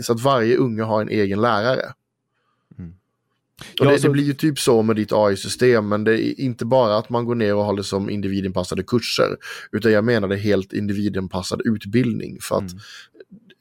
så 0.02 0.12
att 0.12 0.20
varje 0.20 0.56
unge 0.56 0.82
har 0.82 1.02
en 1.02 1.08
egen 1.08 1.40
lärare. 1.40 1.92
Och 3.80 3.86
det, 3.86 4.02
det, 4.02 4.08
blir 4.08 4.24
ju 4.24 4.34
typ 4.34 4.58
så 4.58 4.82
med 4.82 4.96
ditt 4.96 5.12
AI-system, 5.12 5.88
men 5.88 6.04
det 6.04 6.22
är 6.22 6.40
inte 6.40 6.64
bara 6.64 6.96
att 6.96 7.10
man 7.10 7.24
går 7.24 7.34
ner 7.34 7.54
och 7.54 7.64
håller 7.64 7.82
som 7.82 8.10
individanpassade 8.10 8.82
kurser, 8.82 9.36
utan 9.72 9.92
jag 9.92 10.04
menar 10.04 10.28
det 10.28 10.36
helt 10.36 10.72
individanpassad 10.72 11.62
utbildning. 11.64 12.38
För 12.40 12.56
att 12.56 12.72
mm. 12.72 12.82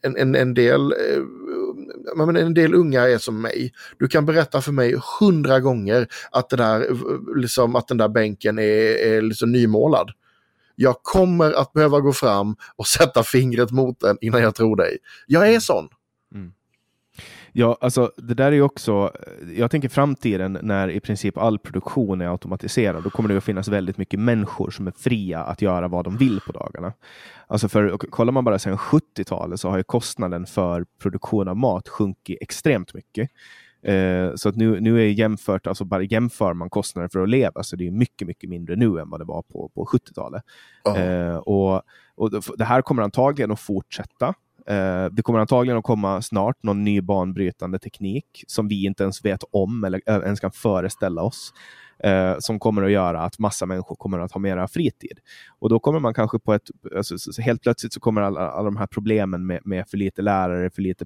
en, 0.02 0.18
en, 0.18 0.36
en, 0.36 0.54
del, 0.54 0.92
eh, 0.92 2.44
en 2.46 2.54
del 2.54 2.74
unga 2.74 3.02
är 3.02 3.18
som 3.18 3.42
mig. 3.42 3.74
Du 4.00 4.08
kan 4.08 4.26
berätta 4.26 4.62
för 4.62 4.72
mig 4.72 4.96
hundra 5.20 5.60
gånger 5.60 6.08
att, 6.32 6.50
det 6.50 6.56
där, 6.56 6.88
liksom, 7.36 7.76
att 7.76 7.88
den 7.88 7.98
där 7.98 8.10
bänken 8.10 8.60
är, 8.60 8.96
är 9.08 9.22
liksom 9.22 9.52
nymålad. 9.52 10.12
Jag 10.76 10.96
kommer 11.04 11.52
att 11.52 11.74
behöva 11.74 12.00
gå 12.00 12.14
fram 12.14 12.56
och 12.76 12.88
sätta 12.98 13.24
fingret 13.24 13.72
mot 13.72 14.00
den 14.00 14.18
innan 14.22 14.42
jag 14.42 14.56
tror 14.56 14.76
dig. 14.76 14.98
Jag 15.28 15.54
är 15.54 15.60
sån. 15.60 15.88
Ja, 17.54 17.78
alltså 17.82 18.12
det 18.18 18.34
där 18.34 18.46
är 18.46 18.52
ju 18.52 18.62
också, 18.62 19.12
jag 19.56 19.72
tänker 19.72 19.90
framtiden 19.90 20.58
när 20.62 20.90
i 20.90 21.00
princip 21.00 21.38
all 21.38 21.60
produktion 21.60 22.22
är 22.22 22.28
automatiserad, 22.28 23.04
då 23.04 23.10
kommer 23.10 23.30
det 23.30 23.38
att 23.38 23.44
finnas 23.44 23.68
väldigt 23.68 23.98
mycket 23.98 24.20
människor 24.20 24.72
som 24.72 24.88
är 24.88 24.92
fria 24.92 25.44
att 25.44 25.62
göra 25.62 25.88
vad 25.88 26.06
de 26.06 26.18
vill 26.18 26.40
på 26.46 26.52
dagarna. 26.52 26.94
Alltså 27.48 27.70
för 27.70 27.98
kollar 27.98 28.32
man 28.32 28.44
bara 28.44 28.60
sedan 28.60 28.78
70-talet 28.78 29.60
så 29.60 29.70
har 29.70 29.78
ju 29.78 29.84
kostnaden 29.84 30.46
för 30.46 30.86
produktion 31.02 31.48
av 31.48 31.58
mat 31.58 31.88
sjunkit 31.88 32.38
extremt 32.42 32.94
mycket. 32.94 33.30
Eh, 33.84 34.36
så 34.36 34.50
att 34.50 34.56
nu, 34.56 34.80
nu 34.80 35.02
är 35.02 35.06
jämfört, 35.06 35.68
alltså 35.68 35.86
bara 35.86 36.04
jämför 36.04 36.54
man 36.54 36.70
kostnader 36.70 37.10
för 37.10 37.20
att 37.20 37.30
leva 37.30 37.64
så 37.64 37.76
det 37.76 37.88
är 37.88 37.92
mycket, 37.92 38.28
mycket 38.28 38.50
mindre 38.50 38.76
nu 38.76 39.00
än 39.00 39.10
vad 39.10 39.20
det 39.20 39.26
var 39.26 39.42
på, 39.42 39.70
på 39.76 39.86
70-talet. 39.86 40.44
Oh. 40.84 41.02
Eh, 41.02 41.36
och, 41.36 41.82
och 42.16 42.58
det 42.58 42.66
här 42.66 42.82
kommer 42.82 43.04
antagligen 43.04 43.52
att 43.52 43.60
fortsätta. 43.60 44.34
Eh, 44.68 45.06
det 45.06 45.22
kommer 45.22 45.40
antagligen 45.40 45.78
att 45.78 45.84
komma 45.84 46.22
snart 46.22 46.64
någon 46.64 46.84
ny 46.84 47.02
banbrytande 47.02 47.80
teknik 47.80 48.44
som 48.48 48.68
vi 48.68 48.86
inte 48.86 49.04
ens 49.04 49.26
vet 49.26 49.44
om 49.52 49.84
eller 49.84 50.02
eh, 50.06 50.16
ens 50.16 50.40
kan 50.40 50.52
föreställa 50.52 51.22
oss. 51.22 51.54
Eh, 52.04 52.36
som 52.40 52.60
kommer 52.60 52.84
att 52.84 52.92
göra 52.92 53.22
att 53.22 53.40
massa 53.40 53.66
människor 53.66 53.96
kommer 53.96 54.20
att 54.20 54.32
ha 54.32 54.40
mera 54.40 54.68
fritid. 54.68 55.20
Och 55.60 55.70
då 55.70 55.80
kommer 55.80 56.00
man 56.00 56.14
kanske 56.14 56.40
på 56.40 56.54
ett... 56.54 56.70
Alltså, 56.96 57.42
helt 57.42 57.62
plötsligt 57.62 57.94
så 57.94 58.00
kommer 58.00 58.22
alla, 58.22 58.52
alla 58.52 58.66
de 58.66 58.78
här 58.78 58.88
problemen 58.88 59.46
med, 59.46 59.60
med 59.66 59.88
för 59.88 59.98
lite 59.98 60.22
lärare, 60.22 60.70
för 60.70 60.82
lite 60.82 61.06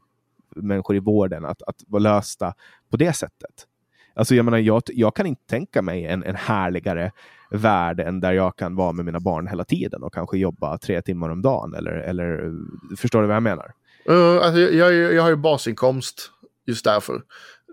människor 0.55 0.95
i 0.95 0.99
vården 0.99 1.45
att, 1.45 1.61
att 1.61 1.75
vara 1.87 1.99
lösta 1.99 2.53
på 2.89 2.97
det 2.97 3.13
sättet. 3.13 3.67
Alltså 4.13 4.35
jag, 4.35 4.45
menar, 4.45 4.57
jag, 4.57 4.81
jag 4.87 5.15
kan 5.15 5.25
inte 5.25 5.45
tänka 5.47 5.81
mig 5.81 6.05
en, 6.05 6.23
en 6.23 6.35
härligare 6.35 7.11
värld 7.49 7.99
än 7.99 8.19
där 8.19 8.31
jag 8.31 8.55
kan 8.55 8.75
vara 8.75 8.91
med 8.91 9.05
mina 9.05 9.19
barn 9.19 9.47
hela 9.47 9.63
tiden 9.63 10.03
och 10.03 10.13
kanske 10.13 10.37
jobba 10.37 10.77
tre 10.77 11.01
timmar 11.01 11.29
om 11.29 11.41
dagen. 11.41 11.73
Eller, 11.73 11.91
eller 11.91 12.53
förstår 12.97 13.21
du 13.21 13.27
vad 13.27 13.35
jag 13.35 13.43
menar? 13.43 13.71
Uh, 14.09 14.45
alltså 14.45 14.59
jag, 14.59 14.93
jag 14.93 15.23
har 15.23 15.29
ju 15.29 15.35
basinkomst 15.35 16.31
just 16.65 16.85
därför. 16.85 17.21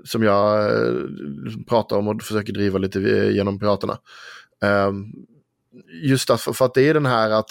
Som 0.05 0.23
jag 0.23 0.64
eh, 0.64 0.93
pratar 1.68 1.97
om 1.97 2.09
och 2.09 2.23
försöker 2.23 2.53
driva 2.53 2.79
lite 2.79 3.01
eh, 3.01 3.31
genom 3.31 3.59
piraterna. 3.59 3.99
Um, 4.89 5.12
just 6.03 6.31
att, 6.31 6.41
för, 6.41 6.53
för, 6.53 6.64
att 6.64 6.75
det 6.75 6.89
är 6.89 6.95
den 6.95 7.07
här 7.07 7.31
att 7.31 7.51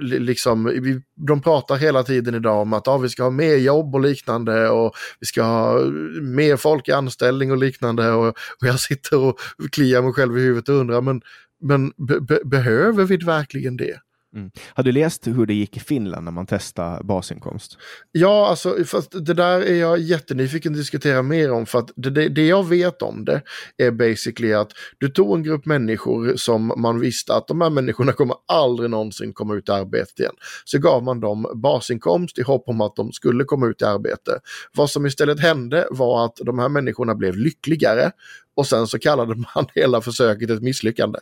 liksom, 0.00 0.64
vi, 0.64 1.02
de 1.26 1.42
pratar 1.42 1.76
hela 1.76 2.02
tiden 2.02 2.34
idag 2.34 2.62
om 2.62 2.72
att 2.72 2.88
ah, 2.88 2.98
vi 2.98 3.08
ska 3.08 3.22
ha 3.22 3.30
mer 3.30 3.56
jobb 3.56 3.94
och 3.94 4.00
liknande 4.00 4.68
och 4.68 4.94
vi 5.20 5.26
ska 5.26 5.42
ha 5.42 5.80
mer 6.22 6.56
folk 6.56 6.88
i 6.88 6.92
anställning 6.92 7.50
och 7.50 7.58
liknande 7.58 8.10
och, 8.10 8.28
och 8.28 8.34
jag 8.60 8.80
sitter 8.80 9.18
och 9.18 9.40
kliar 9.72 10.02
mig 10.02 10.12
själv 10.12 10.38
i 10.38 10.40
huvudet 10.40 10.68
och 10.68 10.74
undrar 10.74 11.00
men, 11.00 11.20
men 11.60 11.92
be, 11.96 12.40
behöver 12.44 13.04
vi 13.04 13.16
verkligen 13.16 13.76
det? 13.76 14.00
Mm. 14.34 14.50
Har 14.74 14.84
du 14.84 14.92
läst 14.92 15.26
hur 15.26 15.46
det 15.46 15.54
gick 15.54 15.76
i 15.76 15.80
Finland 15.80 16.24
när 16.24 16.32
man 16.32 16.46
testade 16.46 17.04
basinkomst? 17.04 17.78
Ja, 18.12 18.48
alltså, 18.48 18.84
fast 18.84 19.26
det 19.26 19.34
där 19.34 19.60
är 19.60 19.74
jag 19.74 19.98
jättenyfiken 19.98 20.72
att 20.72 20.78
diskutera 20.78 21.22
mer 21.22 21.52
om. 21.52 21.66
För 21.66 21.78
att 21.78 21.90
det, 21.96 22.10
det, 22.10 22.28
det, 22.28 22.46
jag 22.46 22.68
vet 22.68 23.02
om 23.02 23.24
det 23.24 23.42
är 23.76 23.90
basically 23.90 24.52
att 24.52 24.72
du 24.98 25.08
tog 25.08 25.36
en 25.36 25.42
grupp 25.42 25.66
människor 25.66 26.36
som 26.36 26.72
man 26.76 27.00
visste 27.00 27.34
att 27.34 27.48
de 27.48 27.60
här 27.60 27.70
människorna 27.70 28.12
kommer 28.12 28.36
aldrig 28.48 28.90
någonsin 28.90 29.32
komma 29.32 29.54
ut 29.54 29.68
i 29.68 29.72
arbete 29.72 30.22
igen. 30.22 30.34
Så 30.64 30.78
gav 30.78 31.02
man 31.02 31.20
dem 31.20 31.46
basinkomst 31.54 32.38
i 32.38 32.42
hopp 32.42 32.68
om 32.68 32.80
att 32.80 32.96
de 32.96 33.12
skulle 33.12 33.44
komma 33.44 33.66
ut 33.66 33.82
i 33.82 33.84
arbete. 33.84 34.40
Vad 34.76 34.90
som 34.90 35.06
istället 35.06 35.40
hände 35.40 35.86
var 35.90 36.24
att 36.24 36.36
de 36.36 36.58
här 36.58 36.68
människorna 36.68 37.14
blev 37.14 37.36
lyckligare 37.36 38.10
och 38.56 38.66
sen 38.66 38.86
så 38.86 38.98
kallade 38.98 39.34
man 39.34 39.66
hela 39.74 40.00
försöket 40.00 40.50
ett 40.50 40.62
misslyckande. 40.62 41.18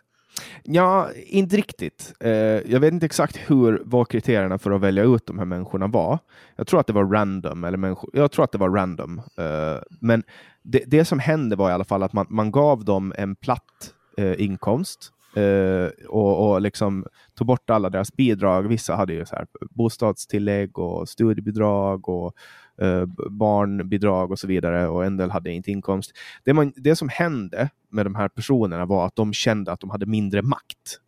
Ja, 0.63 1.09
inte 1.27 1.57
riktigt. 1.57 2.15
Eh, 2.21 2.31
jag 2.73 2.81
vet 2.81 2.93
inte 2.93 3.07
exakt 3.07 3.37
hur 3.37 3.83
vad 3.85 4.09
kriterierna 4.09 4.59
för 4.59 4.71
att 4.71 4.81
välja 4.81 5.05
ut 5.05 5.27
de 5.27 5.39
här 5.39 5.45
människorna 5.45 5.87
var. 5.87 6.19
Jag 6.57 6.67
tror 6.67 6.81
att 6.81 6.87
det 6.87 6.93
var 6.93 7.05
random. 7.05 7.65
Eller 7.65 7.79
människor, 7.79 8.11
jag 8.13 8.33
tror 8.33 8.45
att 8.45 8.53
det 8.53 8.59
var 8.59 8.71
random. 8.71 9.19
Eh, 9.19 9.79
men 10.01 10.23
det, 10.63 10.83
det, 10.87 11.05
som 11.05 11.19
hände 11.19 11.57
var 11.57 11.71
i 11.71 11.73
alla 11.73 11.85
fall 11.85 12.03
att 12.03 12.13
man, 12.13 12.27
man 12.29 12.51
gav 12.51 12.85
dem 12.85 13.15
en 13.19 13.37
platt 13.37 13.93
eh, 14.17 14.41
inkomst 14.41 15.13
eh, 15.37 16.07
och, 16.09 16.51
och 16.51 16.61
liksom 16.61 17.07
tog 17.35 17.47
bort 17.47 17.71
alla 17.71 17.91
deras 17.91 18.17
bidrag. 18.17 18.63
Vissa 18.69 18.97
hade 18.97 19.13
ju 19.13 19.27
så 19.27 19.37
här 19.37 19.47
bostadstillägg 19.71 20.79
och 20.79 21.09
studiebidrag 21.09 22.09
och 22.09 22.35
Eh, 22.79 23.05
barnbidrag 23.31 24.31
och 24.31 24.39
så 24.39 24.47
vidare 24.47 24.89
och 24.89 25.05
en 25.05 25.17
del 25.17 25.31
hade 25.31 25.53
inte 25.53 25.71
inkomst. 25.71 26.13
Det, 26.45 26.53
man, 26.53 26.73
det 26.77 26.97
som 26.97 27.09
hände 27.09 27.71
med 27.89 28.07
de 28.07 28.15
här 28.15 28.29
personerna 28.29 28.87
var 28.87 29.07
att 29.07 29.17
de 29.17 29.33
kände 29.33 29.73
att 29.73 29.81
de 29.81 29.91
hade 29.91 30.07
mindre 30.07 30.43
makt 30.43 31.01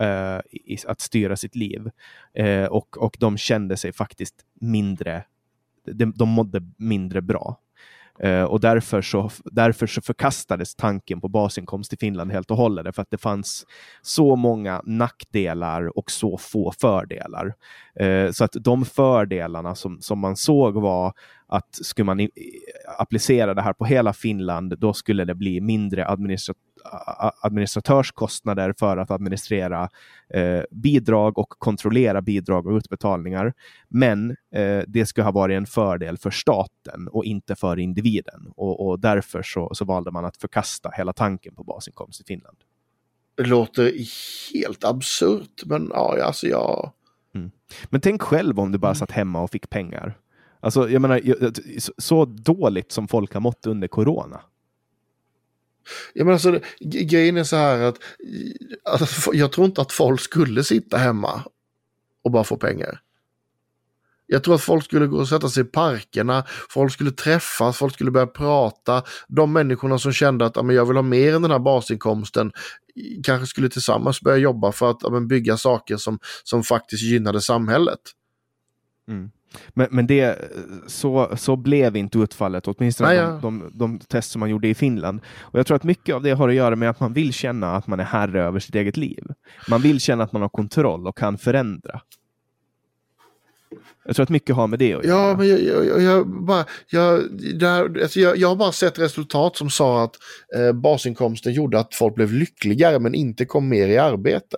uh, 0.00 0.40
i, 0.52 0.76
att 0.86 1.00
styra 1.00 1.36
sitt 1.36 1.54
liv 1.54 1.90
eh, 2.34 2.64
och, 2.64 2.98
och 2.98 3.16
de 3.20 3.36
kände 3.36 3.76
sig 3.76 3.92
faktiskt 3.92 4.34
mindre 4.60 5.24
de, 5.92 6.12
de 6.16 6.28
mådde 6.28 6.62
mindre 6.76 7.22
bra. 7.22 7.60
Eh, 8.18 8.42
och 8.42 8.60
därför 8.60 9.02
så, 9.02 9.30
därför 9.44 9.86
så 9.86 10.02
förkastades 10.02 10.74
tanken 10.74 11.20
på 11.20 11.28
basinkomst 11.28 11.92
i 11.92 11.96
Finland 11.96 12.32
helt 12.32 12.50
och 12.50 12.56
hållet, 12.56 12.94
för 12.94 13.02
att 13.02 13.10
det 13.10 13.18
fanns 13.18 13.66
så 14.02 14.36
många 14.36 14.82
nackdelar 14.84 15.98
och 15.98 16.10
så 16.10 16.38
få 16.38 16.72
fördelar. 16.80 17.54
Eh, 18.00 18.30
så 18.30 18.44
att 18.44 18.52
de 18.60 18.84
fördelarna 18.84 19.74
som, 19.74 20.00
som 20.00 20.18
man 20.18 20.36
såg 20.36 20.74
var 20.74 21.12
att 21.48 21.74
skulle 21.74 22.04
man 22.04 22.20
i, 22.20 22.30
applicera 22.98 23.54
det 23.54 23.62
här 23.62 23.72
på 23.72 23.84
hela 23.84 24.12
Finland, 24.12 24.78
då 24.78 24.92
skulle 24.92 25.24
det 25.24 25.34
bli 25.34 25.60
mindre 25.60 26.08
administrat 26.08 26.56
administratörskostnader 27.40 28.74
för 28.78 28.96
att 28.96 29.10
administrera 29.10 29.88
eh, 30.28 30.62
bidrag 30.70 31.38
och 31.38 31.48
kontrollera 31.48 32.22
bidrag 32.22 32.66
och 32.66 32.76
utbetalningar. 32.76 33.52
Men 33.88 34.30
eh, 34.54 34.82
det 34.86 35.06
ska 35.06 35.22
ha 35.22 35.30
varit 35.30 35.56
en 35.56 35.66
fördel 35.66 36.18
för 36.18 36.30
staten 36.30 37.08
och 37.08 37.24
inte 37.24 37.54
för 37.54 37.78
individen. 37.78 38.52
Och, 38.56 38.86
och 38.86 39.00
därför 39.00 39.42
så, 39.42 39.70
så 39.74 39.84
valde 39.84 40.10
man 40.10 40.24
att 40.24 40.36
förkasta 40.36 40.90
hela 40.96 41.12
tanken 41.12 41.54
på 41.54 41.64
basinkomst 41.64 42.20
i 42.20 42.24
Finland. 42.24 42.56
Det 43.36 43.44
låter 43.44 43.92
helt 44.54 44.84
absurt, 44.84 45.62
men 45.64 45.90
ja, 45.94 46.22
alltså 46.24 46.46
jag... 46.46 46.92
Mm. 47.34 47.50
Men 47.84 48.00
tänk 48.00 48.22
själv 48.22 48.60
om 48.60 48.72
du 48.72 48.78
bara 48.78 48.94
satt 48.94 49.10
hemma 49.10 49.42
och 49.42 49.50
fick 49.50 49.70
pengar. 49.70 50.18
Alltså, 50.60 50.90
jag 50.90 51.02
menar, 51.02 51.20
så 52.00 52.24
dåligt 52.24 52.92
som 52.92 53.08
folk 53.08 53.34
har 53.34 53.40
mått 53.40 53.66
under 53.66 53.88
corona. 53.88 54.40
Ja, 56.12 56.24
men 56.24 56.32
alltså, 56.32 56.60
grejen 56.80 57.36
är 57.36 57.44
så 57.44 57.56
här 57.56 57.80
att 57.80 57.98
alltså, 58.84 59.34
jag 59.34 59.52
tror 59.52 59.66
inte 59.66 59.80
att 59.80 59.92
folk 59.92 60.20
skulle 60.20 60.64
sitta 60.64 60.96
hemma 60.96 61.42
och 62.24 62.30
bara 62.30 62.44
få 62.44 62.56
pengar. 62.56 63.00
Jag 64.26 64.44
tror 64.44 64.54
att 64.54 64.62
folk 64.62 64.84
skulle 64.84 65.06
gå 65.06 65.18
och 65.18 65.28
sätta 65.28 65.48
sig 65.48 65.62
i 65.62 65.66
parkerna, 65.66 66.44
folk 66.70 66.92
skulle 66.92 67.10
träffas, 67.10 67.76
folk 67.76 67.94
skulle 67.94 68.10
börja 68.10 68.26
prata. 68.26 69.02
De 69.28 69.52
människorna 69.52 69.98
som 69.98 70.12
kände 70.12 70.46
att 70.46 70.56
jag 70.56 70.86
vill 70.86 70.96
ha 70.96 71.02
mer 71.02 71.34
än 71.34 71.42
den 71.42 71.50
här 71.50 71.58
basinkomsten 71.58 72.52
kanske 73.24 73.46
skulle 73.46 73.68
tillsammans 73.68 74.20
börja 74.20 74.36
jobba 74.36 74.72
för 74.72 74.90
att 74.90 75.28
bygga 75.28 75.56
saker 75.56 75.96
som, 75.96 76.18
som 76.44 76.62
faktiskt 76.62 77.02
gynnade 77.02 77.40
samhället. 77.40 78.00
Mm. 79.08 79.30
Men, 79.68 79.88
men 79.90 80.06
det, 80.06 80.38
så, 80.86 81.36
så 81.36 81.56
blev 81.56 81.96
inte 81.96 82.18
utfallet, 82.18 82.68
åtminstone 82.68 83.08
Nej, 83.08 83.18
ja. 83.18 83.38
de, 83.42 83.58
de, 83.58 83.70
de, 83.72 83.98
test 83.98 84.30
som 84.30 84.40
man 84.40 84.50
gjorde 84.50 84.68
i 84.68 84.74
Finland. 84.74 85.20
Och 85.38 85.58
Jag 85.58 85.66
tror 85.66 85.76
att 85.76 85.84
mycket 85.84 86.14
av 86.14 86.22
det 86.22 86.30
har 86.30 86.48
att 86.48 86.54
göra 86.54 86.76
med 86.76 86.90
att 86.90 87.00
man 87.00 87.12
vill 87.12 87.32
känna 87.32 87.76
att 87.76 87.86
man 87.86 88.00
är 88.00 88.04
herre 88.04 88.42
över 88.42 88.60
sitt 88.60 88.74
eget 88.74 88.96
liv. 88.96 89.24
Man 89.68 89.82
vill 89.82 90.00
känna 90.00 90.24
att 90.24 90.32
man 90.32 90.42
har 90.42 90.48
kontroll 90.48 91.06
och 91.06 91.18
kan 91.18 91.38
förändra. 91.38 92.00
Jag 94.04 94.16
tror 94.16 94.22
att 94.22 94.30
mycket 94.30 94.56
har 94.56 94.66
med 94.66 94.78
det 94.78 94.94
att 94.94 95.04
göra. 95.04 95.28
Ja, 95.28 95.36
men 95.36 95.48
jag, 95.48 95.62
jag, 95.62 96.02
jag 96.02 96.28
bara, 96.28 96.64
jag, 96.90 97.22
där, 97.58 98.02
alltså 98.02 98.20
jag, 98.20 98.36
jag 98.36 98.48
har 98.48 98.56
bara 98.56 98.72
sett 98.72 98.98
resultat 98.98 99.56
som 99.56 99.70
sa 99.70 100.04
att 100.04 100.16
eh, 100.56 100.72
basinkomsten 100.72 101.52
gjorde 101.52 101.78
att 101.78 101.94
folk 101.94 102.14
blev 102.14 102.32
lyckligare 102.32 102.98
men 102.98 103.14
inte 103.14 103.44
kom 103.44 103.68
mer 103.68 103.88
i 103.88 103.98
arbete. 103.98 104.56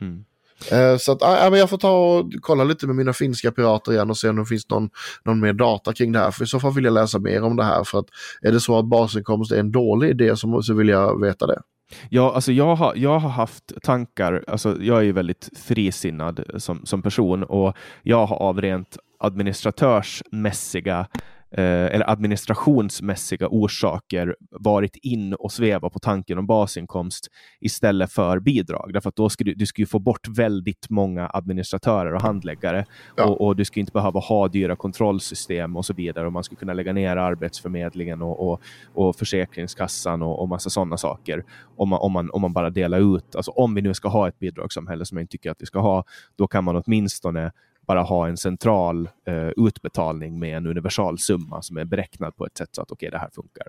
Mm. 0.00 0.24
Eh, 0.72 0.96
så 0.96 1.12
att, 1.12 1.22
äh, 1.22 1.58
jag 1.58 1.70
får 1.70 1.78
ta 1.78 1.90
och 1.90 2.32
kolla 2.40 2.64
lite 2.64 2.86
med 2.86 2.96
mina 2.96 3.12
finska 3.12 3.50
pirater 3.50 3.92
igen 3.92 4.10
och 4.10 4.16
se 4.16 4.28
om 4.28 4.36
det 4.36 4.46
finns 4.46 4.70
någon, 4.70 4.90
någon 5.24 5.40
mer 5.40 5.52
data 5.52 5.92
kring 5.92 6.12
det 6.12 6.18
här. 6.18 6.30
För 6.30 6.44
i 6.44 6.46
så 6.46 6.60
fall 6.60 6.74
vill 6.74 6.84
jag 6.84 6.94
läsa 6.94 7.18
mer 7.18 7.42
om 7.42 7.56
det 7.56 7.64
här. 7.64 7.84
För 7.84 7.98
att 7.98 8.06
är 8.42 8.52
det 8.52 8.60
så 8.60 8.78
att 8.78 8.84
basinkomst 8.84 9.52
är 9.52 9.60
en 9.60 9.72
dålig 9.72 10.10
idé 10.10 10.36
så, 10.36 10.62
så 10.62 10.74
vill 10.74 10.88
jag 10.88 11.20
veta 11.20 11.46
det. 11.46 11.60
Ja, 12.08 12.34
alltså 12.34 12.52
jag 12.52 12.74
har, 12.74 12.92
jag 12.96 13.18
har 13.18 13.30
haft 13.30 13.72
tankar, 13.82 14.44
alltså 14.46 14.76
jag 14.80 14.98
är 14.98 15.02
ju 15.02 15.12
väldigt 15.12 15.48
frisinnad 15.56 16.44
som, 16.56 16.86
som 16.86 17.02
person 17.02 17.44
och 17.44 17.76
jag 18.02 18.26
har 18.26 18.36
av 18.36 18.60
rent 18.60 18.96
administratörsmässiga 19.18 21.06
eller 21.52 22.10
administrationsmässiga 22.10 23.48
orsaker 23.48 24.36
varit 24.50 24.96
in 24.96 25.34
och 25.34 25.52
sveva 25.52 25.90
på 25.90 25.98
tanken 25.98 26.38
om 26.38 26.46
basinkomst 26.46 27.28
istället 27.60 28.12
för 28.12 28.38
bidrag. 28.38 28.90
Därför 28.92 29.08
att 29.08 29.16
då 29.16 29.28
skulle 29.28 29.54
du 29.54 29.66
skulle 29.66 29.86
få 29.86 29.98
bort 29.98 30.28
väldigt 30.28 30.90
många 30.90 31.30
administratörer 31.32 32.14
och 32.14 32.22
handläggare 32.22 32.86
ja. 33.16 33.24
och, 33.24 33.46
och, 33.46 33.56
du 33.56 33.64
skulle 33.64 33.80
inte 33.80 33.92
behöva 33.92 34.20
ha 34.20 34.48
dyra 34.48 34.76
kontrollsystem 34.76 35.76
och 35.76 35.86
så 35.86 35.94
vidare. 35.94 36.26
Och 36.26 36.32
man 36.32 36.44
skulle 36.44 36.58
kunna 36.58 36.72
lägga 36.72 36.92
ner 36.92 37.16
Arbetsförmedlingen 37.16 38.22
och, 38.22 38.50
och, 38.50 38.60
och 38.94 39.16
Försäkringskassan 39.16 40.22
och, 40.22 40.40
och 40.40 40.48
massa 40.48 40.70
sådana 40.70 40.96
saker 40.96 41.44
om 41.76 41.88
man, 41.88 42.00
om, 42.00 42.12
man, 42.12 42.30
om 42.30 42.42
man 42.42 42.52
bara 42.52 42.70
delar 42.70 43.16
ut. 43.16 43.36
Alltså 43.36 43.50
om 43.50 43.74
vi 43.74 43.82
nu 43.82 43.94
ska 43.94 44.08
ha 44.08 44.28
ett 44.28 44.38
bidragssamhälle 44.38 45.04
som 45.04 45.18
jag 45.18 45.22
inte 45.22 45.32
tycker 45.32 45.50
att 45.50 45.62
vi 45.62 45.66
ska 45.66 45.78
ha, 45.78 46.04
då 46.36 46.46
kan 46.46 46.64
man 46.64 46.82
åtminstone 46.86 47.52
bara 47.90 48.02
ha 48.02 48.28
en 48.28 48.36
central 48.36 49.08
eh, 49.26 49.66
utbetalning 49.66 50.38
med 50.38 50.56
en 50.56 50.66
universal 50.66 51.18
summa 51.18 51.62
som 51.62 51.76
är 51.76 51.84
beräknad 51.84 52.36
på 52.36 52.46
ett 52.46 52.56
sätt 52.56 52.68
så 52.72 52.82
att 52.82 52.90
okej, 52.90 53.08
okay, 53.08 53.10
det 53.10 53.18
här 53.18 53.30
funkar. 53.30 53.66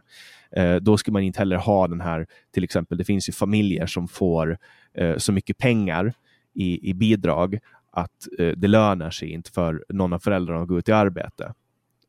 Eh, 0.51 0.75
då 0.75 0.97
ska 0.97 1.11
man 1.11 1.23
inte 1.23 1.39
heller 1.39 1.55
ha 1.57 1.87
den 1.87 2.01
här, 2.01 2.27
till 2.53 2.63
exempel, 2.63 2.97
det 2.97 3.03
finns 3.03 3.29
ju 3.29 3.33
familjer 3.33 3.85
som 3.85 4.07
får 4.07 4.57
eh, 4.93 5.17
så 5.17 5.31
mycket 5.31 5.57
pengar 5.57 6.13
i, 6.53 6.89
i 6.89 6.93
bidrag 6.93 7.59
att 7.91 8.27
eh, 8.39 8.53
det 8.57 8.67
lönar 8.67 9.09
sig 9.09 9.31
inte 9.31 9.51
för 9.51 9.83
någon 9.89 10.13
av 10.13 10.19
föräldrarna 10.19 10.61
att 10.61 10.67
gå 10.67 10.77
ut 10.77 10.89
i 10.89 10.91
arbete. 10.91 11.53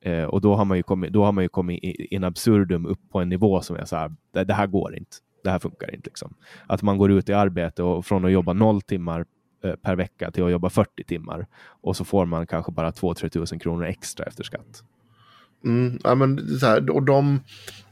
Eh, 0.01 0.25
och 0.25 0.41
då 0.41 0.55
har 0.55 0.65
man 0.65 0.77
ju 0.77 0.83
kommit, 0.83 1.13
då 1.13 1.25
har 1.25 1.33
man 1.33 1.45
ju 1.45 1.49
kommit 1.49 1.83
in 1.83 2.25
absurdum 2.25 2.87
upp 2.87 3.01
på 3.11 3.21
en 3.21 3.29
nivå 3.29 3.61
som 3.61 3.77
är 3.77 3.85
så 3.85 3.97
här, 3.97 4.15
det, 4.33 4.45
det 4.45 4.55
här 4.55 4.67
går 4.67 4.97
inte 4.97 5.17
det 5.45 5.51
här 5.51 5.59
funkar 5.59 5.95
inte. 5.95 6.11
Liksom. 6.11 6.35
Att 6.67 6.83
man 6.83 6.99
går 6.99 7.11
ut 7.11 7.29
i 7.29 7.33
arbete 7.33 7.83
och 7.83 8.07
från 8.07 8.25
att 8.25 8.33
jobba 8.33 8.53
noll 8.53 8.83
timmar 8.83 9.25
per 9.83 9.97
vecka 9.97 10.31
till 10.31 10.45
att 10.45 10.51
jobba 10.51 10.71
40 10.71 11.05
timmar 11.05 11.47
och 11.83 11.97
så 11.97 12.05
får 12.05 12.27
man 12.27 12.47
kanske 12.47 12.73
bara 12.73 12.91
2-3 12.91 13.29
tusen 13.29 13.59
kronor 13.59 13.85
extra 13.85 14.27
efter 14.27 14.45
skatt. 14.45 14.83
Mm, 15.65 15.99
ja, 16.05 16.15
men 16.15 16.59
så 16.59 16.67
här, 16.67 16.91
och 16.91 17.03
de, 17.03 17.41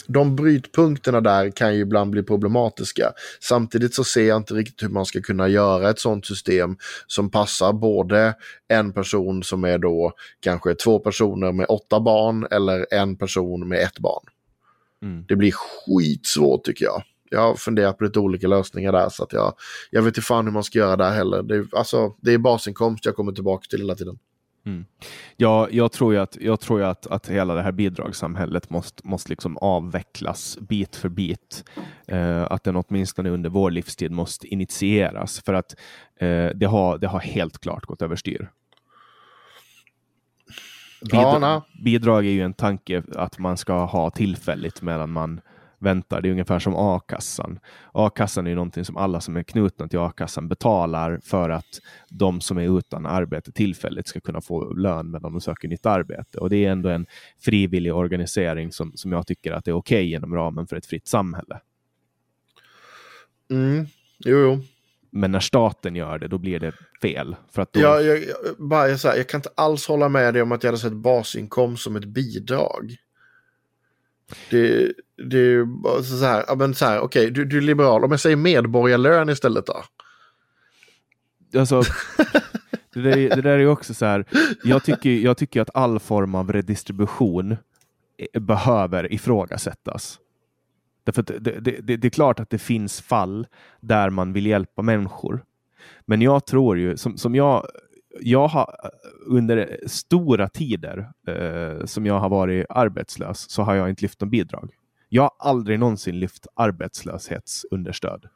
de 0.07 0.37
brytpunkterna 0.37 1.21
där 1.21 1.51
kan 1.51 1.75
ju 1.75 1.81
ibland 1.81 2.11
bli 2.11 2.23
problematiska. 2.23 3.13
Samtidigt 3.41 3.95
så 3.95 4.05
ser 4.05 4.29
jag 4.29 4.37
inte 4.37 4.55
riktigt 4.55 4.83
hur 4.83 4.89
man 4.89 5.07
ska 5.07 5.21
kunna 5.21 5.49
göra 5.49 5.91
ett 5.91 5.99
sånt 5.99 6.27
system 6.27 6.77
som 7.07 7.31
passar 7.31 7.73
både 7.73 8.35
en 8.69 8.93
person 8.93 9.43
som 9.43 9.65
är 9.65 9.79
då 9.79 10.13
kanske 10.41 10.75
två 10.75 10.99
personer 10.99 11.53
med 11.53 11.67
åtta 11.69 12.01
barn 12.01 12.47
eller 12.51 12.87
en 12.91 13.17
person 13.17 13.69
med 13.69 13.79
ett 13.83 13.99
barn. 13.99 14.25
Mm. 15.03 15.25
Det 15.29 15.37
blir 15.37 15.53
skitsvårt 15.53 16.65
tycker 16.65 16.85
jag 16.85 17.03
jag 17.31 17.41
har 17.41 17.55
funderat 17.55 17.99
på 17.99 18.05
lite 18.05 18.19
olika 18.19 18.49
lösningar 18.49 18.93
där 18.93 19.09
så 19.09 19.25
att 19.25 19.33
jag, 19.33 19.55
jag 19.91 20.03
vet 20.03 20.11
inte 20.17 20.27
fan 20.27 20.45
hur 20.45 20.53
man 20.53 20.65
ska 20.65 20.79
göra 20.79 20.97
där 20.97 21.11
heller. 21.11 21.43
Det, 21.43 21.67
alltså, 21.73 22.15
det 22.21 22.35
är 22.35 22.39
basinkomst 22.39 23.05
jag 23.05 23.17
kommer 23.17 23.33
tillbaka 23.33 23.67
till 23.71 23.81
hela 23.81 23.95
tiden. 23.95 24.19
Mm. 24.67 24.85
Ja, 25.37 25.69
jag 25.71 25.93
tror 25.93 26.13
ju 26.13 26.21
att, 26.21 26.37
jag 26.41 26.61
tror 26.61 26.83
att, 26.83 27.07
att 27.07 27.29
hela 27.29 27.55
det 27.55 27.63
här 27.63 27.73
bidragssamhället 27.73 28.71
måste, 28.71 29.09
måste 29.09 29.31
liksom 29.31 29.57
avvecklas 29.57 30.59
bit 30.61 30.97
för 30.97 31.09
bit. 31.09 31.65
Eh, 32.07 32.43
att 32.43 32.65
den 32.65 32.77
åtminstone 32.77 33.31
under 33.31 33.51
vår 33.51 33.71
livstid 33.71 34.13
måste 34.13 34.47
initieras 34.47 35.43
för 35.45 35.55
att 35.55 35.75
eh, 36.17 36.49
det, 36.55 36.67
har, 36.67 36.99
det 36.99 37.07
har 37.07 37.21
helt 37.21 37.59
klart 37.59 37.87
gått 37.87 38.03
överstyr. 38.03 38.51
Bidrag, 41.03 41.43
ja, 41.43 41.67
bidrag 41.85 42.27
är 42.27 42.31
ju 42.31 42.43
en 42.43 42.55
tanke 42.55 43.03
att 43.17 43.39
man 43.39 43.57
ska 43.57 43.85
ha 43.85 44.11
tillfälligt 44.11 44.83
medan 44.83 45.11
man 45.11 45.41
väntar. 45.81 46.21
Det 46.21 46.29
är 46.29 46.31
ungefär 46.31 46.59
som 46.59 46.75
a-kassan. 46.77 47.59
A-kassan 47.93 48.47
är 48.47 48.51
ju 48.51 48.57
någonting 48.57 48.85
som 48.85 48.97
alla 48.97 49.21
som 49.21 49.37
är 49.37 49.43
knutna 49.43 49.89
till 49.89 49.99
a-kassan 49.99 50.49
betalar 50.49 51.21
för 51.25 51.51
att 51.51 51.81
de 52.09 52.41
som 52.41 52.59
är 52.59 52.79
utan 52.79 53.07
arbete 53.07 53.53
tillfälligt 53.53 54.09
ska 54.09 54.21
kunna 54.21 54.41
få 54.41 54.73
lön 54.73 55.11
medan 55.11 55.33
de 55.33 55.41
söker 55.41 55.69
nytt 55.69 55.87
arbete. 55.87 56.39
Och 56.39 56.51
det 56.51 56.65
är 56.65 56.71
ändå 56.71 56.89
en 56.89 57.07
frivillig 57.41 57.95
organisering 57.95 58.73
som, 58.73 58.93
som 58.95 59.13
jag 59.13 59.27
tycker 59.27 59.53
att 59.53 59.65
det 59.65 59.71
är 59.71 59.77
okej 59.77 60.05
okay 60.05 60.15
inom 60.15 60.35
ramen 60.35 60.67
för 60.67 60.77
ett 60.77 60.87
fritt 60.87 61.09
samhälle. 61.09 61.61
Mm. 63.51 63.87
Jo, 64.19 64.39
jo. 64.39 64.63
Men 65.11 65.33
när 65.33 65.41
staten 65.41 65.97
gör 65.97 66.19
det, 66.19 66.29
då 66.29 66.39
blir 66.39 66.61
det 66.61 66.73
fel. 67.03 67.37
För 67.53 67.63
att 67.63 67.73
då... 67.73 67.81
ja, 67.81 68.01
jag, 68.01 68.21
bara, 68.59 68.99
så 68.99 69.09
här, 69.09 69.17
jag 69.17 69.29
kan 69.29 69.39
inte 69.39 69.51
alls 69.55 69.87
hålla 69.87 70.09
med 70.09 70.35
dig 70.35 70.43
om 70.43 70.53
att 70.53 70.63
jag 70.63 70.69
hade 70.69 70.79
sett 70.79 70.93
basinkomst 70.93 71.83
som 71.83 71.97
ett 71.97 72.05
bidrag. 72.05 72.97
Det, 74.51 74.93
det 75.17 75.39
är 75.39 75.43
ju 75.43 75.67
så 76.03 76.25
här, 76.25 76.45
ja 76.49 76.55
men 76.55 76.75
så 76.75 76.85
här, 76.85 77.01
okej, 77.01 77.23
okay, 77.23 77.31
du, 77.31 77.45
du 77.45 77.59
är 77.59 77.63
liberal. 77.63 78.05
Om 78.05 78.11
jag 78.11 78.21
säger 78.21 78.37
medborgarlön 78.37 79.29
istället 79.29 79.67
då? 79.67 79.83
Alltså, 81.59 81.83
det, 82.95 83.01
där, 83.01 83.17
det 83.17 83.43
där 83.43 83.59
är 83.59 83.67
också 83.67 83.95
så 83.95 84.07
här, 84.07 84.25
jag 84.65 84.85
tycker, 84.85 85.11
jag 85.11 85.37
tycker 85.37 85.61
att 85.61 85.71
all 85.75 86.01
form 86.01 86.35
av 86.35 86.53
redistribution 86.53 87.57
behöver 88.41 89.13
ifrågasättas. 89.13 90.19
Därför 91.05 91.23
det, 91.23 91.39
det, 91.39 91.81
det, 91.81 91.97
det, 91.97 92.09
är 92.09 92.11
klart 92.11 92.41
att 92.41 92.51
det 92.51 92.59
finns 92.59 93.01
fall 93.01 93.47
där 93.81 94.11
man 94.11 94.33
vill 94.33 94.47
hjälpa 94.47 94.83
människor. 94.83 95.45
Men 96.07 96.23
jag 96.23 96.47
tror 96.47 96.79
ju, 96.79 96.97
som, 96.97 97.17
som 97.17 97.35
jag 97.35 97.67
jag 98.21 98.49
har 98.49 98.77
under 99.27 99.81
stora 99.87 100.49
tider 100.49 101.13
eh, 101.27 101.85
som 101.85 102.07
jag 102.07 102.19
har 102.19 102.29
varit 102.29 102.67
arbetslös 102.69 103.51
så 103.51 103.63
har 103.63 103.75
jag 103.75 103.91
inte 103.91 104.03
lyft 104.03 104.21
någon 104.21 104.31
bidrag. 104.31 104.71
Jag 105.09 105.23
har 105.23 105.33
aldrig 105.39 105.79
någonsin 105.79 106.21
lyft 106.21 106.47
arbetslöshetsunderstöd 106.55 108.29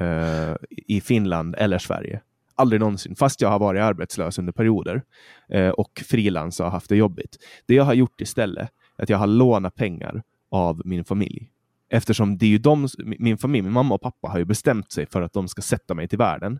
eh, 0.00 0.54
i 0.70 1.00
Finland 1.00 1.54
eller 1.58 1.78
Sverige. 1.78 2.20
Aldrig 2.54 2.80
någonsin, 2.80 3.16
fast 3.16 3.40
jag 3.40 3.48
har 3.48 3.58
varit 3.58 3.82
arbetslös 3.82 4.38
under 4.38 4.52
perioder 4.52 5.02
eh, 5.48 5.68
och 5.68 6.02
frilans 6.06 6.60
och 6.60 6.70
haft 6.70 6.88
det 6.88 6.96
jobbigt. 6.96 7.36
Det 7.66 7.74
jag 7.74 7.84
har 7.84 7.94
gjort 7.94 8.20
istället 8.20 8.68
är 8.96 9.02
att 9.02 9.08
jag 9.08 9.18
har 9.18 9.26
lånat 9.26 9.74
pengar 9.74 10.22
av 10.50 10.82
min 10.84 11.04
familj. 11.04 11.50
Eftersom 11.90 12.38
det 12.38 12.46
är 12.46 12.50
ju 12.50 12.58
de, 12.58 12.88
min 12.98 13.38
familj, 13.38 13.62
min 13.62 13.72
mamma 13.72 13.94
och 13.94 14.00
pappa 14.00 14.28
har 14.28 14.38
ju 14.38 14.44
bestämt 14.44 14.92
sig 14.92 15.06
för 15.06 15.22
att 15.22 15.32
de 15.32 15.48
ska 15.48 15.62
sätta 15.62 15.94
mig 15.94 16.08
till 16.08 16.18
världen. 16.18 16.58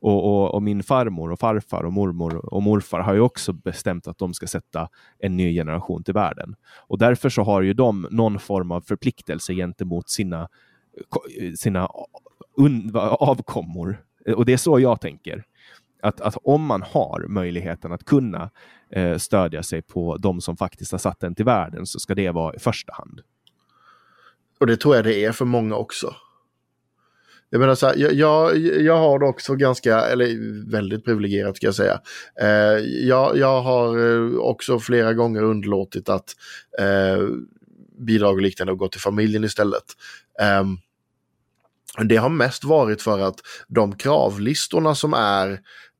Och, 0.00 0.24
och, 0.24 0.54
och, 0.54 0.62
min 0.62 0.82
farmor 0.82 1.32
och 1.32 1.38
farfar 1.38 1.84
och 1.84 1.92
mormor 1.92 2.54
och 2.54 2.62
morfar 2.62 3.00
har 3.00 3.14
ju 3.14 3.20
också 3.20 3.52
bestämt 3.52 4.06
att 4.06 4.18
de 4.18 4.34
ska 4.34 4.46
sätta 4.46 4.88
en 5.18 5.36
ny 5.36 5.54
generation 5.54 6.04
till 6.04 6.14
världen. 6.14 6.54
Och 6.88 6.98
därför 6.98 7.28
så 7.28 7.42
har 7.42 7.62
ju 7.62 7.72
de 7.72 8.06
någon 8.10 8.38
form 8.38 8.72
av 8.72 8.80
förpliktelse 8.80 9.54
gentemot 9.54 10.10
sina 10.10 10.48
sina 11.56 11.88
avkommor. 13.18 14.04
Och 14.36 14.44
det 14.44 14.52
är 14.52 14.56
så 14.56 14.80
jag 14.80 15.00
tänker. 15.00 15.44
Att, 16.02 16.20
att 16.20 16.36
om 16.42 16.64
man 16.64 16.82
har 16.82 17.26
möjligheten 17.28 17.92
att 17.92 18.04
kunna 18.04 18.50
eh, 18.90 19.16
stödja 19.16 19.62
sig 19.62 19.82
på 19.82 20.16
de 20.16 20.40
som 20.40 20.56
faktiskt 20.56 20.92
har 20.92 20.98
satt 20.98 21.20
den 21.20 21.34
till 21.34 21.44
världen 21.44 21.86
så 21.86 21.98
ska 21.98 22.14
det 22.14 22.30
vara 22.30 22.54
i 22.54 22.58
första 22.58 22.92
hand. 22.92 23.20
Och 24.60 24.66
det 24.66 24.76
tror 24.76 24.96
jag 24.96 25.04
det 25.04 25.24
är 25.24 25.32
för 25.32 25.44
många 25.44 25.76
också. 25.76 26.14
Jag 27.50 27.60
menar 27.60 27.74
så 27.74 27.86
här, 27.86 27.96
jag, 27.96 28.56
jag, 28.58 28.96
har 28.96 29.18
det 29.18 29.26
också 29.26 29.54
ganska, 29.54 30.00
eller 30.00 30.26
väldigt 30.70 31.04
privilegierat 31.04 31.56
ska 31.56 31.66
jag 31.66 31.74
säga. 31.74 32.00
Eh, 32.40 32.78
jag, 33.06 33.38
jag 33.38 33.62
har 33.62 33.98
eh, 33.98 34.38
också 34.38 34.78
flera 34.78 35.14
gånger 35.14 35.42
underlåtit 35.42 36.08
att 36.08 36.34
eh, 36.78 37.28
bidrag 37.98 38.34
och 38.34 38.42
liknande 38.42 38.72
och 38.72 38.78
gått 38.78 38.92
till 38.92 39.00
familjen 39.00 39.44
istället. 39.44 39.84
Eh, 40.40 40.64
det 42.04 42.16
har 42.16 42.28
mest 42.28 42.64
varit 42.64 43.02
för 43.02 43.18
att 43.18 43.40
de 43.68 43.96
kravlistorna 43.96 44.94
som 44.94 45.14
är 45.14 45.52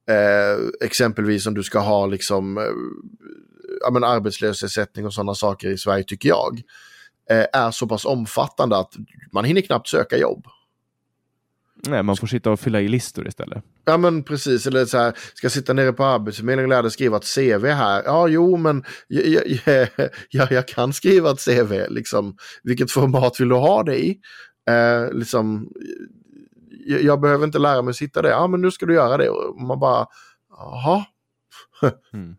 eh, 0.08 0.58
exempelvis 0.80 1.46
om 1.46 1.54
du 1.54 1.62
ska 1.62 1.78
ha 1.78 2.06
liksom 2.06 2.58
eh, 2.58 2.64
ja, 3.80 3.90
men 3.90 4.04
arbetslöshetsersättning 4.04 5.06
och 5.06 5.14
sådana 5.14 5.34
saker 5.34 5.68
i 5.68 5.78
Sverige 5.78 6.04
tycker 6.04 6.28
jag 6.28 6.62
är 7.28 7.70
så 7.70 7.86
pass 7.86 8.04
omfattande 8.04 8.76
att 8.76 8.92
man 9.32 9.44
hinner 9.44 9.60
knappt 9.60 9.88
söka 9.88 10.16
jobb. 10.16 10.46
Nej, 11.88 12.02
man 12.02 12.16
får 12.16 12.26
sitta 12.26 12.50
och 12.50 12.60
fylla 12.60 12.80
i 12.80 12.88
listor 12.88 13.28
istället. 13.28 13.64
Ja 13.84 13.96
men 13.96 14.22
precis, 14.22 14.66
eller 14.66 14.84
så 14.84 14.98
här, 14.98 15.12
ska 15.34 15.50
sitta 15.50 15.72
nere 15.72 15.92
på 15.92 16.04
Arbetsförmedlingen 16.04 16.64
och 16.64 16.68
lära 16.74 16.82
dig 16.82 16.90
skriva 16.90 17.16
ett 17.16 17.34
CV 17.34 17.66
här. 17.66 18.02
Ja, 18.04 18.28
jo, 18.28 18.56
men 18.56 18.84
jag, 19.08 19.42
jag, 19.66 19.88
jag, 20.30 20.52
jag 20.52 20.68
kan 20.68 20.92
skriva 20.92 21.30
ett 21.30 21.44
CV, 21.44 21.72
liksom. 21.88 22.36
Vilket 22.62 22.90
format 22.90 23.40
vill 23.40 23.48
du 23.48 23.54
ha 23.54 23.82
det 23.82 24.04
i? 24.04 24.20
Eh, 24.70 25.12
liksom, 25.12 25.68
jag, 26.86 27.02
jag, 27.02 27.20
behöver 27.20 27.44
inte 27.44 27.58
lära 27.58 27.82
mig 27.82 27.94
sitta 27.94 28.22
där. 28.22 28.30
Ja, 28.30 28.46
men 28.46 28.60
nu 28.60 28.70
ska 28.70 28.86
du 28.86 28.94
göra 28.94 29.16
det. 29.16 29.28
Och 29.28 29.60
man 29.60 29.80
bara, 29.80 30.06
jaha. 30.50 31.04
mm. 32.12 32.36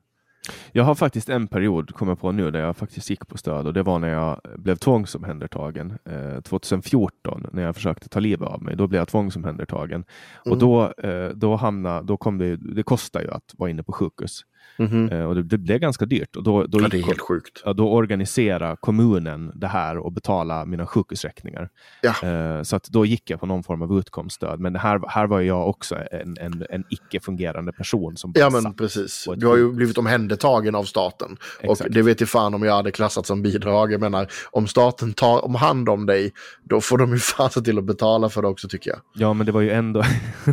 Jag 0.71 0.83
har 0.83 0.95
faktiskt 0.95 1.29
en 1.29 1.47
period, 1.47 1.95
kommer 1.95 2.15
på 2.15 2.31
nu, 2.31 2.51
där 2.51 2.59
jag 2.59 2.77
faktiskt 2.77 3.09
gick 3.09 3.27
på 3.27 3.37
stöd 3.37 3.67
och 3.67 3.73
det 3.73 3.83
var 3.83 3.99
när 3.99 4.09
jag 4.09 4.41
blev 4.55 4.75
tvångsomhändertagen 4.75 5.97
eh, 6.05 6.41
2014 6.41 7.47
när 7.51 7.63
jag 7.63 7.75
försökte 7.75 8.09
ta 8.09 8.19
livet 8.19 8.47
av 8.47 8.63
mig. 8.63 8.75
Då 8.75 8.87
blev 8.87 9.01
jag 9.01 9.07
tvångsomhändertagen 9.07 10.03
mm. 10.45 10.51
och 10.51 10.57
då, 10.57 10.93
eh, 11.07 11.29
då 11.29 11.55
hamnade, 11.55 12.07
då 12.07 12.17
kom 12.17 12.37
det, 12.37 12.55
det 12.55 12.83
kostar 12.83 13.21
ju 13.21 13.31
att 13.31 13.53
vara 13.57 13.69
inne 13.69 13.83
på 13.83 13.91
sjukhus. 13.91 14.41
Mm 14.79 14.91
-hmm. 14.91 15.23
och 15.23 15.35
det, 15.35 15.43
det, 15.43 15.57
blev 15.57 15.79
ganska 15.79 16.05
dyrt. 16.05 16.35
Och 16.35 16.43
då, 16.43 16.63
då 16.63 16.81
ja, 16.81 16.87
det 16.87 16.97
är 16.97 17.03
helt 17.03 17.21
sjukt. 17.21 17.61
Ja, 17.65 17.73
då 17.73 17.91
organiserade 17.91 18.77
kommunen 18.79 19.51
det 19.55 19.67
här 19.67 19.97
och 19.97 20.11
betalade 20.11 20.65
mina 20.65 20.87
sjukhusräkningar. 20.87 21.69
Ja. 22.01 22.29
Uh, 22.29 22.63
så 22.63 22.75
att 22.75 22.83
då 22.83 23.05
gick 23.05 23.29
jag 23.29 23.39
på 23.39 23.45
någon 23.45 23.63
form 23.63 23.81
av 23.81 23.99
utkomststöd. 23.99 24.59
Men 24.59 24.75
här, 24.75 25.01
här 25.07 25.27
var 25.27 25.41
jag 25.41 25.69
också 25.69 25.95
en, 26.11 26.37
en, 26.39 26.65
en 26.69 26.83
icke-fungerande 26.89 27.71
person. 27.71 28.17
Som 28.17 28.31
ja, 28.35 28.49
men 28.49 28.73
precis. 28.73 29.27
Du 29.37 29.47
har 29.47 29.57
ju 29.57 29.71
blivit 29.71 29.97
omhändertagen 29.97 30.75
av 30.75 30.83
staten. 30.83 31.37
Exakt. 31.61 31.81
Och 31.81 31.93
det 31.93 32.01
vet 32.01 32.19
jag 32.19 32.29
fan 32.29 32.53
om 32.53 32.63
jag 32.63 32.73
hade 32.73 32.91
klassat 32.91 33.25
som 33.25 33.41
bidrag. 33.41 33.91
Jag 33.91 34.01
menar, 34.01 34.27
om 34.51 34.67
staten 34.67 35.13
tar 35.13 35.45
om 35.45 35.55
hand 35.55 35.89
om 35.89 36.05
dig, 36.05 36.33
då 36.63 36.81
får 36.81 36.97
de 36.97 37.13
ju 37.13 37.19
fan 37.19 37.49
se 37.49 37.61
till 37.61 37.77
att 37.77 37.83
betala 37.83 38.29
för 38.29 38.41
det 38.41 38.47
också 38.47 38.67
tycker 38.67 38.91
jag. 38.91 38.99
Ja, 39.13 39.33
men 39.33 39.45
det 39.45 39.51
var 39.51 39.61
ju 39.61 39.71
ändå, 39.71 40.03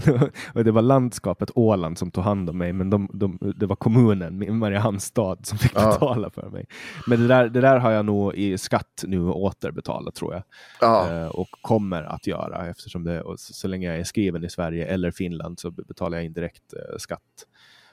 det 0.55 0.71
var 0.71 0.83
landskapet 0.83 1.51
Åland 1.55 1.99
som 1.99 2.11
tog 2.11 2.25
hand 2.25 2.51
om 2.51 2.59
mig, 2.59 2.73
men 2.73 2.91
de, 2.91 3.09
de, 3.13 3.39
det 3.57 3.67
var 3.67 3.77
kommunen 3.77 4.04
kommunen, 4.05 4.59
Mariehamns 4.59 5.05
stad, 5.05 5.47
som 5.47 5.59
fick 5.59 5.75
betala 5.75 6.31
för 6.31 6.51
mig. 6.51 6.67
Men 7.07 7.21
det 7.21 7.27
där, 7.27 7.49
det 7.49 7.61
där 7.61 7.79
har 7.79 7.91
jag 7.91 8.05
nog 8.05 8.35
i 8.35 8.59
skatt 8.59 9.05
nu 9.07 9.21
återbetalat 9.21 10.15
tror 10.15 10.35
jag. 10.35 10.43
Ja. 10.81 11.11
Eh, 11.11 11.27
och 11.27 11.49
kommer 11.61 12.03
att 12.03 12.27
göra 12.27 12.67
eftersom 12.67 13.05
det, 13.05 13.23
så, 13.23 13.37
så, 13.37 13.69
länge 13.69 13.89
jag 13.89 13.99
är 13.99 14.05
skriven 14.05 14.45
i 14.45 14.51
Sverige 14.51 14.87
eller 14.87 15.11
Finland 15.11 15.59
så 15.59 15.71
betalar 15.71 16.19
jag 16.19 16.25
indirekt 16.25 16.73
eh, 16.73 16.99
skatt. 16.99 17.21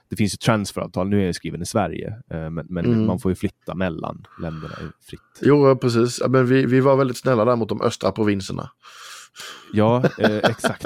Det 0.09 0.15
finns 0.15 0.33
ju 0.33 0.37
transferavtal, 0.37 1.09
nu 1.09 1.21
är 1.21 1.25
jag 1.25 1.35
skriven 1.35 1.61
i 1.61 1.65
Sverige, 1.65 2.07
eh, 2.31 2.49
men, 2.49 2.65
men 2.69 2.85
mm. 2.85 3.05
man 3.05 3.19
får 3.19 3.31
ju 3.31 3.35
flytta 3.35 3.75
mellan 3.75 4.23
länderna 4.41 4.75
fritt. 5.09 5.39
Jo, 5.41 5.75
precis. 5.75 6.21
Men 6.27 6.45
vi, 6.45 6.65
vi 6.65 6.79
var 6.79 6.95
väldigt 6.95 7.17
snälla 7.17 7.45
där 7.45 7.55
mot 7.55 7.69
de 7.69 7.81
östra 7.81 8.11
provinserna. 8.11 8.69
Ja, 9.73 10.03
eh, 10.17 10.37
exakt. 10.37 10.85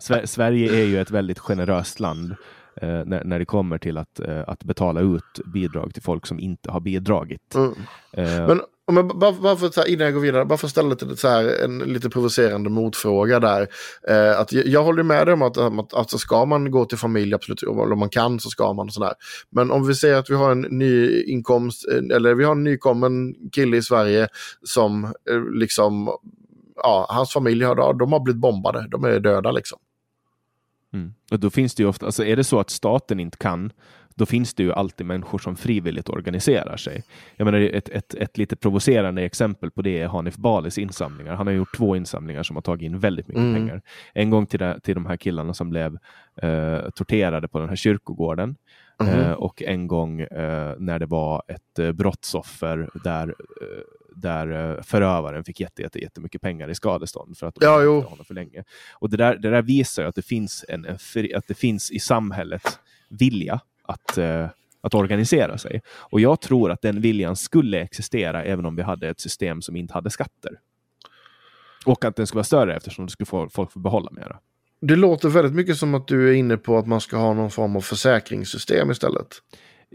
Sverige 0.24 0.74
är 0.74 0.84
ju 0.84 1.00
ett 1.00 1.10
väldigt 1.10 1.38
generöst 1.38 2.00
land 2.00 2.36
eh, 2.76 2.88
när, 2.88 3.24
när 3.24 3.38
det 3.38 3.44
kommer 3.44 3.78
till 3.78 3.98
att, 3.98 4.20
eh, 4.20 4.40
att 4.46 4.64
betala 4.64 5.00
ut 5.00 5.40
bidrag 5.54 5.94
till 5.94 6.02
folk 6.02 6.26
som 6.26 6.40
inte 6.40 6.70
har 6.70 6.80
bidragit. 6.80 7.54
Mm. 7.54 7.72
Eh, 8.12 8.46
Men 8.46 8.60
om 8.86 9.08
bara, 9.14 9.32
bara 9.32 9.56
för 9.56 9.66
att, 9.66 9.88
innan 9.88 10.04
jag 10.04 10.14
går 10.14 10.20
vidare, 10.20 10.44
bara 10.44 10.58
för 10.58 10.66
att 10.66 10.70
ställa 10.70 10.88
lite, 10.88 11.16
så 11.16 11.28
här, 11.28 11.64
en 11.64 11.78
lite 11.78 12.10
provocerande 12.10 12.70
motfråga 12.70 13.40
där. 13.40 13.68
Eh, 14.08 14.40
att 14.40 14.52
jag, 14.52 14.66
jag 14.66 14.82
håller 14.82 15.02
med 15.02 15.26
dig 15.26 15.32
om 15.32 15.42
att, 15.42 15.58
att 15.58 15.94
alltså 15.94 16.18
ska 16.18 16.44
man 16.44 16.70
gå 16.70 16.84
till 16.84 16.98
familj, 16.98 17.34
absolut, 17.34 17.62
om 17.62 17.98
man 17.98 18.08
kan 18.08 18.40
så 18.40 18.50
ska 18.50 18.72
man. 18.72 18.90
sådär. 18.90 19.12
Men 19.50 19.70
om 19.70 19.86
vi 19.86 19.94
säger 19.94 20.16
att 20.16 20.30
vi 20.30 20.34
har 20.34 20.52
en 20.52 20.60
ny 20.60 21.22
inkomst, 21.22 21.88
eh, 21.88 22.16
eller 22.16 22.34
vi 22.34 22.44
har 22.44 22.52
en 22.52 22.64
nykommen 22.64 23.34
kille 23.52 23.76
i 23.76 23.82
Sverige 23.82 24.28
som 24.62 25.04
eh, 25.04 25.42
liksom, 25.52 26.10
ja, 26.76 27.06
hans 27.08 27.32
familj 27.32 27.64
har, 27.64 27.94
de 27.98 28.12
har 28.12 28.20
blivit 28.20 28.40
bombade, 28.40 28.86
de 28.90 29.04
är 29.04 29.20
döda 29.20 29.50
liksom. 29.50 29.78
Mm. 30.94 31.14
Och 31.30 31.40
då 31.40 31.50
finns 31.50 31.74
det 31.74 31.82
ju 31.82 31.88
ofta, 31.88 32.06
alltså 32.06 32.24
är 32.24 32.36
det 32.36 32.44
så 32.44 32.60
att 32.60 32.70
staten 32.70 33.20
inte 33.20 33.38
kan, 33.38 33.72
då 34.14 34.26
finns 34.26 34.54
det 34.54 34.62
ju 34.62 34.72
alltid 34.72 35.06
människor 35.06 35.38
som 35.38 35.56
frivilligt 35.56 36.08
organiserar 36.08 36.76
sig. 36.76 37.02
Jag 37.36 37.44
menar, 37.44 37.60
ett, 37.60 37.88
ett, 37.88 38.14
ett 38.14 38.38
lite 38.38 38.56
provocerande 38.56 39.22
exempel 39.22 39.70
på 39.70 39.82
det 39.82 40.00
är 40.00 40.08
Hanif 40.08 40.36
Balis 40.36 40.78
insamlingar. 40.78 41.34
Han 41.34 41.46
har 41.46 41.54
gjort 41.54 41.76
två 41.76 41.96
insamlingar 41.96 42.42
som 42.42 42.56
har 42.56 42.62
tagit 42.62 42.82
in 42.86 42.98
väldigt 42.98 43.28
mycket 43.28 43.42
mm. 43.42 43.54
pengar. 43.54 43.82
En 44.12 44.30
gång 44.30 44.46
till, 44.46 44.58
det, 44.58 44.80
till 44.80 44.94
de 44.94 45.06
här 45.06 45.16
killarna 45.16 45.54
som 45.54 45.70
blev 45.70 45.98
eh, 46.42 46.90
torterade 46.94 47.48
på 47.48 47.58
den 47.58 47.68
här 47.68 47.76
kyrkogården. 47.76 48.56
Mm. 49.00 49.20
Eh, 49.20 49.32
och 49.32 49.62
en 49.62 49.86
gång 49.86 50.20
eh, 50.20 50.74
när 50.78 50.98
det 50.98 51.06
var 51.06 51.42
ett 51.48 51.78
eh, 51.78 51.92
brottsoffer 51.92 52.90
där 53.04 53.28
eh, 53.28 53.82
där 54.16 54.76
eh, 54.76 54.82
förövaren 54.82 55.44
fick 55.44 55.60
jätte, 55.60 55.82
jätte, 55.82 55.98
jättemycket 55.98 56.40
pengar 56.40 56.70
i 56.70 56.74
skadestånd 56.74 57.38
för 57.38 57.46
att 57.46 57.54
de 57.54 57.64
ja, 57.64 58.00
honom 58.00 58.24
för 58.24 58.34
länge. 58.34 58.64
Och 58.92 59.10
det 59.10 59.16
där, 59.16 59.36
det 59.36 59.50
där 59.50 59.62
visar 59.62 60.02
ju 60.02 60.08
att 60.08 60.14
det 60.14 60.22
finns, 60.22 60.64
en, 60.68 60.84
en 60.84 60.98
att 61.36 61.46
det 61.46 61.54
finns 61.54 61.90
i 61.90 61.98
samhället 61.98 62.78
vilja 63.08 63.60
att, 63.82 64.18
uh, 64.18 64.46
att 64.80 64.94
organisera 64.94 65.58
sig. 65.58 65.82
Och 65.88 66.20
jag 66.20 66.40
tror 66.40 66.70
att 66.70 66.82
den 66.82 67.00
viljan 67.00 67.36
skulle 67.36 67.80
existera 67.80 68.44
även 68.44 68.66
om 68.66 68.76
vi 68.76 68.82
hade 68.82 69.08
ett 69.08 69.20
system 69.20 69.62
som 69.62 69.76
inte 69.76 69.94
hade 69.94 70.10
skatter. 70.10 70.58
Och 71.86 72.04
att 72.04 72.16
den 72.16 72.26
skulle 72.26 72.38
vara 72.38 72.44
större 72.44 72.76
eftersom 72.76 73.06
det 73.06 73.12
skulle 73.12 73.26
få 73.26 73.48
folk 73.48 73.72
få 73.72 73.78
behålla 73.78 74.10
mera. 74.10 74.38
Det 74.80 74.96
låter 74.96 75.28
väldigt 75.28 75.54
mycket 75.54 75.76
som 75.76 75.94
att 75.94 76.08
du 76.08 76.28
är 76.28 76.32
inne 76.32 76.56
på 76.56 76.78
att 76.78 76.86
man 76.86 77.00
ska 77.00 77.16
ha 77.16 77.34
någon 77.34 77.50
form 77.50 77.76
av 77.76 77.80
försäkringssystem 77.80 78.90
istället. 78.90 79.28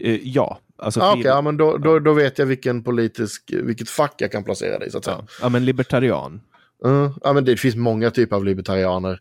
Uh, 0.04 0.28
ja, 0.28 0.60
Alltså 0.82 1.00
ah, 1.00 1.12
okay, 1.12 1.22
ja, 1.24 1.42
men 1.42 1.56
då, 1.56 1.76
då, 1.76 1.98
då 1.98 2.12
vet 2.12 2.38
jag 2.38 2.46
vilken 2.46 2.82
politisk, 2.82 3.52
vilket 3.52 3.88
fack 3.88 4.14
jag 4.18 4.32
kan 4.32 4.44
placera 4.44 4.78
dig 4.78 4.88
i. 4.88 4.90
Så 4.90 4.98
att 4.98 5.04
säga. 5.04 5.16
Ja. 5.20 5.26
ja, 5.42 5.48
men 5.48 5.64
libertarian. 5.64 6.40
Uh, 6.86 7.10
ja, 7.22 7.32
men 7.32 7.44
det 7.44 7.56
finns 7.56 7.76
många 7.76 8.10
typer 8.10 8.36
av 8.36 8.44
libertarianer. 8.44 9.18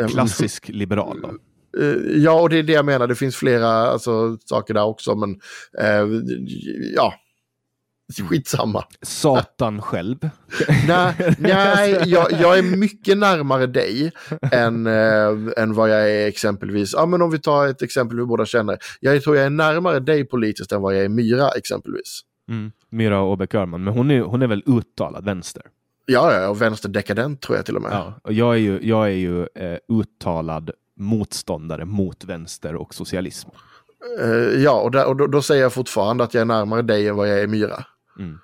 Uh, 0.00 0.08
Klassisk 0.08 0.68
liberal 0.68 1.20
då? 1.22 1.28
Uh, 1.82 2.22
ja, 2.22 2.40
och 2.40 2.48
det 2.48 2.58
är 2.58 2.62
det 2.62 2.72
jag 2.72 2.84
menar. 2.84 3.06
Det 3.06 3.14
finns 3.14 3.36
flera 3.36 3.68
alltså, 3.68 4.38
saker 4.44 4.74
där 4.74 4.84
också. 4.84 5.14
Men 5.14 5.40
ja, 6.94 7.14
Skitsamma. 8.28 8.84
Satan 9.02 9.82
själv. 9.82 10.16
nej, 10.88 11.36
nej 11.38 12.02
jag, 12.06 12.32
jag, 12.32 12.58
är 12.58 12.76
mycket 12.76 13.18
närmare 13.18 13.66
dig 13.66 14.12
än, 14.52 14.86
äh, 14.86 15.52
än 15.56 15.74
vad 15.74 15.90
jag 15.90 16.10
är 16.10 16.26
exempelvis. 16.26 16.92
Ja, 16.92 17.06
men 17.06 17.22
om 17.22 17.30
vi 17.30 17.38
tar 17.38 17.66
ett 17.66 17.82
exempel 17.82 18.18
vi 18.18 18.24
båda 18.24 18.46
känner. 18.46 18.78
Jag 19.00 19.22
tror 19.22 19.36
jag 19.36 19.46
är 19.46 19.50
närmare 19.50 20.00
dig 20.00 20.24
politiskt 20.24 20.72
än 20.72 20.82
vad 20.82 20.96
jag 20.96 21.04
är 21.04 21.08
Myra 21.08 21.48
exempelvis. 21.48 22.20
Mm. 22.48 22.72
Myra 22.90 23.22
Åbäck 23.22 23.54
Öhrman, 23.54 23.84
men 23.84 23.94
hon 23.94 24.10
är, 24.10 24.20
hon 24.20 24.42
är 24.42 24.46
väl 24.46 24.62
uttalad 24.66 25.24
vänster? 25.24 25.62
Ja, 26.06 26.34
ja, 26.34 26.48
och 26.48 26.62
vänsterdekadent 26.62 27.40
tror 27.40 27.56
jag 27.56 27.66
till 27.66 27.76
och 27.76 27.82
med. 27.82 27.92
Ja, 27.92 28.20
och 28.22 28.32
jag 28.32 28.54
är 28.54 28.58
ju, 28.58 28.80
jag 28.82 29.06
är 29.06 29.12
ju 29.12 29.40
eh, 29.40 29.78
uttalad 29.88 30.70
motståndare 30.96 31.84
mot 31.84 32.24
vänster 32.24 32.74
och 32.74 32.94
socialism. 32.94 33.48
Uh, 34.20 34.62
ja, 34.62 34.80
och, 34.80 34.90
där, 34.90 35.06
och 35.06 35.16
då, 35.16 35.26
då, 35.26 35.42
säger 35.42 35.62
jag 35.62 35.72
fortfarande 35.72 36.24
att 36.24 36.34
jag 36.34 36.40
är 36.40 36.44
närmare 36.44 36.82
dig 36.82 37.08
än 37.08 37.16
vad 37.16 37.28
jag 37.28 37.40
är 37.40 37.46
Myra. 37.46 37.84
Mm. 38.18 38.38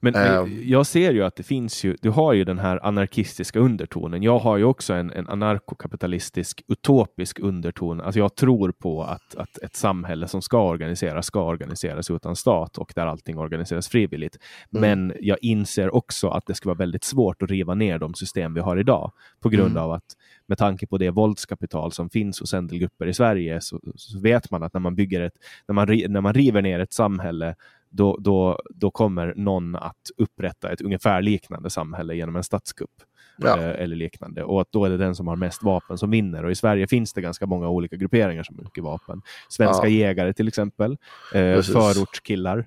Men, 0.00 0.14
um, 0.16 0.60
jag 0.64 0.86
ser 0.86 1.12
ju 1.12 1.24
att 1.24 1.36
det 1.36 1.42
finns 1.42 1.84
ju, 1.84 1.96
du 2.02 2.10
har 2.10 2.32
ju 2.32 2.44
den 2.44 2.58
här 2.58 2.86
anarkistiska 2.86 3.58
undertonen. 3.58 4.22
Jag 4.22 4.38
har 4.38 4.56
ju 4.56 4.64
också 4.64 4.94
en, 4.94 5.10
en 5.10 5.28
anarkokapitalistisk 5.28 6.62
utopisk 6.68 7.38
underton. 7.38 8.00
Alltså 8.00 8.18
jag 8.18 8.34
tror 8.34 8.72
på 8.72 9.02
att, 9.02 9.34
att 9.36 9.58
ett 9.58 9.76
samhälle 9.76 10.28
som 10.28 10.42
ska 10.42 10.68
organiseras 10.68 11.26
ska 11.26 11.42
organiseras 11.42 12.10
utan 12.10 12.36
stat 12.36 12.78
och 12.78 12.92
där 12.94 13.06
allting 13.06 13.38
organiseras 13.38 13.88
frivilligt. 13.88 14.38
Mm. 14.74 14.80
Men 14.80 15.16
jag 15.20 15.38
inser 15.40 15.94
också 15.94 16.28
att 16.28 16.46
det 16.46 16.54
ska 16.54 16.68
vara 16.68 16.78
väldigt 16.78 17.04
svårt 17.04 17.42
att 17.42 17.50
riva 17.50 17.74
ner 17.74 17.98
de 17.98 18.14
system 18.14 18.54
vi 18.54 18.60
har 18.60 18.76
idag 18.76 19.12
på 19.40 19.48
grund 19.48 19.70
mm. 19.70 19.82
av 19.82 19.92
att 19.92 20.04
med 20.46 20.58
tanke 20.58 20.86
på 20.86 20.98
det 20.98 21.10
våldskapital 21.10 21.92
som 21.92 22.10
finns 22.10 22.40
hos 22.40 22.54
en 22.54 22.66
del 22.66 22.78
grupper 22.78 23.06
i 23.06 23.14
Sverige 23.14 23.60
så, 23.60 23.80
så 23.94 24.20
vet 24.20 24.50
man 24.50 24.62
att 24.62 24.74
när 24.74 24.80
man 24.80 24.94
bygger 24.94 25.20
ett, 25.20 25.34
när 25.68 25.74
man, 25.74 25.86
när 26.08 26.20
man 26.20 26.34
river 26.34 26.62
ner 26.62 26.80
ett 26.80 26.92
samhälle 26.92 27.54
då, 27.96 28.16
då, 28.20 28.60
då 28.74 28.90
kommer 28.90 29.34
någon 29.36 29.76
att 29.76 30.10
upprätta 30.16 30.72
ett 30.72 30.80
ungefär 30.80 31.22
liknande 31.22 31.70
samhälle 31.70 32.14
genom 32.14 32.36
en 32.36 32.44
statskupp. 32.44 32.90
Ja. 33.36 33.58
eh, 33.58 33.82
eller 33.82 33.96
liknande. 33.96 34.44
Och 34.44 34.60
att 34.60 34.72
då 34.72 34.84
är 34.84 34.90
det 34.90 34.96
den 34.96 35.14
som 35.14 35.28
har 35.28 35.36
mest 35.36 35.62
vapen 35.62 35.98
som 35.98 36.10
vinner. 36.10 36.44
Och 36.44 36.50
i 36.50 36.54
Sverige 36.54 36.86
finns 36.86 37.12
det 37.12 37.20
ganska 37.20 37.46
många 37.46 37.68
olika 37.68 37.96
grupperingar 37.96 38.42
som 38.42 38.56
har 38.56 38.64
mycket 38.64 38.84
vapen. 38.84 39.22
Svenska 39.48 39.88
Ja. 39.88 39.92
jägare 39.92 40.32
till 40.32 40.48
exempel, 40.48 40.96
eh, 41.34 41.62
förortskillar, 41.62 42.66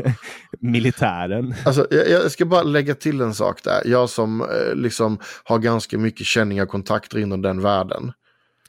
militären. 0.60 1.54
Alltså, 1.64 1.86
jag, 1.90 2.08
jag 2.10 2.30
ska 2.30 2.44
bara 2.44 2.62
lägga 2.62 2.94
till 2.94 3.20
en 3.20 3.34
sak 3.34 3.64
där. 3.64 3.82
Jag 3.84 4.10
som 4.10 4.40
eh, 4.40 4.74
liksom 4.74 5.18
har 5.44 5.58
ganska 5.58 5.98
mycket 5.98 6.26
känningar 6.26 6.62
och 6.62 6.68
kontakter 6.68 7.18
inom 7.18 7.42
den 7.42 7.60
världen. 7.60 8.12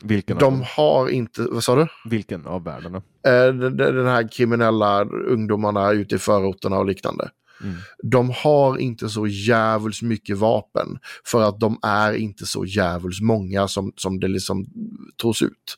Vilken, 0.03 0.37
De 0.37 0.63
har 0.77 1.09
inte, 1.09 1.41
vad 1.51 1.63
sa 1.63 1.75
du? 1.75 1.87
Vilken 2.09 2.45
av 2.45 2.63
världarna? 2.63 2.97
Eh, 2.97 3.53
den, 3.53 3.77
den 3.77 4.07
här 4.07 4.31
kriminella 4.31 5.03
ungdomarna 5.05 5.91
ute 5.91 6.15
i 6.15 6.17
förorterna 6.17 6.77
och 6.77 6.85
liknande. 6.85 7.29
Mm. 7.63 7.75
De 8.03 8.29
har 8.43 8.77
inte 8.77 9.09
så 9.09 9.27
jävligt 9.27 10.01
mycket 10.01 10.37
vapen. 10.37 10.99
För 11.25 11.41
att 11.41 11.59
de 11.59 11.79
är 11.81 12.13
inte 12.13 12.45
så 12.45 12.65
jävligt 12.65 13.21
många 13.21 13.67
som, 13.67 13.93
som 13.95 14.19
det 14.19 14.27
liksom 14.27 14.65
tros 15.21 15.41
ut. 15.41 15.77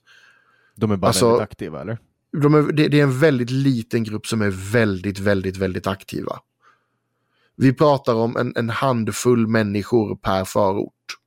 De 0.75 0.91
är 0.91 0.97
bara 0.97 1.07
Alltså- 1.07 1.27
väldigt 1.27 1.43
aktiva 1.43 1.81
eller? 1.81 1.97
De 2.41 2.53
är, 2.53 2.61
det, 2.73 2.87
det 2.87 2.99
är 2.99 3.03
en 3.03 3.19
väldigt 3.19 3.49
liten 3.51 4.03
grupp 4.03 4.27
som 4.27 4.41
är 4.41 4.71
väldigt, 4.71 5.19
väldigt, 5.19 5.57
väldigt 5.57 5.87
aktiva. 5.87 6.39
Vi 7.55 7.73
pratar 7.73 8.13
om 8.15 8.37
en, 8.37 8.53
en 8.55 8.69
handfull 8.69 9.47
människor 9.47 10.15
per 10.15 10.45
förort. 10.45 11.17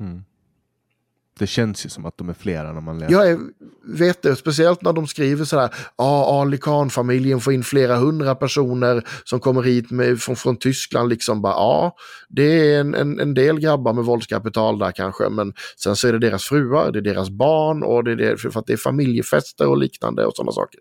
Mm. 0.00 0.24
Det 1.38 1.46
känns 1.46 1.86
ju 1.86 1.90
som 1.90 2.06
att 2.06 2.18
de 2.18 2.28
är 2.28 2.34
flera 2.34 2.72
när 2.72 2.80
man 2.80 2.98
läser. 2.98 3.14
Jag 3.14 3.38
vet 3.86 4.22
det, 4.22 4.36
speciellt 4.36 4.82
när 4.82 4.92
de 4.92 5.06
skriver 5.06 5.44
så 5.44 5.58
här, 5.58 5.74
ja, 5.96 6.40
Ali 6.40 6.58
Khan-familjen 6.58 7.40
får 7.40 7.52
in 7.52 7.64
flera 7.64 7.96
hundra 7.96 8.34
personer 8.34 9.08
som 9.24 9.40
kommer 9.40 9.62
hit 9.62 9.90
med, 9.90 10.20
från, 10.20 10.36
från 10.36 10.56
Tyskland, 10.56 11.08
liksom 11.08 11.42
bara, 11.42 11.52
ja, 11.52 11.96
det 12.28 12.74
är 12.74 12.80
en, 12.80 12.94
en, 12.94 13.20
en 13.20 13.34
del 13.34 13.60
grabbar 13.60 13.92
med 13.92 14.04
våldskapital 14.04 14.78
där 14.78 14.92
kanske, 14.92 15.28
men 15.28 15.52
sen 15.76 15.96
så 15.96 16.08
är 16.08 16.12
det 16.12 16.18
deras 16.18 16.44
fruar, 16.44 16.92
det 16.92 16.98
är 16.98 17.14
deras 17.14 17.30
barn 17.30 17.82
och 17.82 18.04
det 18.04 18.12
är 18.12 18.16
det, 18.16 18.36
för 18.36 18.58
att 18.58 18.66
det 18.66 18.72
är 18.72 18.76
familjefester 18.76 19.66
och 19.66 19.78
liknande 19.78 20.26
och 20.26 20.36
sådana 20.36 20.52
saker. 20.52 20.80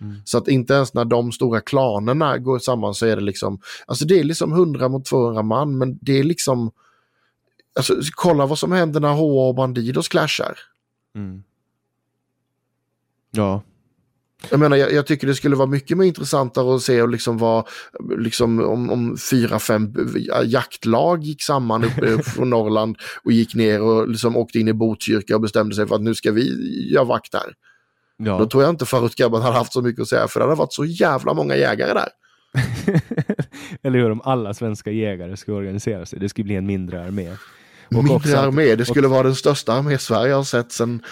Mm. 0.00 0.14
Så 0.24 0.38
att 0.38 0.48
inte 0.48 0.74
ens 0.74 0.94
när 0.94 1.04
de 1.04 1.32
stora 1.32 1.60
klanerna 1.60 2.38
går 2.38 2.58
samman 2.58 2.94
så 2.94 3.06
är 3.06 3.16
det 3.16 3.22
liksom, 3.22 3.60
alltså 3.86 4.04
det 4.04 4.20
är 4.20 4.24
liksom 4.24 4.52
100 4.52 4.88
mot 4.88 5.04
200 5.04 5.42
man, 5.42 5.78
men 5.78 5.98
det 6.00 6.18
är 6.18 6.24
liksom, 6.24 6.70
alltså 7.76 7.94
kolla 8.14 8.46
vad 8.46 8.58
som 8.58 8.72
händer 8.72 9.00
när 9.00 9.12
HA 9.12 9.48
och 9.48 9.54
Bandidos 9.54 10.08
clashar. 10.08 10.58
Mm. 11.14 11.42
Ja, 13.30 13.62
Jag 14.50 14.60
menar, 14.60 14.76
jag, 14.76 14.92
jag 14.92 15.06
tycker 15.06 15.26
det 15.26 15.34
skulle 15.34 15.56
vara 15.56 15.66
mycket 15.68 15.98
mer 15.98 16.06
intressantare 16.06 16.74
att 16.74 16.82
se 16.82 17.02
och 17.02 17.08
liksom 17.08 17.38
vad, 17.38 17.68
liksom 18.18 18.60
om, 18.60 18.90
om 18.90 19.16
fyra, 19.30 19.58
fem 19.58 19.94
jaktlag 20.44 21.22
gick 21.22 21.42
samman 21.42 21.84
uppe 21.84 22.22
från 22.22 22.50
Norrland 22.50 22.96
och 23.24 23.32
gick 23.32 23.54
ner 23.54 23.82
och 23.82 24.08
liksom 24.08 24.36
åkte 24.36 24.58
in 24.58 24.68
i 24.68 24.72
Botkyrka 24.72 25.34
och 25.34 25.40
bestämde 25.40 25.74
sig 25.74 25.86
för 25.86 25.94
att 25.94 26.02
nu 26.02 26.14
ska 26.14 26.32
vi 26.32 26.44
göra 26.92 27.04
vakt 27.04 27.34
här. 27.34 27.54
ja. 28.16 28.38
Då 28.38 28.46
tror 28.46 28.62
jag 28.62 28.70
inte 28.70 28.86
förutgrabben 28.86 29.42
hade 29.42 29.56
haft 29.56 29.72
så 29.72 29.82
mycket 29.82 30.02
att 30.02 30.08
säga 30.08 30.28
för 30.28 30.40
det 30.40 30.46
hade 30.46 30.58
varit 30.58 30.72
så 30.72 30.84
jävla 30.84 31.34
många 31.34 31.56
jägare 31.56 31.92
där. 31.92 32.08
Eller 33.82 33.98
hur, 33.98 34.10
om 34.10 34.20
alla 34.24 34.54
svenska 34.54 34.90
jägare 34.90 35.36
skulle 35.36 35.56
organisera 35.56 36.06
sig. 36.06 36.18
Det 36.18 36.28
skulle 36.28 36.44
bli 36.44 36.56
en 36.56 36.66
mindre 36.66 37.04
armé. 37.04 37.32
Och 37.96 38.04
Mindre 38.04 38.38
armé, 38.38 38.74
det 38.74 38.84
skulle 38.84 39.08
vara 39.08 39.22
den 39.22 39.34
största 39.34 39.72
armé 39.72 39.98
Sverige 39.98 40.34
har 40.34 40.42
sett 40.42 40.72
sedan 40.72 41.02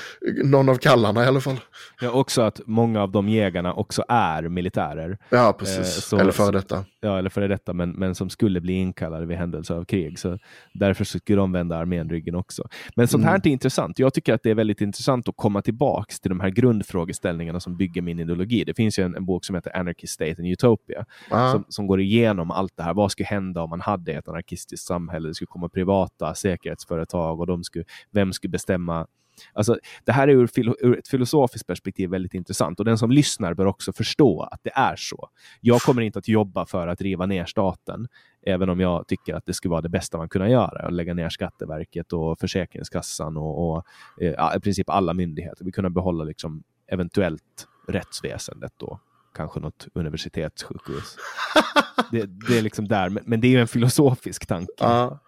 någon 0.44 0.68
av 0.68 0.76
kallarna 0.76 1.24
i 1.24 1.26
alla 1.26 1.40
fall. 1.40 1.60
Ja, 2.00 2.10
också 2.10 2.42
att 2.42 2.60
många 2.66 3.02
av 3.02 3.12
de 3.12 3.28
jägarna 3.28 3.72
också 3.74 4.04
är 4.08 4.42
militärer. 4.48 5.18
Ja, 5.28 5.46
Eh, 5.48 5.52
precis. 5.52 6.04
så- 6.04 6.18
Eller 6.18 6.32
före 6.32 6.52
detta. 6.52 6.84
Ja, 7.00 7.18
eller 7.18 7.30
före 7.30 7.48
detta, 7.48 7.72
men, 7.72 7.90
men 7.90 8.14
som 8.14 8.30
skulle 8.30 8.60
bli 8.60 8.72
inkallade 8.72 9.26
vid 9.26 9.36
händelse 9.36 9.74
av 9.74 9.84
krig. 9.84 10.18
Så 10.18 10.38
därför 10.74 11.04
skulle 11.04 11.36
de 11.38 11.52
vända 11.52 11.76
armén 11.76 12.10
ryggen 12.10 12.34
också. 12.34 12.68
Men 12.96 13.08
sånt 13.08 13.24
här 13.24 13.34
är 13.44 13.46
intressant. 13.46 13.98
Jag 13.98 14.14
tycker 14.14 14.34
att 14.34 14.42
det 14.42 14.50
är 14.50 14.54
väldigt 14.54 14.80
intressant 14.80 15.28
att 15.28 15.36
komma 15.36 15.62
tillbaks 15.62 16.20
till 16.20 16.28
de 16.28 16.40
här 16.40 16.50
grundfrågeställningarna 16.88 17.60
som 17.60 17.76
bygger 17.76 18.02
min 18.02 18.18
ideologi. 18.18 18.64
Det 18.64 18.74
finns 18.74 18.98
ju 18.98 19.02
en, 19.04 19.14
en 19.16 19.24
bok 19.26 19.44
som 19.44 19.54
heter 19.54 19.76
Anarchy 19.76 20.06
State 20.06 20.34
and 20.38 20.46
Utopia 20.48 21.04
som, 21.52 21.64
som 21.68 21.86
går 21.86 22.00
igenom 22.00 22.50
allt 22.50 22.76
det 22.76 22.82
här. 22.82 22.94
Vad 22.94 23.12
skulle 23.12 23.26
hända 23.26 23.62
om 23.62 23.70
man 23.70 23.80
hade 23.80 24.12
ett 24.12 24.28
anarkistiskt 24.28 24.86
samhälle? 24.86 25.28
Det 25.28 25.34
skulle 25.34 25.46
komma 25.46 25.68
privata 25.68 26.34
säkerhetsföretag 26.64 27.40
och 27.40 27.46
de 27.46 27.64
skulle, 27.64 27.84
vem 28.10 28.32
skulle 28.32 28.50
bestämma 28.50 29.06
Alltså, 29.52 29.78
det 30.04 30.12
här 30.12 30.28
är 30.28 30.32
ur, 30.32 30.46
filo, 30.46 30.74
ur 30.80 30.98
ett 30.98 31.08
filosofiskt 31.08 31.66
perspektiv 31.66 32.10
väldigt 32.10 32.34
intressant 32.34 32.78
och 32.78 32.84
den 32.84 32.98
som 32.98 33.10
lyssnar 33.10 33.54
bör 33.54 33.66
också 33.66 33.92
förstå 33.92 34.42
att 34.42 34.60
det 34.62 34.70
är 34.74 34.96
så. 34.96 35.28
Jag 35.60 35.80
kommer 35.80 36.02
inte 36.02 36.18
att 36.18 36.28
jobba 36.28 36.66
för 36.66 36.88
att 36.88 37.00
riva 37.00 37.26
ner 37.26 37.44
staten, 37.44 38.08
även 38.46 38.68
om 38.68 38.80
jag 38.80 39.08
tycker 39.08 39.34
att 39.34 39.46
det 39.46 39.54
skulle 39.54 39.70
vara 39.70 39.80
det 39.80 39.88
bästa 39.88 40.18
man 40.18 40.28
kunde 40.28 40.50
göra, 40.50 40.86
att 40.86 40.92
lägga 40.92 41.14
ner 41.14 41.28
Skatteverket 41.28 42.12
och 42.12 42.38
Försäkringskassan 42.38 43.36
och, 43.36 43.70
och 43.70 43.84
eh, 44.20 44.56
i 44.56 44.60
princip 44.60 44.90
alla 44.90 45.14
myndigheter. 45.14 45.64
Vi 45.64 45.72
kunde 45.72 45.90
behålla 45.90 46.24
liksom 46.24 46.62
eventuellt 46.86 47.68
rättsväsendet 47.88 48.72
då, 48.76 49.00
kanske 49.34 49.60
något 49.60 49.88
universitetssjukhus. 49.94 51.16
det, 52.10 52.26
det 52.48 52.58
är 52.58 52.62
liksom 52.62 52.88
där, 52.88 53.08
men, 53.08 53.22
men 53.26 53.40
det 53.40 53.54
är 53.54 53.60
en 53.60 53.68
filosofisk 53.68 54.46
tanke. 54.46 54.72
Ja. 54.78 55.20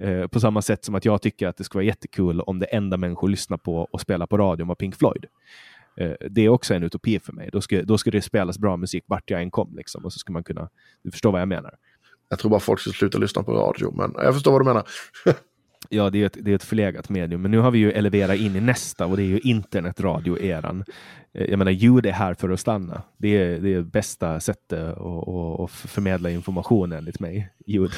Eh, 0.00 0.26
på 0.26 0.40
samma 0.40 0.62
sätt 0.62 0.84
som 0.84 0.94
att 0.94 1.04
jag 1.04 1.22
tycker 1.22 1.46
att 1.48 1.56
det 1.56 1.64
skulle 1.64 1.78
vara 1.78 1.86
jättekul 1.86 2.40
om 2.40 2.58
det 2.58 2.66
enda 2.66 2.96
människor 2.96 3.28
lyssnar 3.28 3.56
på 3.56 3.76
och 3.76 4.00
spelar 4.00 4.26
på 4.26 4.38
radion 4.38 4.68
var 4.68 4.74
Pink 4.74 4.96
Floyd. 4.96 5.24
Eh, 5.96 6.12
det 6.30 6.42
är 6.42 6.48
också 6.48 6.74
en 6.74 6.82
utopi 6.82 7.18
för 7.18 7.32
mig. 7.32 7.50
Då 7.52 7.60
skulle, 7.60 7.82
då 7.82 7.98
skulle 7.98 8.18
det 8.18 8.22
spelas 8.22 8.58
bra 8.58 8.76
musik 8.76 9.04
vart 9.06 9.30
jag 9.30 9.42
än 9.42 9.50
kom. 9.50 9.76
Liksom, 9.76 10.04
och 10.04 10.12
så 10.12 10.18
skulle 10.18 10.32
man 10.32 10.44
kunna... 10.44 10.68
Du 11.02 11.10
förstår 11.10 11.32
vad 11.32 11.40
jag 11.40 11.48
menar? 11.48 11.74
Jag 12.28 12.38
tror 12.38 12.50
bara 12.50 12.60
folk 12.60 12.80
ska 12.80 12.90
sluta 12.90 13.18
lyssna 13.18 13.42
på 13.42 13.52
radio, 13.52 13.92
men 13.96 14.12
jag 14.16 14.34
förstår 14.34 14.52
vad 14.52 14.60
du 14.60 14.64
menar. 14.64 14.84
Ja, 15.88 16.10
det 16.10 16.22
är, 16.22 16.26
ett, 16.26 16.36
det 16.40 16.50
är 16.50 16.54
ett 16.54 16.64
förlegat 16.64 17.08
medium, 17.08 17.42
men 17.42 17.50
nu 17.50 17.58
har 17.58 17.70
vi 17.70 17.78
ju 17.78 17.92
eleverat 17.92 18.36
in 18.36 18.56
i 18.56 18.60
nästa 18.60 19.06
och 19.06 19.16
det 19.16 19.22
är 19.22 19.26
ju 19.26 19.38
internetradioeran. 19.38 20.84
Eh, 21.34 21.44
Jag 21.44 21.58
menar, 21.58 21.70
ljud 21.72 22.06
är 22.06 22.12
här 22.12 22.34
för 22.34 22.50
att 22.50 22.60
stanna. 22.60 23.02
Det 23.16 23.28
är 23.28 23.60
det 23.60 23.74
är 23.74 23.82
bästa 23.82 24.40
sättet 24.40 24.78
att, 24.80 25.28
att, 25.28 25.60
att 25.60 25.70
förmedla 25.70 26.30
information 26.30 26.92
enligt 26.92 27.20
mig. 27.20 27.50
Ljud. 27.66 27.90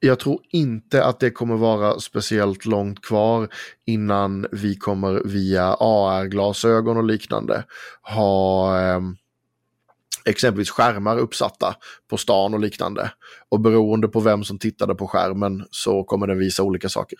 Jag 0.00 0.20
tror 0.20 0.40
inte 0.48 1.04
att 1.04 1.20
det 1.20 1.30
kommer 1.30 1.56
vara 1.56 1.98
speciellt 2.00 2.66
långt 2.66 3.02
kvar 3.02 3.48
innan 3.86 4.46
vi 4.52 4.76
kommer 4.76 5.22
via 5.24 5.76
AR-glasögon 5.80 6.96
och 6.96 7.04
liknande 7.04 7.64
ha 8.02 8.80
eh, 8.80 9.00
exempelvis 10.24 10.70
skärmar 10.70 11.18
uppsatta 11.18 11.76
på 12.10 12.16
stan 12.16 12.54
och 12.54 12.60
liknande. 12.60 13.10
Och 13.48 13.60
beroende 13.60 14.08
på 14.08 14.20
vem 14.20 14.44
som 14.44 14.58
tittade 14.58 14.94
på 14.94 15.06
skärmen 15.08 15.64
så 15.70 16.04
kommer 16.04 16.26
den 16.26 16.38
visa 16.38 16.62
olika 16.62 16.88
saker. 16.88 17.18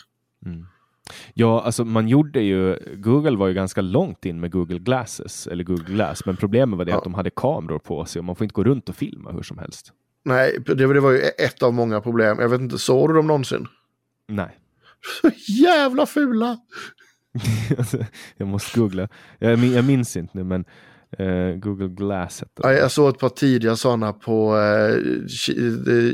Ja, 1.35 1.63
alltså 1.63 1.85
man 1.85 2.09
gjorde 2.09 2.41
ju, 2.41 2.79
Google 2.97 3.37
var 3.37 3.49
ju 3.49 3.55
ganska 3.55 3.81
långt 3.81 4.25
in 4.25 4.41
med 4.41 4.53
Google 4.53 4.79
Glasses, 4.79 5.47
eller 5.47 5.65
Google 5.65 5.85
Glass, 5.95 6.27
men 6.27 6.37
problemet 6.37 6.79
var 6.79 6.85
det 6.85 6.91
Ja. 6.91 6.99
att 6.99 7.05
de 7.05 7.15
hade 7.15 7.31
kameror 7.31 7.79
på 7.79 8.05
sig 8.05 8.19
och 8.21 8.25
man 8.25 8.37
får 8.37 8.45
inte 8.45 8.55
gå 8.55 8.65
runt 8.65 8.89
och 8.89 8.97
filma 8.97 9.33
hur 9.33 9.43
som 9.43 9.59
helst. 9.59 9.93
Nej, 10.27 10.59
det, 10.67 10.75
det 10.75 11.01
var 11.01 11.11
ju 11.11 11.21
ett 11.21 11.63
av 11.63 11.75
många 11.75 12.01
problem. 12.01 12.39
Jag 12.41 12.49
vet 12.49 12.61
inte, 12.61 12.79
såg 12.79 13.11
du 13.11 13.15
dem 13.15 13.27
någonsin? 13.27 13.67
Nej. 14.29 14.59
Så 15.23 15.31
jävla 15.53 16.07
fula! 16.07 16.59
Jag 18.37 18.49
måste 18.49 18.81
googla. 18.81 19.09
Jag, 19.39 19.65
jag 19.65 19.85
minns 19.85 20.17
inte 20.17 20.39
nu, 20.39 20.45
men 20.45 20.65
eh, 21.19 21.57
Google 21.59 21.89
Glass 21.89 22.41
hette 22.41 22.53
Ja, 22.63 22.69
det. 22.69 22.79
jag 22.79 22.91
såg 22.91 23.09
ett 23.15 23.19
par 23.19 23.29
tidiga 23.29 23.77
sådana 23.77 24.13
på 24.13 24.57
eh, 24.59 24.97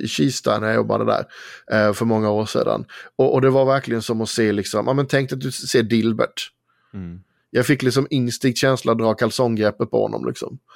Kista 0.06 0.58
när 0.58 0.66
jag 0.66 0.76
jobbade 0.76 1.04
där 1.04 1.24
eh, 1.72 1.92
för 1.92 2.04
många 2.04 2.30
år 2.30 2.46
sedan. 2.46 2.84
Och, 3.16 3.34
och 3.34 3.40
det 3.40 3.50
var 3.50 3.64
verkligen 3.64 4.02
som 4.02 4.20
att 4.20 4.28
se, 4.28 4.52
liksom, 4.52 4.86
ja 4.86 4.92
men 4.92 5.06
tänk 5.06 5.32
att 5.32 5.40
du 5.40 5.52
ser 5.52 5.82
Dilbert. 5.82 6.50
Mm. 6.94 7.20
Jag 7.50 7.66
fick 7.66 7.82
liksom 7.82 8.06
instinkt 8.10 8.58
känsla 8.58 8.92
att 8.92 8.98
dra 8.98 9.14
kalsonggreppet 9.14 9.90
på 9.90 10.02
honom 10.02 10.26
liksom. 10.26 10.58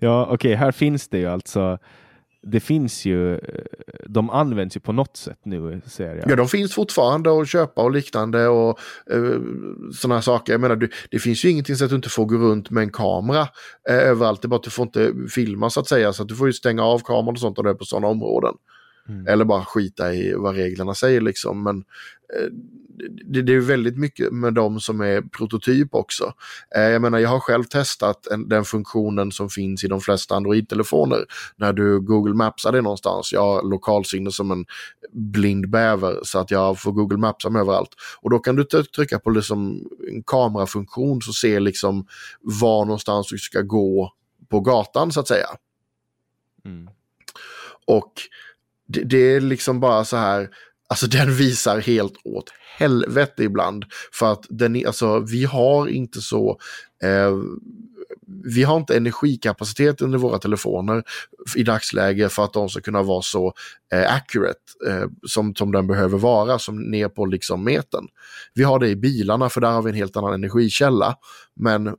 Ja, 0.00 0.28
okej, 0.30 0.54
här 0.54 0.72
finns 0.72 1.08
det 1.08 1.18
ju 1.18 1.26
alltså. 1.26 1.78
Det 2.42 2.60
finns 2.60 3.04
ju, 3.04 3.34
eh, 3.34 3.38
de 4.06 4.30
används 4.30 4.76
ju 4.76 4.80
på 4.80 4.92
något 4.92 5.16
sätt 5.16 5.38
nu, 5.42 5.80
ser 5.86 6.16
jag. 6.16 6.30
Ja, 6.30 6.36
de 6.36 6.48
finns 6.48 6.74
fortfarande 6.74 7.40
att 7.40 7.48
köpa 7.48 7.82
och 7.82 7.90
liknande 7.90 8.48
och 8.48 8.78
eh, 9.10 9.40
sådana 9.94 10.14
här 10.14 10.20
saker. 10.20 10.52
Jag 10.52 10.60
menar, 10.60 10.76
du, 10.76 10.90
det 11.10 11.18
finns 11.18 11.44
ju 11.44 11.50
ingenting 11.50 11.76
så 11.76 11.84
att 11.84 11.90
du 11.90 11.96
inte 11.96 12.08
får 12.08 12.24
gå 12.24 12.36
runt 12.36 12.70
med 12.70 12.82
en 12.82 12.90
kamera 12.90 13.48
eh, 13.88 13.96
överallt. 13.96 14.42
Det 14.42 14.46
är 14.46 14.48
bara 14.48 14.56
att 14.56 14.62
du 14.62 14.70
får 14.70 14.82
inte 14.82 15.12
filma 15.34 15.70
så 15.70 15.80
att 15.80 15.88
säga. 15.88 16.12
Så 16.12 16.22
att 16.22 16.28
du 16.28 16.36
får 16.36 16.46
ju 16.46 16.52
stänga 16.52 16.82
av 16.82 16.98
kameran 16.98 17.28
och 17.28 17.38
sånt 17.38 17.58
och 17.58 17.64
det 17.64 17.70
är 17.70 17.74
på 17.74 17.84
sådana 17.84 18.06
områden. 18.06 18.54
Mm. 19.08 19.26
Eller 19.26 19.44
bara 19.44 19.64
skita 19.64 20.14
i 20.14 20.34
vad 20.36 20.54
reglerna 20.54 20.94
säger 20.94 21.20
liksom. 21.20 21.62
Men 21.62 21.84
det, 23.24 23.42
det, 23.42 23.54
är 23.54 23.60
väldigt 23.60 23.98
mycket 23.98 24.32
med 24.32 24.54
de 24.54 24.80
som 24.80 25.00
är 25.00 25.22
prototyp 25.22 25.94
också. 25.94 26.32
Eh, 26.76 26.82
jag 26.82 27.02
menar, 27.02 27.18
jag 27.18 27.28
har 27.28 27.40
själv 27.40 27.64
testat 27.64 28.26
en, 28.26 28.48
den 28.48 28.64
funktionen 28.64 29.32
som 29.32 29.48
finns 29.48 29.84
i 29.84 29.88
de 29.88 30.00
flesta 30.00 30.34
Android-telefoner. 30.34 31.24
När 31.56 31.72
du 31.72 32.00
Google 32.00 32.34
Mapsar 32.34 32.72
det 32.72 32.80
någonstans. 32.80 33.32
Jag 33.32 33.40
har 33.40 33.70
lokalsinne 33.70 34.32
som 34.32 34.50
en 34.50 34.64
blind 35.12 35.70
bäver 35.70 36.20
så 36.22 36.38
att 36.38 36.50
jag 36.50 36.80
får 36.80 36.92
Google 36.92 37.18
Mapsa 37.18 37.50
mig 37.50 37.60
överallt. 37.60 37.94
Och 38.20 38.30
då 38.30 38.38
kan 38.38 38.56
du 38.56 38.64
trycka 38.64 39.18
på 39.18 39.30
liksom 39.30 39.88
en 40.08 40.22
kamerafunktion 40.22 41.22
så 41.22 41.32
ser 41.32 41.60
liksom 41.60 42.06
var 42.40 42.84
någonstans 42.84 43.28
du 43.28 43.38
ska 43.38 43.60
gå 43.60 44.12
på 44.48 44.60
gatan 44.60 45.12
så 45.12 45.20
att 45.20 45.28
säga. 45.28 45.48
Mm. 46.64 46.88
Och 47.86 48.12
det, 48.86 49.04
det, 49.04 49.18
är 49.18 49.40
liksom 49.40 49.80
bara 49.80 50.04
så 50.04 50.16
här, 50.16 50.50
alltså 50.90 51.06
den 51.06 51.34
visar 51.34 51.80
helt 51.80 52.14
åt 52.24 52.52
helvete 52.78 53.44
ibland. 53.44 53.84
För 54.12 54.32
att 54.32 54.46
den, 54.48 54.86
alltså, 54.86 55.18
vi 55.18 55.44
har 55.44 55.88
inte 55.88 56.20
så, 56.20 56.58
eh, 57.02 57.36
vi 58.44 58.62
har 58.62 58.76
inte 58.76 58.96
energikapacitet 58.96 60.02
under 60.02 60.18
våra 60.18 60.38
telefoner 60.38 61.02
i 61.56 61.62
dagsläget 61.62 62.32
för 62.32 62.44
att 62.44 62.52
de 62.52 62.68
ska 62.68 62.80
kunna 62.80 63.02
vara 63.02 63.22
så 63.22 63.52
eh, 63.94 64.14
accurate 64.14 64.58
eh, 64.88 65.06
som, 65.26 65.54
som 65.54 65.72
den 65.72 65.86
behöver 65.86 66.18
vara, 66.18 66.58
som 66.58 66.82
ner 66.82 67.08
på 67.08 67.26
liksom 67.26 67.64
metern. 67.64 68.08
Vi 68.54 68.62
har 68.62 68.78
det 68.78 68.88
i 68.88 68.96
bilarna 68.96 69.48
för 69.48 69.60
där 69.60 69.70
har 69.70 69.82
vi 69.82 69.90
en 69.90 69.96
helt 69.96 70.16
annan 70.16 70.34
energikälla. 70.34 71.16
Men 71.56 71.96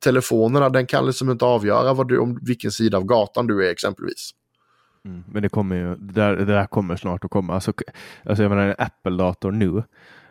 telefonerna, 0.00 0.68
den 0.68 0.86
kan 0.86 1.06
liksom 1.06 1.30
inte 1.30 1.44
avgöra 1.44 1.94
vad 1.94 2.08
du, 2.08 2.18
om 2.18 2.38
vilken 2.42 2.72
sida 2.72 2.96
av 2.96 3.04
gatan 3.04 3.46
du 3.46 3.66
är 3.66 3.70
exempelvis. 3.70 4.30
Mm, 5.04 5.24
men 5.26 5.42
det 5.42 5.48
kommer 5.48 5.76
ju, 5.76 5.94
det 5.94 6.12
där, 6.12 6.36
det 6.36 6.44
där 6.44 6.66
kommer 6.66 6.96
snart 6.96 7.24
att 7.24 7.30
komma. 7.30 7.54
Alltså, 7.54 7.72
alltså 8.24 8.42
jag 8.42 8.50
menar 8.50 8.66
en 8.66 8.74
Apple-dator 8.78 9.52
nu 9.52 9.82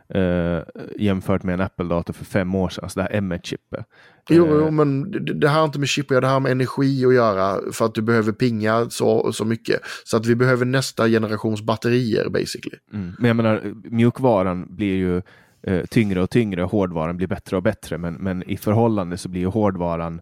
eh, 0.10 0.64
jämfört 0.98 1.44
med 1.44 1.54
en 1.54 1.62
Apple-dator 1.62 2.14
för 2.14 2.26
fem 2.26 2.56
år 2.56 2.70
sedan, 2.70 2.84
alltså 2.84 3.00
det 3.00 3.04
här 3.04 3.22
M1-chippet. 3.22 3.86
Jo, 4.30 4.48
jo, 4.50 4.66
eh, 4.66 4.72
men 4.72 5.12
det, 5.12 5.34
det 5.34 5.50
här 5.50 5.58
har 5.58 5.66
inte 5.66 5.80
med 5.80 5.88
chip 5.88 6.06
att 6.06 6.12
göra, 6.12 6.22
det 6.22 6.28
har 6.28 6.40
med 6.40 6.52
energi 6.52 7.06
att 7.06 7.14
göra 7.14 7.72
för 7.72 7.86
att 7.86 7.96
du 7.96 8.02
behöver 8.02 8.32
pinga 8.32 8.90
så, 8.90 9.34
så 9.34 9.46
mycket. 9.46 9.80
Så 10.06 10.18
att 10.18 10.26
vi 10.26 10.36
behöver 10.36 10.66
nästa 10.66 11.08
generations 11.08 11.62
batterier 11.62 12.30
basically. 12.30 12.78
Mm. 12.94 13.16
Men 13.20 13.28
jag 13.28 13.36
menar, 13.36 13.74
mjukvaran 13.84 14.76
blir 14.76 14.96
ju 14.96 15.22
eh, 15.64 15.86
tyngre 15.86 16.22
och 16.22 16.30
tyngre, 16.30 16.62
hårdvaran 16.62 17.18
blir 17.18 17.28
bättre 17.28 17.58
och 17.58 17.64
bättre, 17.64 17.98
men, 17.98 18.14
men 18.14 18.44
i 18.44 18.58
förhållande 18.58 19.18
så 19.18 19.30
blir 19.30 19.42
ju 19.42 19.48
hårdvaran 19.48 20.22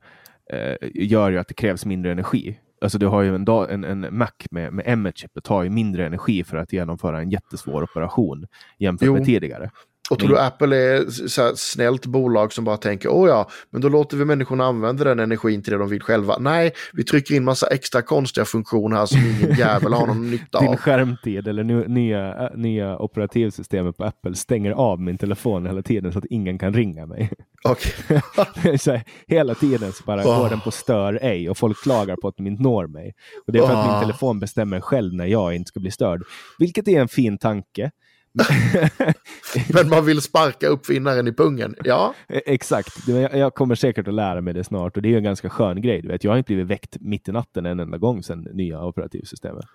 eh, 0.54 0.76
gör 0.94 1.30
ju 1.30 1.38
att 1.38 1.48
det 1.48 1.54
krävs 1.54 1.86
mindre 1.86 2.12
energi. 2.12 2.60
Alltså 2.82 2.98
du 2.98 3.08
har 3.08 3.22
ju 3.22 3.36
en, 3.36 3.48
en, 3.70 3.84
en 3.84 4.18
Mac 4.18 4.32
med, 4.52 4.74
med 4.74 4.86
M1-chippet 4.86 5.44
tar 5.44 5.64
ju 5.64 5.70
mindre 5.70 6.06
energi 6.06 6.44
för 6.44 6.58
att 6.58 6.74
genomföra 6.74 7.22
en 7.22 7.30
jättesvår 7.30 7.84
operation 7.84 8.48
jämfört 8.78 9.06
jo. 9.06 9.14
med 9.14 9.26
tidigare. 9.26 9.72
Och 10.10 10.20
tror 10.20 10.30
du 10.30 10.40
Apple 10.40 10.78
är 10.78 11.28
så 11.28 11.42
här 11.42 11.54
snällt 11.56 12.06
bolag 12.06 12.54
som 12.54 12.66
bara 12.66 12.78
tänker, 12.78 13.10
åh 13.10 13.30
ja, 13.30 13.50
men 13.70 13.82
då 13.82 13.90
låter 13.90 14.18
vi 14.18 14.26
människorna 14.26 14.66
använda 14.66 15.04
den 15.04 15.20
energin 15.20 15.64
till 15.64 15.74
det 15.74 15.80
de 15.80 15.90
vill 15.90 16.02
själva. 16.02 16.38
Nej, 16.40 16.72
vi 16.94 17.04
trycker 17.04 17.36
in 17.36 17.44
massa 17.44 17.68
extra 17.68 18.02
konstiga 18.02 18.46
funktioner 18.46 18.98
här 18.98 19.06
som 19.06 19.20
ingen 19.20 19.56
jävel 19.58 19.94
har 19.94 20.08
någon 20.08 20.32
nytta 20.32 20.58
av. 20.58 20.64
Din 20.64 20.78
skärmtid 20.78 21.48
eller 21.48 21.64
nya, 21.88 22.50
nya 22.56 22.98
operativsystemet 22.98 23.98
på 23.98 24.04
Apple 24.04 24.36
stänger 24.36 24.72
av 24.72 25.02
min 25.02 25.18
telefon 25.18 25.66
hela 25.66 25.82
tiden 25.82 26.14
så 26.14 26.20
att 26.20 26.26
ingen 26.30 26.60
kan 26.60 26.74
ringa 26.74 27.06
mig. 27.06 27.32
Okay. 27.70 29.02
hela 29.28 29.56
tiden 29.56 29.92
så 29.92 30.04
bara 30.04 30.22
oh. 30.22 30.42
går 30.42 30.50
den 30.50 30.60
på 30.60 30.72
stör 30.72 31.20
ej 31.22 31.50
och 31.50 31.58
folk 31.58 31.84
klagar 31.84 32.16
på 32.16 32.28
att 32.28 32.38
de 32.38 32.48
inte 32.48 32.64
når 32.64 32.88
mig. 32.88 33.14
Och 33.48 33.54
Det 33.54 33.60
är 33.60 33.68
för 33.68 33.74
att 33.74 33.86
oh. 33.86 33.92
min 33.92 34.02
telefon 34.02 34.40
bestämmer 34.40 34.80
själv 34.80 35.14
när 35.14 35.26
jag 35.26 35.56
inte 35.56 35.68
ska 35.68 35.80
bli 35.80 35.92
störd. 35.92 36.24
Vilket 36.60 36.88
är 36.88 37.02
en 37.02 37.08
fin 37.08 37.38
tanke. 37.38 37.92
Men 39.74 39.90
man 39.90 40.06
vill 40.06 40.22
sparka 40.22 40.68
uppfinnaren 40.68 41.28
i 41.28 41.34
pungen, 41.34 41.76
ja. 41.84 42.14
E-, 42.28 42.42
exakt, 42.46 43.08
jag 43.08 43.54
kommer 43.54 43.76
säkert 43.76 44.08
att 44.08 44.14
lära 44.14 44.42
mig 44.42 44.54
det 44.54 44.64
snart 44.64 44.98
och 44.98 45.04
det 45.04 45.14
är 45.14 45.18
en 45.18 45.24
ganska 45.24 45.50
skön 45.50 45.82
grej. 45.82 46.02
Du 46.02 46.08
vet. 46.08 46.24
Jag 46.24 46.32
har 46.32 46.38
inte 46.38 46.48
blivit 46.48 46.68
väckt 46.68 46.98
mitt 47.00 47.30
i 47.30 47.32
natten 47.32 47.66
en 47.66 47.80
enda 47.80 47.98
gång 47.98 48.24
sedan 48.24 48.48
nya 48.54 48.84
operativsystemet. 48.84 49.66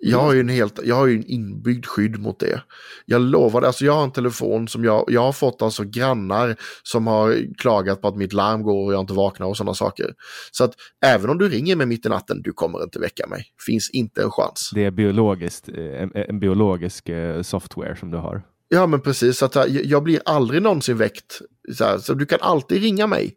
Jag 0.00 0.18
har 0.18 0.32
ju 0.32 0.40
en, 0.40 0.48
helt, 0.48 0.80
jag 0.84 0.96
har 0.96 1.06
ju 1.06 1.16
en 1.16 1.26
inbyggd 1.26 1.86
skydd 1.86 2.20
mot 2.20 2.40
det. 2.40 2.62
Jag 3.06 3.20
lovar, 3.20 3.62
alltså 3.62 3.84
jag 3.84 3.92
har 3.92 4.04
en 4.04 4.10
telefon 4.10 4.68
som 4.68 4.84
jag, 4.84 5.04
jag 5.08 5.20
har 5.20 5.32
fått 5.32 5.62
alltså 5.62 5.84
grannar 5.84 6.56
som 6.82 7.06
har 7.06 7.54
klagat 7.58 8.00
på 8.00 8.08
att 8.08 8.16
mitt 8.16 8.32
larm 8.32 8.62
går 8.62 8.86
och 8.86 8.92
jag 8.92 9.00
inte 9.00 9.12
vaknar 9.12 9.46
och 9.46 9.56
sådana 9.56 9.74
saker. 9.74 10.14
Så 10.50 10.64
att 10.64 10.72
även 11.06 11.30
om 11.30 11.38
du 11.38 11.48
ringer 11.48 11.76
mig 11.76 11.86
mitt 11.86 12.06
i 12.06 12.08
natten, 12.08 12.42
du 12.42 12.52
kommer 12.52 12.82
inte 12.82 12.98
väcka 12.98 13.26
mig. 13.26 13.44
Finns 13.66 13.90
inte 13.90 14.22
en 14.22 14.30
chans. 14.30 14.70
Det 14.74 14.84
är 14.84 14.90
biologiskt, 14.90 15.68
eh, 15.68 16.02
en, 16.02 16.10
en 16.14 16.40
biologisk 16.40 17.08
eh, 17.08 17.42
software 17.42 17.96
som 17.96 18.10
du 18.10 18.18
har. 18.18 18.42
Ja 18.68 18.86
men 18.86 19.00
precis, 19.00 19.38
så 19.38 19.44
att 19.44 19.70
jag 19.70 20.02
blir 20.02 20.20
aldrig 20.24 20.62
någonsin 20.62 20.96
väckt. 20.96 21.40
Så, 21.74 21.84
här, 21.84 21.98
så 21.98 22.14
du 22.14 22.26
kan 22.26 22.38
alltid 22.42 22.82
ringa 22.82 23.06
mig. 23.06 23.34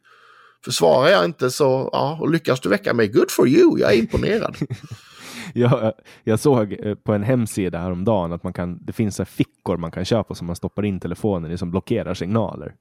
För 0.64 0.72
svarar 0.72 1.09
jag 1.09 1.26
inte 1.26 1.51
så, 1.51 1.89
ja, 1.91 2.18
och 2.22 2.30
lyckas 2.30 2.59
du 2.59 2.70
väcka 2.70 2.93
mig, 2.93 3.07
good 3.07 3.32
for 3.32 3.47
you, 3.47 3.80
jag 3.80 3.93
är 3.93 3.97
imponerad. 3.97 4.55
jag, 5.60 5.93
jag 6.24 6.39
såg 6.39 6.78
eh, 6.80 6.95
på 6.95 7.14
en 7.14 7.24
hemsida 7.24 7.80
häromdagen 7.80 8.34
att 8.34 8.43
man 8.43 8.54
kan, 8.54 8.80
det 8.82 8.93
finns 8.93 9.16
så 9.16 9.26
fickor 9.26 9.78
man 9.78 9.91
kan 9.91 10.06
köpa 10.06 10.36
som 10.36 10.47
man 10.47 10.56
stoppar 10.56 10.86
in 10.86 10.99
telefonen 10.99 11.52
i 11.52 11.58
som 11.58 11.72
blockerar 11.72 12.14
signaler. 12.14 12.76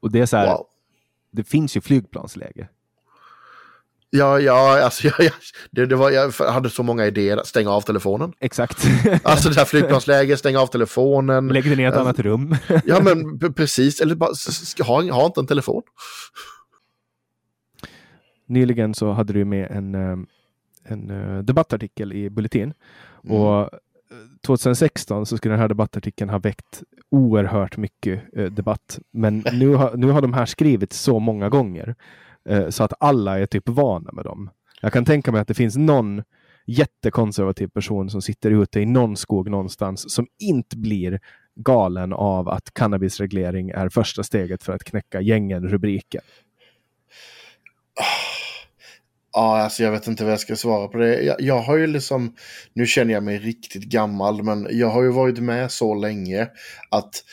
Och 0.00 0.12
det 0.12 0.20
är 0.20 0.26
så 0.26 0.36
här, 0.36 0.46
wow. 0.46 0.66
det 1.30 1.44
finns 1.44 1.76
ju 1.76 1.80
flygplansläge. 1.80 2.68
Ja, 4.10 4.40
ja, 4.40 4.82
alltså 4.84 5.06
jag, 5.08 5.14
jag, 5.18 5.32
det, 5.70 5.86
det 5.86 5.96
var, 5.96 6.10
jag 6.10 6.30
hade 6.30 6.70
så 6.70 6.82
många 6.82 7.06
idéer. 7.06 7.40
Stänga 7.44 7.70
av 7.70 7.80
telefonen. 7.80 8.32
Exakt. 8.40 8.86
alltså 9.22 9.48
det 9.48 9.56
här 9.56 9.64
flygplansläget, 9.64 10.38
stänga 10.38 10.60
av 10.60 10.66
telefonen. 10.66 11.48
Lägg 11.48 11.70
den 11.70 11.80
i 11.80 11.82
ett 11.82 11.94
uh, 11.94 12.00
annat 12.00 12.18
rum. 12.18 12.56
ja, 12.84 13.00
men 13.00 13.38
precis. 13.54 14.00
Eller 14.00 14.14
bara, 14.14 14.30
ha, 14.84 15.12
ha 15.12 15.26
inte 15.26 15.40
en 15.40 15.46
telefon. 15.46 15.82
Nyligen 18.46 18.94
så 18.94 19.12
hade 19.12 19.32
du 19.32 19.44
med 19.44 19.70
en, 19.70 19.94
eh, 19.94 20.16
en 20.90 21.10
uh, 21.10 21.42
debattartikel 21.42 22.12
i 22.12 22.30
Bulletin. 22.30 22.74
Mm. 23.24 23.36
Och 23.36 23.70
2016 24.46 25.26
så 25.26 25.36
skulle 25.36 25.52
den 25.52 25.60
här 25.60 25.68
debattartikeln 25.68 26.30
ha 26.30 26.38
väckt 26.38 26.82
oerhört 27.10 27.76
mycket 27.76 28.22
uh, 28.38 28.46
debatt. 28.46 28.98
Men 29.10 29.38
nu 29.52 29.74
har, 29.74 29.96
nu 29.96 30.10
har 30.10 30.22
de 30.22 30.32
här 30.32 30.46
skrivits 30.46 31.00
så 31.00 31.18
många 31.18 31.48
gånger 31.48 31.94
uh, 32.50 32.68
så 32.68 32.84
att 32.84 32.92
alla 33.00 33.38
är 33.38 33.46
typ 33.46 33.68
vana 33.68 34.12
med 34.12 34.24
dem. 34.24 34.50
Jag 34.80 34.92
kan 34.92 35.04
tänka 35.04 35.32
mig 35.32 35.40
att 35.40 35.48
det 35.48 35.54
finns 35.54 35.76
någon 35.76 36.22
jättekonservativ 36.66 37.68
person 37.68 38.10
som 38.10 38.22
sitter 38.22 38.50
ute 38.50 38.80
i 38.80 38.86
någon 38.86 39.16
skog 39.16 39.50
någonstans 39.50 40.14
som 40.14 40.26
inte 40.38 40.76
blir 40.76 41.20
galen 41.54 42.12
av 42.12 42.48
att 42.48 42.74
cannabisreglering 42.74 43.70
är 43.70 43.88
första 43.88 44.22
steget 44.22 44.62
för 44.62 44.72
att 44.72 44.84
knäcka 44.84 45.20
gängen-rubriken. 45.20 46.22
Ja, 49.32 49.58
alltså 49.58 49.82
jag 49.82 49.92
vet 49.92 50.06
inte 50.06 50.24
vad 50.24 50.32
jag 50.32 50.40
ska 50.40 50.56
svara 50.56 50.88
på 50.88 50.98
det. 50.98 51.22
Jag, 51.22 51.40
jag, 51.40 51.60
har 51.60 51.76
ju 51.76 51.86
liksom, 51.86 52.34
nu 52.72 52.86
känner 52.86 53.14
jag 53.14 53.22
mig 53.22 53.38
riktigt 53.38 53.84
gammal, 53.84 54.42
men 54.42 54.66
jag 54.70 54.88
har 54.88 55.02
ju 55.02 55.10
varit 55.10 55.38
med 55.38 55.72
så 55.72 55.94
länge 55.94 56.48
att 56.90 57.24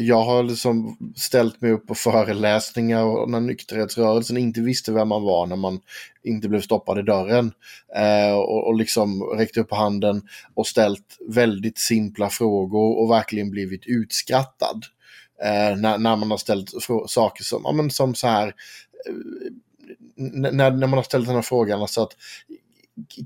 jag 0.00 0.22
har 0.22 0.42
liksom 0.42 0.96
ställt 1.16 1.60
mig 1.60 1.72
upp 1.72 1.86
på 1.86 1.94
föreläsningar 1.94 3.04
och 3.04 3.30
när 3.30 3.40
nykterhetsrörelsen 3.40 4.36
inte 4.36 4.60
visste 4.60 4.92
vem 4.92 5.08
man 5.08 5.22
var 5.22 5.46
när 5.46 5.56
man 5.56 5.80
inte 6.22 6.48
blev 6.48 6.60
stoppad 6.60 6.98
i 6.98 7.02
dörren. 7.02 7.52
Eh, 7.96 8.34
och, 8.34 8.66
och 8.66 8.74
liksom 8.74 9.22
räckt 9.22 9.56
upp 9.56 9.72
handen 9.72 10.22
och 10.54 10.66
ställt 10.66 11.16
väldigt 11.28 11.78
simpla 11.78 12.30
frågor 12.30 12.98
och 12.98 13.10
verkligen 13.10 13.50
blivit 13.50 13.86
utskrattad. 13.86 14.84
Eh, 15.42 15.76
när, 15.76 15.98
när 15.98 16.16
man 16.16 16.30
har 16.30 16.38
ställt 16.38 16.70
saker 17.06 17.44
som, 17.44 17.62
ja, 17.64 17.72
men 17.72 17.90
som 17.90 18.14
så 18.14 18.26
här 18.26 18.46
eh, 18.46 19.14
när, 20.16 20.52
när 20.52 20.86
man 20.86 20.92
har 20.92 21.02
ställt 21.02 21.26
den 21.26 21.34
här 21.34 21.42
frågan, 21.42 21.80
alltså 21.80 22.02
att 22.02 22.12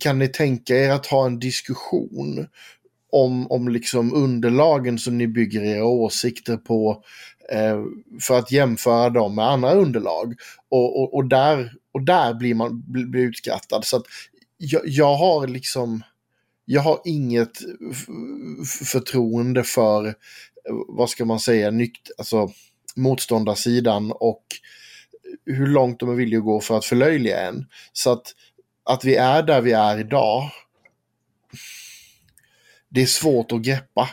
kan 0.01 0.19
ni 0.19 0.29
tänka 0.29 0.77
er 0.77 0.91
att 0.91 1.07
ha 1.07 1.27
en 1.27 1.39
diskussion 1.39 2.47
om, 3.13 3.51
om 3.51 3.69
liksom 3.69 4.15
underlagen 4.15 4.99
som 4.99 5.19
ni 5.19 5.29
bygger 5.29 5.63
era 5.63 5.85
åsikter 5.85 6.57
på 6.57 7.03
eh, 7.53 7.83
för 8.21 8.39
att 8.39 8.53
jämföra 8.53 9.11
dem 9.11 9.35
med 9.35 9.51
andra 9.51 9.73
underlag. 9.73 10.35
Och, 10.69 11.01
och, 11.01 11.15
och 11.15 11.25
där, 11.25 11.73
och 11.93 12.03
där 12.03 12.35
blir 12.35 12.55
man 12.55 12.83
blir 12.87 13.23
utskrattad. 13.23 13.85
Så 13.85 13.97
att 13.97 14.05
jag, 14.57 14.83
jag 14.85 15.17
har 15.17 15.47
liksom, 15.47 16.03
jag 16.65 16.83
har 16.83 17.01
inget 17.05 17.59
förtroende 18.85 19.65
för, 19.65 20.07
eh, 20.07 20.15
vad 20.89 21.11
ska 21.11 21.25
man 21.25 21.41
säga, 21.41 21.71
nykt, 21.71 22.11
alltså 22.19 22.53
motståndarsidan 22.97 24.13
och 24.13 24.45
hur 25.47 25.67
långt 25.67 26.01
de 26.01 26.11
är 26.11 26.15
villiga 26.15 26.39
att 26.39 26.45
gå 26.45 26.61
för 26.61 26.79
att 26.79 26.85
förlöjliga 26.85 27.41
en. 27.41 27.67
Så 27.93 28.13
att, 28.13 28.23
att 28.85 29.05
vi 29.05 29.17
är 29.17 29.43
där 29.43 29.61
vi 29.61 29.73
är 29.73 29.99
idag, 29.99 30.43
det 32.89 33.03
är 33.03 33.07
svårt 33.07 33.53
att 33.53 33.61
greppa. 33.63 34.09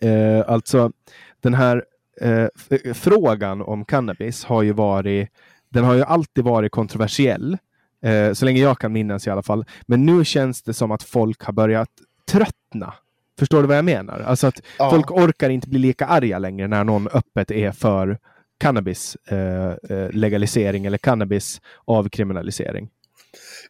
Eh, 0.00 0.50
alltså, 0.50 0.92
den 1.40 1.54
här 1.54 1.84
eh, 2.20 2.46
frågan 2.94 3.62
om 3.62 3.84
cannabis 3.84 4.44
har 4.44 4.62
ju 4.62 4.72
varit, 4.72 5.28
den 5.68 5.84
har 5.84 5.94
ju 5.94 6.02
alltid 6.02 6.44
varit 6.44 6.72
kontroversiell. 6.72 7.58
Eh, 8.02 8.32
så 8.32 8.44
länge 8.44 8.60
jag 8.60 8.78
kan 8.78 8.92
minnas 8.92 9.26
i 9.26 9.30
alla 9.30 9.42
fall. 9.42 9.64
Men 9.86 10.06
nu 10.06 10.24
känns 10.24 10.62
det 10.62 10.74
som 10.74 10.90
att 10.90 11.02
folk 11.02 11.42
har 11.42 11.52
börjat 11.52 11.90
tröttna. 12.30 12.94
Förstår 13.38 13.62
du 13.62 13.68
vad 13.68 13.76
jag 13.76 13.84
menar? 13.84 14.20
Alltså 14.20 14.46
att 14.46 14.60
Ja. 14.78 14.90
folk 14.90 15.10
orkar 15.10 15.50
inte 15.50 15.68
bli 15.68 15.78
lika 15.78 16.06
arga 16.06 16.38
längre 16.38 16.68
när 16.68 16.84
någon 16.84 17.08
öppet 17.08 17.50
är 17.50 17.72
för 17.72 18.18
cannabis 18.58 19.16
eh, 19.26 19.70
eh, 19.90 20.10
legalisering 20.10 20.86
eller 20.86 20.98
cannabis 20.98 21.60
avkriminalisering. 21.84 22.88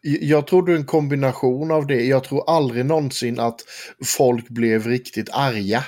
Jag 0.03 0.47
tror 0.47 0.67
det 0.67 0.73
är 0.73 0.77
en 0.77 0.85
kombination 0.85 1.71
av 1.71 1.87
det. 1.87 2.05
Jag 2.05 2.25
tror 2.25 2.51
aldrig 2.51 2.87
någonsin 2.87 3.41
att 3.41 3.61
folk 4.05 4.49
blev 4.49 4.87
riktigt 4.87 5.31
arga. 5.33 5.85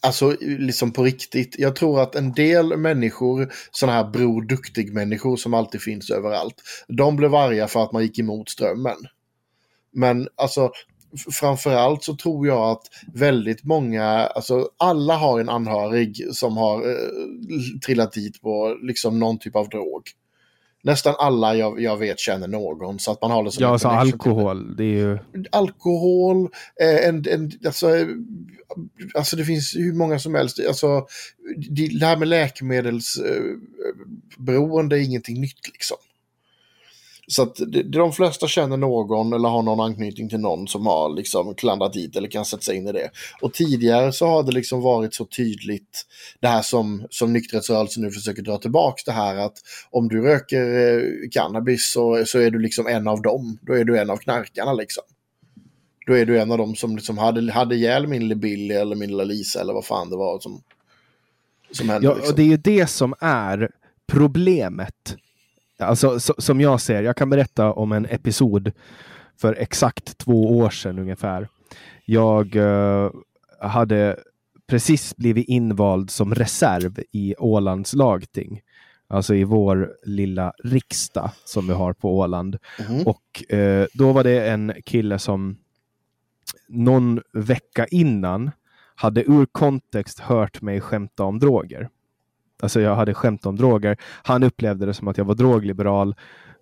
Alltså 0.00 0.36
liksom 0.40 0.92
på 0.92 1.04
riktigt. 1.04 1.54
Jag 1.58 1.76
tror 1.76 2.02
att 2.02 2.14
en 2.14 2.32
del 2.32 2.76
människor, 2.76 3.52
sådana 3.70 3.98
här 3.98 4.10
Bror 4.10 4.42
Duktig-människor 4.42 5.36
som 5.36 5.54
alltid 5.54 5.82
finns 5.82 6.10
överallt, 6.10 6.54
de 6.88 7.16
blev 7.16 7.34
arga 7.34 7.68
för 7.68 7.82
att 7.82 7.92
man 7.92 8.02
gick 8.02 8.18
emot 8.18 8.48
strömmen. 8.48 8.96
Men 9.92 10.28
alltså 10.36 10.72
framförallt 11.30 12.04
så 12.04 12.16
tror 12.16 12.46
jag 12.46 12.70
att 12.70 12.82
väldigt 13.14 13.64
många, 13.64 14.04
alltså 14.04 14.68
alla 14.76 15.16
har 15.16 15.40
en 15.40 15.48
anhörig 15.48 16.26
som 16.32 16.56
har 16.56 16.90
eh, 16.90 16.96
trillat 17.86 18.12
dit 18.12 18.42
på 18.42 18.76
liksom 18.82 19.18
någon 19.18 19.38
typ 19.38 19.56
av 19.56 19.68
drog. 19.68 20.02
Nästan 20.82 21.14
alla 21.18 21.56
jag, 21.56 21.80
jag 21.80 21.96
vet 21.96 22.18
känner 22.18 22.48
någon 22.48 22.98
så 22.98 23.12
att 23.12 23.22
man 23.22 23.30
har 23.30 23.44
det 23.44 23.52
som 23.52 23.62
Ja, 23.62 23.68
alltså 23.68 23.88
alkohol. 23.88 24.76
Det 24.76 24.84
är 24.84 24.96
ju... 24.96 25.18
alkohol, 25.50 26.48
eh, 26.80 27.08
en, 27.08 27.24
en, 27.28 27.52
alltså, 27.66 27.96
eh, 27.96 28.06
alltså 29.14 29.36
det 29.36 29.44
finns 29.44 29.76
hur 29.76 29.92
många 29.92 30.18
som 30.18 30.34
helst. 30.34 30.60
Alltså, 30.68 31.06
det, 31.70 32.06
här 32.06 32.16
med 32.16 32.28
läkemedelsberoende 32.28 34.98
är 34.98 35.02
ingenting 35.02 35.40
nytt 35.40 35.68
liksom. 35.72 35.96
Så 37.30 37.42
att 37.42 37.60
de 37.84 38.12
flesta 38.12 38.48
känner 38.48 38.76
någon 38.76 39.32
eller 39.32 39.48
har 39.48 39.62
någon 39.62 39.80
anknytning 39.80 40.28
till 40.28 40.40
någon 40.40 40.68
som 40.68 40.86
har 40.86 41.16
liksom 41.16 41.54
klandrat 41.54 41.92
dit 41.92 42.16
eller 42.16 42.28
kan 42.28 42.44
sätta 42.44 42.62
sig 42.62 42.76
in 42.76 42.88
i 42.88 42.92
det. 42.92 43.10
Och 43.40 43.54
tidigare 43.54 44.12
så 44.12 44.26
har 44.26 44.42
det 44.42 44.52
liksom 44.52 44.80
varit 44.80 45.14
så 45.14 45.24
tydligt 45.24 46.06
det 46.40 46.48
här 46.48 46.62
som, 46.62 47.06
som 47.10 47.32
nykterhetsrörelsen 47.32 48.02
nu 48.02 48.10
försöker 48.10 48.42
dra 48.42 48.58
tillbaka 48.58 49.02
det 49.06 49.12
här 49.12 49.36
att 49.36 49.58
om 49.90 50.08
du 50.08 50.22
röker 50.22 50.62
eh, 50.62 51.28
cannabis 51.30 51.92
så, 51.92 52.24
så 52.26 52.38
är 52.38 52.50
du 52.50 52.58
liksom 52.58 52.86
en 52.86 53.08
av 53.08 53.22
dem. 53.22 53.58
Då 53.62 53.72
är 53.72 53.84
du 53.84 53.98
en 53.98 54.10
av 54.10 54.16
knarkarna 54.16 54.72
liksom. 54.72 55.04
Då 56.06 56.16
är 56.16 56.26
du 56.26 56.40
en 56.40 56.52
av 56.52 56.58
dem 56.58 56.74
som 56.74 56.96
liksom 56.96 57.18
hade, 57.18 57.52
hade 57.52 57.74
ihjäl 57.74 58.06
min 58.06 58.22
lille 58.22 58.34
Billy 58.34 58.74
eller 58.74 58.96
min 58.96 59.10
lilla 59.10 59.24
Lisa 59.24 59.60
eller 59.60 59.72
vad 59.72 59.84
fan 59.84 60.10
det 60.10 60.16
var 60.16 60.40
som, 60.40 60.62
som 61.70 61.88
hände. 61.88 62.06
Ja, 62.06 62.14
liksom. 62.14 62.32
och 62.32 62.36
det 62.36 62.42
är 62.42 62.46
ju 62.46 62.56
det 62.56 62.86
som 62.86 63.14
är 63.20 63.70
problemet. 64.06 65.16
Alltså 65.78 66.20
så, 66.20 66.34
som 66.38 66.60
jag 66.60 66.80
ser, 66.80 67.02
jag 67.02 67.16
kan 67.16 67.30
berätta 67.30 67.72
om 67.72 67.92
en 67.92 68.06
episod 68.06 68.72
för 69.40 69.54
exakt 69.58 70.18
två 70.18 70.58
år 70.58 70.70
sedan 70.70 70.98
ungefär. 70.98 71.48
Jag 72.04 72.56
eh, 72.56 73.10
hade 73.60 74.16
precis 74.66 75.16
blivit 75.16 75.48
invald 75.48 76.10
som 76.10 76.34
reserv 76.34 77.00
i 77.12 77.34
Ålands 77.38 77.94
lagting. 77.94 78.60
Alltså 79.08 79.34
i 79.34 79.44
vår 79.44 79.92
lilla 80.02 80.52
riksdag 80.64 81.30
som 81.44 81.66
vi 81.66 81.72
har 81.72 81.92
på 81.92 82.18
Åland. 82.18 82.58
Mhm. 82.88 83.06
Och 83.06 83.52
eh, 83.52 83.86
då 83.94 84.12
var 84.12 84.24
det 84.24 84.48
en 84.48 84.72
kille 84.84 85.18
som 85.18 85.56
någon 86.68 87.20
vecka 87.32 87.86
innan 87.86 88.50
hade 88.94 89.22
ur 89.30 89.46
kontext 89.46 90.18
hört 90.20 90.62
mig 90.62 90.80
skämta 90.80 91.24
om 91.24 91.38
droger. 91.38 91.88
Alltså 92.62 92.80
jag 92.80 92.94
hade 92.94 93.14
skämt 93.14 93.46
om 93.46 93.56
droger. 93.56 93.96
Han 94.22 94.42
upplevde 94.42 94.86
det 94.86 94.94
som 94.94 95.08
att 95.08 95.18
jag 95.18 95.24
var 95.24 95.34
drogliberal. 95.34 96.14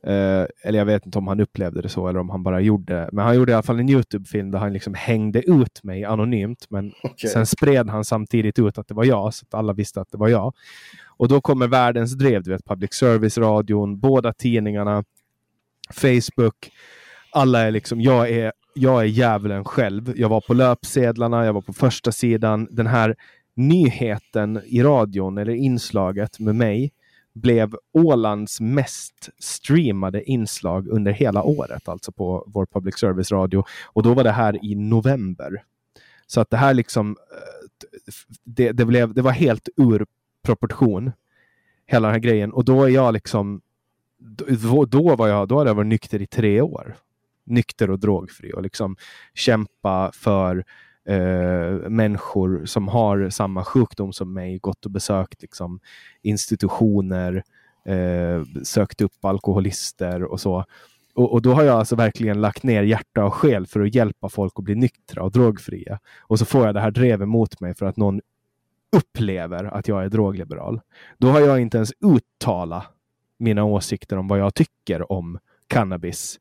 Eh, 0.07 0.47
eller 0.65 0.79
jag 0.79 0.85
vet 0.85 1.07
inte 1.07 1.19
om 1.19 1.27
han 1.27 1.41
upplevde 1.41 1.83
det 1.83 1.89
så 1.89 2.09
eller 2.09 2.21
om 2.21 2.31
han 2.31 2.43
bara 2.43 2.61
gjorde 2.61 2.95
det. 2.95 3.09
Men 3.13 3.25
han 3.25 3.37
gjorde 3.37 3.53
i 3.53 3.55
alla 3.55 3.63
fall 3.63 3.81
en 3.81 3.89
Youtube-film 3.89 4.51
där 4.51 4.59
han 4.59 4.73
liksom 4.73 4.95
hängde 4.95 5.51
ut 5.51 5.83
mig 5.83 6.05
anonymt. 6.05 6.67
Men 6.69 6.93
Okej. 7.03 7.31
sen 7.31 7.47
spred 7.47 7.91
han 7.91 8.05
samtidigt 8.05 8.59
ut 8.59 8.79
att 8.79 8.89
det 8.89 8.95
var 8.95 9.05
jag, 9.05 9.35
så 9.35 9.45
att 9.49 9.55
alla 9.55 9.73
visste 9.73 10.01
att 10.01 10.11
det 10.11 10.19
var 10.19 10.29
jag. 10.29 10.55
Och 11.07 11.29
då 11.29 11.41
kommer 11.41 11.69
världens 11.69 12.13
drev, 12.13 12.43
du 12.43 12.51
vet, 12.51 12.65
public 12.65 12.93
service-radion, 12.93 14.01
båda 14.01 14.33
tidningarna, 14.33 15.05
Facebook. 15.93 16.71
Alla 17.33 17.61
är 17.61 17.71
liksom, 17.71 18.01
jag 18.01 18.31
är, 18.31 18.53
jag 18.75 19.01
är 19.01 19.07
djävulen 19.07 19.65
själv. 19.65 20.13
Jag 20.17 20.29
var 20.29 20.41
på 20.41 20.55
löpsedlarna, 20.55 21.45
jag 21.45 21.53
var 21.53 21.63
på 21.63 21.73
första 21.73 22.13
sidan. 22.13 22.69
Den 22.71 22.87
här 22.87 23.17
nyheten 23.57 24.61
i 24.67 24.83
radion, 24.83 25.39
eller 25.39 25.55
inslaget 25.55 26.39
med 26.39 26.55
mig, 26.55 26.93
blev 27.33 27.77
Ålands 27.93 28.61
mest 28.61 29.31
streamade 29.39 30.31
inslag 30.31 30.89
under 30.89 31.13
hela 31.13 31.43
året, 31.43 31.89
alltså 31.89 32.13
på 32.13 32.45
vår 32.47 32.67
public 32.67 32.99
service-radio. 32.99 33.65
Och 33.85 34.03
då 34.03 34.15
var 34.15 34.25
det 34.25 34.31
här 34.31 34.65
i 34.65 34.75
november. 34.75 35.63
Så 36.27 36.41
att 36.41 36.51
det 36.51 36.57
här 36.57 36.75
liksom, 36.75 37.11
eh, 37.11 37.93
det, 38.45 38.73
det, 38.73 38.85
blev, 38.85 39.15
det 39.15 39.23
var 39.23 39.33
helt 39.33 39.69
ur 39.77 40.07
proportion, 40.43 41.13
hela 41.87 42.09
den 42.09 42.13
här 42.15 42.21
grejen. 42.21 42.53
Och 42.53 42.65
då 42.65 42.85
är 42.85 42.89
jag 42.89 43.15
liksom, 43.15 43.61
då, 44.19 44.85
då 44.85 45.17
var 45.17 45.29
jag, 45.29 45.49
då 45.49 45.59
hade 45.59 45.71
jag 45.71 45.75
varit 45.75 45.87
nykter 45.87 46.23
i 46.23 46.27
tre 46.27 46.61
år. 46.61 46.97
Nykter 47.45 47.91
och 47.91 47.99
drogfri 47.99 48.53
och 48.53 48.63
liksom 48.63 48.97
kämpa 49.35 50.11
för 50.15 50.65
eh, 51.07 51.89
människor 51.89 52.65
som 52.65 52.89
har 52.89 53.31
samma 53.31 53.65
sjukdom 53.65 54.13
som 54.13 54.33
mig, 54.33 54.59
gått 54.59 54.85
och 54.85 54.91
besökt 54.91 55.43
liksom, 55.43 55.81
institutioner, 56.23 57.45
eh, 57.85 58.43
sökt 58.63 59.01
upp 59.01 59.25
alkoholister 59.25 60.23
och 60.23 60.41
så. 60.41 60.65
Och, 61.15 61.33
och 61.33 61.43
då 61.43 61.53
har 61.53 61.63
jag 61.63 61.79
alltså 61.79 61.97
verkligen 61.97 62.41
lagt 62.41 62.63
ner 62.63 62.83
hjärta 62.83 63.25
och 63.25 63.35
själ 63.35 63.67
för 63.67 63.81
att 63.81 63.95
hjälpa 63.95 64.29
folk 64.29 64.53
att 64.57 64.65
bli 64.65 64.75
nyktra 64.75 65.23
och 65.23 65.33
drogfria. 65.33 65.99
Och 66.21 66.39
så 66.39 66.45
får 66.45 66.67
jag 66.67 66.75
det 66.75 66.81
här 66.81 66.91
drevet 66.91 67.29
mot 67.29 67.61
mig 67.61 67.75
för 67.75 67.87
att 67.87 67.97
någon 67.97 68.21
upplever 68.97 69.65
att 69.65 69.89
jag 69.89 70.05
är 70.05 70.09
drogliberal. 70.09 70.81
Då 71.19 71.29
har 71.29 71.41
jag 71.41 71.61
inte 71.61 71.77
ens 71.77 71.93
uttalat 72.01 72.85
mina 73.39 73.65
åsikter 73.65 74.17
om 74.17 74.29
vad 74.29 74.39
jag 74.39 74.55
tycker 74.55 75.13
om 75.13 75.39
cannabis, 75.67 76.41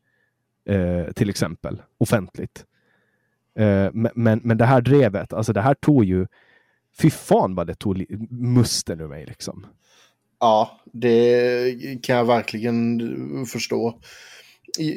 eh, 0.69 1.11
till 1.11 1.29
exempel, 1.29 1.81
offentligt. 1.97 2.65
Eh, 3.59 3.89
men, 3.93 4.41
men, 4.43 4.57
det 4.57 4.65
här 4.65 4.81
drevet, 4.81 5.33
alltså 5.33 5.53
det 5.53 5.61
här 5.61 5.73
tog 5.73 6.05
ju, 6.05 6.27
fy 7.01 7.09
fan 7.09 7.55
vad 7.55 7.67
det 7.67 7.75
tog 7.75 8.05
musten 8.31 9.01
ur 9.01 9.07
mig 9.07 9.25
liksom. 9.25 9.65
Ja, 10.39 10.81
det 10.93 12.01
kan 12.03 12.15
jag 12.15 12.25
verkligen 12.25 13.01
förstå. 13.45 13.99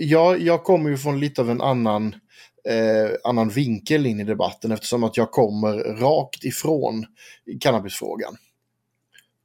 Jag, 0.01 0.41
jag 0.41 0.65
kommer 0.65 0.91
ju 0.91 0.97
från 0.97 1.21
lite 1.21 1.41
av 1.41 1.51
en 1.51 1.61
annan, 1.61 2.15
eh, 2.69 3.11
annan 3.25 3.49
vinkel 3.49 4.07
in 4.07 4.21
i 4.21 4.25
debatten 4.25 4.73
eftersom 4.73 5.05
att 5.05 5.17
jag 5.17 5.31
kommer 5.31 5.77
rakt 6.01 6.45
ifrån 6.45 7.07
cannabisfrågan. 7.61 8.37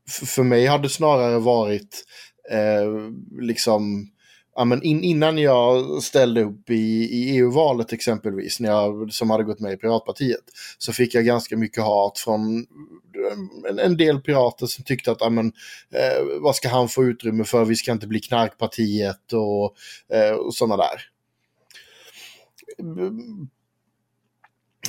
F- 0.09 0.29
för 0.29 0.43
mig 0.43 0.65
hade 0.65 0.83
det 0.83 0.89
snarare 0.89 1.39
varit 1.39 2.05
eh, 2.51 3.11
liksom 3.41 4.09
Ja, 4.55 4.65
men 4.65 4.83
in, 4.83 5.03
innan 5.03 5.37
jag 5.37 6.03
ställde 6.03 6.43
upp 6.43 6.69
i, 6.69 6.73
i 7.11 7.37
EU-valet 7.37 7.93
exempelvis, 7.93 8.59
när 8.59 8.69
jag, 8.69 9.13
som 9.13 9.29
hade 9.29 9.43
gått 9.43 9.59
med 9.59 9.73
i 9.73 9.77
Piratpartiet, 9.77 10.43
så 10.77 10.93
fick 10.93 11.15
jag 11.15 11.25
ganska 11.25 11.57
mycket 11.57 11.83
hat 11.83 12.19
från 12.19 12.65
en, 13.69 13.79
en 13.79 13.97
del 13.97 14.21
pirater 14.21 14.65
som 14.65 14.83
tyckte 14.83 15.11
att 15.11 15.21
ja, 15.21 15.29
men, 15.29 15.47
eh, 15.91 16.41
vad 16.41 16.55
ska 16.55 16.69
han 16.69 16.89
få 16.89 17.03
utrymme 17.03 17.43
för, 17.43 17.65
vi 17.65 17.75
ska 17.75 17.91
inte 17.91 18.07
bli 18.07 18.19
knarkpartiet 18.19 19.33
och, 19.33 19.75
eh, 20.17 20.33
och 20.33 20.55
sådana 20.55 20.77
där. 20.77 21.09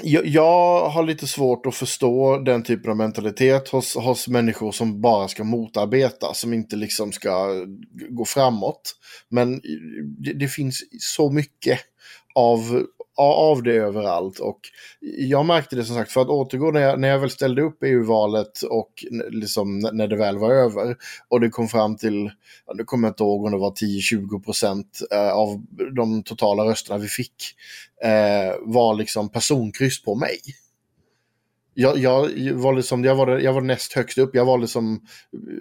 Jag, 0.02 0.26
jag 0.26 0.90
har 0.90 1.02
lite 1.02 1.26
svårt 1.26 1.66
att 1.66 1.74
förstå 1.74 2.38
den 2.38 2.62
typen 2.62 2.90
av 2.90 2.96
mentalitet 2.96 3.68
hos, 3.68 3.94
hos 3.96 4.28
människor 4.28 4.72
som 4.72 5.00
bara 5.00 5.28
ska 5.28 5.44
motarbeta, 5.44 6.34
som 6.34 6.54
inte 6.54 6.76
liksom 6.76 7.12
ska 7.12 7.64
gå 8.10 8.24
framåt. 8.24 8.96
Men 9.28 9.60
det, 10.18 10.32
det 10.32 10.48
finns 10.48 10.82
så 11.00 11.30
mycket 11.30 11.80
av, 12.34 12.86
av 13.16 13.62
det 13.62 13.74
överallt. 13.76 14.38
Och 14.38 14.60
jag 15.18 15.46
märkte 15.46 15.76
det 15.76 15.84
som 15.84 15.96
sagt, 15.96 16.12
för 16.12 16.20
att 16.20 16.28
återgå 16.28 16.70
när 16.70 16.80
jag, 16.80 17.00
när 17.00 17.08
jag 17.08 17.18
väl 17.18 17.30
ställde 17.30 17.62
upp 17.62 17.82
i 17.82 17.86
EU-valet 17.86 18.62
och 18.62 19.04
liksom 19.30 19.78
när 19.78 20.08
det 20.08 20.16
väl 20.16 20.38
var 20.38 20.50
över 20.50 20.96
och 21.28 21.40
det 21.40 21.48
kom 21.48 21.68
fram 21.68 21.96
till, 21.96 22.30
nu 22.74 22.84
kommer 22.84 23.08
jag 23.08 23.12
inte 23.12 23.22
ihåg 23.22 23.44
om 23.44 23.52
det 23.52 23.58
var 23.58 23.70
10-20 23.70 24.44
procent 24.44 25.00
eh, 25.10 25.32
av 25.32 25.62
de 25.96 26.22
totala 26.22 26.64
rösterna 26.64 26.98
vi 26.98 27.08
fick, 27.08 27.34
eh, 28.04 28.54
var 28.60 28.94
liksom 28.94 29.28
personkryss 29.28 30.02
på 30.02 30.14
mig. 30.14 30.38
Jag, 31.74 31.98
jag, 31.98 32.30
var 32.52 32.72
liksom, 32.72 33.04
jag, 33.04 33.14
var, 33.14 33.38
jag 33.38 33.52
var 33.52 33.60
näst 33.60 33.92
högst 33.92 34.18
upp, 34.18 34.34
jag 34.34 34.44
var 34.44 34.58
liksom, 34.58 35.06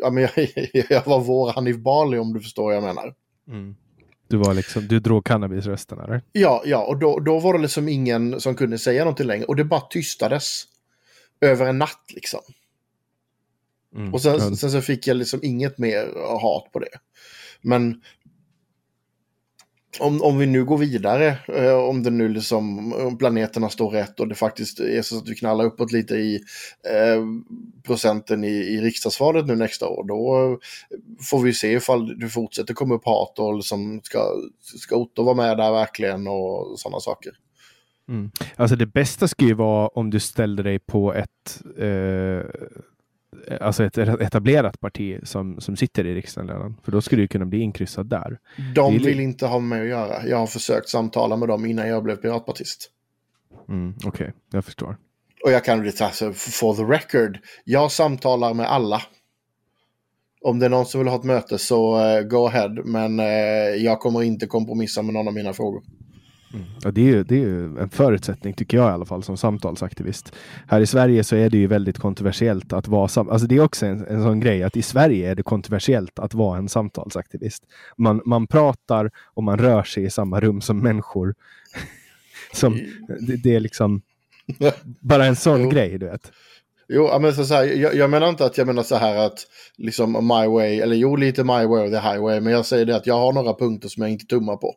jag, 0.01 0.29
jag 0.89 1.05
var 1.05 1.19
vår 1.19 1.51
Hanif 1.51 1.77
Bali 1.77 2.17
om 2.17 2.33
du 2.33 2.39
förstår 2.39 2.63
vad 2.63 2.75
jag 2.75 2.83
menar. 2.83 3.13
Mm. 3.47 3.75
Du 4.33 4.37
var 4.37 4.53
liksom, 4.53 4.87
du 4.87 4.99
drog 4.99 5.25
cannabisrösten 5.25 5.99
eller? 5.99 6.21
Ja, 6.31 6.61
ja, 6.65 6.83
och 6.83 6.97
då, 6.97 7.19
då 7.19 7.39
var 7.39 7.53
det 7.53 7.59
liksom 7.59 7.89
ingen 7.89 8.41
som 8.41 8.55
kunde 8.55 8.77
säga 8.77 9.03
någonting 9.03 9.27
längre. 9.27 9.45
Och 9.45 9.55
det 9.55 9.63
bara 9.63 9.81
tystades. 9.81 10.63
Över 11.41 11.65
en 11.65 11.77
natt 11.77 12.05
liksom. 12.07 12.39
Och 14.13 14.21
sen, 14.21 14.57
sen 14.57 14.71
så 14.71 14.81
fick 14.81 15.07
jag 15.07 15.17
liksom 15.17 15.39
inget 15.43 15.77
mer 15.77 16.13
hat 16.41 16.71
på 16.71 16.79
det. 16.79 16.99
Men 17.61 18.01
om, 19.99 20.21
om 20.21 20.37
vi 20.37 20.45
nu 20.45 20.65
går 20.65 20.77
vidare, 20.77 21.37
eh, 21.47 21.73
om 21.73 22.03
det 22.03 22.09
nu 22.09 22.29
liksom, 22.29 22.93
om 22.93 23.17
planeterna 23.17 23.69
står 23.69 23.89
rätt 23.89 24.19
och 24.19 24.27
det 24.27 24.35
faktiskt 24.35 24.79
är 24.79 25.01
så 25.01 25.17
att 25.17 25.29
vi 25.29 25.35
knallar 25.35 25.65
uppåt 25.65 25.91
lite 25.91 26.15
i 26.15 26.35
eh, 26.89 27.23
procenten 27.83 28.43
i, 28.43 28.47
i 28.47 28.81
riksdagsvalet 28.81 29.45
nu 29.45 29.55
nästa 29.55 29.87
år, 29.87 30.03
då 30.07 30.51
eh, 30.51 30.57
får 31.29 31.39
vi 31.39 31.53
se 31.53 31.73
ifall 31.73 32.19
det 32.19 32.27
fortsätter 32.27 32.73
komma 32.73 32.95
upp 32.95 33.05
hat 33.05 33.39
och 33.39 33.55
liksom 33.55 34.01
ska, 34.03 34.19
ska 34.79 34.95
Otto 34.95 35.23
vara 35.23 35.35
med 35.35 35.57
där 35.57 35.71
verkligen 35.71 36.27
och 36.27 36.79
sådana 36.79 36.99
saker. 36.99 37.31
Mm. 38.09 38.31
Alltså 38.55 38.75
det 38.75 38.85
bästa 38.85 39.27
skulle 39.27 39.49
ju 39.49 39.55
vara 39.55 39.87
om 39.87 40.09
du 40.09 40.19
ställde 40.19 40.63
dig 40.63 40.79
på 40.79 41.13
ett 41.13 41.61
eh, 41.77 42.41
alltså 43.61 43.83
ett 43.83 43.97
etablerat 43.97 44.79
parti 44.79 45.19
som, 45.23 45.61
som 45.61 45.75
sitter 45.75 46.05
i 46.05 46.15
riksdagen 46.15 46.49
redan. 46.49 46.77
För 46.83 46.91
då 46.91 47.01
skulle 47.01 47.21
du 47.21 47.27
kunna 47.27 47.45
bli 47.45 47.59
inkryssad 47.59 48.09
där. 48.09 48.39
De 48.75 48.97
vill 48.97 49.19
inte 49.19 49.45
ha 49.45 49.59
med 49.59 49.81
att 49.81 49.87
göra. 49.87 50.27
Jag 50.27 50.37
har 50.37 50.47
försökt 50.47 50.89
samtala 50.89 51.35
med 51.35 51.47
dem 51.47 51.65
innan 51.65 51.87
jag 51.87 52.03
blev 52.03 52.15
piratpartist. 52.15 52.89
Mm, 53.69 53.93
Okej, 53.97 54.09
okay. 54.09 54.31
jag 54.51 54.65
förstår. 54.65 54.97
Och 55.43 55.51
jag 55.51 55.65
kan 55.65 55.83
det 55.83 56.01
alltså, 56.01 56.33
for 56.33 56.75
the 56.75 56.83
record, 56.83 57.39
jag 57.63 57.91
samtalar 57.91 58.53
med 58.53 58.71
alla. 58.71 59.01
Om 60.41 60.59
det 60.59 60.65
är 60.65 60.69
någon 60.69 60.85
som 60.85 60.99
vill 60.99 61.07
ha 61.07 61.15
ett 61.15 61.23
möte 61.23 61.57
så 61.57 61.97
uh, 61.97 62.21
go 62.21 62.47
ahead, 62.47 62.69
men 62.69 63.19
uh, 63.19 63.25
jag 63.75 63.99
kommer 63.99 64.23
inte 64.23 64.47
kompromissa 64.47 65.01
med 65.01 65.13
någon 65.13 65.27
av 65.27 65.33
mina 65.33 65.53
frågor. 65.53 65.83
Mm. 66.53 66.65
Ja, 66.83 66.91
det, 66.91 67.01
är 67.01 67.05
ju, 67.05 67.23
det 67.23 67.35
är 67.35 67.39
ju 67.39 67.79
en 67.79 67.89
förutsättning 67.89 68.53
tycker 68.53 68.77
jag 68.77 68.89
i 68.89 68.93
alla 68.93 69.05
fall 69.05 69.23
som 69.23 69.37
samtalsaktivist. 69.37 70.35
Här 70.67 70.81
i 70.81 70.87
Sverige 70.87 71.23
så 71.23 71.35
är 71.35 71.49
det 71.49 71.57
ju 71.57 71.67
väldigt 71.67 71.97
kontroversiellt 71.97 72.73
att 72.73 72.87
vara 72.87 73.07
sam 73.07 73.29
alltså 73.29 73.47
Det 73.47 73.55
är 73.55 73.59
också 73.59 73.85
en, 73.85 74.07
en 74.07 74.23
sån 74.23 74.39
grej 74.39 74.63
att 74.63 74.77
i 74.77 74.81
Sverige 74.81 75.31
är 75.31 75.35
det 75.35 75.43
kontroversiellt 75.43 76.19
att 76.19 76.33
vara 76.33 76.57
en 76.57 76.69
samtalsaktivist. 76.69 77.63
Man, 77.97 78.21
man 78.25 78.47
pratar 78.47 79.11
och 79.33 79.43
man 79.43 79.57
rör 79.57 79.83
sig 79.83 80.03
i 80.03 80.09
samma 80.09 80.39
rum 80.39 80.61
som 80.61 80.79
människor. 80.79 81.35
som, 82.53 82.79
det, 83.19 83.35
det, 83.35 83.55
är 83.55 83.59
liksom 83.59 84.01
bara 84.99 85.25
en 85.25 85.35
sån 85.35 85.69
grej, 85.69 85.97
du 85.97 86.05
vet. 86.05 86.31
Jo, 86.87 87.19
men 87.19 87.33
så, 87.33 87.45
så 87.45 87.53
här, 87.53 87.63
jag, 87.63 87.95
jag, 87.95 88.09
menar 88.09 88.29
inte 88.29 88.45
att 88.45 88.57
jag 88.57 88.67
menar 88.67 88.83
så 88.83 88.95
här 88.95 89.15
att 89.15 89.39
liksom 89.77 90.11
my 90.11 90.47
way, 90.47 90.79
eller 90.79 90.95
jo 90.95 91.15
lite 91.15 91.43
my 91.43 91.65
way 91.65 91.87
or 91.87 91.89
the 91.89 92.07
highway, 92.09 92.39
men 92.39 92.53
jag 92.53 92.65
säger 92.65 92.85
det 92.85 92.95
att 92.95 93.07
jag 93.07 93.19
har 93.19 93.33
några 93.33 93.53
punkter 93.53 93.89
som 93.89 94.03
jag 94.03 94.11
inte 94.11 94.25
tummar 94.25 94.57
på. 94.57 94.75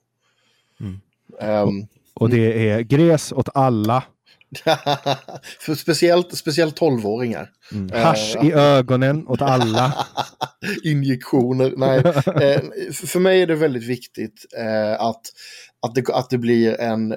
Mm. 0.81 1.01
Um, 1.41 1.87
och, 2.15 2.31
det 2.31 2.71
är 2.71 2.81
gräs 2.81 3.33
åt 3.33 3.49
alla. 3.55 4.05
för 5.61 5.75
speciellt, 5.75 6.37
speciellt 6.37 6.81
12-åringar. 6.81 7.51
Mm. 7.73 8.03
Hasch 8.03 8.37
uh, 8.37 8.49
i 8.49 8.53
ögonen 8.53 9.27
åt 9.29 9.43
alla. 9.43 10.07
Injektioner. 10.85 11.75
Nej. 11.77 11.99
uh, 12.05 12.93
för 12.93 13.21
mig 13.21 13.43
är 13.43 13.47
det 13.47 13.55
väldigt 13.55 13.87
viktigt 13.87 14.47
uh, 14.59 15.01
att, 15.01 15.23
att, 15.87 15.95
det, 15.95 16.09
att 16.09 16.31
det 16.31 16.39
blir 16.39 16.81
en, 16.81 17.15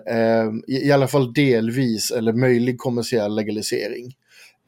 i 0.67 0.91
alla 0.91 1.07
fall 1.07 1.33
delvis, 1.33 2.11
eller 2.11 2.33
möjlig 2.33 2.77
kommersiell 2.77 3.35
legalisering. 3.35 4.13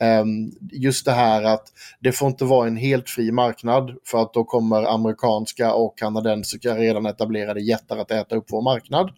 Ehm, 0.02 0.52
just 0.72 1.06
det 1.06 1.12
här 1.12 1.43
att 1.43 1.64
det 1.99 2.12
får 2.12 2.28
inte 2.28 2.45
vara 2.45 2.68
en 2.68 2.78
helt 2.78 3.10
fri 3.10 3.32
marknad 3.32 3.97
för 4.06 4.22
att 4.22 4.34
då 4.34 4.43
kommer 4.43 4.84
amerikanska 4.84 5.74
och 5.74 5.97
kanadensiska 5.97 6.76
redan 6.76 7.06
etablerade 7.06 7.62
jättar 7.62 7.97
att 7.97 8.12
äta 8.12 8.36
upp 8.36 8.45
vår 8.49 8.62
marknad. 8.62 9.12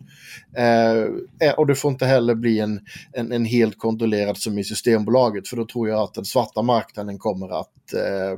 Ehm, 0.58 1.28
eh, 1.42 1.54
och 1.54 1.68
det 1.68 1.76
får 1.76 1.92
inte 1.92 2.06
heller 2.06 2.36
bli 2.36 2.60
en, 2.60 2.80
en, 3.14 3.32
en, 3.32 3.46
helt 3.46 3.78
kontrollerad 3.78 4.38
som 4.38 4.58
i 4.58 4.64
Systembolaget 4.64 5.48
för 5.48 5.58
då 5.58 5.66
tror 5.66 5.90
jag 5.90 6.00
att 6.00 6.14
den 6.14 6.26
svarta 6.26 6.62
marknaden 6.62 7.18
kommer 7.18 7.60
att 7.60 7.94
eh, 7.94 8.32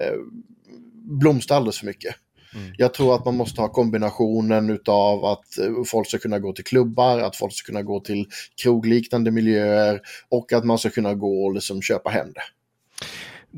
eh 0.00 0.16
blomstra 1.08 1.56
alldeles 1.56 1.78
för 1.78 1.86
mycket. 1.86 2.14
Mm. 2.56 2.74
Jag 2.78 2.94
tror 2.94 3.14
att 3.14 3.24
man 3.24 3.36
måste 3.36 3.60
ha 3.60 3.68
kombinationen 3.68 4.78
av 4.86 5.24
att 5.24 5.58
eh, 5.58 5.84
folk 5.86 6.08
ska 6.08 6.18
kunna 6.18 6.38
gå 6.38 6.52
till 6.52 6.64
klubbar, 6.64 7.18
att 7.18 7.36
folk 7.36 7.52
ska 7.52 7.66
kunna 7.66 7.82
gå 7.82 8.00
till 8.00 8.26
krogliknande 8.62 9.30
miljöer 9.30 10.00
och 10.28 10.52
att 10.52 10.64
man 10.64 10.78
ska 10.78 10.90
kunna 10.90 11.14
gå 11.14 11.44
och 11.44 11.54
liksom 11.54 11.82
köpa 11.82 12.10
hem 12.10 12.32
det. 12.34 12.42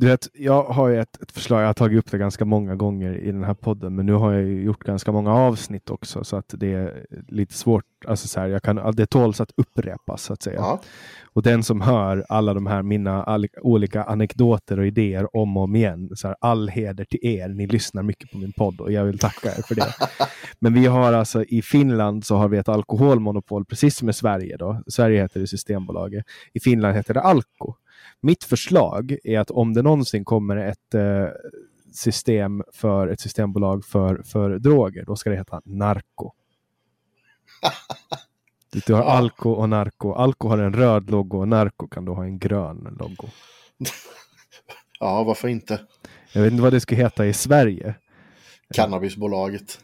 Du 0.01 0.07
vet, 0.07 0.28
jag 0.34 0.62
har 0.64 0.88
ju 0.88 1.01
ett, 1.01 1.22
ett, 1.22 1.32
förslag, 1.32 1.62
jag 1.62 1.66
har 1.66 1.74
tagit 1.74 1.99
upp 1.99 2.11
det 2.11 2.18
ganska 2.18 2.44
många 2.44 2.74
gånger 2.74 3.18
i 3.18 3.32
den 3.32 3.44
här 3.44 3.55
podden, 3.55 3.96
men 3.96 4.07
nu 4.07 4.12
har 4.12 4.32
jag 4.32 4.49
gjort 4.49 4.84
ganska 4.84 5.12
många 5.12 5.34
avsnitt 5.34 5.90
också 5.90 6.24
så 6.24 6.36
att 6.36 6.55
det 6.57 6.74
är 6.74 7.07
lite 7.28 7.55
svårt, 7.55 7.84
alltså 8.07 8.28
så 8.28 8.40
här, 8.40 8.49
jag 8.49 8.62
kan, 8.62 8.92
det 8.96 9.07
tåls 9.07 9.40
att 9.40 9.51
upprepas 9.57 10.22
så 10.22 10.32
att 10.32 10.42
säga. 10.42 10.57
Ja. 10.57 10.80
Och 11.22 11.42
den 11.42 11.62
som 11.62 11.80
hör 11.80 12.24
alla 12.28 12.55
de 12.55 12.66
här 12.66 12.82
mina 12.82 13.22
all, 13.22 13.46
olika 13.62 14.05
anekdoter 14.05 14.78
och 14.78 14.86
idéer 14.86 15.36
om 15.36 15.57
och 15.57 15.62
om 15.62 15.76
igen, 15.76 16.11
så 16.14 16.28
här, 16.28 16.36
all 16.40 16.68
heder 16.68 17.05
till 17.05 17.20
er, 17.22 17.49
ni 17.49 17.66
lyssnar 17.66 18.03
mycket 18.03 18.30
på 18.30 18.38
min 18.38 18.53
podd 18.53 18.80
och 18.80 18.92
jag 18.92 19.05
vill 19.05 19.18
tacka 19.18 19.49
er 19.49 19.62
för 19.62 19.74
det. 19.74 19.94
men 20.59 20.74
vi 20.74 20.86
har 20.86 21.12
alltså 21.12 21.44
i 21.44 21.62
Finland 21.62 22.24
så 22.24 22.36
har 22.36 22.49
vi 22.49 22.59
ett 22.59 22.68
alkoholmonopol, 22.68 23.64
precis 23.64 23.96
som 23.96 24.09
i 24.09 24.12
Sverige 24.12 24.57
då. 24.57 24.82
Sverige 24.86 25.22
heter 25.22 25.40
det 25.40 25.46
Systembolaget. 25.46 26.24
I 26.53 26.61
Finland 26.61 26.96
heter 26.96 27.14
det 27.14 27.20
Alko. 27.20 27.74
Mitt 28.21 28.45
förslag 28.45 29.16
är 29.25 29.39
att 29.39 29.51
om 29.51 29.75
det 29.75 29.83
någonsin 29.83 30.25
kommer 30.25 30.57
ett 30.57 30.95
eh, 30.95 31.27
system 31.93 32.62
för 32.73 33.09
ett 33.09 33.21
systembolag 33.21 33.85
för, 33.85 34.23
för 34.23 34.59
droger, 34.59 35.05
då 35.05 35.16
ska 35.16 35.31
det 35.31 35.37
heta 35.37 35.61
Narco. 35.64 36.33
Du 38.87 38.95
har. 38.95 39.03
Alko 39.03 39.51
och 39.51 39.69
Narco. 39.69 40.12
Alko 40.12 40.49
har 40.49 40.59
en 40.59 40.73
röd 40.73 41.11
logo 41.11 41.39
och 41.39 41.49
Narco 41.49 41.89
kan 41.89 42.05
då 42.05 42.14
ha 42.14 42.25
en 42.25 42.39
grön 42.39 42.97
logo. 43.01 43.29
ja, 45.01 45.23
varför 45.23 45.49
inte? 45.49 45.81
Jag 46.33 46.43
vet 46.43 46.53
inte 46.53 46.62
vad 46.62 46.73
det 46.73 46.81
ska 46.81 46.95
heta 46.95 47.27
i 47.27 47.33
Sverige. 47.33 47.95
Cannabisbolaget. 48.75 49.81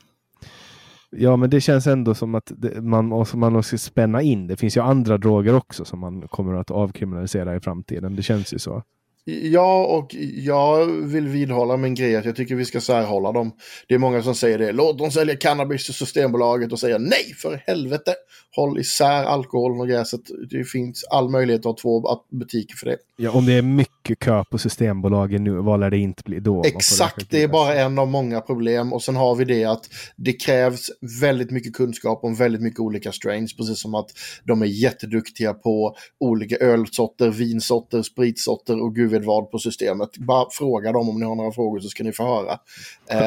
Ja, 1.17 1.37
men 1.37 1.51
det 1.51 1.61
känns 1.61 1.87
ändå 1.87 2.15
som 2.15 2.35
att 2.35 2.53
det, 2.57 2.81
man, 2.83 3.07
måste, 3.07 3.37
man 3.37 3.53
måste 3.53 3.79
spänna 3.79 4.23
in. 4.23 4.47
Det 4.47 4.57
finns 4.57 4.77
ju 4.77 4.81
andra 4.81 5.19
droger 5.19 5.55
också 5.55 5.85
som 5.85 5.99
man 6.01 6.29
kommer 6.29 6.55
att 6.55 6.71
avkriminalisera 6.71 7.57
i 7.57 7.61
framtiden. 7.61 8.17
Det 8.17 8.23
känns 8.23 8.55
ju 8.55 8.59
så. 8.59 8.83
Ja, 9.25 9.87
och 9.87 10.15
jag 10.35 10.87
vill 10.87 11.29
vidhålla 11.29 11.77
min 11.77 11.95
grej 11.95 12.17
att 12.17 12.25
jag 12.25 12.37
tycker 12.37 12.55
vi 12.55 12.65
ska 12.65 12.81
särhålla 12.81 13.33
dem. 13.33 13.53
Det 13.89 13.95
är 13.95 13.99
många 13.99 14.23
som 14.23 14.35
säger 14.35 14.59
det. 14.59 14.73
Låt 14.73 14.99
dem 14.99 15.11
sälja 15.11 15.37
cannabis 15.37 15.85
till 15.85 15.95
Systembolaget 15.95 16.73
och 16.73 16.79
säga 16.79 16.99
nej 16.99 17.35
för 17.37 17.63
helvete. 17.67 18.15
Håll 18.57 18.79
isär 18.79 19.25
alkoholen 19.25 19.81
och 19.81 19.89
gräset. 19.89 20.21
Det 20.51 20.65
finns 20.65 21.05
all 21.05 21.31
möjlighet 21.31 21.61
att 21.61 21.65
ha 21.65 21.77
två 21.77 22.21
butiker 22.31 22.77
för 22.77 22.87
det. 22.87 22.97
Ja, 23.17 23.31
om 23.31 23.47
det 23.47 23.53
är 23.53 23.63
mycket 23.63 24.19
kö 24.19 24.45
på 24.51 24.59
Systembolagen 24.59 25.45
nu, 25.45 25.51
vad 25.51 25.81
lär 25.81 25.91
det 25.91 25.99
inte 25.99 26.23
bli 26.23 26.41
då? 26.41 26.63
Exakt, 26.65 27.31
det 27.31 27.43
är 27.43 27.49
bara 27.49 27.75
en 27.75 27.99
av 27.99 28.09
många 28.09 28.41
problem. 28.41 28.93
Och 28.93 29.03
sen 29.03 29.17
har 29.17 29.35
vi 29.35 29.45
det 29.45 29.65
att 29.65 29.89
det 30.17 30.33
krävs 30.33 30.91
väldigt 31.21 31.51
mycket 31.51 31.75
kunskap 31.75 32.25
om 32.25 32.35
väldigt 32.35 32.63
mycket 32.63 32.81
olika 32.81 33.13
strains. 33.13 33.57
Precis 33.57 33.81
som 33.81 33.95
att 33.95 34.11
de 34.45 34.63
är 34.63 34.67
jätteduktiga 34.67 35.55
på 35.55 35.97
olika 36.21 36.57
ölsorter, 36.57 37.31
vinsorter, 37.31 38.03
spritsorter 38.03 38.83
och 38.83 38.95
gud 38.95 39.14
vet 39.19 39.27
vad 39.27 39.51
på 39.51 39.59
systemet. 39.59 40.19
Bara 40.19 40.47
fråga 40.51 40.93
dem 40.93 41.09
om 41.09 41.21
ni 41.21 41.27
har 41.27 41.35
några 41.35 41.53
frågor 41.53 41.81
så 41.81 41.89
ska 41.89 42.05
ni 42.05 42.13
få 42.13 42.25
höra. 42.25 42.59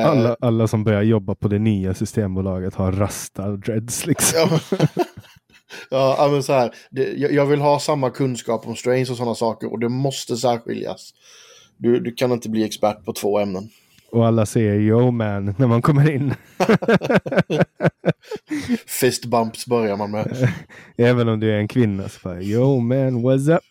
Alla, 0.07 0.35
alla 0.39 0.67
som 0.67 0.83
börjar 0.83 1.01
jobba 1.01 1.35
på 1.35 1.47
det 1.47 1.59
nya 1.59 1.93
Systembolaget 1.93 2.75
har 2.75 2.91
rasta 2.91 3.49
dreads 3.49 4.05
liksom. 4.05 4.49
Ja. 5.89 6.29
men 6.31 6.43
så 6.43 6.53
här, 6.53 6.71
det, 6.89 7.13
jag, 7.13 7.31
jag, 7.31 7.45
vill 7.45 7.61
ha 7.61 7.79
samma 7.79 8.09
kunskap 8.09 8.67
om 8.67 8.75
strains 8.75 9.09
och 9.09 9.17
sådana 9.17 9.35
saker 9.35 9.71
och 9.71 9.79
det 9.79 9.89
måste 9.89 10.37
särskiljas. 10.37 11.13
Du, 11.77 11.99
du 11.99 12.11
kan 12.11 12.31
inte 12.31 12.49
bli 12.49 12.63
expert 12.63 13.05
på 13.05 13.13
två 13.13 13.39
ämnen. 13.39 13.69
Och 14.11 14.27
alla 14.27 14.45
säger 14.45 14.73
yo 14.73 15.11
man 15.11 15.55
när 15.57 15.67
man 15.67 15.81
kommer 15.81 16.11
in. 16.11 16.33
Fist 18.87 19.25
bumps 19.25 19.65
börjar 19.65 19.97
man 19.97 20.11
med. 20.11 20.53
Även 20.97 21.29
om 21.29 21.39
du 21.39 21.51
är 21.51 21.57
en 21.57 21.67
kvinna 21.67 22.09
så 22.09 22.19
bara 22.23 22.41
yo 22.41 22.79
man 22.79 23.25
what's 23.25 23.55
up? 23.55 23.63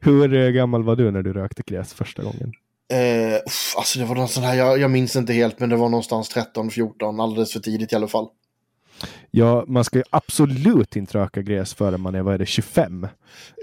Hur 0.00 0.50
gammal 0.50 0.82
var 0.82 0.96
du 0.96 1.10
när 1.10 1.22
du 1.22 1.32
rökte 1.32 1.62
gräs 1.66 1.94
första 1.94 2.22
gången? 2.22 2.52
Eh, 2.92 3.40
alltså 3.76 3.98
det 3.98 4.04
var 4.04 4.14
någon 4.14 4.28
sån 4.28 4.44
här, 4.44 4.54
jag, 4.54 4.78
jag 4.78 4.90
minns 4.90 5.16
inte 5.16 5.32
helt, 5.32 5.60
men 5.60 5.68
det 5.68 5.76
var 5.76 5.88
någonstans 5.88 6.36
13-14, 6.36 7.22
alldeles 7.22 7.52
för 7.52 7.60
tidigt 7.60 7.92
i 7.92 7.96
alla 7.96 8.08
fall. 8.08 8.28
Ja, 9.30 9.64
man 9.68 9.84
ska 9.84 9.98
ju 9.98 10.04
absolut 10.10 10.96
inte 10.96 11.18
röka 11.18 11.42
gräs 11.42 11.74
förrän 11.74 12.00
man 12.00 12.14
är, 12.14 12.22
vad 12.22 12.34
är 12.34 12.38
det, 12.38 12.46
25? 12.46 13.08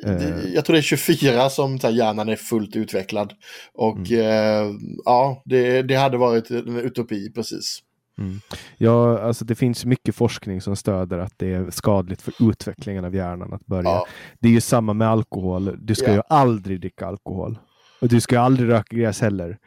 Det, 0.04 0.44
jag 0.54 0.66
tror 0.66 0.74
det 0.74 0.80
är 0.80 0.82
24 0.82 1.50
som 1.50 1.80
här, 1.84 1.92
hjärnan 1.92 2.30
är 2.30 2.36
fullt 2.36 2.76
utvecklad. 2.76 3.34
Och 3.74 4.12
mm. 4.12 4.20
eh, 4.20 4.76
ja, 5.06 5.42
det, 5.46 5.82
det 5.82 5.96
hade 5.96 6.18
varit 6.18 6.50
en 6.50 6.78
utopi 6.78 7.32
precis. 7.32 7.80
Mm. 8.18 8.40
Ja, 8.78 9.20
alltså 9.20 9.46
det 9.46 9.56
finns 9.56 9.86
mycket 9.86 10.16
forskning 10.16 10.62
som 10.62 10.76
stöder 10.76 11.18
att 11.18 11.34
det 11.38 11.54
är 11.54 11.72
skadligt 11.72 12.22
för 12.22 12.34
utvecklingen 12.50 13.06
av 13.06 13.16
hjärnan 13.16 13.54
att 13.54 13.66
börja. 13.66 13.90
Ja. 13.90 14.06
Det 14.40 14.48
är 14.48 14.52
ju 14.52 14.62
samma 14.62 14.94
med 14.94 15.08
alkohol. 15.08 15.78
Du 15.82 15.96
ska 15.96 16.08
ja. 16.08 16.14
ju 16.14 16.22
aldrig 16.30 16.80
dricka 16.80 17.08
alkohol. 17.08 17.60
Och 18.02 18.08
du 18.08 18.22
ska 18.22 18.40
aldrig 18.40 18.70
röka 18.70 18.96
gräs 18.96 19.22
heller. 19.22 19.58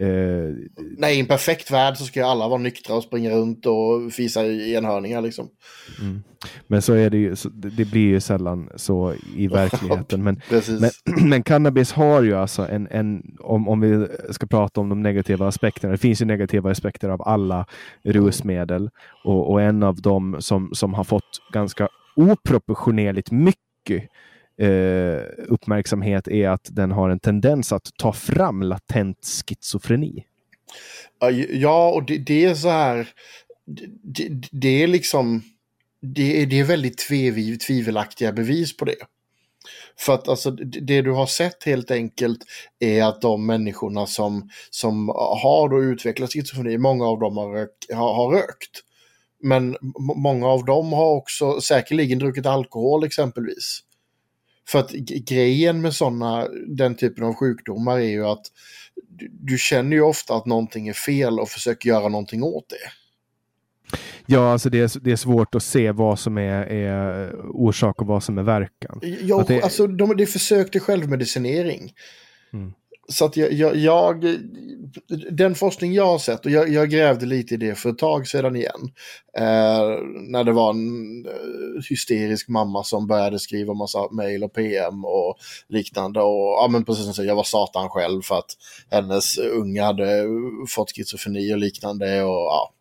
Eh, 0.00 0.54
Nej, 0.98 1.16
i 1.16 1.20
en 1.20 1.26
perfekt 1.26 1.70
värld 1.70 1.96
så 1.96 2.04
ska 2.04 2.20
ju 2.20 2.26
alla 2.26 2.48
vara 2.48 2.58
nyktra 2.58 2.96
och 2.96 3.02
springa 3.02 3.30
runt 3.30 3.66
och 3.66 4.12
fisa 4.12 4.44
i 4.44 4.74
enhörningar 4.74 5.20
liksom. 5.22 5.48
mm. 6.00 6.22
Men 6.66 6.82
så 6.82 6.92
är 6.92 7.10
det 7.10 7.16
ju, 7.16 7.34
det 7.52 7.84
blir 7.84 8.08
ju 8.08 8.20
sällan 8.20 8.68
så 8.76 9.14
i 9.36 9.46
verkligheten. 9.52 10.22
Men, 10.22 10.40
men, 10.80 10.90
men 11.28 11.42
cannabis 11.42 11.92
har 11.92 12.22
ju 12.22 12.34
alltså 12.34 12.68
en, 12.68 12.88
en 12.90 13.36
om, 13.40 13.68
om 13.68 13.80
vi 13.80 14.06
ska 14.30 14.46
prata 14.46 14.80
om 14.80 14.88
de 14.88 15.02
negativa 15.02 15.48
aspekterna. 15.48 15.92
Det 15.92 15.98
finns 15.98 16.22
ju 16.22 16.26
negativa 16.26 16.70
aspekter 16.70 17.08
av 17.08 17.22
alla 17.22 17.66
rusmedel 18.04 18.90
och, 19.24 19.50
och 19.50 19.62
en 19.62 19.82
av 19.82 19.96
dem 19.96 20.36
som, 20.40 20.70
som 20.74 20.94
har 20.94 21.04
fått 21.04 21.40
ganska 21.52 21.88
oproportionerligt 22.16 23.30
mycket 23.30 24.10
eh, 24.58 25.22
uppmärksamhet 25.48 26.28
är 26.28 26.48
att 26.48 26.68
den 26.70 26.90
har 26.90 27.10
en 27.10 27.20
tendens 27.20 27.72
att 27.72 27.90
ta 27.98 28.12
fram 28.12 28.62
latent 28.62 29.18
schizofreni. 29.48 30.24
Ja, 31.50 31.90
och 31.90 32.06
det, 32.06 32.18
det 32.18 32.44
är 32.44 32.54
så 32.54 32.68
här. 32.68 33.08
Det, 34.02 34.28
det, 34.50 34.82
är 34.82 34.86
liksom. 34.86 35.42
Det 36.00 36.42
är, 36.42 36.46
det 36.46 36.60
är 36.60 36.64
väldigt 36.64 36.98
tvev, 36.98 37.56
tvivelaktiga 37.56 38.32
bevis 38.32 38.76
på 38.76 38.84
det. 38.84 38.96
För 39.98 40.14
att 40.14 40.28
alltså, 40.28 40.50
det 40.50 41.02
du 41.02 41.10
har 41.10 41.26
sett 41.26 41.64
helt 41.64 41.90
enkelt 41.90 42.38
är 42.80 43.04
att 43.04 43.20
de 43.20 43.46
människorna 43.46 44.06
som, 44.06 44.48
som 44.70 45.08
har 45.42 45.68
då 45.68 45.82
utvecklat 45.82 46.32
schizofreni, 46.32 46.78
många 46.78 47.04
av 47.04 47.20
dem 47.20 47.36
har, 47.36 47.52
rök, 47.52 47.70
har, 47.92 48.14
har 48.14 48.32
rökt. 48.32 48.80
Men 49.42 49.76
många 50.16 50.46
av 50.46 50.64
dem 50.64 50.92
har 50.92 51.16
också 51.16 51.60
säkerligen 51.60 52.18
druckit 52.18 52.46
alkohol 52.46 53.04
exempelvis. 53.04 53.80
För 54.72 54.78
att 54.78 54.90
grejen 55.28 55.80
med 55.80 55.94
sådana, 55.94 56.48
den 56.68 56.94
typen 56.94 57.24
av 57.24 57.34
sjukdomar 57.34 57.98
är 57.98 58.10
ju 58.10 58.26
att 58.26 58.42
du, 59.08 59.28
du 59.32 59.58
känner 59.58 59.96
ju 59.96 60.02
ofta 60.02 60.34
att 60.34 60.46
någonting 60.46 60.88
är 60.88 60.92
fel 60.92 61.40
och 61.40 61.48
försöker 61.48 61.88
göra 61.88 62.08
någonting 62.08 62.42
åt 62.42 62.68
det. 62.68 62.76
Ja, 64.26 64.52
alltså 64.52 64.70
det 64.70 64.78
är, 64.80 65.00
det 65.04 65.12
är 65.12 65.16
svårt 65.16 65.54
att 65.54 65.62
se 65.62 65.92
vad 65.92 66.18
som 66.18 66.38
är, 66.38 66.66
är 66.66 67.32
orsak 67.50 68.00
och 68.00 68.06
vad 68.06 68.22
som 68.24 68.38
är 68.38 68.42
verkan. 68.42 69.00
Ja, 69.22 69.40
Att 69.40 69.48
det- 69.48 69.62
alltså 69.62 69.86
de, 69.86 70.10
är 70.10 70.26
försök 70.26 70.70
till 70.70 70.80
självmedicinering. 70.80 71.92
Mm. 72.52 72.72
Så 73.08 73.24
att 73.24 73.36
jag, 73.36 73.52
jag, 73.52 73.76
jag, 73.76 74.38
den 75.30 75.54
forskning 75.54 75.92
jag 75.92 76.06
har 76.06 76.18
sett, 76.18 76.44
och 76.44 76.50
jag, 76.50 76.68
jag 76.68 76.90
grävde 76.90 77.26
lite 77.26 77.54
i 77.54 77.56
det 77.56 77.74
för 77.74 77.90
ett 77.90 77.98
tag 77.98 78.26
sedan 78.26 78.56
igen. 78.56 78.92
Eh, 79.38 79.84
när 80.28 80.44
det 80.44 80.52
var 80.52 80.70
en 80.70 81.26
eh, 81.26 81.82
hysterisk 81.90 82.48
mamma 82.48 82.84
som 82.84 83.06
började 83.06 83.38
skriva 83.38 83.74
massa 83.74 84.10
mejl 84.10 84.44
och 84.44 84.52
PM 84.52 85.04
och 85.04 85.36
liknande. 85.68 86.20
Och 86.20 86.52
ja, 86.52 86.68
men 86.70 86.84
precis 86.84 87.04
som 87.04 87.14
så, 87.14 87.24
jag 87.24 87.36
var 87.36 87.44
satan 87.44 87.88
själv 87.88 88.22
för 88.22 88.38
att 88.38 88.56
hennes 88.90 89.38
unga 89.38 89.84
hade 89.84 90.24
fått 90.68 90.96
schizofreni 90.96 91.54
och 91.54 91.58
liknande. 91.58 92.22
Och, 92.22 92.30
ja. 92.30 92.72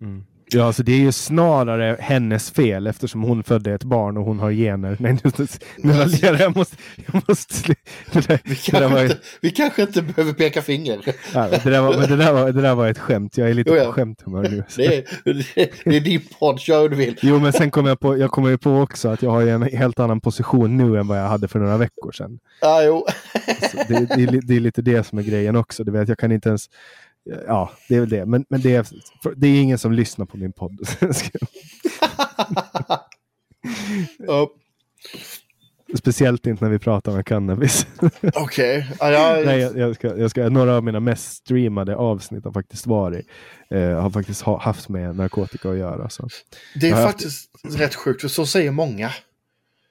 Mm. 0.00 0.24
Ja, 0.50 0.64
alltså 0.64 0.82
det 0.82 0.92
är 0.92 0.98
ju 0.98 1.12
snarare 1.12 1.96
hennes 2.00 2.50
fel 2.50 2.86
eftersom 2.86 3.22
hon 3.22 3.44
födde 3.44 3.72
ett 3.72 3.84
barn 3.84 4.16
och 4.16 4.24
hon 4.24 4.38
har 4.38 4.52
gener. 4.52 4.96
Nej, 5.00 5.18
nu, 5.24 5.46
nu 5.76 5.92
raljerar 5.92 6.38
jag. 6.38 6.56
måste... 6.56 6.76
Jag 7.12 7.22
måste 7.28 7.54
det, 8.12 8.28
där, 8.28 8.40
vi, 8.44 8.56
kanske 8.56 8.86
var, 8.88 9.02
inte, 9.02 9.18
vi 9.40 9.50
kanske 9.50 9.82
inte 9.82 10.02
behöver 10.02 10.32
peka 10.32 10.62
finger. 10.62 11.00
ja, 11.34 11.48
det, 11.48 11.70
där 11.70 11.80
var, 11.80 12.06
det, 12.06 12.16
där 12.16 12.32
var, 12.32 12.52
det 12.52 12.62
där 12.62 12.74
var 12.74 12.88
ett 12.88 12.98
skämt. 12.98 13.38
Jag 13.38 13.50
är 13.50 13.54
lite 13.54 13.70
Jo, 13.70 13.76
ja. 13.76 13.84
på 13.84 13.92
skämthumör 13.92 14.42
nu. 14.42 14.64
Det 14.76 14.86
är, 14.86 15.04
det, 15.54 15.70
det 15.84 15.96
är 15.96 16.00
din 16.00 16.22
podd, 16.38 16.60
kör 16.60 16.82
hur 16.82 16.88
du 16.88 16.96
vill. 16.96 17.18
Jo, 17.22 17.38
men 17.38 17.52
sen 17.52 17.70
kom 17.70 17.86
jag 17.86 18.00
på, 18.00 18.18
jag 18.18 18.30
kommer 18.30 18.48
ju 18.48 18.58
på 18.58 18.70
också 18.70 19.08
att 19.08 19.22
jag 19.22 19.30
har 19.30 19.46
en 19.46 19.62
helt 19.62 19.98
annan 20.00 20.20
position 20.20 20.76
nu 20.76 20.98
än 20.98 21.06
vad 21.06 21.18
jag 21.18 21.28
hade 21.28 21.48
för 21.48 21.58
några 21.58 21.76
veckor 21.76 22.12
sedan. 22.12 22.38
Ja, 22.60 22.82
jo. 22.82 23.06
Så 23.70 23.76
det, 23.88 24.16
det, 24.16 24.40
det 24.40 24.56
är 24.56 24.60
lite 24.60 24.82
det 24.82 25.06
som 25.06 25.18
är 25.18 25.22
grejen 25.22 25.56
också. 25.56 25.84
Du 25.84 25.92
vet, 25.92 26.08
jag 26.08 26.18
kan 26.18 26.32
inte 26.32 26.48
ens... 26.48 26.66
Ja, 27.46 27.70
det 27.88 27.96
är 27.96 28.00
väl 28.00 28.08
det. 28.08 28.26
Men, 28.26 28.44
men 28.48 28.60
det, 28.60 28.74
är, 28.74 28.86
det 29.36 29.46
är 29.48 29.62
ingen 29.62 29.78
som 29.78 29.92
lyssnar 29.92 30.26
på 30.26 30.36
min 30.36 30.52
podd. 30.52 30.78
Ja, 34.18 34.50
Speciellt 35.98 36.46
inte 36.46 36.64
när 36.64 36.70
vi 36.70 36.78
pratar 36.78 37.12
om 37.12 37.24
cannabis. 37.24 37.86
Okej. 38.34 38.90
Jag, 39.00 39.46
Nej, 39.46 39.58
jag, 39.58 39.78
jag 39.78 39.94
ska, 39.94 40.16
jag 40.16 40.30
ska, 40.30 40.48
några 40.48 40.76
av 40.76 40.84
mina 40.84 41.00
mest 41.00 41.32
streamade 41.36 41.96
avsnitt 41.96 42.44
har 42.44 42.52
faktiskt 42.52 42.86
varit, 42.86 43.26
eh, 43.70 43.80
har 44.00 44.10
faktiskt 44.10 44.42
ha, 44.42 44.58
haft 44.60 44.88
med 44.88 45.16
narkotika 45.16 45.70
att 45.70 45.76
göra. 45.76 46.08
Så. 46.10 46.28
det 46.74 46.88
är 46.88 46.92
har 46.94 47.02
haft- 47.02 47.12
faktiskt 47.12 47.50
rätt 47.78 47.94
sjukt, 47.94 48.20
för 48.20 48.28
så 48.28 48.46
säger 48.46 48.70
många. 48.70 49.10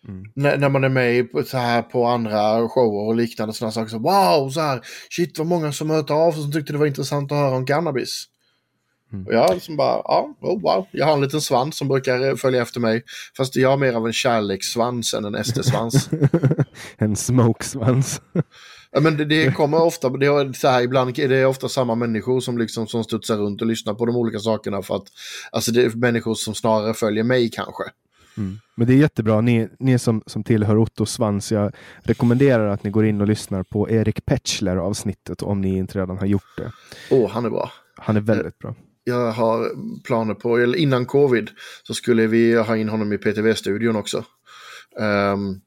Mm. 0.07 0.23
När, 0.35 0.57
när 0.57 0.69
man 0.69 0.83
är 0.83 0.89
med 0.89 1.47
så 1.47 1.57
här 1.57 1.81
på 1.81 2.05
andra 2.05 2.69
shower 2.69 3.07
och 3.07 3.15
liknande 3.15 3.53
sådana 3.53 3.71
saker. 3.71 3.89
Så, 3.89 3.99
wow, 3.99 4.49
så 4.49 4.61
här, 4.61 4.81
shit 5.09 5.37
vad 5.37 5.47
många 5.47 5.71
som 5.71 5.89
hört 5.89 6.09
av 6.09 6.31
sig 6.31 6.41
som 6.41 6.51
tyckte 6.51 6.73
det 6.73 6.79
var 6.79 6.85
intressant 6.85 7.31
att 7.31 7.37
höra 7.37 7.55
om 7.55 7.65
cannabis. 7.65 8.25
Mm. 9.13 9.27
Och 9.27 9.33
jag 9.33 9.53
liksom 9.53 9.77
bara, 9.77 10.01
ja, 10.03 10.35
oh, 10.41 10.61
wow. 10.61 10.87
Jag 10.91 11.05
har 11.05 11.13
en 11.13 11.21
liten 11.21 11.41
svans 11.41 11.77
som 11.77 11.87
brukar 11.87 12.27
eh, 12.27 12.35
följa 12.35 12.61
efter 12.61 12.79
mig. 12.79 13.03
Fast 13.37 13.55
jag 13.55 13.69
har 13.69 13.77
mer 13.77 13.93
av 13.93 14.07
en 14.07 14.13
kärlekssvans 14.13 15.13
än 15.13 15.25
en 15.25 15.43
SD-svans. 15.43 16.09
en 16.97 17.15
smokesvans. 17.15 18.21
Ja, 18.91 18.99
men 18.99 19.17
det, 19.17 19.25
det 19.25 19.55
kommer 19.55 19.81
ofta, 19.81 20.09
det 20.09 20.25
är 20.25 20.53
så 20.53 20.67
här, 20.67 20.81
ibland 20.81 21.19
är 21.19 21.27
det 21.27 21.45
ofta 21.45 21.69
samma 21.69 21.95
människor 21.95 22.39
som 22.39 22.57
liksom 22.57 22.87
som 22.87 23.03
studsar 23.03 23.37
runt 23.37 23.61
och 23.61 23.67
lyssnar 23.67 23.93
på 23.93 24.05
de 24.05 24.15
olika 24.15 24.39
sakerna 24.39 24.81
för 24.81 24.95
att 24.95 25.07
alltså 25.51 25.71
det 25.71 25.83
är 25.83 25.89
människor 25.89 26.35
som 26.35 26.55
snarare 26.55 26.93
följer 26.93 27.23
mig 27.23 27.49
kanske. 27.49 27.83
Men 28.75 28.87
det 28.87 28.93
är 28.93 28.97
jättebra. 28.97 29.41
Ni, 29.41 29.69
ni 29.79 29.99
som, 29.99 30.23
som 30.25 30.43
tillhör 30.43 30.77
Otto 30.77 31.05
Svans, 31.05 31.51
jag 31.51 31.71
rekommenderar 31.99 32.67
att 32.67 32.83
ni 32.83 32.89
går 32.89 33.05
in 33.05 33.21
och 33.21 33.27
lyssnar 33.27 33.63
på 33.63 33.89
Erik 33.89 34.25
Petschler 34.25 34.75
avsnittet 34.75 35.41
om 35.41 35.61
ni 35.61 35.77
inte 35.77 35.99
redan 35.99 36.17
har 36.17 36.25
gjort 36.25 36.57
det. 36.57 36.71
Åh, 37.11 37.29
han 37.29 37.45
är 37.45 37.49
bra. 37.49 37.71
Han 37.95 38.17
är 38.17 38.21
väldigt 38.21 38.59
bra. 38.59 38.75
Jag 39.03 39.31
har 39.31 39.71
planer 40.03 40.33
på, 40.33 40.57
eller 40.57 40.77
innan 40.77 41.05
covid 41.05 41.49
så 41.83 41.93
skulle 41.93 42.27
vi 42.27 42.55
ha 42.55 42.77
in 42.77 42.89
honom 42.89 43.13
i 43.13 43.17
PTV-studion 43.17 43.95
också. 43.95 44.23
Ehm, 44.99 45.61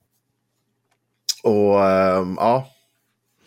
och 1.42 1.84
ehm, 1.84 2.34
ja, 2.36 2.68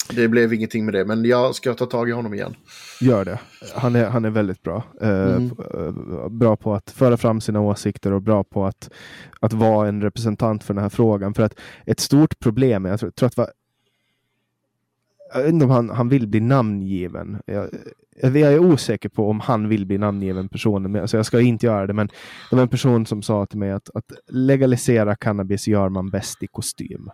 det 0.09 0.27
blev 0.27 0.53
ingenting 0.53 0.85
med 0.85 0.93
det, 0.93 1.05
men 1.05 1.25
jag 1.25 1.55
ska 1.55 1.73
ta 1.73 1.85
tag 1.85 2.09
i 2.09 2.11
honom 2.11 2.34
igen. 2.34 2.55
Gör 3.01 3.25
det. 3.25 3.39
Han 3.75 3.95
är, 3.95 4.05
han 4.09 4.25
är 4.25 4.30
väldigt 4.30 4.63
bra. 4.63 4.84
Eh, 5.01 5.09
Mm. 5.35 5.51
eh, 5.73 6.30
bra 6.30 6.55
på 6.55 6.73
att 6.73 6.91
föra 6.91 7.17
fram 7.17 7.41
sina 7.41 7.59
åsikter 7.61 8.11
och 8.11 8.21
bra 8.21 8.43
på 8.43 8.65
att, 8.65 8.89
att 9.39 9.53
vara 9.53 9.88
en 9.88 10.01
representant 10.01 10.63
för 10.63 10.73
den 10.73 10.84
här 10.84 10.89
frågan. 10.89 11.34
För 11.34 11.43
att 11.43 11.59
ett 11.85 11.99
stort 11.99 12.39
problem 12.39 12.85
är, 12.85 12.89
jag 12.89 12.99
tror, 12.99 13.11
tror 13.11 13.27
att 13.27 13.38
va, 13.38 13.47
jag 15.34 15.43
vet 15.43 15.53
inte 15.53 15.65
om 15.65 15.71
han, 15.71 15.89
han 15.89 16.09
vill 16.09 16.27
bli 16.27 16.39
namngiven. 16.39 17.41
Jag, 17.45 17.69
jag 18.21 18.35
är 18.35 18.59
osäker 18.59 19.09
på 19.09 19.30
om 19.30 19.39
han 19.39 19.69
vill 19.69 19.85
bli 19.85 19.97
namngiven 19.97 20.49
personen, 20.49 20.91
men, 20.91 21.01
alltså 21.01 21.17
jag 21.17 21.25
ska 21.25 21.41
inte 21.41 21.65
göra 21.65 21.88
det. 21.88 21.93
Men 21.93 22.07
det 22.49 22.55
var 22.55 22.63
en 22.63 22.69
person 22.69 23.05
som 23.05 23.21
sa 23.21 23.45
till 23.45 23.59
mig 23.59 23.71
att, 23.71 23.89
att 23.93 24.11
legalisera 24.27 25.15
cannabis 25.15 25.67
gör 25.67 25.89
man 25.89 26.09
bäst 26.09 26.43
i 26.43 26.47
kostym. 26.47 27.09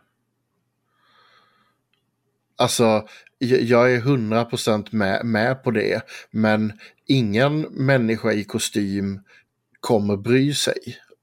Alltså, 2.59 3.07
jag- 3.37 3.91
är 3.93 3.99
100% 4.01 4.91
med, 4.91 5.25
med 5.25 5.63
på 5.63 5.71
det, 5.71 6.01
men 6.31 6.73
ingen 7.05 7.61
människa 7.61 8.31
i 8.31 8.43
kostym 8.43 9.19
kommer 9.79 10.17
bry 10.17 10.53
sig. 10.53 10.77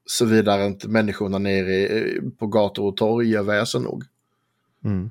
Såvida 0.05 0.65
inte 0.65 0.87
människorna 0.87 1.37
nere 1.37 2.07
på 2.39 2.47
gator 2.47 2.85
och 2.85 2.97
torg 2.97 3.29
gör 3.29 3.43
väsen 3.43 3.83
nog. 3.83 4.03
Mm. 4.85 5.09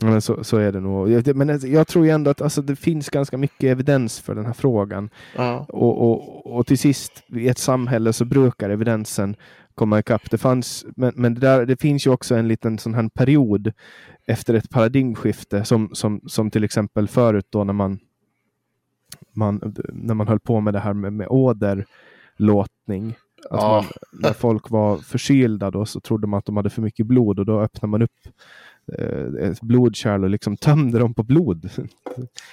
Men 0.00 0.22
så, 0.22 0.44
så 0.44 0.56
är 0.56 0.72
det 0.72 0.80
nog. 0.80 1.36
Men 1.36 1.50
alltså, 1.50 1.68
jag 1.68 1.86
tror 1.88 2.04
ju 2.04 2.10
ändå 2.10 2.30
att 2.30 2.40
alltså, 2.42 2.62
det 2.62 2.76
finns 2.76 3.10
ganska 3.10 3.38
mycket 3.38 3.64
evidens 3.64 4.20
för 4.20 4.34
den 4.34 4.46
här 4.46 4.52
frågan. 4.52 5.10
Ja. 5.36 5.66
Och, 5.68 6.10
och, 6.10 6.46
och 6.56 6.66
till 6.66 6.78
sist, 6.78 7.22
i 7.28 7.48
ett 7.48 7.58
samhälle 7.58 8.12
så 8.12 8.24
brukar 8.24 8.70
evidensen 8.70 9.36
komma 9.74 9.98
ikapp. 9.98 10.30
Det, 10.30 10.38
fanns, 10.38 10.86
men, 10.96 11.12
men 11.16 11.34
det, 11.34 11.40
där, 11.40 11.66
det 11.66 11.80
finns 11.80 12.06
ju 12.06 12.10
också 12.10 12.34
en 12.34 12.48
liten 12.48 12.78
sån 12.78 12.94
här 12.94 13.08
period 13.08 13.72
efter 14.26 14.54
ett 14.54 14.70
paradigmskifte 14.70 15.64
som, 15.64 15.90
som, 15.92 16.20
som 16.26 16.50
till 16.50 16.64
exempel 16.64 17.08
förut 17.08 17.46
då 17.50 17.64
när 17.64 17.72
man, 17.72 17.98
man, 19.32 19.74
när 19.92 20.14
man 20.14 20.28
höll 20.28 20.40
på 20.40 20.60
med 20.60 20.74
det 20.74 20.80
här 20.80 20.92
med, 20.94 21.12
med 21.12 21.26
åderlåtning. 21.30 23.14
Att 23.50 23.60
Ja. 23.60 23.68
man, 23.70 23.84
när 24.22 24.32
folk 24.32 24.70
var 24.70 24.96
förkylda 24.98 25.70
då 25.70 25.86
så 25.86 26.00
trodde 26.00 26.26
man 26.26 26.38
att 26.38 26.44
de 26.44 26.56
hade 26.56 26.70
för 26.70 26.82
mycket 26.82 27.06
blod 27.06 27.38
och 27.38 27.46
då 27.46 27.60
öppnade 27.60 27.90
man 27.90 28.02
upp 28.02 28.28
eh, 28.98 29.52
blodkärl 29.62 30.24
och 30.24 30.30
liksom 30.30 30.56
tömde 30.56 30.98
dem 30.98 31.14
på 31.14 31.22
blod. 31.22 31.70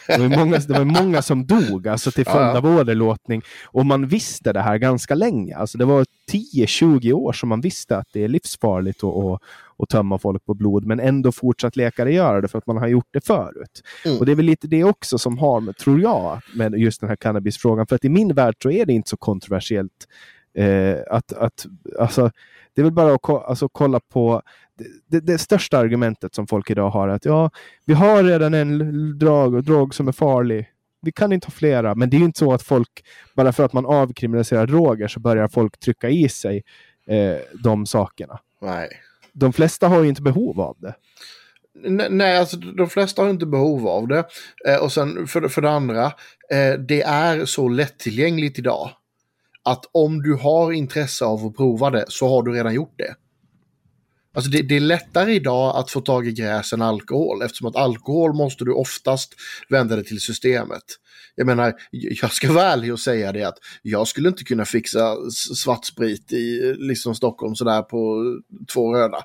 Det 0.07 0.17
var, 0.17 0.37
många, 0.37 0.57
det 0.57 0.73
var 0.73 1.03
många 1.03 1.21
som 1.21 1.45
dog 1.45 1.87
alltså 1.87 2.11
till 2.11 2.25
följd 2.25 2.57
av 2.57 2.65
åderlåtning. 2.65 3.41
Och 3.65 3.85
man 3.85 4.07
visste 4.07 4.53
det 4.53 4.61
här 4.61 4.77
ganska 4.77 5.15
länge. 5.15 5.55
Alltså 5.55 5.77
det 5.77 5.85
var 5.85 6.05
10-20 6.31 7.13
år 7.13 7.33
som 7.33 7.49
man 7.49 7.61
visste 7.61 7.97
att 7.97 8.07
det 8.13 8.23
är 8.23 8.27
livsfarligt 8.27 9.03
att, 9.03 9.17
att, 9.17 9.41
att 9.77 9.89
tömma 9.89 10.17
folk 10.17 10.45
på 10.45 10.53
blod. 10.53 10.85
Men 10.85 10.99
ändå 10.99 11.31
fortsatt 11.31 11.75
läkare 11.75 12.13
göra 12.13 12.41
det 12.41 12.47
för 12.47 12.57
att 12.57 12.67
man 12.67 12.77
har 12.77 12.87
gjort 12.87 13.09
det 13.11 13.25
förut. 13.25 13.81
Mm. 14.05 14.17
Och 14.17 14.25
det 14.25 14.31
är 14.31 14.35
väl 14.35 14.45
lite 14.45 14.67
det 14.67 14.83
också 14.83 15.17
som 15.17 15.37
har, 15.37 15.73
tror 15.73 16.01
jag, 16.01 16.41
med 16.55 16.73
just 16.73 16.99
den 17.01 17.09
här 17.09 17.15
cannabisfrågan. 17.15 17.87
För 17.87 17.95
att 17.95 18.05
i 18.05 18.09
min 18.09 18.33
värld 18.33 18.55
så 18.63 18.71
är 18.71 18.85
det 18.85 18.93
inte 18.93 19.09
så 19.09 19.17
kontroversiellt 19.17 20.07
Eh, 20.53 20.97
att, 21.09 21.33
att, 21.33 21.65
alltså, 21.99 22.31
det 22.73 22.81
är 22.81 22.83
väl 22.83 22.93
bara 22.93 23.13
att 23.13 23.21
ko 23.21 23.37
alltså, 23.37 23.69
kolla 23.69 23.99
på 23.99 24.41
det, 24.77 24.85
det, 25.07 25.19
det, 25.19 25.37
största 25.37 25.77
argumentet 25.77 26.35
som 26.35 26.47
folk 26.47 26.69
idag 26.69 26.89
har. 26.89 27.07
att 27.07 27.25
ja, 27.25 27.49
Vi 27.85 27.93
har 27.93 28.23
redan 28.23 28.53
en 28.53 28.79
drog, 29.19 29.63
drog 29.63 29.95
som 29.95 30.07
är 30.07 30.11
farlig. 30.11 30.69
Vi 31.01 31.11
kan 31.11 31.33
inte 31.33 31.47
ha 31.47 31.51
flera. 31.51 31.95
Men 31.95 32.09
det 32.09 32.17
är 32.17 32.19
ju 32.19 32.25
inte 32.25 32.39
så 32.39 32.53
att 32.53 32.63
folk, 32.63 33.05
bara 33.35 33.53
för 33.53 33.63
att 33.63 33.73
man 33.73 33.85
avkriminaliserar 33.85 34.67
droger 34.67 35.07
så 35.07 35.19
börjar 35.19 35.47
folk 35.47 35.79
trycka 35.79 36.09
i 36.09 36.29
sig 36.29 36.63
eh, 37.07 37.37
de 37.63 37.85
sakerna. 37.85 38.39
Nej. 38.61 38.89
De 39.33 39.53
flesta 39.53 39.87
har 39.87 40.01
ju 40.01 40.09
inte 40.09 40.21
behov 40.21 40.61
av 40.61 40.77
det. 40.79 40.95
Nej, 42.09 42.37
alltså 42.37 42.57
de 42.57 42.89
flesta 42.89 43.21
har 43.21 43.29
inte 43.29 43.45
behov 43.45 43.87
av 43.87 44.07
det. 44.07 44.25
Eh, 44.67 44.83
och 44.83 44.91
sen 44.91 45.27
för, 45.27 45.47
för 45.47 45.61
det 45.61 45.71
andra, 45.71 46.05
eh, 46.51 46.73
det 46.87 47.01
är 47.01 47.45
så 47.45 47.67
lättillgängligt 47.67 48.59
idag. 48.59 48.89
Att 49.63 49.85
om 49.91 50.21
du 50.21 50.35
har 50.35 50.71
intresse 50.71 51.25
av 51.25 51.45
att 51.45 51.55
prova 51.55 51.89
det 51.89 52.05
så 52.07 52.27
har 52.27 52.43
du 52.43 52.51
redan 52.51 52.73
gjort 52.73 52.93
det. 52.97 53.15
Alltså 54.33 54.51
det, 54.51 54.61
det, 54.61 54.75
är 54.75 54.79
lättare 54.79 55.33
idag 55.33 55.77
att 55.77 55.91
få 55.91 56.01
tag 56.01 56.27
i 56.27 56.31
gräs 56.31 56.73
än 56.73 56.81
alkohol 56.81 57.41
eftersom 57.41 57.67
att 57.67 57.75
alkohol 57.75 58.33
måste 58.33 58.65
du 58.65 58.73
oftast 58.73 59.33
vända 59.69 59.95
dig 59.95 60.05
till 60.05 60.19
systemet. 60.19 60.83
Jag 61.35 61.47
menar, 61.47 61.73
jag 61.91 62.31
ska 62.31 62.53
vara 62.53 62.65
ärlig 62.65 62.93
och 62.93 62.99
säga 62.99 63.31
det 63.31 63.43
att 63.43 63.57
jag 63.81 64.07
skulle 64.07 64.29
inte 64.29 64.43
kunna 64.43 64.65
fixa 64.65 65.15
svartsprit 65.55 66.33
i 66.33 66.75
liksom 66.77 67.15
Stockholm 67.15 67.55
sådär 67.55 67.81
på 67.81 68.23
två 68.73 68.95
röda. 68.95 69.23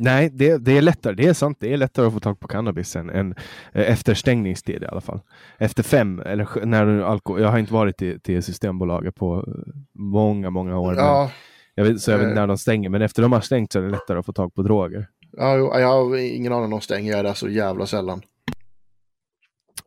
Nej, 0.00 0.30
det, 0.32 0.58
det, 0.58 0.78
är 0.78 0.82
lättare. 0.82 1.14
Det 1.14 1.26
är 1.26 1.32
sant. 1.32 1.56
Det 1.60 1.72
är 1.72 1.76
lättare 1.76 2.06
att 2.06 2.12
få 2.12 2.20
tag 2.20 2.40
på 2.40 2.48
cannabis 2.48 2.96
än, 2.96 3.10
än 3.10 3.34
eh, 3.72 3.90
efter 3.90 4.14
stängningstid 4.14 4.82
i 4.82 4.86
alla 4.86 5.00
fall. 5.00 5.20
Efter 5.58 5.82
fem, 5.82 6.20
eller 6.20 6.66
när 6.66 7.00
alkohol. 7.00 7.40
Jag 7.40 7.48
har 7.48 7.58
inte 7.58 7.72
varit 7.72 7.96
till, 7.96 8.20
till 8.20 8.42
Systembolaget 8.42 9.14
på 9.14 9.36
eh, 9.36 9.72
många, 9.94 10.50
många 10.50 10.78
år. 10.78 10.94
Ja. 10.94 11.30
Jag 11.74 11.84
vet, 11.84 12.00
så 12.00 12.10
jag 12.10 12.18
vet 12.18 12.28
inte 12.28 12.40
när 12.40 12.46
de 12.46 12.58
stänger, 12.58 12.88
men 12.88 13.02
efter 13.02 13.22
de 13.22 13.32
har 13.32 13.40
stängt 13.40 13.72
så 13.72 13.78
är 13.78 13.82
det 13.82 13.90
lättare 13.90 14.18
att 14.18 14.26
få 14.26 14.32
tag 14.32 14.54
på 14.54 14.62
droger. 14.62 15.08
Ja, 15.32 15.80
jag 15.80 15.88
har 15.88 16.16
ingen 16.16 16.52
aning 16.52 16.64
om 16.64 16.70
de 16.70 16.80
stänger. 16.80 17.10
Jag 17.10 17.18
är 17.18 17.24
där 17.24 17.34
så 17.34 17.48
jävla 17.48 17.86
sällan. 17.86 18.22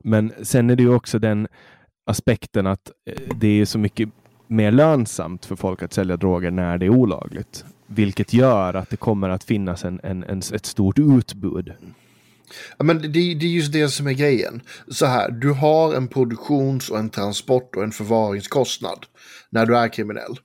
Men 0.03 0.33
sen 0.41 0.69
är 0.69 0.75
det 0.75 0.83
ju 0.83 0.93
också 0.93 1.19
den 1.19 1.47
aspekten 2.05 2.67
att 2.67 2.91
eh, 3.05 3.35
det 3.35 3.61
är 3.61 3.65
så 3.65 3.79
mycket 3.79 4.09
mer 4.47 4.71
lönsamt 4.71 5.45
för 5.45 5.55
folk 5.55 5.83
att 5.83 5.93
sälja 5.93 6.17
droger 6.17 6.51
när 6.51 6.77
det 6.77 6.85
är 6.85 6.89
olagligt. 6.89 7.65
Vilket 7.95 8.33
gör 8.33 8.73
att 8.73 8.89
det 8.89 8.97
kommer 8.97 9.29
att 9.29 9.43
finnas 9.43 9.85
en, 9.85 9.99
en, 10.03 10.23
en 10.23 10.41
ett 10.53 10.65
stort 10.65 10.99
utbud. 10.99 11.73
Ja, 12.77 12.83
men 12.83 13.01
det, 13.01 13.07
det 13.09 13.45
är 13.45 13.49
just 13.49 13.73
det 13.73 13.89
som 13.89 14.07
är 14.07 14.13
grejen. 14.13 14.61
Så 14.87 15.05
här, 15.05 15.31
du 15.31 15.51
har 15.51 15.93
en 15.93 16.07
produktions 16.07 16.89
och 16.89 16.99
en 16.99 17.09
transport 17.09 17.75
och 17.75 17.83
en 17.83 17.91
förvaringskostnad 17.91 19.05
när 19.49 19.65
du 19.65 19.77
är 19.77 19.93
kriminell. 19.93 20.39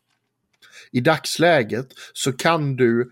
I 0.92 1.00
dagsläget 1.00 1.88
så 2.12 2.32
kan 2.32 2.76
du, 2.76 3.10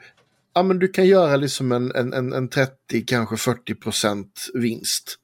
ja 0.55 0.63
men 0.63 0.79
du 0.79 0.89
kan 0.89 1.07
göra 1.07 1.37
liksom 1.37 1.73
en, 1.73 1.93
en, 1.95 2.33
en 2.33 2.49
30, 2.49 3.05
kanske 3.07 3.37
40 3.37 3.75
procent 3.75 4.51
vinst 4.55 5.19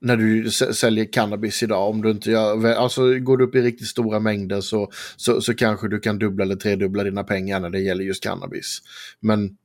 när 0.00 0.16
du 0.16 0.50
säljer 0.50 1.12
cannabis 1.12 1.62
idag. 1.62 1.90
Om 1.90 2.02
du 2.02 2.10
inte 2.10 2.30
gör, 2.30 2.74
alltså 2.74 3.18
går 3.18 3.36
du 3.36 3.44
upp 3.44 3.54
i 3.54 3.60
riktigt 3.60 3.88
stora 3.88 4.20
mängder 4.20 4.60
så, 4.60 4.90
så, 5.16 5.40
så 5.40 5.54
kanske 5.54 5.88
du 5.88 6.00
kan 6.00 6.18
dubbla 6.18 6.44
eller 6.44 6.56
tredubbla 6.56 7.04
dina 7.04 7.24
pengar 7.24 7.60
när 7.60 7.70
det 7.70 7.80
gäller 7.80 8.04
just 8.04 8.22
cannabis. 8.22 8.78
Men... 9.20 9.56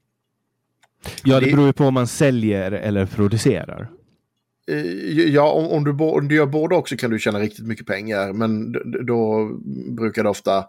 Ja, 1.24 1.40
det 1.40 1.52
beror 1.52 1.66
ju 1.66 1.74
på 1.74 1.86
om 1.86 1.94
man 1.94 2.08
säljer 2.08 2.72
eller 2.72 3.06
producerar. 3.06 3.90
Eh, 4.68 5.20
ja, 5.20 5.52
om, 5.52 5.68
om, 5.68 5.84
du, 5.84 5.92
om 6.04 6.28
du 6.28 6.36
gör 6.36 6.46
båda 6.46 6.76
också 6.76 6.98
kan 6.98 7.12
du 7.12 7.20
tjäna 7.20 7.40
riktigt 7.40 7.66
mycket 7.66 7.88
pengar, 7.88 8.34
men 8.34 8.72
då 9.06 9.50
brukar 9.98 10.24
det 10.24 10.30
ofta 10.30 10.66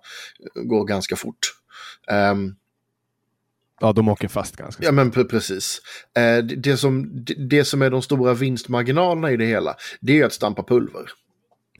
gå 0.55 0.85
ganska 0.85 1.17
fort. 1.17 1.39
Um, 2.33 2.57
Ja, 3.81 3.93
de 3.93 4.09
åker 4.09 4.29
fast 4.29 4.57
ganska. 4.57 4.85
Ja, 4.85 4.93
men 4.93 5.11
precis. 5.11 5.81
Eh, 6.19 6.45
det, 6.45 6.77
som, 6.77 7.25
det 7.49 7.65
som 7.65 7.83
är 7.83 7.91
de 7.91 8.03
stora 8.03 8.35
vinstmarginalerna 8.35 9.31
i 9.31 9.37
det 9.37 9.47
hela, 9.47 9.75
det 10.01 10.21
är 10.21 10.27
att 10.27 10.33
stampa 10.33 10.63
pulver. 10.63 11.03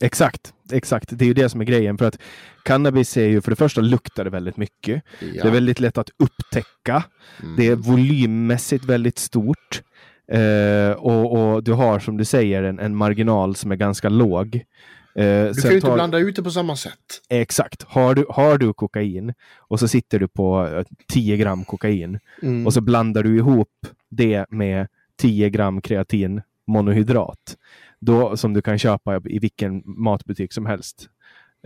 Exakt, 0.01 0.53
exakt. 0.73 1.09
Det 1.19 1.25
är 1.25 1.27
ju 1.27 1.35
det 1.35 1.49
som 1.49 1.61
är 1.61 1.65
grejen. 1.65 1.99
För 1.99 2.05
att 2.05 2.19
cannabis 2.63 3.17
är 3.17 3.27
ju, 3.27 3.41
för 3.41 3.51
det 3.51 3.57
första 3.57 3.81
luktar 3.81 4.25
det 4.25 4.31
väldigt 4.31 4.57
mycket. 4.57 5.03
Ja. 5.21 5.43
Det 5.43 5.49
är 5.49 5.53
väldigt 5.53 5.81
lätt 5.81 5.99
att 5.99 6.11
upptäcka. 6.19 7.05
Mm. 7.43 7.57
Det 7.57 7.67
är 7.67 7.75
volymmässigt 7.77 8.85
väldigt 8.85 9.19
stort. 9.19 9.83
Eh, 10.33 10.91
och, 10.91 11.33
och, 11.33 11.63
du 11.63 11.73
har 11.73 11.99
som 11.99 12.17
du 12.17 12.25
säger 12.25 12.63
en, 12.63 12.79
en 12.79 12.97
marginal 12.97 13.57
som 13.57 13.73
är 13.73 13.77
ganska 13.77 14.09
låg. 14.09 14.65
Eh, 15.17 15.47
du 15.55 15.63
kan 15.63 15.71
ju 15.71 15.77
inte 15.77 15.87
tar... 15.87 15.95
blanda 15.95 16.19
ut 16.19 16.37
det 16.37 16.43
på 16.43 16.51
samma 16.51 16.77
sätt. 16.77 17.23
Exakt. 17.29 17.83
Har 17.83 18.15
du, 18.15 18.27
har 18.29 18.59
du 18.59 18.73
kokain 18.73 19.35
och 19.59 19.81
så 19.81 19.89
sitter 19.89 20.19
du 20.19 20.29
på 20.29 20.85
10 21.13 21.35
eh, 21.35 21.41
gram 21.41 21.65
kokain 21.65 22.19
mm. 22.43 22.67
och 22.67 22.73
så 22.73 22.81
blandar 22.81 23.23
du 23.23 23.37
ihop 23.37 23.87
det 24.09 24.47
med 24.51 24.87
10 25.17 25.51
gram 25.51 25.81
kreatin 25.81 26.43
monohydrat 26.67 27.57
då, 28.01 28.37
som 28.37 28.53
du 28.53 28.63
kan 28.63 28.79
köpa 28.79 29.21
i 29.25 29.39
vilken 29.39 29.83
matbutik 29.85 30.53
som 30.53 30.67
helst. 30.67 31.09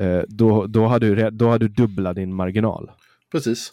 Eh, 0.01 0.23
då, 0.29 0.67
då, 0.67 0.87
har 0.87 1.01
du, 1.01 1.31
då 1.31 1.49
har 1.49 1.59
du 1.59 1.69
dubbla 1.69 2.15
din 2.15 2.35
marginal. 2.35 2.91
Precis. 3.33 3.73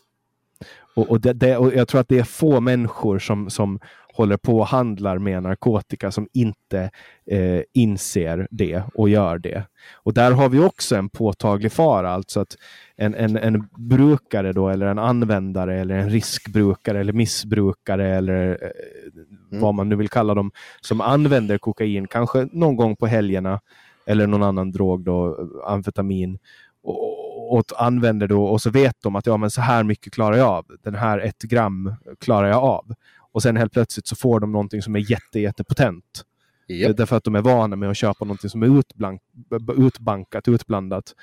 Och, 0.95 1.09
och, 1.09 1.21
det, 1.21 1.33
det, 1.33 1.57
och 1.57 1.73
jag 1.73 1.87
tror 1.87 2.01
att 2.01 2.09
det 2.09 2.19
är 2.19 2.23
få 2.23 2.59
människor 2.59 3.19
som, 3.19 3.49
som 3.49 3.79
håller 4.17 4.37
på 4.37 4.59
och 4.59 4.67
handlar 4.67 5.17
med 5.17 5.43
narkotika 5.43 6.11
som 6.11 6.27
inte 6.33 6.89
eh, 7.31 7.61
inser 7.73 8.47
det 8.51 8.83
och 8.93 9.09
gör 9.09 9.37
det. 9.37 9.63
Och 9.95 10.13
där 10.13 10.31
har 10.31 10.49
vi 10.49 10.59
också 10.59 10.95
en 10.95 11.09
påtaglig 11.09 11.71
fara, 11.71 12.11
alltså 12.11 12.39
att 12.39 12.55
en, 12.95 13.15
en, 13.15 13.37
en 13.37 13.67
brukare 13.77 14.53
då, 14.53 14.69
eller 14.69 14.85
en 14.85 14.99
användare 14.99 15.79
eller 15.79 15.95
en 15.95 16.09
riskbrukare 16.09 16.99
eller 16.99 17.13
missbrukare 17.13 18.15
eller 18.15 18.49
eh, 18.49 18.69
mm. 19.51 19.61
vad 19.61 19.73
man 19.73 19.89
nu 19.89 19.95
vill 19.95 20.09
kalla 20.09 20.33
dem, 20.33 20.51
som 20.81 21.01
använder 21.01 21.57
kokain, 21.57 22.07
kanske 22.07 22.47
någon 22.51 22.75
gång 22.75 22.95
på 22.95 23.07
helgerna 23.07 23.59
eller 24.05 24.27
någon 24.27 24.43
annan 24.43 24.71
drog, 24.71 25.03
då, 25.03 25.49
amfetamin, 25.67 26.39
och, 26.83 27.57
och 27.57 27.63
använder 27.77 28.27
då 28.27 28.43
och 28.43 28.61
så 28.61 28.69
vet 28.69 28.95
de 29.01 29.15
att 29.15 29.25
ja, 29.25 29.37
men 29.37 29.51
så 29.51 29.61
här 29.61 29.83
mycket 29.83 30.13
klarar 30.13 30.37
jag 30.37 30.47
av. 30.47 30.65
Den 30.83 30.95
här 30.95 31.19
ett 31.19 31.41
gram 31.41 31.95
klarar 32.19 32.47
jag 32.47 32.63
av. 32.63 32.93
Och 33.37 33.43
sen 33.43 33.57
helt 33.57 33.73
plötsligt 33.73 34.07
så 34.07 34.15
får 34.15 34.39
de 34.39 34.51
någonting 34.51 34.81
som 34.81 34.95
är 34.95 35.11
jätte, 35.11 35.39
jättepotent. 35.39 36.23
Yep. 36.67 36.97
Därför 36.97 37.15
att 37.15 37.23
de 37.23 37.35
är 37.35 37.41
vana 37.41 37.75
med 37.75 37.89
att 37.89 37.97
köpa 37.97 38.25
någonting 38.25 38.49
som 38.49 38.63
är 38.63 38.79
utblank, 38.79 39.21
utbankat, 39.77 40.47
utblandat. 40.47 41.15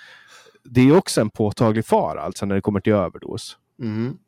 Det 0.65 0.81
är 0.81 0.97
också 0.97 1.21
en 1.21 1.31
påtaglig 1.31 1.87
fara 1.87 2.21
alltså 2.21 2.47
när 2.47 2.55
det 2.55 2.61
kommer 2.61 2.81
till 2.81 2.93
överdos. 2.93 3.59
Mm. 3.83 4.19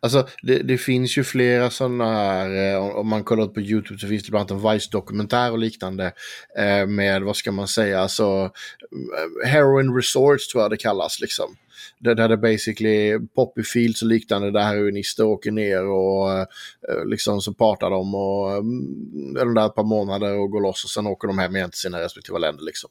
Alltså 0.00 0.28
det, 0.42 0.58
det, 0.58 0.78
finns 0.78 1.18
ju 1.18 1.24
flera 1.24 1.70
sådana 1.70 2.14
här, 2.14 2.72
eh, 2.72 2.96
om 2.96 3.08
man 3.08 3.24
kollar 3.24 3.46
på 3.46 3.60
YouTube 3.60 3.98
så 3.98 4.08
finns 4.08 4.24
det 4.24 4.30
bland 4.30 4.50
annat 4.50 4.64
en 4.64 4.72
Vice-dokumentär 4.72 5.52
och 5.52 5.58
liknande 5.58 6.12
eh, 6.58 6.86
med, 6.86 7.22
vad 7.22 7.36
ska 7.36 7.52
man 7.52 7.68
säga, 7.68 8.00
alltså 8.00 8.50
eh, 9.44 9.48
Heroin 9.48 9.94
Resorts 9.94 10.48
tror 10.48 10.62
jag 10.62 10.70
det 10.70 10.76
kallas 10.76 11.20
liksom. 11.20 11.56
Där, 11.98 12.14
det 12.14 12.28
det 12.28 12.36
basically 12.36 13.18
poppy 13.34 13.62
fields 13.62 14.02
och 14.02 14.08
liknande 14.08 14.50
där 14.50 14.62
heroinister 14.62 15.24
åker 15.24 15.50
ner 15.50 15.84
och 15.86 16.46
liksom 17.06 17.40
så 17.40 17.54
partar 17.54 17.90
de 17.90 18.14
och 18.14 18.52
mm, 18.52 19.36
är 19.36 19.44
de 19.44 19.54
där 19.54 19.66
ett 19.66 19.74
par 19.74 19.84
månader 19.84 20.38
och 20.38 20.50
går 20.50 20.60
loss 20.60 20.84
och 20.84 20.90
sen 20.90 21.06
åker 21.06 21.28
de 21.28 21.38
hem 21.38 21.56
igen 21.56 21.70
till 21.70 21.80
sina 21.80 22.00
respektive 22.00 22.38
länder 22.38 22.64
liksom. 22.64 22.90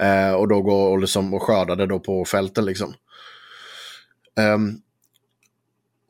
Eh, 0.00 0.32
och 0.32 0.48
då 0.48 0.62
går 0.62 0.90
och, 0.90 0.98
liksom, 0.98 1.34
och 1.34 1.42
skördar 1.42 1.76
det 1.76 1.86
då 1.86 2.00
på 2.00 2.24
fälten 2.24 2.64
liksom. 2.64 2.94
Um, 4.40 4.80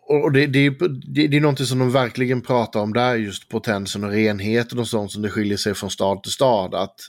och 0.06 0.32
det, 0.32 0.46
det, 0.46 0.70
det, 0.70 1.26
det 1.28 1.36
är 1.36 1.40
någonting 1.40 1.66
som 1.66 1.78
de 1.78 1.92
verkligen 1.92 2.42
pratar 2.42 2.80
om 2.80 2.92
där, 2.92 3.16
just 3.16 3.48
potensen 3.48 4.04
och 4.04 4.10
renheten 4.10 4.78
och 4.78 4.88
sånt 4.88 5.12
som 5.12 5.22
det 5.22 5.30
skiljer 5.30 5.56
sig 5.56 5.74
från 5.74 5.90
stad 5.90 6.22
till 6.22 6.32
stad. 6.32 6.74
Att 6.74 7.00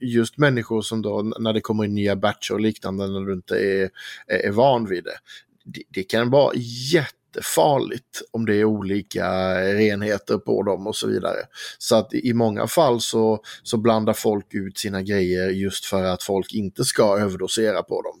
just 0.00 0.38
människor 0.38 0.82
som 0.82 1.02
då, 1.02 1.22
när 1.38 1.52
det 1.52 1.60
kommer 1.60 1.84
in 1.84 1.94
nya 1.94 2.16
batcher 2.16 2.54
och 2.54 2.60
liknande, 2.60 3.06
när 3.06 3.20
du 3.20 3.32
inte 3.32 3.54
är, 3.54 3.90
är, 4.26 4.46
är 4.46 4.50
van 4.50 4.86
vid 4.86 5.04
det, 5.04 5.18
det, 5.64 5.82
det 5.88 6.02
kan 6.02 6.30
vara 6.30 6.52
jättefarligt 6.92 8.22
om 8.30 8.46
det 8.46 8.56
är 8.56 8.64
olika 8.64 9.28
renheter 9.74 10.38
på 10.38 10.62
dem 10.62 10.86
och 10.86 10.96
så 10.96 11.08
vidare. 11.08 11.38
Så 11.78 11.96
att 11.96 12.14
i 12.14 12.32
många 12.32 12.66
fall 12.66 13.00
så, 13.00 13.42
så 13.62 13.76
blandar 13.76 14.12
folk 14.12 14.54
ut 14.54 14.78
sina 14.78 15.02
grejer 15.02 15.50
just 15.50 15.84
för 15.84 16.04
att 16.04 16.22
folk 16.22 16.54
inte 16.54 16.84
ska 16.84 17.18
överdosera 17.18 17.82
på 17.82 18.02
dem. 18.02 18.20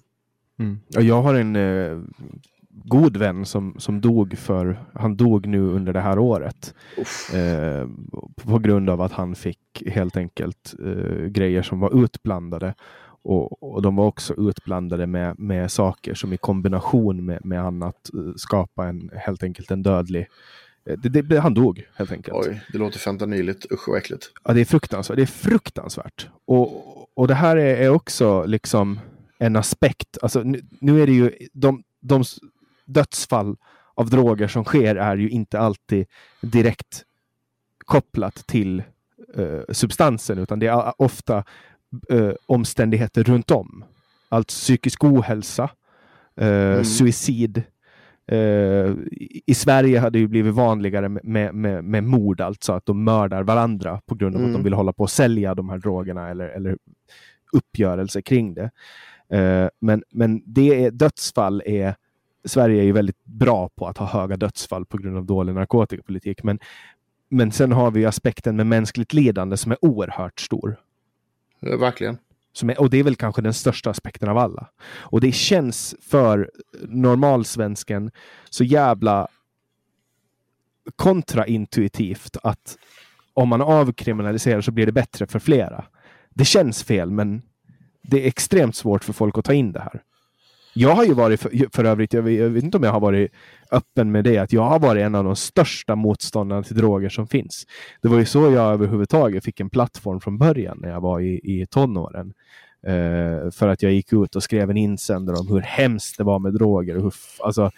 Mm. 0.60 0.78
Jag 0.88 1.22
har 1.22 1.34
en 1.34 1.56
eh, 1.56 1.98
god 2.68 3.16
vän 3.16 3.46
som, 3.46 3.74
som 3.78 4.00
dog 4.00 4.38
för, 4.38 4.84
han 4.94 5.16
dog 5.16 5.46
nu 5.46 5.60
under 5.60 5.92
det 5.92 6.00
här 6.00 6.18
året. 6.18 6.74
Eh, 7.34 7.88
på 8.44 8.58
grund 8.58 8.90
av 8.90 9.00
att 9.00 9.12
han 9.12 9.34
fick 9.34 9.82
helt 9.86 10.16
enkelt 10.16 10.74
eh, 10.84 11.26
grejer 11.26 11.62
som 11.62 11.80
var 11.80 12.04
utblandade. 12.04 12.74
Och, 13.22 13.62
och 13.62 13.82
de 13.82 13.96
var 13.96 14.06
också 14.06 14.34
utblandade 14.34 15.06
med, 15.06 15.38
med 15.38 15.70
saker 15.70 16.14
som 16.14 16.32
i 16.32 16.36
kombination 16.36 17.24
med, 17.24 17.44
med 17.44 17.60
annat 17.60 18.10
eh, 18.14 18.34
skapa 18.36 18.86
en, 18.86 19.10
helt 19.14 19.42
enkelt 19.42 19.70
en 19.70 19.82
dödlig 19.82 20.26
eh, 20.86 20.98
det, 20.98 21.22
det, 21.22 21.40
han 21.40 21.54
dog 21.54 21.86
helt 21.94 22.12
enkelt. 22.12 22.36
Oj, 22.36 22.60
det 22.72 22.78
låter 22.78 22.98
fentanyligt. 22.98 23.72
Usch 23.72 23.88
vad 23.88 23.98
äckligt. 23.98 24.30
Ja, 24.44 24.52
det 24.52 24.60
är 24.60 24.64
fruktansvärt. 24.64 25.16
Det 25.16 25.22
är 25.22 25.26
fruktansvärt. 25.26 26.28
Och, 26.44 26.60
och, 26.60 27.08
och 27.14 27.28
det 27.28 27.34
här 27.34 27.56
är, 27.56 27.76
är, 27.76 27.88
också 27.88 28.44
liksom 28.46 28.98
en 29.40 29.56
aspekt. 29.56 30.18
Alltså, 30.22 30.42
nu, 30.42 30.60
nu 30.80 31.02
är 31.02 31.06
det 31.06 31.12
ju 31.12 31.32
de, 31.52 31.82
de 32.00 32.24
dödsfall 32.84 33.56
av 33.94 34.10
droger 34.10 34.48
som 34.48 34.64
sker 34.64 34.96
är 34.96 35.16
ju 35.16 35.30
inte 35.30 35.58
alltid 35.58 36.06
direkt 36.40 37.04
kopplat 37.78 38.34
till 38.46 38.82
uh, 39.38 39.60
substansen, 39.68 40.38
utan 40.38 40.58
det 40.58 40.66
är 40.66 41.02
ofta 41.02 41.44
uh, 42.12 42.32
omständigheter 42.46 43.22
runt 43.24 43.50
om. 43.50 43.84
Alltså 44.28 44.48
psykisk 44.48 45.04
ohälsa, 45.04 45.70
uh, 46.40 46.46
mm. 46.46 46.84
suicid. 46.84 47.62
I 49.46 49.54
Sverige 49.54 49.98
hade 49.98 50.18
det 50.18 50.26
blivit 50.26 50.54
vanligare 50.54 51.08
med, 51.08 51.54
med, 51.54 51.84
med 51.84 52.04
mord, 52.04 52.40
alltså 52.40 52.72
att 52.72 52.86
de 52.86 53.04
mördar 53.04 53.42
varandra 53.42 54.00
på 54.06 54.14
grund 54.14 54.34
av 54.34 54.40
mm. 54.40 54.50
att 54.50 54.54
de 54.54 54.56
mm. 54.56 54.64
vill 54.64 54.72
hålla 54.72 54.92
på 54.92 55.04
att 55.04 55.10
sälja 55.10 55.54
de 55.54 55.68
här 55.68 55.78
drogerna 55.78 56.28
eller, 56.28 56.48
eller 56.48 56.76
uppgörelse 57.52 58.22
kring 58.22 58.54
det. 58.54 58.70
Men, 59.80 60.02
men 60.10 60.42
det 60.46 60.84
är, 60.84 60.90
dödsfall 60.90 61.62
är 61.66 61.94
Sverige 62.44 62.82
är 62.82 62.84
ju 62.84 62.92
väldigt 62.92 63.24
bra 63.24 63.68
på 63.68 63.86
att 63.86 63.98
ha 63.98 64.06
höga 64.06 64.36
dödsfall 64.36 64.86
på 64.86 64.98
grund 64.98 65.16
av 65.16 65.24
dålig 65.24 65.54
narkotikapolitik. 65.54 66.42
Men, 66.42 66.58
men 67.28 67.52
sen 67.52 67.72
har 67.72 67.90
vi 67.90 68.06
aspekten 68.06 68.56
med 68.56 68.66
mänskligt 68.66 69.12
lidande 69.12 69.56
som 69.56 69.72
är 69.72 69.84
oerhört 69.84 70.40
stor. 70.40 70.76
Ja, 71.60 71.76
verkligen. 71.76 72.18
Som 72.52 72.70
är, 72.70 72.80
och 72.80 72.90
det 72.90 72.98
är 72.98 73.02
väl 73.02 73.16
kanske 73.16 73.42
den 73.42 73.54
största 73.54 73.90
aspekten 73.90 74.28
av 74.28 74.38
alla. 74.38 74.70
Och 74.86 75.20
det 75.20 75.32
känns 75.32 75.94
för 76.00 76.50
normalsvensken 76.88 78.10
så 78.50 78.64
jävla 78.64 79.28
kontraintuitivt 80.96 82.36
att 82.42 82.78
om 83.34 83.48
man 83.48 83.60
avkriminaliserar 83.60 84.60
så 84.60 84.70
blir 84.70 84.86
det 84.86 84.92
bättre 84.92 85.26
för 85.26 85.38
flera. 85.38 85.84
Det 86.30 86.44
känns 86.44 86.82
fel, 86.82 87.10
men 87.10 87.42
det 88.02 88.24
är 88.24 88.28
extremt 88.28 88.76
svårt 88.76 89.04
för 89.04 89.12
folk 89.12 89.38
att 89.38 89.44
ta 89.44 89.52
in 89.52 89.72
det 89.72 89.80
här. 89.80 90.02
Jag 90.74 90.94
har 90.94 91.04
ju 91.04 91.14
varit, 91.14 91.40
för, 91.40 91.74
för 91.74 91.84
övrigt, 91.84 92.12
jag 92.12 92.22
vet, 92.22 92.38
jag 92.38 92.48
vet, 92.48 92.64
inte 92.64 92.76
om 92.76 92.82
jag 92.82 92.92
har 92.92 93.00
varit 93.00 93.32
öppen 93.70 94.12
med 94.12 94.24
det, 94.24 94.38
att 94.38 94.52
jag 94.52 94.62
har 94.62 94.78
varit 94.78 95.02
en 95.02 95.14
av 95.14 95.24
de 95.24 95.36
största 95.36 95.96
motståndarna 95.96 96.62
till 96.62 96.76
droger 96.76 97.08
som 97.08 97.26
finns. 97.26 97.66
Det 98.02 98.08
var 98.08 98.18
ju 98.18 98.24
så 98.24 98.50
jag 98.50 98.72
överhuvudtaget 98.72 99.44
fick 99.44 99.60
en 99.60 99.70
plattform 99.70 100.20
från 100.20 100.38
början 100.38 100.78
när 100.82 100.90
jag 100.90 101.00
var 101.00 101.20
i, 101.20 101.40
i 101.44 101.66
tonåren. 101.66 102.32
Uh, 102.88 103.50
för 103.50 103.68
att 103.68 103.82
jag 103.82 103.92
gick 103.92 104.12
ut 104.12 104.36
och 104.36 104.42
skrev 104.42 104.70
en 104.70 104.76
insändare 104.76 105.36
om 105.36 105.48
hur 105.48 105.60
hemskt 105.60 106.18
det 106.18 106.24
var 106.24 106.38
med 106.38 106.54
droger 106.54 106.96
och 106.96 107.02
hur, 107.02 107.14
alltså, 107.38 107.70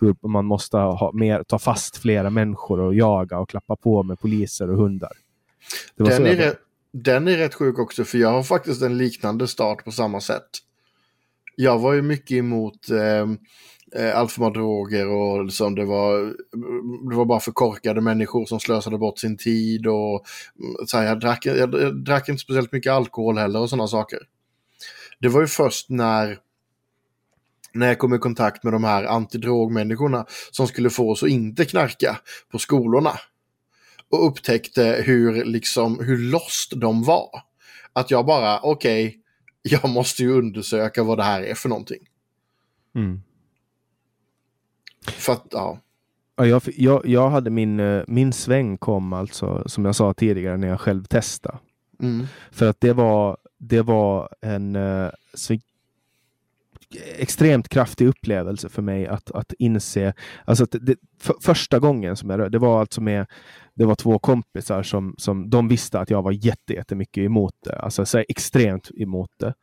hur 0.00 0.28
man 0.28 0.44
måste 0.44 0.76
ha 0.76 1.10
mer, 1.14 1.42
ta 1.42 1.58
fast 1.58 1.96
flera 1.96 2.30
människor 2.30 2.80
och 2.80 2.94
jaga 2.94 3.38
och 3.38 3.48
klappa 3.48 3.76
på 3.76 4.02
med 4.02 4.20
poliser 4.20 4.70
och 4.70 4.76
hundar. 4.76 5.12
den, 5.96 6.26
är 6.26 6.36
rätt, 6.36 6.58
den 6.92 7.28
är 7.28 7.36
rätt 7.36 7.54
sjuk 7.54 7.78
också, 7.78 8.04
för 8.04 8.18
jag 8.18 8.28
har 8.28 8.42
faktiskt 8.42 8.82
en 8.82 8.98
liknande 8.98 9.48
start 9.48 9.84
på 9.84 9.92
samma 9.92 10.20
sätt 10.20 10.50
jag 11.60 11.78
var 11.78 11.92
ju 11.92 12.02
mycket 12.02 12.36
emot 12.36 12.90
ehm, 12.90 13.38
eh, 13.94 14.18
allt 14.18 14.32
för 14.32 14.40
många 14.40 14.52
droger 14.52 15.08
och 15.08 15.44
liksom 15.44 15.74
det 15.74 15.84
var, 15.84 16.34
det 17.10 17.16
var 17.16 17.24
bara 17.24 17.40
för 17.40 17.52
korkade 17.52 18.00
människor 18.00 18.46
som 18.46 18.60
slösade 18.60 18.98
bort 18.98 19.18
sin 19.18 19.36
tid 19.36 19.86
och 19.86 20.24
mm, 20.60 20.86
så 20.86 20.98
här, 20.98 21.06
jag, 21.06 21.20
drack, 21.20 21.46
jag, 21.46 21.56
jag 21.58 22.04
drack 22.04 22.28
inte 22.28 22.42
speciellt 22.42 22.72
mycket 22.72 22.92
alkohol 22.92 23.38
heller 23.38 23.60
och 23.60 23.70
sådana 23.70 23.88
saker. 23.88 24.18
Det 25.20 25.28
var 25.28 25.40
ju 25.40 25.46
först 25.46 25.90
när 25.90 26.38
när 27.72 27.86
jag 27.86 27.98
kom 27.98 28.14
i 28.14 28.18
kontakt 28.18 28.64
med 28.64 28.72
de 28.72 28.84
här 28.84 29.04
antidrogmänniskorna 29.04 30.26
som 30.50 30.66
skulle 30.66 30.90
få 30.90 31.10
oss 31.10 31.22
att 31.22 31.28
inte 31.28 31.64
knarka 31.64 32.18
på 32.52 32.58
skolorna. 32.58 33.12
Och 34.10 34.26
upptäckte 34.26 35.02
hur, 35.06 35.44
liksom, 35.44 36.04
hur 36.04 36.18
lost 36.18 36.72
de 36.76 37.02
var. 37.02 37.30
Att 37.92 38.10
jag 38.10 38.26
bara, 38.26 38.60
okej, 38.60 39.06
okay, 39.06 39.20
jag 39.62 39.90
måste 39.90 40.22
ju 40.22 40.32
undersöka 40.32 41.02
vad 41.02 41.18
det 41.18 41.24
här 41.24 41.42
är 41.42 41.54
för 41.54 41.68
någonting. 41.68 42.00
Mm. 42.94 43.22
För 45.06 45.32
att, 45.32 45.46
ja. 45.50 45.78
Ja, 46.36 46.46
jag, 46.46 46.62
jag, 46.76 47.06
jag 47.06 47.30
hade 47.30 47.50
min, 47.50 47.80
eh, 47.80 48.02
min 48.06 48.32
sväng 48.32 48.78
kom 48.78 49.12
alltså, 49.12 49.62
som 49.66 49.84
jag 49.84 49.96
sa 49.96 50.14
tidigare, 50.14 50.56
när 50.56 50.68
jag 50.68 50.80
själv 50.80 51.04
testade. 51.04 51.58
Mm. 52.02 52.26
För 52.50 52.70
att 52.70 52.80
det 52.80 52.92
var, 52.92 53.36
det 53.58 53.82
var 53.82 54.28
en 54.40 54.76
eh, 54.76 55.08
så 55.34 55.58
extremt 57.18 57.68
kraftig 57.68 58.06
upplevelse 58.06 58.68
för 58.68 58.82
mig 58.82 59.06
att, 59.06 59.30
att 59.30 59.52
inse, 59.58 60.12
alltså 60.44 60.64
att 60.64 60.74
det, 60.80 60.96
för, 61.20 61.34
första 61.40 61.78
gången 61.78 62.16
som 62.16 62.30
jag 62.30 62.52
det 62.52 62.58
var 62.58 62.80
alltså 62.80 63.00
med, 63.00 63.26
det 63.74 63.84
var 63.84 63.94
två 63.94 64.18
kompisar 64.18 64.82
som, 64.82 65.14
som 65.18 65.50
de 65.50 65.68
visste 65.68 66.00
att 66.00 66.10
jag 66.10 66.22
var 66.22 66.32
jätte, 66.32 66.72
jättemycket 66.72 67.24
emot 67.24 67.54
det, 67.64 67.78
alltså 67.78 68.06
så 68.06 68.18
extremt 68.28 68.90
emot 68.96 69.30
det. 69.38 69.54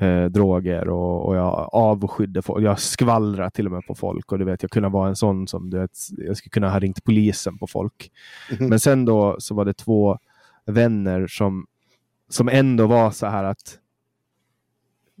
Eh, 0.00 0.24
droger 0.24 0.88
och, 0.88 1.26
och 1.26 1.36
jag 1.36 1.68
avskydde 1.72 2.42
folk. 2.42 2.64
Jag 2.64 2.80
skvallrade 2.80 3.50
till 3.50 3.66
och 3.66 3.72
med 3.72 3.86
på 3.86 3.94
folk 3.94 4.32
och 4.32 4.38
du 4.38 4.44
vet, 4.44 4.62
jag 4.62 4.70
kunde 4.70 4.88
vara 4.88 5.08
en 5.08 5.16
sån 5.16 5.46
som 5.46 5.70
du 5.70 5.78
vet, 5.78 5.90
jag 6.18 6.36
skulle 6.36 6.50
kunna 6.50 6.70
ha 6.70 6.78
ringt 6.78 7.04
polisen 7.04 7.58
på 7.58 7.66
folk. 7.66 8.10
Mm. 8.50 8.68
Men 8.68 8.80
sen 8.80 9.04
då 9.04 9.36
så 9.38 9.54
var 9.54 9.64
det 9.64 9.74
två 9.74 10.18
vänner 10.66 11.26
som, 11.26 11.66
som 12.28 12.48
ändå 12.48 12.86
var 12.86 13.10
så 13.10 13.26
här 13.26 13.44
att 13.44 13.78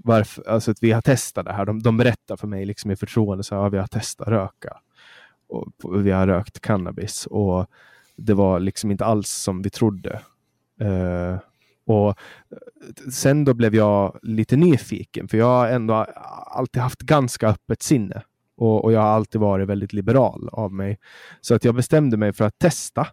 varför, 0.04 0.48
alltså 0.48 0.70
att 0.70 0.82
vi 0.82 0.92
har 0.92 1.00
testat 1.00 1.44
det 1.46 1.52
här. 1.52 1.64
De, 1.64 1.82
de 1.82 1.96
berättar 1.96 2.36
för 2.36 2.46
mig 2.46 2.64
liksom 2.64 2.90
i 2.90 2.96
förtroende 2.96 3.44
så 3.44 3.54
att 3.54 3.72
vi 3.72 3.78
har 3.78 3.86
testat 3.86 4.28
röka. 4.28 4.76
Och, 5.48 5.68
och, 5.82 6.06
vi 6.06 6.10
har 6.10 6.26
rökt 6.26 6.60
cannabis 6.60 7.26
och 7.26 7.66
det 8.16 8.34
var 8.34 8.60
liksom 8.60 8.90
inte 8.90 9.04
alls 9.04 9.30
som 9.30 9.62
vi 9.62 9.70
trodde. 9.70 10.20
Uh, 10.82 11.38
och 11.86 12.08
eh, 12.08 13.10
Sen 13.10 13.44
då 13.44 13.54
blev 13.54 13.74
jag 13.74 14.18
lite 14.22 14.56
nyfiken, 14.56 15.28
för 15.28 15.38
jag 15.38 15.46
har 15.46 15.68
ändå 15.68 15.94
alltid 16.46 16.82
haft 16.82 17.00
ganska 17.00 17.48
öppet 17.48 17.82
sinne. 17.82 18.22
Och, 18.56 18.84
och 18.84 18.92
jag 18.92 19.00
har 19.00 19.08
alltid 19.08 19.40
varit 19.40 19.68
väldigt 19.68 19.92
liberal 19.92 20.48
av 20.52 20.72
mig. 20.72 20.98
Så 21.40 21.54
att 21.54 21.64
jag 21.64 21.74
bestämde 21.74 22.16
mig 22.16 22.32
för 22.32 22.44
att 22.44 22.58
testa. 22.58 23.06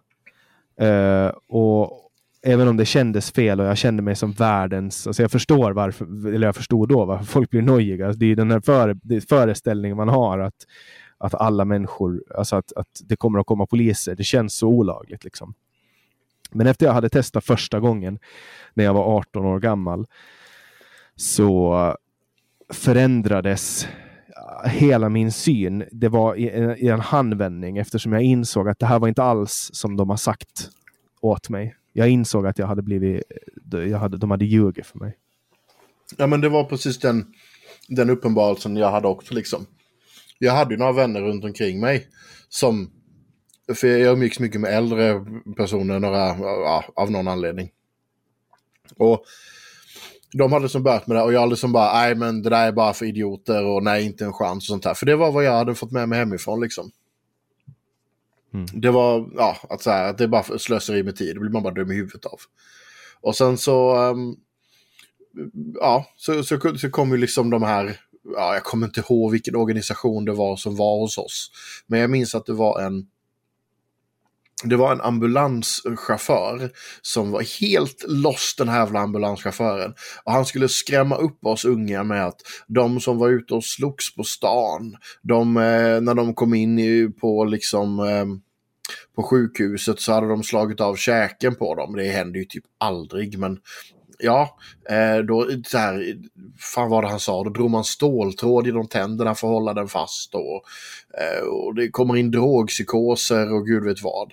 Uh, 0.82 1.32
och, 1.48 2.05
även 2.42 2.68
om 2.68 2.76
det 2.76 2.84
kändes 2.84 3.32
fel 3.32 3.60
och 3.60 3.66
jag 3.66 3.76
kände 3.76 4.02
mig 4.02 4.16
som 4.16 4.32
världens... 4.32 5.06
Alltså 5.06 5.22
jag 5.22 5.30
förstår 5.30 5.72
varför, 5.72 6.34
eller 6.34 6.46
jag 6.46 6.56
förstod 6.56 6.88
då 6.88 7.04
varför 7.04 7.24
folk 7.24 7.50
blir 7.50 7.62
nojiga. 7.62 8.06
Alltså 8.06 8.18
det 8.18 8.26
är 8.26 8.36
den 8.36 8.50
här 8.50 8.60
före, 8.60 9.20
föreställningen 9.28 9.96
man 9.96 10.08
har 10.08 10.38
att, 10.38 10.66
att 11.18 11.34
alla 11.34 11.64
människor, 11.64 12.22
alltså 12.36 12.56
att, 12.56 12.72
att 12.72 13.00
det 13.04 13.16
kommer 13.16 13.38
att 13.38 13.46
komma 13.46 13.66
poliser. 13.66 14.14
Det 14.14 14.24
känns 14.24 14.58
så 14.58 14.68
olagligt 14.68 15.24
liksom. 15.24 15.54
Men 16.50 16.66
efter 16.66 16.86
jag 16.86 16.92
hade 16.92 17.08
testat 17.08 17.44
första 17.44 17.80
gången 17.80 18.18
när 18.74 18.84
jag 18.84 18.94
var 18.94 19.16
18 19.16 19.44
år 19.44 19.60
gammal 19.60 20.06
så 21.16 21.96
förändrades 22.72 23.88
hela 24.64 25.08
min 25.08 25.32
syn. 25.32 25.84
Det 25.92 26.08
var 26.08 26.36
i 26.36 26.88
en 26.88 27.00
handvändning 27.00 27.78
eftersom 27.78 28.12
jag 28.12 28.22
insåg 28.22 28.68
att 28.68 28.78
det 28.78 28.86
här 28.86 28.98
var 28.98 29.08
inte 29.08 29.22
alls 29.22 29.70
som 29.72 29.96
de 29.96 30.10
har 30.10 30.16
sagt 30.16 30.70
åt 31.20 31.48
mig 31.48 31.76
jag 31.96 32.08
insåg 32.08 32.46
att 32.46 32.58
jag 32.58 32.66
hade 32.66 32.82
blivit, 32.82 33.22
jag 33.70 33.98
hade, 33.98 34.16
de 34.16 34.30
hade 34.30 34.44
ljugit 34.44 34.86
för 34.86 34.98
mig. 34.98 35.16
Ja 36.16 36.26
men 36.26 36.40
det 36.40 36.48
var 36.48 36.64
precis 36.64 36.98
den, 36.98 37.26
den 37.88 38.10
uppenbarelsen 38.10 38.76
jag 38.76 38.90
hade 38.90 39.08
också 39.08 39.34
liksom. 39.34 39.66
Jag 40.38 40.52
hade 40.52 40.74
ju 40.74 40.78
några 40.78 40.92
vänner 40.92 41.20
runt 41.20 41.44
omkring 41.44 41.80
mig 41.80 42.08
som, 42.48 42.90
för 43.74 43.88
jag 43.88 44.12
umgicks 44.12 44.40
mycket 44.40 44.60
med 44.60 44.74
äldre 44.74 45.24
personer 45.56 46.00
några, 46.00 46.38
ja, 46.38 46.84
av 46.96 47.10
någon 47.10 47.28
anledning. 47.28 47.70
Och 48.96 49.24
de 50.32 50.52
hade 50.52 50.68
som 50.68 50.82
börjat 50.82 51.06
med 51.06 51.16
det 51.16 51.22
och 51.22 51.32
jag 51.32 51.40
hade 51.40 51.56
som 51.56 51.72
bara, 51.72 51.92
nej 51.92 52.14
men 52.14 52.42
det 52.42 52.50
där 52.50 52.66
är 52.66 52.72
bara 52.72 52.92
för 52.92 53.06
idioter 53.06 53.64
och 53.64 53.82
nej 53.82 54.04
inte 54.04 54.24
en 54.24 54.32
chans 54.32 54.64
och 54.64 54.68
sånt 54.68 54.84
här. 54.84 54.94
För 54.94 55.06
det 55.06 55.16
var 55.16 55.32
vad 55.32 55.44
jag 55.44 55.52
hade 55.52 55.74
fått 55.74 55.92
med 55.92 56.08
mig 56.08 56.18
hemifrån 56.18 56.60
liksom. 56.60 56.90
Mm. 58.54 58.66
Det 58.72 58.90
var, 58.90 59.30
ja, 59.36 59.56
att, 59.70 59.82
så 59.82 59.90
här, 59.90 60.10
att 60.10 60.18
det 60.18 60.24
är 60.24 60.28
bara 60.28 60.58
slöseri 60.58 61.02
med 61.02 61.16
tid. 61.16 61.36
Det 61.36 61.40
blir 61.40 61.50
man 61.50 61.62
bara 61.62 61.74
dum 61.74 61.92
i 61.92 61.94
huvudet 61.94 62.26
av. 62.26 62.40
Och 63.20 63.36
sen 63.36 63.58
så, 63.58 63.96
um, 64.10 64.36
ja, 65.80 66.06
så, 66.16 66.42
så, 66.42 66.76
så 66.78 66.90
kom 66.90 67.10
ju 67.10 67.16
liksom 67.16 67.50
de 67.50 67.62
här, 67.62 68.00
ja, 68.34 68.54
jag 68.54 68.64
kommer 68.64 68.86
inte 68.86 69.00
ihåg 69.00 69.32
vilken 69.32 69.56
organisation 69.56 70.24
det 70.24 70.32
var 70.32 70.56
som 70.56 70.76
var 70.76 71.00
hos 71.00 71.18
oss. 71.18 71.50
Men 71.86 72.00
jag 72.00 72.10
minns 72.10 72.34
att 72.34 72.46
det 72.46 72.52
var 72.52 72.80
en, 72.80 73.06
det 74.64 74.76
var 74.76 74.92
en 74.92 75.00
ambulanschaufför 75.00 76.70
som 77.02 77.30
var 77.30 77.60
helt 77.60 78.04
lost 78.08 78.58
den 78.58 78.68
här 78.68 78.78
jävla 78.78 79.00
ambulanschauffören. 79.00 79.94
Och 80.24 80.32
han 80.32 80.46
skulle 80.46 80.68
skrämma 80.68 81.16
upp 81.16 81.46
oss 81.46 81.64
unga 81.64 82.04
med 82.04 82.26
att 82.26 82.40
de 82.66 83.00
som 83.00 83.18
var 83.18 83.28
ute 83.28 83.54
och 83.54 83.64
slogs 83.64 84.14
på 84.14 84.24
stan, 84.24 84.96
de, 85.22 85.56
eh, 85.56 86.00
när 86.00 86.14
de 86.14 86.34
kom 86.34 86.54
in 86.54 86.78
i, 86.78 87.08
på 87.20 87.44
liksom 87.44 87.98
eh, 87.98 88.26
på 89.16 89.22
sjukhuset 89.22 90.00
så 90.00 90.12
hade 90.12 90.28
de 90.28 90.42
slagit 90.42 90.80
av 90.80 90.96
käken 90.96 91.54
på 91.54 91.74
dem. 91.74 91.96
Det 91.96 92.08
händer 92.08 92.38
ju 92.38 92.44
typ 92.44 92.64
aldrig 92.80 93.38
men 93.38 93.58
ja, 94.18 94.56
eh, 94.90 95.18
då 95.18 95.48
så 95.66 95.78
här, 95.78 96.16
fan 96.58 96.90
vad 96.90 97.04
det 97.04 97.08
han 97.08 97.20
sa, 97.20 97.44
då 97.44 97.50
drog 97.50 97.70
man 97.70 97.84
ståltråd 97.84 98.66
genom 98.66 98.88
tänderna 98.88 99.34
för 99.34 99.46
att 99.46 99.52
hålla 99.52 99.74
den 99.74 99.88
fast 99.88 100.34
och, 100.34 100.62
eh, 101.20 101.46
och 101.46 101.74
det 101.74 101.88
kommer 101.88 102.16
in 102.16 102.30
drogpsykoser 102.30 103.52
och 103.54 103.66
gud 103.66 103.84
vet 103.84 104.02
vad. 104.02 104.32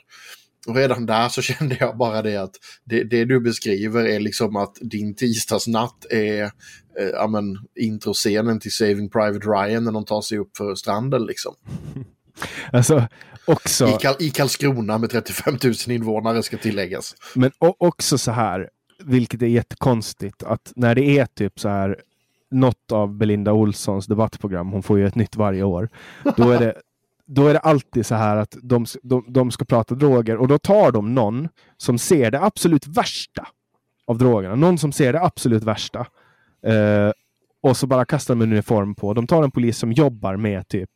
Och 0.68 0.76
redan 0.76 1.06
där 1.06 1.30
så 1.30 1.42
kände 1.42 1.78
jag 1.80 1.98
bara 1.98 2.22
det 2.22 2.38
att 2.38 2.56
det, 2.86 3.04
det 3.04 3.26
du 3.26 3.40
beskriver 3.40 4.06
är 4.06 4.20
liksom 4.20 4.56
att 4.56 4.78
din 4.82 5.16
tisdagsnatt 5.16 6.06
är 6.10 6.44
eh, 7.00 7.08
ja, 7.14 7.28
men, 7.28 7.58
introscenen 7.80 8.60
till 8.60 8.72
Saving 8.72 9.10
Private 9.10 9.48
Ryan 9.48 9.84
när 9.84 9.92
de 9.92 10.06
tar 10.06 10.22
sig 10.22 10.38
upp 10.38 10.58
för 10.58 10.76
stranden 10.76 11.26
liksom. 11.26 11.56
Alltså, 12.72 13.08
också... 13.46 13.88
I, 13.88 13.92
Kal 13.92 14.16
I 14.20 14.30
Karlskrona 14.30 14.98
med 14.98 15.10
35 15.10 15.58
000 15.64 15.74
invånare 15.88 16.44
ska 16.44 16.58
tilläggas. 16.58 17.16
Men 17.36 17.52
också 17.60 18.18
så 18.18 18.32
här, 18.32 18.70
vilket 19.00 19.42
är 19.42 19.48
jättekonstigt, 19.48 20.44
att 20.44 20.74
när 20.76 20.96
det 20.96 21.20
är 21.20 21.26
typ 21.26 21.60
så 21.60 21.70
här 21.70 22.02
något 22.52 22.92
av 22.92 23.14
Belinda 23.14 23.54
Olssons 23.54 24.06
debattprogram, 24.06 24.72
hon 24.72 24.84
får 24.84 25.00
ju 25.00 25.08
ett 25.08 25.16
nytt 25.16 25.36
varje 25.36 25.64
år, 25.64 25.90
då 26.38 26.52
är 26.52 26.60
det 26.60 26.74
då 27.26 27.48
är 27.48 27.54
det 27.54 27.60
alltid 27.60 28.06
så 28.06 28.16
här 28.16 28.38
att 28.38 28.58
de, 28.62 28.86
de, 29.04 29.26
de 29.28 29.52
ska 29.52 29.66
prata 29.66 29.96
droger 29.96 30.38
och 30.38 30.48
då 30.48 30.58
tar 30.58 30.92
de 30.92 31.16
någon 31.16 31.50
som 31.78 31.98
ser 31.98 32.32
det 32.32 32.42
absolut 32.42 32.88
värsta 32.88 33.48
av 34.08 34.18
drogerna. 34.18 34.56
Någon 34.56 34.78
som 34.78 34.92
ser 34.92 35.14
det 35.14 35.22
absolut 35.22 35.64
värsta. 35.64 36.00
Eh, 36.66 37.12
och 37.62 37.78
så 37.78 37.88
bara 37.88 38.06
kastar 38.06 38.36
de 38.36 38.42
en 38.42 38.52
uniform 38.52 38.96
på. 38.96 39.14
De 39.14 39.28
tar 39.28 39.44
en 39.44 39.52
polis 39.52 39.78
som 39.78 39.92
jobbar 39.92 40.36
med 40.36 40.68
typ 40.68 40.90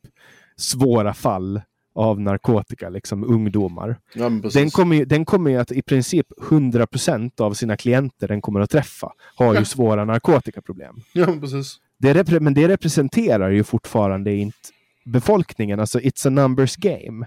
svåra 0.56 1.14
fall 1.14 1.60
av 1.94 2.20
narkotika, 2.20 2.88
liksom 2.88 3.24
ungdomar. 3.24 3.98
Ja, 4.14 4.30
den, 4.52 4.70
kommer 4.70 4.96
ju, 4.96 5.04
den 5.04 5.24
kommer 5.24 5.50
ju 5.50 5.56
att 5.56 5.72
i 5.72 5.82
princip 5.82 6.26
100% 6.40 7.40
av 7.40 7.54
sina 7.54 7.76
klienter 7.76 8.28
den 8.28 8.40
kommer 8.40 8.60
att 8.60 8.70
träffa 8.70 9.12
har 9.36 9.54
ju 9.58 9.64
svåra 9.64 10.04
narkotikaproblem. 10.04 10.96
Ja, 11.12 11.26
precis. 11.40 11.76
Det 11.98 12.40
men 12.40 12.54
det 12.54 12.68
representerar 12.68 13.50
ju 13.50 13.64
fortfarande 13.64 14.34
inte 14.34 14.56
befolkningen, 15.04 15.80
alltså 15.80 15.98
it's 15.98 16.26
a 16.26 16.30
numbers 16.30 16.76
game. 16.76 17.26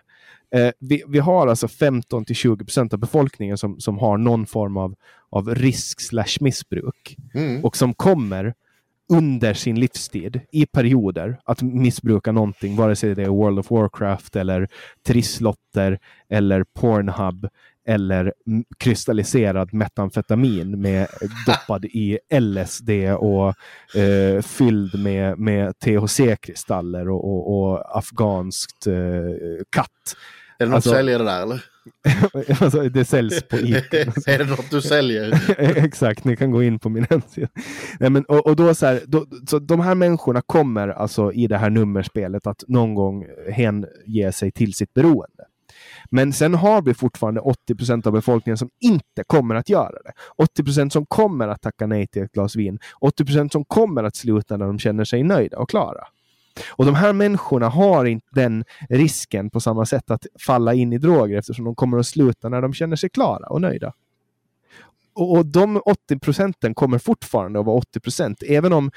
Eh, 0.55 0.71
vi, 0.79 1.03
vi, 1.07 1.19
har 1.19 1.47
alltså 1.47 1.67
15 1.67 2.25
till 2.25 2.35
20 2.35 2.65
procent 2.65 2.93
av 2.93 2.99
befolkningen 2.99 3.57
som, 3.57 3.79
som 3.79 3.97
har 3.97 4.17
någon 4.17 4.45
form 4.45 4.77
av, 4.77 4.95
av 5.29 5.55
risk 5.55 6.01
slash 6.01 6.37
missbruk 6.39 7.17
mm. 7.33 7.65
och 7.65 7.77
som 7.77 7.93
kommer 7.93 8.53
under 9.11 9.53
sin 9.53 9.79
livstid 9.79 10.41
i 10.51 10.65
perioder 10.65 11.39
att 11.45 11.61
missbruka 11.61 12.31
någonting, 12.31 12.75
vare 12.75 12.95
sig 12.95 13.15
det 13.15 13.23
är 13.23 13.29
World 13.29 13.59
of 13.59 13.71
Warcraft 13.71 14.35
eller 14.35 14.67
trisslotter 15.07 15.99
eller 16.29 16.63
Pornhub 16.63 17.47
eller 17.87 18.33
kristalliserad 18.77 19.73
metamfetamin 19.73 20.81
med 20.81 21.07
doppad 21.45 21.85
i 21.85 22.19
LSD 22.39 22.89
och 23.17 23.53
eh, 24.01 24.41
fylld 24.41 24.99
med, 24.99 25.39
med 25.39 25.79
THC-kristaller 25.79 27.09
och, 27.09 27.25
och, 27.25 27.59
och 27.59 27.97
afghanskt 27.97 28.87
eh, 28.87 29.63
katt. 29.69 30.15
Är 30.61 30.65
det 30.65 30.71
något 30.71 30.75
alltså, 30.75 30.89
du 30.89 30.95
säljer 30.95 31.19
det 31.19 31.25
där 31.25 31.41
eller? 31.41 31.63
alltså, 32.63 32.89
det 32.89 33.05
säljs 33.05 33.43
på 33.43 33.57
Ica. 33.59 33.97
är 34.27 34.37
det 34.37 34.45
något 34.45 34.71
du 34.71 34.81
säljer? 34.81 35.53
Exakt, 35.85 36.23
ni 36.23 36.35
kan 36.35 36.51
gå 36.51 36.63
in 36.63 36.79
på 36.79 36.89
min 36.89 37.05
hemsida. 37.09 37.47
Nej, 37.99 38.09
men, 38.09 38.25
och, 38.25 38.47
och 38.47 38.55
då 38.55 38.75
så, 38.75 38.85
här, 38.85 39.01
då, 39.07 39.25
så 39.47 39.59
de 39.59 39.79
här 39.79 39.95
människorna 39.95 40.41
kommer 40.41 40.87
alltså 40.87 41.33
i 41.33 41.47
det 41.47 41.57
här 41.57 41.69
nummerspelet 41.69 42.47
att 42.47 42.63
någon 42.67 42.95
gång 42.95 43.25
hänge 43.51 44.31
sig 44.31 44.51
till 44.51 44.73
sitt 44.73 44.93
beroende. 44.93 45.45
Men 46.11 46.33
sen 46.33 46.53
har 46.53 46.81
vi 46.81 46.93
fortfarande 46.93 47.41
80 47.41 47.75
procent 47.75 48.07
av 48.07 48.13
befolkningen 48.13 48.57
som 48.57 48.69
inte 48.79 49.23
kommer 49.27 49.55
att 49.55 49.69
göra 49.69 50.01
det. 50.05 50.11
80 50.37 50.63
procent 50.63 50.93
som 50.93 51.05
kommer 51.05 51.47
att 51.47 51.61
tacka 51.61 51.87
nej 51.87 52.07
till 52.07 52.23
ett 52.23 52.31
glas 52.31 52.55
vin. 52.55 52.79
80 52.99 53.25
procent 53.25 53.51
som 53.51 53.65
kommer 53.65 54.03
att 54.03 54.15
sluta 54.15 54.57
när 54.57 54.65
de 54.65 54.79
känner 54.79 55.03
sig 55.03 55.23
nöjda 55.23 55.57
och 55.57 55.69
klara. 55.69 56.07
Och 56.69 56.85
de 56.85 56.95
här 56.95 57.13
människorna 57.13 57.69
har 57.69 58.05
inte 58.05 58.27
den 58.31 58.63
risken 58.89 59.49
på 59.49 59.59
samma 59.59 59.85
sätt 59.85 60.11
att 60.11 60.25
falla 60.39 60.73
in 60.73 60.93
i 60.93 60.97
droger 60.97 61.37
eftersom 61.37 61.65
de 61.65 61.75
kommer 61.75 61.97
att 61.97 62.07
sluta 62.07 62.49
när 62.49 62.61
de 62.61 62.73
känner 62.73 62.95
sig 62.95 63.09
klara 63.09 63.47
och 63.47 63.61
nöjda. 63.61 63.93
Och, 65.13 65.45
de 65.45 65.81
80 65.85 66.19
procenten 66.19 66.73
kommer 66.73 66.97
fortfarande 66.97 67.59
att 67.59 67.65
vara 67.65 67.77
80 67.77 67.99
procent. 67.99 68.43
Även 68.43 68.73
om, 68.73 68.91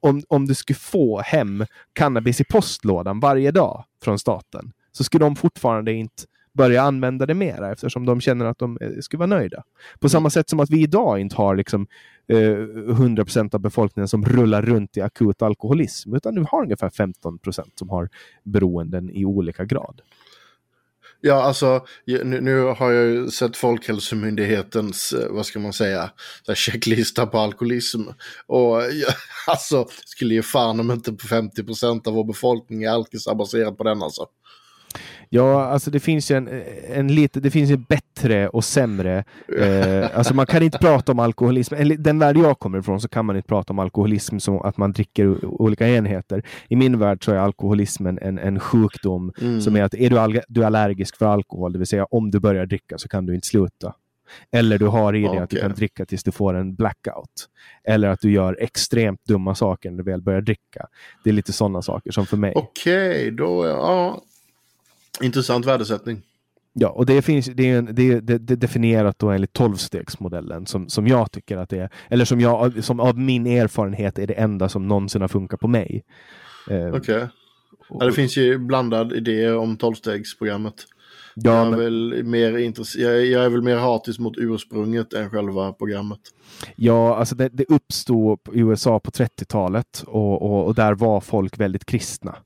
om, 0.00 0.22
om 0.28 0.46
du 0.46 0.54
skulle 0.54 0.76
få 0.76 1.20
hem 1.20 1.66
cannabis 1.92 2.40
i 2.40 2.44
postlådan 2.44 3.20
varje 3.20 3.50
dag 3.50 3.84
från 4.02 4.18
staten 4.18 4.72
så 4.92 5.04
skulle 5.04 5.24
de 5.24 5.36
fortfarande 5.36 5.92
inte 5.92 6.22
börja 6.52 6.82
använda 6.82 7.26
det 7.26 7.34
mera 7.34 7.72
eftersom 7.72 8.06
de 8.06 8.20
känner 8.20 8.44
att 8.44 8.58
de 8.58 8.78
eh, 8.80 8.90
skulle 9.00 9.18
vara 9.18 9.26
nöjda. 9.26 9.62
På 10.00 10.08
samma 10.08 10.20
mm. 10.20 10.30
sätt 10.30 10.50
som 10.50 10.60
att 10.60 10.70
vi 10.70 10.82
idag 10.82 11.20
inte 11.20 11.36
har 11.36 11.56
liksom, 11.56 11.86
eh, 12.28 12.36
100% 12.36 13.54
av 13.54 13.60
befolkningen 13.60 14.08
som 14.08 14.24
rullar 14.24 14.62
runt 14.62 14.96
i 14.96 15.00
akut 15.00 15.42
alkoholism, 15.42 16.14
utan 16.14 16.34
vi 16.34 16.44
har 16.50 16.62
ungefär 16.62 16.90
15% 16.90 17.70
som 17.74 17.88
har 17.90 18.08
beroenden 18.44 19.10
i 19.10 19.24
olika 19.24 19.64
grad. 19.64 20.02
Ja, 21.22 21.42
alltså 21.42 21.86
nu, 22.06 22.40
nu, 22.40 22.62
har 22.62 22.90
jag 22.92 23.06
ju 23.06 23.30
sett 23.30 23.56
Folkhälsomyndighetens, 23.56 25.12
eh, 25.12 25.30
vad 25.30 25.46
ska 25.46 25.58
man 25.58 25.72
säga, 25.72 26.10
checklista 26.54 27.26
på 27.26 27.38
alkoholism. 27.38 28.00
Och 28.46 28.82
ja, 28.92 29.08
alltså, 29.46 29.88
skulle 30.04 30.34
ge 30.34 30.42
fan 30.42 30.80
om 30.80 30.90
inte 30.90 31.10
50% 31.10 32.08
av 32.08 32.14
vår 32.14 32.24
befolkning 32.24 32.82
är 32.82 32.90
alkisar 32.90 33.74
på 33.74 33.84
den 33.84 34.02
alltså. 34.02 34.26
Ja, 35.28 35.64
alltså 35.64 35.90
det 35.90 36.00
finns 36.00 36.30
ju 36.30 36.36
en, 36.36 36.62
en 36.92 37.14
lite, 37.14 37.40
det 37.40 37.50
finns 37.50 37.70
ju 37.70 37.76
bättre 37.76 38.48
och 38.48 38.64
sämre. 38.64 39.24
Eh, 39.58 40.18
alltså 40.18 40.34
man 40.34 40.46
kan 40.46 40.62
inte 40.62 40.78
prata 40.78 41.12
om 41.12 41.18
alkoholism. 41.18 41.74
Den 41.98 42.18
värld 42.18 42.36
jag 42.36 42.58
kommer 42.58 42.78
ifrån 42.78 43.00
så 43.00 43.08
kan 43.08 43.26
man 43.26 43.36
inte 43.36 43.48
prata 43.48 43.72
om 43.72 43.78
alkoholism 43.78 44.38
som 44.38 44.62
att 44.62 44.76
man 44.76 44.92
dricker 44.92 45.44
olika 45.44 45.88
enheter. 45.88 46.42
I 46.68 46.76
min 46.76 46.98
värld 46.98 47.24
så 47.24 47.32
är 47.32 47.36
alkoholismen 47.36 48.18
en, 48.22 48.38
en 48.38 48.60
sjukdom 48.60 49.32
mm. 49.40 49.60
som 49.60 49.76
är 49.76 49.82
att 49.82 49.94
är 49.94 50.10
du, 50.10 50.40
du 50.48 50.62
är 50.62 50.66
allergisk 50.66 51.16
för 51.16 51.26
alkohol, 51.26 51.72
det 51.72 51.78
vill 51.78 51.86
säga 51.86 52.04
om 52.04 52.30
du 52.30 52.40
börjar 52.40 52.66
dricka 52.66 52.98
så 52.98 53.08
kan 53.08 53.26
du 53.26 53.34
inte 53.34 53.46
sluta. 53.46 53.94
Eller 54.52 54.78
du 54.78 54.86
har 54.86 55.14
i 55.14 55.20
dig 55.20 55.28
okay. 55.28 55.40
att 55.40 55.50
du 55.50 55.60
kan 55.60 55.72
dricka 55.72 56.06
tills 56.06 56.22
du 56.22 56.32
får 56.32 56.54
en 56.54 56.74
blackout. 56.74 57.48
Eller 57.84 58.08
att 58.08 58.20
du 58.20 58.32
gör 58.32 58.56
extremt 58.60 59.24
dumma 59.24 59.54
saker 59.54 59.90
när 59.90 59.98
du 59.98 60.10
väl 60.10 60.22
börjar 60.22 60.40
dricka. 60.40 60.86
Det 61.24 61.30
är 61.30 61.34
lite 61.34 61.52
sådana 61.52 61.82
saker 61.82 62.10
som 62.10 62.26
för 62.26 62.36
mig. 62.36 62.52
Okej, 62.56 63.10
okay, 63.10 63.30
då 63.30 63.66
ja, 63.66 64.22
Intressant 65.22 65.66
värdesättning. 65.66 66.22
Ja, 66.72 66.88
och 66.88 67.06
det 67.06 67.22
finns 67.22 67.46
det 67.46 67.70
är, 67.70 67.82
det 67.82 68.12
är, 68.12 68.20
det 68.20 68.52
är 68.52 68.56
definierat 68.56 69.18
då 69.18 69.30
enligt 69.30 69.52
tolvstegsmodellen 69.52 70.66
som, 70.66 70.88
som 70.88 71.06
jag 71.06 71.32
tycker 71.32 71.56
att 71.56 71.68
det 71.68 71.78
är, 71.78 71.90
eller 72.08 72.24
som 72.24 72.40
jag, 72.40 72.84
som 72.84 73.00
av 73.00 73.18
min 73.18 73.46
erfarenhet 73.46 74.18
är 74.18 74.26
det 74.26 74.34
enda 74.34 74.68
som 74.68 74.88
någonsin 74.88 75.20
har 75.20 75.28
funkat 75.28 75.60
på 75.60 75.68
mig. 75.68 76.02
Eh, 76.70 76.86
Okej. 76.86 76.90
Okay. 76.90 77.26
Ja, 77.88 78.06
det 78.06 78.12
finns 78.12 78.36
ju 78.36 78.58
blandad 78.58 79.12
idé 79.12 79.52
om 79.52 79.76
tolvstegsprogrammet. 79.76 80.74
Ja, 81.34 81.56
jag, 81.56 81.66
är 81.66 81.70
men... 81.70 81.78
väl 81.80 82.24
mer 82.24 82.58
jag, 82.98 83.26
jag, 83.26 83.44
är 83.44 83.48
väl 83.48 83.62
mer 83.62 83.76
hatisk 83.76 84.20
mot 84.20 84.38
ursprunget 84.38 85.12
än 85.12 85.30
själva 85.30 85.72
programmet. 85.72 86.20
Ja, 86.76 87.16
alltså 87.16 87.34
det, 87.34 87.48
det 87.48 87.64
uppstod 87.68 88.38
i 88.52 88.60
USA 88.60 89.00
på 89.00 89.10
30-talet 89.10 90.04
och, 90.06 90.42
och, 90.42 90.66
och, 90.66 90.74
där 90.74 90.94
var 90.94 91.20
folk 91.20 91.60
väldigt 91.60 91.84
kristna. 91.84 92.36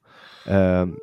Uh, 0.50 0.94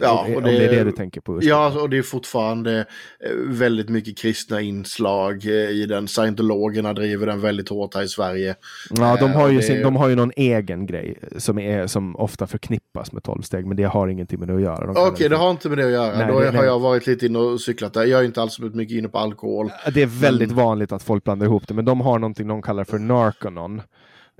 Ja, 0.00 0.20
och 0.20 0.28
det, 0.28 0.36
om 0.36 0.42
det 0.42 0.64
är 0.64 0.70
det 0.70 0.84
du 0.84 0.92
tänker 0.92 1.20
på. 1.20 1.38
Ja, 1.42 1.80
och 1.82 1.90
det 1.90 1.98
är 1.98 2.02
fortfarande 2.02 2.78
eh, 2.78 3.30
väldigt 3.46 3.88
mycket 3.88 4.18
kristna 4.18 4.60
inslag 4.60 5.46
eh, 5.46 5.52
i 5.52 5.86
den. 5.86 6.08
Scientologerna 6.08 6.92
driver 6.92 7.26
den 7.26 7.40
väldigt 7.40 7.68
hårt 7.68 7.94
här 7.94 8.02
i 8.02 8.08
Sverige. 8.08 8.54
Ja, 8.90 9.16
de 9.20 9.32
har 9.32 9.48
ju, 9.48 9.56
det... 9.56 9.62
sin, 9.62 9.82
de 9.82 9.96
har 9.96 10.08
ju 10.08 10.16
någon 10.16 10.32
egen 10.36 10.86
grej 10.86 11.18
som, 11.36 11.58
är, 11.58 11.86
som 11.86 12.16
ofta 12.16 12.46
förknippas 12.46 13.12
med 13.12 13.22
tolvsteg, 13.22 13.66
men 13.66 13.76
det 13.76 13.84
har 13.84 14.08
ingenting 14.08 14.38
med 14.38 14.48
det 14.48 14.54
att 14.54 14.62
göra. 14.62 14.90
Okej, 14.90 15.02
okay, 15.02 15.28
det 15.28 15.36
har 15.36 15.50
inte 15.50 15.68
med 15.68 15.78
det 15.78 15.84
att 15.84 15.90
göra. 15.90 16.18
Nej, 16.18 16.26
Då 16.26 16.40
det, 16.40 16.56
har 16.56 16.64
jag 16.64 16.78
varit 16.78 17.06
lite 17.06 17.26
inne 17.26 17.38
och 17.38 17.60
cyklat 17.60 17.94
där. 17.94 18.04
Jag 18.04 18.20
är 18.20 18.24
inte 18.24 18.42
alls 18.42 18.58
mycket 18.58 18.96
inne 18.96 19.08
på 19.08 19.18
alkohol. 19.18 19.70
Det 19.94 20.02
är 20.02 20.06
väldigt 20.06 20.48
men... 20.48 20.56
vanligt 20.56 20.92
att 20.92 21.02
folk 21.02 21.24
blandar 21.24 21.46
ihop 21.46 21.68
det, 21.68 21.74
men 21.74 21.84
de 21.84 22.00
har 22.00 22.18
någonting 22.18 22.48
de 22.48 22.62
kallar 22.62 22.84
för 22.84 22.98
narconon. 22.98 23.82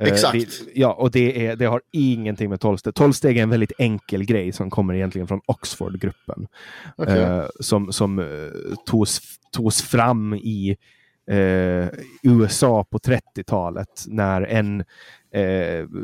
Eh, 0.03 0.09
Exakt. 0.09 0.35
Uh, 0.35 0.41
det, 0.41 0.81
ja, 0.81 0.93
och 0.93 1.11
det, 1.11 1.47
är, 1.47 1.57
det 1.57 1.66
har 1.66 1.83
ingenting 1.93 2.51
med 2.51 2.61
tolvsteg. 2.61 2.95
Tolvsteg 2.95 3.39
är 3.39 3.43
en 3.43 3.51
väldigt 3.51 3.73
enkel 3.79 4.25
grej 4.25 4.53
som 4.53 4.70
kommer 4.70 4.95
egentligen 4.95 5.29
från 5.29 5.41
Oxfordgruppen. 5.47 6.47
Okay. 6.97 7.20
Uh, 7.20 7.47
som 7.61 7.93
som 7.93 8.19
uh, 8.19 8.51
togs, 8.87 9.20
togs 9.53 9.83
fram 9.83 10.35
i 10.35 10.77
USA 12.23 12.85
på 12.91 12.99
30-talet 12.99 14.05
när 14.07 14.43
en 14.43 14.85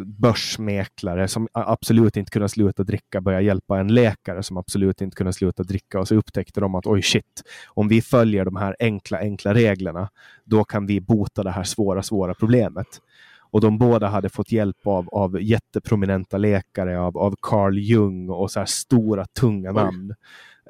börsmäklare 0.06 1.28
som 1.28 1.48
absolut 1.52 2.16
inte 2.16 2.30
kunde 2.30 2.48
sluta 2.48 2.82
dricka 2.82 3.20
började 3.20 3.44
hjälpa 3.44 3.78
en 3.78 3.94
läkare 3.94 4.42
som 4.42 4.56
absolut 4.56 5.00
inte 5.00 5.16
kunde 5.16 5.32
sluta 5.32 5.62
dricka 5.62 6.00
och 6.00 6.08
så 6.08 6.14
upptäckte 6.14 6.60
de 6.60 6.74
att 6.74 6.86
oj 6.86 7.02
shit, 7.02 7.42
om 7.66 7.88
vi 7.88 8.02
följer 8.02 8.44
de 8.44 8.56
här 8.56 8.76
enkla, 8.78 9.18
enkla 9.18 9.54
reglerna, 9.54 10.08
då 10.44 10.64
kan 10.64 10.86
vi 10.86 11.00
bota 11.00 11.42
det 11.42 11.50
här 11.50 11.64
svåra, 11.64 12.02
svåra 12.02 12.34
problemet. 12.34 12.86
Och 13.54 13.60
de 13.60 13.78
båda 13.78 14.08
hade 14.08 14.28
fått 14.28 14.52
hjälp 14.52 14.86
av, 14.86 15.08
av 15.08 15.42
jätteprominenta 15.42 16.38
läkare, 16.38 17.00
av, 17.00 17.18
av 17.18 17.34
Carl 17.42 17.78
Jung 17.78 18.28
och 18.30 18.50
så 18.50 18.58
här 18.58 18.66
stora 18.66 19.24
tunga 19.40 19.72
namn. 19.72 20.14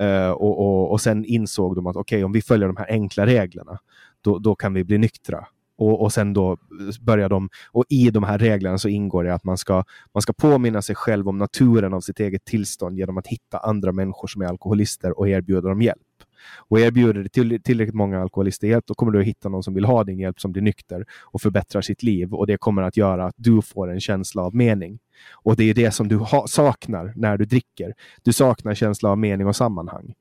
Uh, 0.01 0.31
och, 0.31 0.61
och, 0.61 0.93
och 0.93 1.01
sen 1.01 1.25
insåg 1.25 1.77
de 1.77 1.87
att 1.87 1.97
okej, 1.97 2.17
okay, 2.17 2.25
om 2.25 2.33
vi 2.33 2.43
följer 2.43 2.67
de 2.67 2.77
här 2.77 2.91
enkla 2.91 3.27
reglerna, 3.27 3.79
då, 4.21 4.39
då 4.39 4.55
kan 4.55 4.75
vi 4.75 4.85
bli 4.85 4.99
nyktra. 4.99 5.47
Och, 5.79 6.03
och 6.03 6.13
sen 6.13 6.33
då 6.33 6.57
börjar 7.01 7.29
de, 7.29 7.49
och 7.73 7.85
i 7.89 8.11
de 8.11 8.23
här 8.23 8.39
reglerna 8.39 8.79
så 8.79 8.89
ingår 8.89 9.25
det 9.25 9.35
att 9.35 9.45
man 9.45 9.59
ska, 9.59 9.85
man 10.15 10.23
ska 10.23 10.33
påminna 10.33 10.83
sig 10.83 10.97
själv 10.97 11.29
om 11.29 11.39
naturen 11.39 11.95
av 11.95 12.01
sitt 12.01 12.21
eget 12.21 12.45
tillstånd 12.45 12.99
genom 12.99 13.19
att 13.19 13.27
hitta 13.27 13.59
andra 13.59 13.93
människor 13.93 14.29
som 14.29 14.43
är 14.43 14.47
alkoholister 14.47 15.19
och 15.19 15.29
erbjuda 15.29 15.69
dem 15.69 15.83
hjälp. 15.83 16.14
Och 16.57 16.81
erbjuder 16.81 17.23
du 17.23 17.29
till, 17.29 17.63
tillräckligt 17.63 17.95
många 17.95 18.23
alkoholister 18.23 18.69
hjälp, 18.69 18.87
då 18.87 18.95
kommer 18.95 19.13
du 19.13 19.21
att 19.21 19.27
hitta 19.27 19.49
någon 19.49 19.63
som 19.63 19.75
vill 19.75 19.85
ha 19.85 20.05
din 20.05 20.19
hjälp 20.19 20.41
som 20.41 20.53
blir 20.53 20.63
nykter 20.63 21.07
och 21.23 21.43
förbättrar 21.43 21.83
sitt 21.83 22.03
liv. 22.03 22.35
Och 22.35 22.47
det 22.47 22.57
kommer 22.57 22.83
att 22.83 22.97
göra 22.97 23.27
att 23.27 23.35
du 23.37 23.63
får 23.63 23.91
en 23.91 24.01
känsla 24.01 24.43
av 24.43 24.55
mening. 24.55 24.99
Och 25.33 25.57
det 25.57 25.65
är 25.71 25.75
det 25.75 25.91
som 25.91 26.09
du 26.09 26.21
saknar 26.47 27.13
när 27.17 27.39
du 27.39 27.45
dricker. 27.45 27.95
Du 28.23 28.33
saknar 28.33 28.75
känsla 28.75 29.11
av 29.11 29.19
mening 29.19 29.47
och 29.47 29.57
sammanhang. 29.57 30.15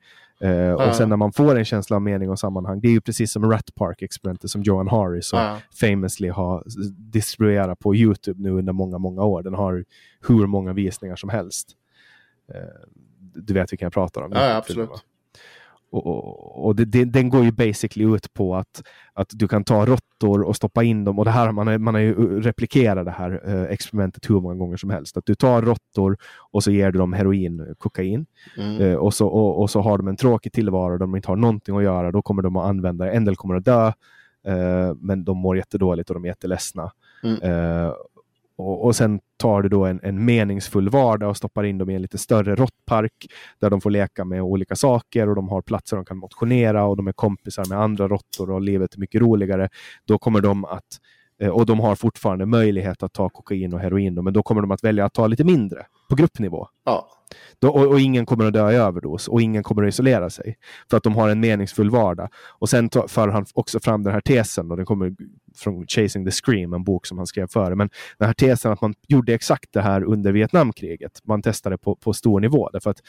Uh, 0.44 0.50
ja. 0.50 0.90
Och 0.90 0.96
sen 0.96 1.10
när 1.10 1.18
man 1.18 1.34
får 1.34 1.58
en 1.58 1.66
känsla 1.66 1.96
av 1.96 2.02
mening 2.02 2.30
och 2.30 2.40
sammanhang, 2.40 2.82
det 2.82 2.88
är 2.88 2.92
ju 2.92 3.02
precis 3.02 3.32
som 3.32 3.52
Rat 3.52 3.76
Park-experimentet 3.76 4.50
som 4.50 4.64
Johan 4.64 4.88
Harris 4.88 5.28
så 5.28 5.36
ja. 5.36 5.58
famously 5.80 6.30
har 6.30 6.64
distribuerat 7.12 7.80
på 7.80 7.96
Youtube 7.96 8.44
nu 8.44 8.50
under 8.50 8.74
många, 8.74 8.98
många 8.98 9.24
år. 9.24 9.44
Den 9.44 9.54
har 9.54 9.86
hur 10.28 10.48
många 10.48 10.74
visningar 10.74 11.16
som 11.16 11.30
helst. 11.30 11.72
Uh, 12.56 12.60
du 13.36 13.54
vet 13.54 13.72
vilken 13.72 13.86
jag 13.86 13.94
pratar 13.94 14.22
om? 14.22 14.32
Ja, 14.32 14.56
absolut. 14.56 14.90
Och, 15.94 16.06
och, 16.06 16.66
och 16.66 16.76
det, 16.76 16.86
det, 16.86 17.06
den 17.06 17.30
går 17.30 17.44
ju 17.44 17.52
basically 17.52 18.16
ut 18.16 18.34
på 18.34 18.56
att, 18.56 18.84
att 19.14 19.30
du 19.34 19.48
kan 19.48 19.64
ta 19.64 19.86
råttor 19.86 20.42
och 20.42 20.56
stoppa 20.56 20.84
in 20.84 21.04
dem. 21.04 21.20
Och 21.20 21.26
det 21.26 21.32
här, 21.32 21.52
man, 21.52 21.68
har, 21.68 21.78
man 21.78 21.94
har 21.94 22.02
ju 22.02 22.42
replikerat 22.42 23.06
det 23.06 23.12
här 23.12 23.42
eh, 23.46 23.64
experimentet 23.64 24.30
hur 24.30 24.42
många 24.42 24.56
gånger 24.56 24.78
som 24.78 24.90
helst. 24.90 25.18
Att 25.18 25.26
du 25.26 25.36
tar 25.36 25.62
råttor 25.62 26.18
och 26.52 26.64
så 26.64 26.72
ger 26.72 26.92
du 26.92 27.00
dem 27.00 27.14
heroin, 27.14 27.76
kokain. 27.78 28.26
Mm. 28.58 28.82
Eh, 28.82 28.96
och, 28.96 29.14
så, 29.14 29.28
och, 29.28 29.62
och, 29.62 29.70
så 29.70 29.82
har 29.82 29.98
de 29.98 30.08
en 30.08 30.16
tråkig 30.16 30.54
tillvaro, 30.54 30.98
de 30.98 31.16
inte 31.16 31.28
har 31.28 31.36
någonting 31.36 31.78
att 31.78 31.84
göra. 31.84 32.12
Då 32.12 32.22
kommer 32.22 32.42
de 32.42 32.56
att 32.56 32.66
använda 32.66 33.06
det. 33.06 33.12
En 33.12 33.26
del 33.26 33.36
kommer 33.36 33.56
att 33.56 33.66
dö, 33.66 33.88
eh, 34.48 34.94
men 35.00 35.24
de 35.24 35.38
mår 35.38 35.58
jättedåligt 35.58 36.10
och 36.10 36.14
de 36.14 36.24
är 36.24 36.28
jätteledsna. 36.28 36.92
Mm. 37.24 37.40
Och, 38.58 38.86
och 38.86 38.96
sen 38.96 39.20
tar 39.38 39.62
du 39.62 39.70
då 39.70 39.86
en, 39.86 40.00
en 40.04 40.26
meningsfull 40.26 40.90
vardag 40.90 41.30
och 41.30 41.38
stoppar 41.38 41.64
in 41.64 41.78
dem 41.78 41.90
i 41.90 41.96
en 41.96 42.02
lite 42.02 42.18
större 42.18 42.56
råttpark 42.56 43.14
där 43.60 43.70
de 43.70 43.82
får 43.82 43.90
leka 43.90 44.26
med 44.26 44.42
olika 44.42 44.76
saker 44.76 45.30
och 45.30 45.36
de 45.36 45.50
har 45.50 45.62
platser 45.62 45.96
de 45.96 46.06
kan 46.06 46.18
motionera 46.18 46.86
och 46.86 46.98
de 46.98 47.08
är 47.08 47.12
kompisar 47.12 47.66
med 47.70 47.80
andra 47.80 48.08
råttor 48.08 48.52
och 48.52 48.62
livet 48.62 48.96
är 48.96 49.00
mycket 49.00 49.22
roligare. 49.22 49.70
Då 50.06 50.18
kommer 50.18 50.42
de 50.42 50.66
att 50.66 50.84
eh, 51.42 51.50
och 51.50 51.66
de 51.66 51.80
har 51.80 51.96
fortfarande 51.96 52.46
möjlighet 52.46 53.04
att 53.04 53.14
ta 53.14 53.30
kokain 53.30 53.74
och 53.74 53.80
heroin, 53.80 54.24
men 54.24 54.34
då 54.34 54.44
kommer 54.44 54.62
de 54.62 54.72
att 54.72 54.84
välja 54.84 55.06
att 55.06 55.14
ta 55.14 55.28
lite 55.28 55.44
mindre 55.44 55.86
på 56.10 56.16
gruppnivå. 56.16 56.68
Ja. 56.86 57.10
Då, 57.60 57.70
och, 57.70 57.88
och, 57.88 58.00
ingen 58.00 58.26
kommer 58.26 58.46
att 58.46 58.54
dö 58.54 58.72
i 58.72 58.76
överdos 58.76 59.28
och 59.28 59.42
ingen 59.42 59.64
kommer 59.64 59.84
att 59.84 59.90
isolera 59.90 60.30
sig. 60.30 60.58
För 60.90 60.98
att 60.98 61.04
de 61.04 61.16
har 61.16 61.30
en 61.30 61.40
meningsfull 61.40 61.90
vardag. 61.90 62.30
Och 62.60 62.70
sen 62.70 62.90
för 63.08 63.28
han 63.28 63.46
också 63.54 63.80
fram 63.80 64.04
den 64.04 64.14
här 64.14 64.22
tesen, 64.22 64.72
och 64.72 64.78
den 64.78 64.86
kommer 64.86 65.16
från 65.56 65.88
Chasing 65.88 66.26
the 66.26 66.32
Scream, 66.32 66.74
en 66.74 66.84
bok 66.84 67.06
som 67.06 67.18
han 67.18 67.28
skrev 67.28 67.48
före. 67.48 67.76
Men 67.76 67.90
den 68.18 68.26
här 68.26 68.34
tesen 68.34 68.72
att 68.72 68.82
man 68.82 68.94
gjorde 69.08 69.34
exakt 69.34 69.74
det 69.74 69.82
här 69.82 70.04
under 70.04 70.32
Vietnamkriget. 70.32 71.22
Man 71.24 71.42
testade 71.42 71.78
på, 71.78 71.96
på 71.96 72.14
stor 72.14 72.40
nivå. 72.40 72.70
Därför 72.74 72.90
att 72.90 73.02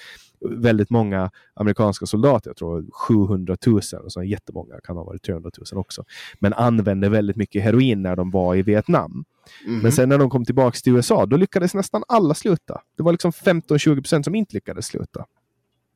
väldigt 0.50 0.90
många 0.90 1.30
amerikanska 1.54 2.06
soldater, 2.06 2.50
jag 2.50 2.56
tror 2.56 2.86
700 2.92 3.56
000, 3.66 3.80
och 4.04 4.12
så 4.12 4.22
jättemånga, 4.22 4.80
kan 4.84 4.96
ha 4.96 5.04
varit 5.04 5.22
300 5.22 5.50
000 5.72 5.80
också, 5.80 6.04
men 6.38 6.52
använde 6.52 7.08
väldigt 7.08 7.36
mycket 7.36 7.62
heroin 7.62 8.02
när 8.02 8.16
de 8.16 8.30
var 8.30 8.54
i 8.54 8.62
Vietnam. 8.62 9.24
Mm. 9.66 9.80
Men 9.80 9.92
sen 9.92 10.08
när 10.08 10.18
de 10.18 10.30
kom 10.30 10.44
tillbaka 10.44 10.76
till 10.76 10.96
USA, 10.96 11.26
då 11.26 11.36
lyckades 11.36 11.74
nästan 11.74 12.04
alla 12.08 12.34
sluta. 12.34 12.80
Det 12.96 13.02
var 13.02 13.12
liksom 13.12 13.30
15-20 13.30 13.94
procent 13.94 14.24
som 14.24 14.34
inte 14.34 14.54
lyckades 14.54 14.86
sluta. 14.86 15.24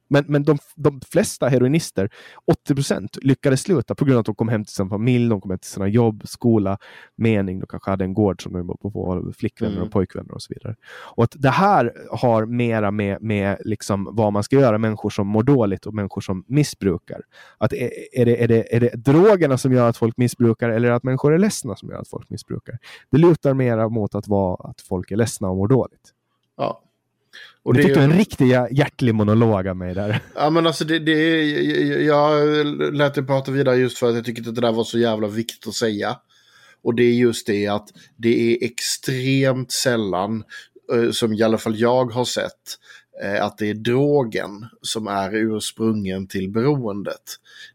Men, 0.09 0.25
men 0.29 0.43
de, 0.43 0.59
de 0.75 1.01
flesta 1.01 1.49
heroinister, 1.49 2.11
80 2.45 2.75
procent, 2.75 3.19
lyckades 3.23 3.61
sluta 3.61 3.95
på 3.95 4.05
grund 4.05 4.17
av 4.17 4.21
att 4.21 4.27
de 4.27 4.35
kom 4.35 4.49
hem 4.49 4.65
till 4.65 4.75
sin 4.75 4.89
familj, 4.89 5.29
de 5.29 5.41
kom 5.41 5.51
hem 5.51 5.59
till 5.59 5.71
sina 5.71 5.89
jobb, 5.89 6.23
skola, 6.25 6.79
mening. 7.17 7.61
De 7.61 7.67
kanske 7.67 7.91
hade 7.91 8.05
en 8.05 8.15
gård 8.15 8.43
som 8.43 8.53
de 8.53 8.67
var 8.67 8.77
på, 8.77 9.33
flickvänner 9.37 9.77
mm. 9.77 9.87
och 9.87 9.93
pojkvänner 9.93 10.35
och 10.35 10.43
så 10.43 10.55
vidare. 10.55 10.77
Och 10.89 11.25
att 11.25 11.35
det 11.39 11.51
här 11.51 11.93
har 12.11 12.47
mera 12.47 12.91
med, 12.91 13.23
med 13.23 13.59
liksom 13.65 14.09
vad 14.13 14.33
man 14.33 14.43
ska 14.43 14.57
göra, 14.57 14.79
människor 14.79 15.11
som 15.11 15.27
mår 15.27 15.43
dåligt 15.43 15.87
och 15.87 15.95
människor 15.95 16.21
som 16.21 16.45
missbrukar. 16.47 17.23
Att 17.59 17.73
är, 17.73 17.91
är, 18.13 18.25
det, 18.25 18.43
är, 18.45 18.49
det, 18.49 18.77
är 18.77 18.81
det 18.81 18.91
drogerna 18.97 19.59
som 19.59 19.73
gör 19.73 19.89
att 19.89 19.97
folk 19.97 20.17
missbrukar 20.17 20.71
eller 20.71 20.91
att 20.91 21.03
människor 21.03 21.35
är 21.35 21.39
ledsna 21.39 21.77
som 21.77 21.89
gör 21.89 21.99
att 21.99 22.09
folk 22.09 22.31
missbrukar? 22.31 22.79
Det 23.11 23.19
lutar 23.19 23.55
mera 23.55 23.89
mot 23.89 24.15
att 24.15 24.29
vara 24.29 24.71
att 24.71 24.81
folk 24.81 25.11
är 25.11 25.17
ledsna 25.17 25.49
och 25.49 25.57
mår 25.57 25.69
dåligt. 25.69 26.15
Ja, 26.57 26.83
och 27.63 27.75
du 27.75 27.83
fick 27.83 27.97
ju... 27.97 28.03
en 28.03 28.13
riktig 28.13 28.47
hjärtlig 28.71 29.15
monolog 29.15 29.69
av 29.69 29.77
mig 29.77 29.95
där. 29.95 30.21
Ja, 30.35 30.51
men 30.51 30.67
alltså 30.67 30.85
det, 30.85 30.99
det, 30.99 31.43
jag 32.03 32.67
lät 32.95 33.15
dig 33.15 33.27
prata 33.27 33.51
vidare 33.51 33.77
just 33.77 33.99
för 33.99 34.09
att 34.09 34.15
jag 34.15 34.25
tycker 34.25 34.49
att 34.49 34.55
det 34.55 34.61
där 34.61 34.73
var 34.73 34.85
så 34.85 34.99
jävla 34.99 35.29
viktigt 35.29 35.67
att 35.69 35.75
säga. 35.75 36.17
Och 36.83 36.95
det 36.95 37.03
är 37.03 37.13
just 37.13 37.47
det 37.47 37.67
att 37.67 37.89
det 38.17 38.53
är 38.53 38.67
extremt 38.67 39.73
sällan, 39.73 40.45
eh, 40.93 41.11
som 41.11 41.33
i 41.33 41.43
alla 41.43 41.59
fall 41.59 41.81
jag 41.81 42.13
har 42.13 42.25
sett, 42.25 42.79
eh, 43.23 43.45
att 43.45 43.59
det 43.59 43.71
är 43.71 43.75
drogen 43.75 44.67
som 44.83 45.07
är 45.07 45.35
ursprungen 45.35 46.27
till 46.27 46.51
beroendet. 46.51 47.23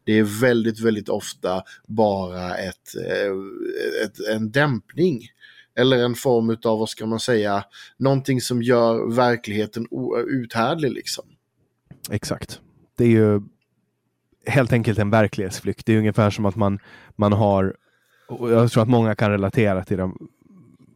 Det 0.03 0.19
är 0.19 0.23
väldigt, 0.41 0.79
väldigt 0.79 1.09
ofta 1.09 1.63
bara 1.87 2.55
ett, 2.55 2.95
eh, 2.95 3.31
ett 4.05 4.19
en 4.35 4.51
dämpning 4.51 5.21
eller 5.75 5.97
en 5.97 6.15
form 6.15 6.49
av, 6.49 6.79
vad 6.79 6.89
ska 6.89 7.05
man 7.05 7.19
säga, 7.19 7.63
någonting 7.97 8.41
som 8.41 8.63
gör 8.63 9.15
verkligheten 9.15 9.87
uthärdlig 10.27 10.91
liksom. 10.91 11.25
Exakt. 12.09 12.61
Det 12.97 13.03
är 13.03 13.09
ju 13.09 13.41
helt 14.45 14.73
enkelt 14.73 14.99
en 14.99 15.09
verklighetsflykt. 15.09 15.85
Det 15.85 15.93
är 15.93 15.97
ungefär 15.97 16.29
som 16.29 16.45
att 16.45 16.55
man, 16.55 16.79
man 17.15 17.33
har, 17.33 17.75
jag 18.27 18.71
tror 18.71 18.83
att 18.83 18.89
många 18.89 19.15
kan 19.15 19.31
relatera 19.31 19.83
till 19.83 19.97
dem, 19.97 20.27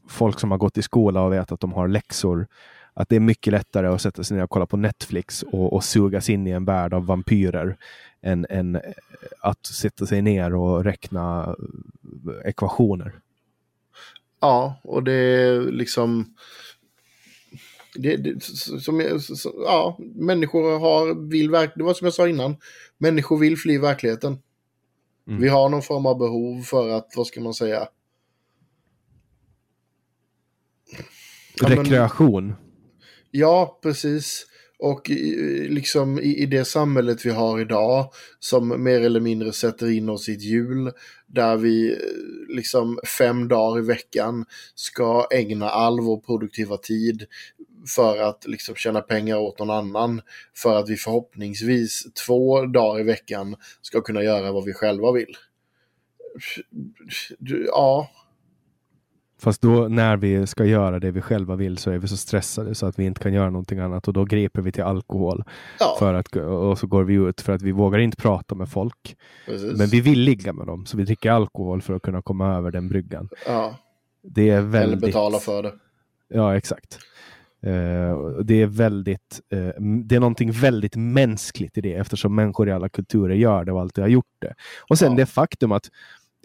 folk 0.07 0.39
som 0.39 0.51
har 0.51 0.57
gått 0.57 0.77
i 0.77 0.81
skola 0.81 1.21
och 1.21 1.33
vet 1.33 1.51
att 1.51 1.59
de 1.59 1.73
har 1.73 1.87
läxor. 1.87 2.47
Att 2.93 3.09
det 3.09 3.15
är 3.15 3.19
mycket 3.19 3.51
lättare 3.51 3.87
att 3.87 4.01
sätta 4.01 4.23
sig 4.23 4.37
ner 4.37 4.43
och 4.43 4.49
kolla 4.49 4.65
på 4.65 4.77
Netflix 4.77 5.43
och, 5.43 5.73
och 5.73 5.83
sugas 5.83 6.29
in 6.29 6.47
i 6.47 6.51
en 6.51 6.65
värld 6.65 6.93
av 6.93 7.05
vampyrer 7.05 7.77
än, 8.21 8.45
än 8.49 8.81
att 9.39 9.65
sätta 9.65 10.05
sig 10.05 10.21
ner 10.21 10.55
och 10.55 10.83
räkna 10.83 11.55
ekvationer. 12.45 13.19
Ja, 14.39 14.81
och 14.83 15.03
det 15.03 15.13
är 15.13 15.61
liksom... 15.61 16.35
Det, 17.95 18.17
det, 18.17 18.43
som, 18.43 19.21
ja, 19.65 19.97
människor 19.99 20.79
har, 20.79 21.29
vill 21.29 21.51
verkligen, 21.51 21.77
det 21.77 21.83
var 21.83 21.93
som 21.93 22.05
jag 22.05 22.13
sa 22.13 22.27
innan, 22.27 22.55
människor 22.97 23.37
vill 23.37 23.57
fly 23.57 23.77
verkligheten. 23.77 24.39
Mm. 25.27 25.41
Vi 25.41 25.47
har 25.49 25.69
någon 25.69 25.81
form 25.81 26.05
av 26.05 26.17
behov 26.17 26.61
för 26.61 26.89
att, 26.89 27.13
vad 27.15 27.27
ska 27.27 27.41
man 27.41 27.53
säga? 27.53 27.87
Ja, 31.61 31.69
Rekreation. 31.69 32.47
Men, 32.47 32.55
ja, 33.31 33.79
precis. 33.83 34.45
Och 34.79 35.09
liksom 35.69 36.19
i, 36.19 36.37
i, 36.37 36.45
det 36.45 36.65
samhället 36.65 37.25
vi 37.25 37.29
har 37.29 37.59
idag 37.59 38.11
som 38.39 38.83
mer 38.83 39.01
eller 39.01 39.19
mindre 39.19 39.53
sätter 39.53 39.91
in 39.91 40.09
oss 40.09 40.29
i 40.29 40.33
ett 40.33 40.43
hjul 40.43 40.91
där 41.27 41.57
vi 41.57 41.91
eh, 41.91 42.55
liksom 42.55 42.99
fem 43.17 43.47
dagar 43.47 43.79
i 43.79 43.85
veckan 43.85 44.45
ska 44.75 45.27
ägna 45.31 45.69
all 45.69 46.01
vår 46.01 46.19
produktiva 46.19 46.77
tid 46.77 47.25
för 47.95 48.21
att 48.21 48.47
liksom 48.47 48.75
tjäna 48.75 49.01
pengar 49.01 49.37
åt 49.37 49.59
någon 49.59 49.69
annan. 49.69 50.21
För 50.55 50.75
att 50.75 50.89
vi 50.89 50.95
förhoppningsvis 50.95 52.13
två 52.25 52.65
dagar 52.65 52.99
i 52.99 53.03
veckan 53.03 53.55
ska 53.81 54.01
kunna 54.01 54.23
göra 54.23 54.51
vad 54.51 54.65
vi 54.65 54.73
själva 54.73 55.11
vill. 55.11 55.37
Ja, 57.67 58.11
Fast 59.39 59.61
då 59.61 59.87
när 59.87 60.17
vi 60.17 60.47
ska 60.47 60.65
göra 60.65 60.99
det 60.99 61.11
vi 61.11 61.21
själva 61.21 61.55
vill 61.55 61.77
så 61.77 61.91
är 61.91 61.97
vi 61.97 62.07
så 62.07 62.17
stressade 62.17 62.75
så 62.75 62.85
att 62.85 62.99
vi 62.99 63.05
inte 63.05 63.19
kan 63.19 63.33
göra 63.33 63.49
någonting 63.49 63.79
annat 63.79 64.07
och 64.07 64.13
då 64.13 64.25
griper 64.25 64.61
vi 64.61 64.71
till 64.71 64.83
alkohol. 64.83 65.43
Ja. 65.79 65.95
För 65.99 66.13
att, 66.13 66.35
och 66.35 66.79
så 66.79 66.87
går 66.87 67.03
vi 67.03 67.13
ut 67.13 67.41
för 67.41 67.53
att 67.53 67.61
vi 67.61 67.71
vågar 67.71 67.99
inte 67.99 68.17
prata 68.17 68.55
med 68.55 68.69
folk. 68.69 69.17
Precis. 69.45 69.77
Men 69.77 69.87
vi 69.87 70.01
vill 70.01 70.19
ligga 70.19 70.53
med 70.53 70.67
dem 70.67 70.85
så 70.85 70.97
vi 70.97 71.03
dricker 71.03 71.31
alkohol 71.31 71.81
för 71.81 71.93
att 71.93 72.01
kunna 72.01 72.21
komma 72.21 72.55
över 72.55 72.71
den 72.71 72.89
bryggan. 72.89 73.29
Ja. 73.45 73.75
Det 74.23 74.49
är 74.49 74.61
väldigt... 74.61 74.97
Eller 74.97 75.07
betala 75.07 75.39
för 75.39 75.63
det. 75.63 75.73
Ja, 76.27 76.57
exakt. 76.57 76.99
Uh, 77.65 78.39
det 78.43 78.61
är 78.61 78.65
väldigt, 78.65 79.41
uh, 79.53 79.69
det 80.03 80.15
är 80.15 80.19
någonting 80.19 80.51
väldigt 80.51 80.95
mänskligt 80.95 81.77
i 81.77 81.81
det 81.81 81.93
eftersom 81.93 82.35
människor 82.35 82.69
i 82.69 82.71
alla 82.71 82.89
kulturer 82.89 83.35
gör 83.35 83.65
det 83.65 83.71
och 83.71 83.81
alltid 83.81 84.03
har 84.03 84.09
gjort 84.09 84.35
det. 84.39 84.53
Och 84.89 84.97
sen 84.97 85.11
ja. 85.11 85.17
det 85.17 85.25
faktum 85.25 85.71
att 85.71 85.89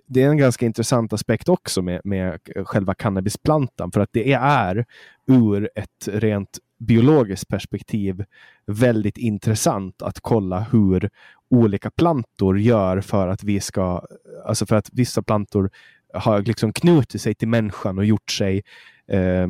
det 0.07 0.23
är 0.23 0.29
en 0.29 0.37
ganska 0.37 0.67
intressant 0.67 1.13
aspekt 1.13 1.49
också 1.49 1.83
med, 1.83 2.01
med 2.05 2.41
själva 2.65 2.95
cannabisplantan 2.95 3.93
för 3.93 4.01
att 4.01 4.13
det 4.13 4.33
är 4.33 4.85
ur 5.27 5.71
ett 5.75 6.09
rent 6.09 6.59
biologiskt 6.79 7.49
perspektiv 7.49 8.25
väldigt 8.67 9.19
intressant 9.19 10.03
att 10.03 10.21
kolla 10.21 10.61
hur 10.61 11.11
olika 11.51 11.91
plantor 11.91 12.61
gör 12.61 13.01
för 13.01 13.29
att 13.29 13.45
vi 13.45 13.61
ska, 13.61 14.03
alltså 14.47 14.67
för 14.67 14.77
att 14.77 14.89
vissa 14.93 15.23
plantor 15.23 15.71
har 16.15 16.43
liksom 16.43 16.73
knutit 16.73 17.21
sig 17.23 17.35
till 17.35 17.49
människan 17.49 17.99
och 17.99 18.05
gjort 18.05 18.31
sig 18.31 18.63
eh, 19.09 19.49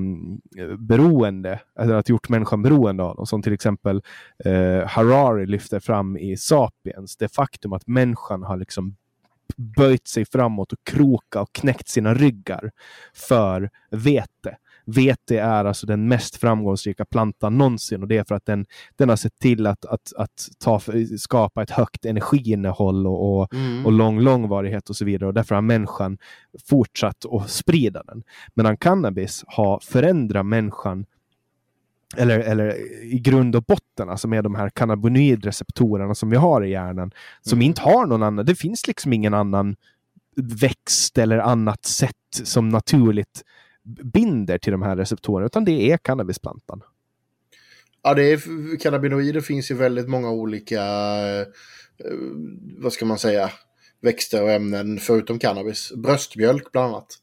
beroende, 0.79 1.61
eller 1.79 1.95
att 1.95 2.09
gjort 2.09 2.29
människan 2.29 2.63
beroende 2.63 3.03
av 3.03 3.17
dem. 3.17 3.27
Som 3.27 3.43
till 3.43 3.53
exempel 3.53 4.03
eh, 4.45 4.87
Harari 4.87 5.47
lyfter 5.47 5.81
fram 5.81 6.17
i 6.17 6.37
Sapiens, 6.37 7.17
det 7.17 7.29
faktum 7.29 7.73
att 7.73 7.87
människan 7.87 8.43
har 8.43 8.57
liksom 8.57 8.97
böjt 9.57 10.09
sig 10.09 10.25
framåt 10.25 10.73
och 10.73 10.85
kroka 10.85 11.41
och 11.41 11.53
knäckt 11.53 11.89
sina 11.89 12.15
ryggar 12.15 12.71
för 13.15 13.71
vete. 13.91 14.57
vete 14.85 15.41
är 15.41 15.65
alltså 15.65 15.87
den 15.87 16.09
mest 16.09 16.37
framgångsrika 16.37 17.05
plantan 17.05 17.59
någonsin 17.59 18.03
och 18.03 18.09
det 18.09 18.17
är 18.17 18.25
för 18.25 18.35
att 18.35 18.47
den, 18.47 18.67
den 18.97 19.09
har 19.09 19.17
sett 19.17 19.39
till 19.39 19.67
att, 19.67 19.85
att, 19.85 20.13
att 20.17 20.49
ta, 20.65 20.81
skapa 21.19 21.63
ett 21.63 21.71
högt 21.71 22.05
energiinnehåll 22.05 23.07
och, 23.07 23.41
och, 23.41 23.55
mm. 23.55 23.87
och 23.87 23.93
lång 23.93 24.21
långvarighet 24.21 24.91
och 24.91 24.97
så 24.97 25.05
vidare 25.05 25.29
och 25.29 25.35
därför 25.35 25.55
har 25.55 25.63
människan 25.63 26.19
fortsatt 26.69 27.25
att 27.33 27.51
sprida 27.51 28.03
den. 28.03 28.23
Medan 28.55 28.77
cannabis 28.77 29.45
har 29.47 29.81
förändrat 29.83 30.47
människan 30.47 31.07
eller, 32.17 32.41
eller 32.41 32.77
i 33.05 33.19
grund 33.19 33.57
och 33.57 33.63
botten, 33.63 34.09
alltså 34.09 34.29
med 34.29 34.45
de 34.45 34.55
här 34.55 34.71
cannabinoidreceptorerna 34.71 36.15
som 36.15 36.31
vi 36.31 36.37
har 36.37 36.65
i 36.65 36.71
hjärnan, 36.71 37.13
som 37.41 37.59
mm. 37.59 37.67
inte 37.67 37.81
har 37.81 38.07
någon 38.07 38.23
annan, 38.23 38.47
det 38.47 38.55
finns 38.55 38.87
liksom 38.87 39.13
ingen 39.13 39.35
annan 39.35 39.77
växt 40.37 41.19
eller 41.19 41.39
annat 41.39 41.85
sätt 41.85 42.17
som 42.45 42.69
naturligt 42.69 43.43
binder 43.85 44.59
till 44.59 44.73
de 44.73 44.83
här 44.83 44.97
receptorerna, 44.97 45.47
utan 45.47 45.65
det 45.65 45.91
är 45.91 45.97
cannabisplantan. 45.97 46.83
Ja, 48.03 48.15
det 48.15 48.33
är, 48.33 48.77
cannabinoider 48.79 49.41
finns 49.41 49.71
ju 49.71 49.75
väldigt 49.75 50.09
många 50.09 50.31
olika, 50.31 50.83
eh, 51.39 51.47
vad 52.79 52.93
ska 52.93 53.05
man 53.05 53.19
säga, 53.19 53.51
växter 54.01 54.43
och 54.43 54.51
ämnen 54.51 54.99
förutom 54.99 55.39
cannabis. 55.39 55.93
Bröstmjölk 55.97 56.73
bland 56.73 56.95
annat. 56.95 57.19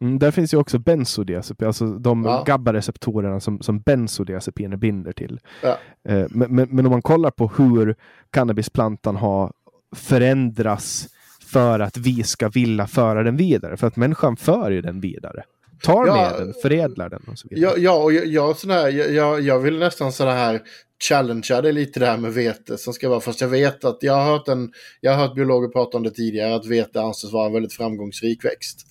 Mm, 0.00 0.18
där 0.18 0.30
finns 0.30 0.54
ju 0.54 0.58
också 0.58 0.78
bensodiazepin, 0.78 1.66
alltså 1.66 1.86
de 1.86 2.24
ja. 2.24 2.44
GABA-receptorerna 2.46 3.40
som, 3.40 3.60
som 3.60 3.80
bensodiazepiner 3.80 4.76
binder 4.76 5.12
till. 5.12 5.40
Ja. 5.62 5.78
Eh, 6.08 6.26
men, 6.30 6.54
men, 6.54 6.68
men, 6.70 6.86
om 6.86 6.92
man 6.92 7.02
kollar 7.02 7.30
på 7.30 7.50
hur 7.56 7.94
cannabisplantan 8.30 9.16
har 9.16 9.52
förändrats 9.96 11.08
för 11.46 11.80
att 11.80 11.96
vi 11.96 12.22
ska 12.22 12.48
vilja 12.48 12.86
föra 12.86 13.22
den 13.22 13.36
vidare, 13.36 13.76
för 13.76 13.86
att 13.86 13.96
människan 13.96 14.36
för 14.36 14.70
ju 14.70 14.80
den 14.82 15.00
vidare. 15.00 15.42
Tar 15.82 16.06
ja, 16.06 16.14
med 16.14 16.46
den, 16.46 16.54
förädlar 16.62 17.08
den 17.08 17.22
och 17.26 17.38
så 17.38 17.48
vidare. 17.50 17.72
Ja, 17.76 17.78
ja 17.78 18.02
och 18.02 18.12
jag, 18.12 18.26
jag, 18.26 18.54
här, 18.68 18.88
jag, 19.12 19.40
jag 19.40 19.58
vill 19.58 19.78
nästan 19.78 20.12
sådana 20.12 20.36
här 20.36 20.62
challengea 21.08 21.62
det 21.62 21.72
lite 21.72 22.00
där 22.00 22.16
med 22.16 22.32
vete 22.32 22.78
som 22.78 22.92
ska 22.92 23.08
vara, 23.08 23.20
fast 23.20 23.40
jag 23.40 23.48
vet 23.48 23.84
att 23.84 23.98
jag 24.00 24.12
har 24.12 24.24
hört, 24.24 24.48
en, 24.48 24.72
jag 25.00 25.12
har 25.12 25.26
hört 25.26 25.34
biologer 25.34 25.68
prata 25.68 25.96
om 25.96 26.02
det 26.02 26.10
tidigare, 26.10 26.54
att 26.54 26.66
vete 26.66 27.00
anses 27.00 27.32
vara 27.32 27.46
en 27.46 27.52
väldigt 27.52 27.72
framgångsrik 27.72 28.44
växt. 28.44 28.86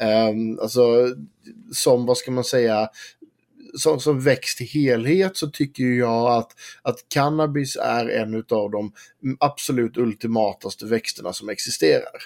Um, 0.00 0.58
alltså, 0.58 1.14
som 1.72 2.06
vad 2.06 2.16
ska 2.16 2.30
man 2.30 2.44
säga, 2.44 2.88
som, 3.74 4.00
som 4.00 4.20
växt 4.20 4.60
i 4.60 4.64
helhet 4.64 5.36
så 5.36 5.50
tycker 5.50 5.84
jag 5.84 6.32
att, 6.32 6.52
att 6.82 6.96
cannabis 7.08 7.76
är 7.76 8.08
en 8.08 8.44
av 8.50 8.70
de 8.70 8.92
absolut 9.40 9.96
ultimataste 9.96 10.86
växterna 10.86 11.32
som 11.32 11.48
existerar. 11.48 12.22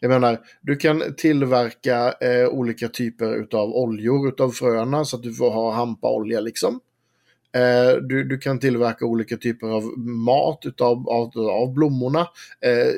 Jag 0.00 0.08
menar, 0.08 0.40
du 0.62 0.76
kan 0.76 1.14
tillverka 1.16 2.14
eh, 2.20 2.48
olika 2.48 2.88
typer 2.88 3.56
av 3.56 3.74
oljor 3.76 4.28
utav 4.28 4.50
fröna 4.50 5.04
så 5.04 5.16
att 5.16 5.22
du 5.22 5.34
får 5.34 5.50
ha 5.50 5.72
hampaolja 5.72 6.40
liksom. 6.40 6.80
Eh, 7.52 7.96
du, 8.02 8.24
du 8.24 8.38
kan 8.38 8.58
tillverka 8.60 9.04
olika 9.04 9.36
typer 9.36 9.66
av 9.66 9.98
mat 9.98 10.66
utav, 10.66 11.08
av, 11.08 11.38
av 11.38 11.74
blommorna. 11.74 12.20
Eh, 12.60 12.92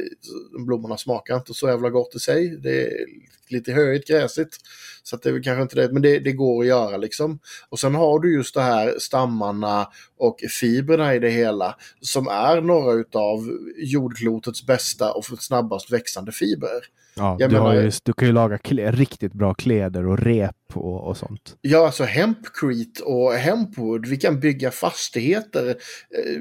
blommorna 0.66 0.96
smakar 0.96 1.36
inte 1.36 1.54
så 1.54 1.68
jävla 1.68 1.90
gott 1.90 2.14
i 2.14 2.18
sig. 2.18 2.48
Det 2.48 2.82
är 2.82 3.06
lite 3.50 3.72
höjt, 3.72 4.08
gräsigt. 4.08 4.56
Så 5.02 5.16
att 5.16 5.22
det 5.22 5.30
är 5.30 5.42
kanske 5.42 5.62
inte 5.62 5.76
det, 5.76 5.92
men 5.92 6.02
det, 6.02 6.18
det 6.18 6.32
går 6.32 6.62
att 6.62 6.68
göra 6.68 6.96
liksom. 6.96 7.38
Och 7.68 7.78
sen 7.78 7.94
har 7.94 8.20
du 8.20 8.34
just 8.34 8.54
det 8.54 8.62
här 8.62 8.94
stammarna 8.98 9.88
och 10.18 10.36
fibrerna 10.60 11.14
i 11.14 11.18
det 11.18 11.30
hela 11.30 11.76
som 12.00 12.28
är 12.28 12.60
några 12.60 12.92
utav 12.92 13.50
jordklotets 13.76 14.66
bästa 14.66 15.12
och 15.12 15.24
snabbast 15.24 15.92
växande 15.92 16.32
fibrer. 16.32 16.82
Ja, 17.18 17.36
du, 17.38 17.48
menar, 17.48 17.74
ju, 17.74 17.90
du, 18.02 18.12
kan 18.12 18.28
ju 18.28 18.34
laga 18.34 18.58
riktigt 18.92 19.32
bra 19.32 19.54
kläder 19.54 20.06
och 20.06 20.18
rep 20.18 20.56
och, 20.74 21.08
och 21.08 21.16
sånt. 21.16 21.56
Ja, 21.60 21.86
alltså 21.86 22.04
hempcrete 22.04 23.02
och 23.02 23.32
hempwood. 23.32 24.06
Vi 24.06 24.16
kan 24.16 24.40
bygga 24.40 24.70
fastigheter 24.70 25.68
eh, 25.68 26.40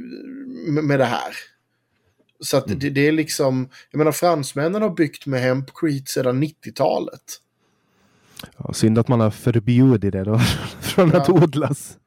med 0.83 0.99
det 0.99 1.05
här. 1.05 1.33
Så 2.39 2.57
att 2.57 2.67
mm. 2.67 2.79
det, 2.79 2.89
det, 2.89 3.07
är 3.07 3.11
liksom, 3.11 3.69
jag 3.91 3.97
menar 3.97 4.11
fransmännen 4.11 4.81
har 4.81 4.89
byggt 4.89 5.25
med 5.25 5.41
hempcrete 5.41 6.11
sedan 6.11 6.43
90-talet. 6.43 7.21
Ja, 8.57 8.73
synd 8.73 8.97
att 8.97 9.07
man 9.07 9.19
har 9.19 9.31
förbjudit 9.31 10.11
det 10.11 10.23
då 10.23 10.39
från 10.81 11.09
ja. 11.09 11.17
att 11.17 11.29
odlas. 11.29 11.97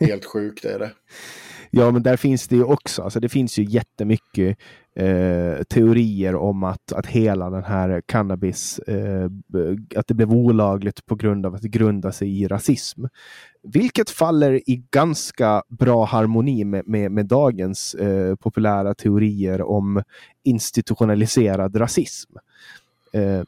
Helt 0.00 0.24
sjukt 0.24 0.64
är 0.64 0.78
det. 0.78 0.90
Ja, 1.70 1.90
men 1.90 2.02
där 2.02 2.16
finns 2.16 2.48
det 2.48 2.56
ju 2.56 2.64
också, 2.64 3.02
alltså 3.02 3.20
det 3.20 3.28
finns 3.28 3.58
ju 3.58 3.64
jättemycket 3.64 4.58
eh, 4.94 5.62
teorier 5.62 6.34
om 6.34 6.64
att, 6.64 6.92
att 6.92 7.06
hela 7.06 7.50
den 7.50 7.64
här 7.64 8.02
cannabis, 8.06 8.78
eh, 8.78 9.30
att 9.96 10.06
det 10.06 10.14
blev 10.14 10.32
olagligt 10.32 11.06
på 11.06 11.14
grund 11.14 11.46
av 11.46 11.54
att 11.54 11.62
det 11.62 11.68
grundar 11.68 12.10
sig 12.10 12.42
i 12.42 12.48
rasism. 12.48 13.04
Vilket 13.62 14.10
faller 14.10 14.70
i 14.70 14.84
ganska 14.90 15.62
bra 15.68 16.04
harmoni 16.04 16.64
med, 16.64 16.88
med, 16.88 17.12
med 17.12 17.26
dagens 17.26 17.94
eh, 17.94 18.34
populära 18.34 18.94
teorier 18.94 19.62
om 19.62 20.02
institutionaliserad 20.44 21.80
rasism. 21.80 22.36
Eh, 23.12 23.42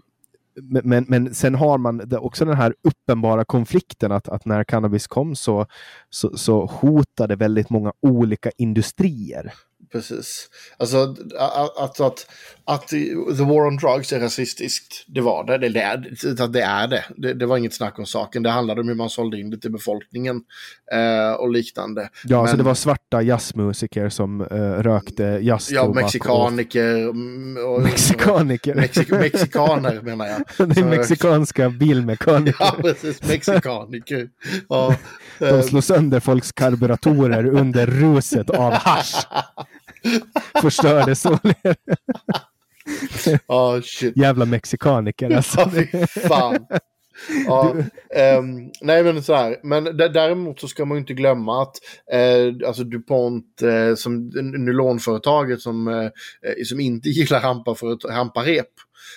men, 0.54 0.82
men, 0.84 1.04
men, 1.08 1.34
sen 1.34 1.54
har 1.54 1.78
man 1.78 2.16
också 2.16 2.44
den 2.44 2.56
här 2.56 2.74
uppenbara 2.82 3.44
konflikten 3.44 4.12
att, 4.12 4.28
att 4.28 4.44
när 4.44 4.64
cannabis 4.64 5.06
kom 5.06 5.36
så, 5.36 5.66
så, 6.10 6.36
så 6.36 6.66
hotade 6.66 7.36
väldigt 7.36 7.70
många 7.70 7.92
olika 8.02 8.50
industrier 8.56 9.52
precis. 9.92 10.48
Alltså 10.78 11.14
att, 11.38 12.00
att, 12.00 12.26
att, 12.64 12.88
the 12.88 13.44
war 13.44 13.66
on 13.66 13.76
drugs 13.76 14.12
är 14.12 14.20
rasistiskt, 14.20 15.04
det 15.06 15.20
var 15.20 15.44
det. 15.44 15.58
Det, 15.58 15.68
det, 15.68 16.46
det 16.46 16.62
är 16.62 16.88
det. 16.88 17.04
det. 17.16 17.34
det. 17.34 17.46
var 17.46 17.56
inget 17.56 17.74
snack 17.74 17.98
om 17.98 18.06
saken. 18.06 18.42
Det 18.42 18.50
handlade 18.50 18.80
om 18.80 18.88
hur 18.88 18.94
man 18.94 19.10
sålde 19.10 19.40
in 19.40 19.50
det 19.50 19.58
till 19.58 19.72
befolkningen 19.72 20.42
eh, 20.92 21.32
och 21.32 21.50
liknande. 21.50 22.08
Ja, 22.24 22.42
Men, 22.42 22.50
så 22.50 22.56
det 22.56 22.62
var 22.62 22.74
svarta 22.74 23.22
jazzmusiker 23.22 24.08
som 24.08 24.40
eh, 24.40 24.82
rökte 24.82 25.22
jazztobak. 25.22 25.96
Ja, 25.96 26.02
mexikaniker. 26.02 27.08
Och, 27.08 27.74
och, 27.74 27.82
mexikaniker. 27.82 28.74
Mexik 28.74 29.10
mexikaner 29.10 30.00
menar 30.02 30.26
jag. 30.26 30.68
det 30.68 30.80
är 30.80 30.84
mexikanska 30.84 31.70
bilmekaniker. 31.70 32.56
ja, 32.60 32.76
precis. 32.82 33.28
Mexikaniker. 33.28 34.28
Ja, 34.68 34.96
De 35.40 35.46
eh, 35.46 35.62
slår 35.62 35.80
sönder 35.80 36.20
folks 36.20 36.52
karburatorer 36.52 37.46
under 37.46 37.86
ruset 37.86 38.50
av 38.50 38.72
hash. 38.72 39.26
Förstörde 40.62 41.14
således. 41.14 41.76
oh, 43.46 43.80
shit. 43.80 44.16
Jävla 44.16 44.44
mexikaniker 44.44 45.36
alltså. 45.36 45.70
Ja, 45.92 46.06
fan. 46.06 46.66
Ja, 47.46 47.74
um, 48.38 48.72
nej 48.80 49.04
men 49.04 49.22
så 49.22 49.34
här, 49.34 49.56
men 49.62 49.84
däremot 49.84 50.60
så 50.60 50.68
ska 50.68 50.84
man 50.84 50.96
ju 50.96 51.00
inte 51.00 51.14
glömma 51.14 51.62
att 51.62 51.76
eh, 52.12 52.68
alltså 52.68 52.84
DuPont 52.84 53.62
eh, 53.62 53.94
som 53.94 54.28
nylonföretaget 54.58 55.60
som, 55.60 55.88
eh, 55.88 56.64
som 56.64 56.80
inte 56.80 57.08
gillar 57.08 57.40
hampa 57.40 57.74
för 57.74 57.92
ett 57.92 58.10
hamparep. 58.10 58.66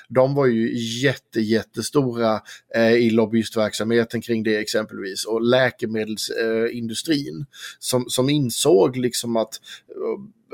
De 0.09 0.35
var 0.35 0.45
ju 0.45 0.77
jätte, 1.01 1.41
jättestora 1.41 2.41
eh, 2.75 2.93
i 2.93 3.09
lobbyistverksamheten 3.09 4.21
kring 4.21 4.43
det 4.43 4.57
exempelvis 4.57 5.25
och 5.25 5.41
läkemedelsindustrin 5.41 7.39
eh, 7.39 7.45
som, 7.79 8.05
som 8.07 8.29
insåg 8.29 8.97
liksom 8.97 9.37
att 9.37 9.59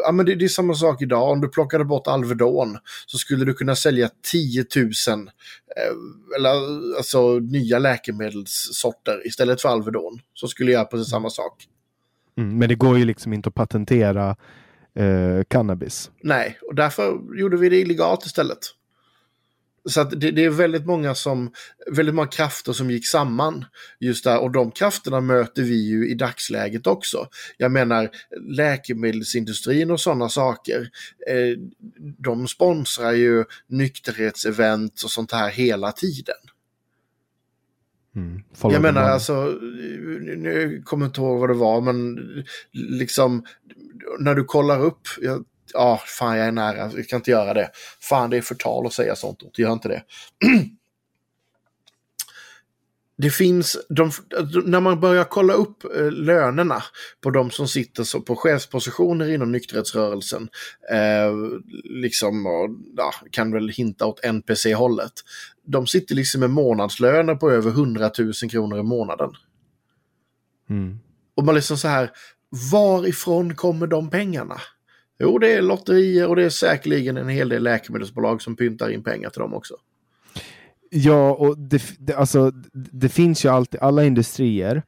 ja, 0.03 0.11
men 0.11 0.26
det, 0.26 0.36
det, 0.36 0.45
är 0.45 0.49
samma 0.49 0.74
sak 0.74 1.02
idag. 1.02 1.32
Om 1.32 1.41
du 1.41 1.49
plockade 1.49 1.86
bort 1.86 2.07
Alvedon 2.07 2.78
så 3.06 3.18
skulle 3.18 3.45
du 3.45 3.53
kunna 3.53 3.76
sälja 3.76 4.10
10 4.32 4.66
000 4.76 4.86
eh, 4.86 4.90
eller, 6.38 6.49
alltså, 6.98 7.40
nya 7.40 7.80
läkemedelssorter 7.80 9.28
istället 9.28 9.61
för 9.61 9.70
Alvedon. 9.70 10.20
Så 10.34 10.48
skulle 10.48 10.72
jag 10.72 10.80
göra 10.80 10.86
precis 10.86 11.10
samma 11.10 11.30
sak. 11.30 11.68
Mm, 12.38 12.57
men 12.57 12.70
det 12.70 12.76
går 12.76 12.98
ju 12.98 13.06
liksom 13.06 13.34
inte 13.34 13.49
att 13.49 13.56
patentera 13.56 14.36
eh, 14.95 15.44
cannabis. 15.48 16.11
Nej, 16.22 16.60
och 16.61 16.76
därför 16.76 17.20
gjorde 17.40 17.57
vi 17.57 17.70
det 17.70 17.80
illegalt 17.80 18.26
istället. 18.26 18.60
Så 19.86 20.02
att 20.02 20.22
det, 20.22 20.32
det, 20.32 20.46
är 20.46 20.50
väldigt 20.50 20.86
många 20.86 21.16
som, 21.16 21.52
väldigt 21.92 22.16
många 22.16 22.28
krafter 22.28 22.74
som 22.74 22.92
gick 22.92 23.08
samman 23.08 23.66
just 24.00 24.24
där 24.24 24.40
och 24.40 24.52
de 24.52 24.72
krafterna 24.72 25.22
möter 25.22 25.64
vi 25.64 25.88
ju 25.88 26.10
i 26.10 26.14
dagsläget 26.14 26.88
också. 26.88 27.28
Jag 27.58 27.72
menar 27.72 28.10
läkemedelsindustrin 28.50 29.92
och 29.92 30.00
sådana 30.00 30.30
saker. 30.30 30.90
Eh, 31.28 31.58
de 32.18 32.48
sponsrar 32.48 33.12
ju 33.12 33.46
nykterhetsevent 33.68 35.04
och 35.04 35.12
sånt 35.12 35.32
här 35.32 35.50
hela 35.50 35.92
tiden. 35.92 36.36
Mm, 38.16 38.42
jag 38.62 38.82
menar 38.82 39.02
alltså, 39.02 39.46
nu 40.38 40.82
kommer 40.86 41.06
jag 41.06 41.10
inte 41.10 41.22
ihåg 41.22 41.40
vad 41.40 41.50
det 41.50 41.54
var, 41.54 41.82
men 41.82 42.20
liksom 42.72 43.44
när 44.20 44.36
du 44.36 44.44
kollar 44.44 44.80
upp, 44.80 45.00
jag 45.22 45.46
ja, 45.74 46.02
fan 46.06 46.38
jag 46.38 46.48
är 46.48 46.52
nära, 46.52 46.88
vi 46.88 47.04
kan 47.04 47.18
inte 47.18 47.32
göra 47.32 47.54
det. 47.54 47.70
Fan 48.00 48.30
det 48.30 48.38
är 48.38 48.41
förtal 48.41 48.86
att 48.86 48.94
säga 48.94 49.16
sånt, 49.16 49.58
gör 49.58 49.74
inte 49.74 49.88
det. 49.88 50.04
det 53.22 53.30
finns, 53.30 53.78
de, 53.90 54.12
när 54.66 54.80
man 54.80 55.00
börjar 55.00 55.24
kolla 55.24 55.54
upp 55.54 55.84
eh, 55.96 56.12
lönerna 56.12 56.84
på 57.22 57.30
de 57.30 57.52
som 57.52 57.68
sitter 57.68 58.04
så, 58.04 58.22
på 58.22 58.36
chefspositioner 58.36 59.30
inom 59.30 59.52
nykterhetsrörelsen, 59.52 60.50
eh, 60.91 61.34
liksom, 61.84 62.46
och, 62.46 62.70
ja, 62.98 63.14
kan 63.32 63.52
väl 63.52 63.70
hinta 63.70 64.06
åt 64.06 64.24
NPC-hållet. 64.24 65.12
De 65.66 65.88
sitter 65.88 66.16
liksom 66.16 66.40
med 66.40 66.50
månadslöner 66.50 67.36
på 67.36 67.52
över 67.52 67.72
100 67.72 68.12
000 68.20 68.34
kronor 68.34 68.80
i 68.80 68.84
månaden. 68.84 69.30
Mm. 70.70 71.00
Och 71.36 71.44
man 71.46 71.56
liksom 71.56 71.78
så 71.78 71.88
här, 71.88 72.12
varifrån 72.72 73.56
kommer 73.56 73.88
de 73.88 74.10
pengarna? 74.10 74.62
Jo, 75.20 75.38
det 75.38 75.54
är 75.54 75.62
lotterier 75.62 76.28
och 76.28 76.36
det 76.36 76.44
är 76.44 76.50
säkerligen 76.50 77.18
en 77.18 77.30
hel 77.30 77.50
del 77.50 77.64
läkemedelsbolag 77.64 78.41
som 78.41 78.56
pyntar 78.56 78.90
in 78.90 79.04
pengar 79.04 79.30
till 79.30 79.41
dem 79.41 79.54
också. 79.54 79.76
Ja, 80.90 81.34
och 81.34 81.58
det, 81.58 81.82
det, 82.00 82.14
alltså, 82.14 82.52
det 82.74 83.10
finns 83.10 83.46
ju 83.46 83.50
alltid, 83.50 83.80
alla 83.80 84.04
industrier 84.04 84.84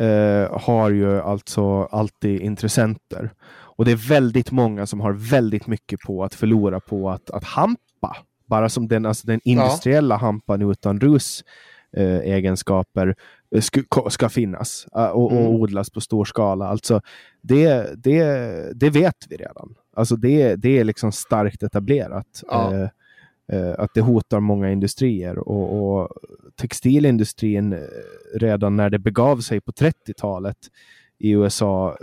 eh, 0.00 0.60
har 0.60 0.90
ju 0.90 1.20
alltså 1.20 1.82
alltid 1.84 2.40
intressenter. 2.40 3.30
Och 3.76 3.84
det 3.84 3.92
är 3.92 4.08
väldigt 4.08 4.50
många 4.50 4.86
som 4.86 5.00
har 5.00 5.12
väldigt 5.12 5.66
mycket 5.66 6.00
på 6.00 6.24
att 6.24 6.34
förlora 6.34 6.80
på 6.80 7.10
att, 7.10 7.30
att 7.30 7.44
hampa. 7.44 8.16
Bara 8.46 8.68
som 8.68 8.88
den, 8.88 9.06
alltså 9.06 9.26
den 9.26 9.40
industriella 9.44 10.14
ja. 10.14 10.18
hampan 10.18 10.70
utan 10.70 11.00
rus 11.00 11.44
eh, 11.96 12.18
egenskaper 12.18 13.14
ska, 13.60 14.10
ska 14.10 14.28
finnas 14.28 14.86
uh, 14.96 15.02
och, 15.04 15.32
mm. 15.32 15.46
och, 15.46 15.54
odlas 15.54 15.90
på 15.90 16.00
stor 16.00 16.24
skala. 16.24 16.68
Alltså, 16.68 17.00
det, 17.40 17.90
det, 18.04 18.72
det 18.74 18.90
vet 18.90 19.26
vi 19.28 19.36
redan. 19.36 19.74
Alltså 19.96 20.16
det, 20.16 20.56
det 20.56 20.78
är 20.78 20.84
liksom 20.84 21.12
starkt 21.12 21.62
etablerat. 21.62 22.42
Ja. 22.48 22.70
Uh, 22.72 22.88
uh, 23.58 23.74
att 23.78 23.90
det 23.94 24.00
hotar 24.00 24.40
många 24.40 24.70
industrier 24.70 25.38
och, 25.38 26.00
och, 26.00 26.08
textilindustrin 26.56 27.86
redan 28.34 28.76
när 28.76 28.90
det 28.90 28.98
begav 28.98 29.40
sig 29.40 29.60
på 29.60 29.72
30-talet 29.72 30.56
i 31.18 31.30
USA 31.30 31.96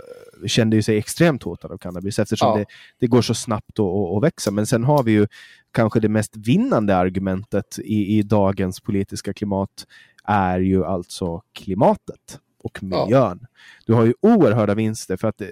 kände 0.46 0.76
ju 0.76 0.82
sig 0.82 0.98
extremt 0.98 1.42
hotad 1.42 1.72
av 1.72 1.78
cannabis 1.78 2.18
eftersom 2.18 2.48
ja. 2.48 2.56
det, 2.56 2.64
det, 3.00 3.06
går 3.06 3.22
så 3.22 3.34
snabbt 3.34 3.78
att 3.78 4.22
växa. 4.22 4.50
Men 4.50 4.66
sen 4.66 4.84
har 4.84 5.02
vi 5.02 5.12
ju 5.12 5.26
kanske 5.72 6.00
det 6.00 6.08
mest 6.08 6.36
vinnande 6.36 6.96
argumentet 6.96 7.78
i, 7.78 8.18
i 8.18 8.22
dagens 8.22 8.80
politiska 8.80 9.32
klimat 9.32 9.86
är 10.28 10.60
ju 10.60 10.84
alltså 10.84 11.42
klimatet 11.52 12.40
och 12.62 12.82
miljön. 12.82 13.38
Ja. 13.42 13.48
Du 13.86 13.92
har 13.92 14.04
ju 14.04 14.14
oerhörda 14.20 14.74
vinster 14.74 15.16
för 15.16 15.28
att 15.28 15.40
eh, 15.40 15.48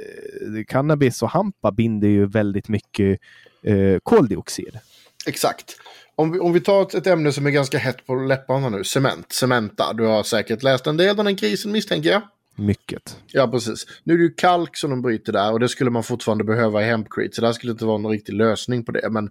cannabis 0.69 1.23
och 1.23 1.31
hampa 1.31 1.73
binder 1.73 2.09
ju 2.09 2.27
väldigt 2.27 2.69
mycket 2.69 3.21
eh, 3.63 3.99
koldioxid. 4.03 4.79
Exakt. 5.27 5.77
Om 6.15 6.33
vi, 6.33 6.39
om 6.39 6.53
vi 6.53 6.61
tar 6.61 6.83
ett, 6.83 6.95
ett, 6.95 7.07
ämne 7.07 7.33
som 7.33 7.47
är 7.47 7.51
ganska 7.51 7.79
hett 7.79 8.07
på 8.07 8.15
läpparna 8.15 8.69
nu, 8.69 8.85
cement, 8.85 9.33
Cementa. 9.33 9.93
Du 9.93 10.07
har 10.07 10.23
säkert 10.23 10.63
läst 10.63 10.87
en 10.87 10.97
del 10.97 11.19
om 11.19 11.25
den 11.25 11.37
krisen 11.37 11.73
misstänker 11.73 12.11
jag. 12.11 12.23
Mycket. 12.57 13.17
Ja, 13.27 13.49
precis. 13.49 13.87
Nu 14.05 14.15
är 14.15 14.19
det 14.19 14.25
ju 14.25 14.35
kalk 14.35 14.77
som 14.77 14.91
de 14.91 15.03
bryter 15.03 15.33
där 15.33 15.53
och 15.53 15.61
det 15.61 15.69
skulle 15.69 15.91
man 15.91 16.03
fortfarande 16.03 16.45
behöva 16.45 16.83
i 16.83 16.85
hempcrete. 16.85 17.35
Så 17.35 17.43
det 17.43 17.55
skulle 17.55 17.73
inte 17.73 17.85
vara 17.85 17.99
någon 17.99 18.13
riktig 18.13 18.33
lösning 18.33 18.85
på 18.85 18.93
det. 18.93 19.11
Men 19.11 19.31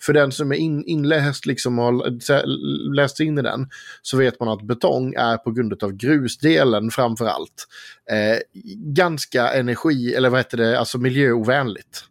för 0.00 0.12
den 0.12 0.32
som 0.32 0.52
är 0.52 0.56
in, 0.56 0.84
inläst 0.84 1.46
liksom 1.46 1.78
och 1.78 1.84
har 1.84 2.94
läst 2.94 3.20
in 3.20 3.38
i 3.38 3.42
den 3.42 3.68
så 4.02 4.16
vet 4.16 4.40
man 4.40 4.48
att 4.48 4.62
betong 4.62 5.14
är 5.14 5.36
på 5.36 5.50
grund 5.50 5.82
av 5.82 5.92
grusdelen 5.92 6.90
framför 6.90 7.26
allt 7.26 7.66
eh, 8.10 8.38
ganska 8.76 9.52
energi, 9.52 10.14
eller 10.14 10.30
vad 10.30 10.40
heter 10.40 10.56
det, 10.56 10.78
alltså 10.78 10.98
miljöovänligt. 10.98 12.04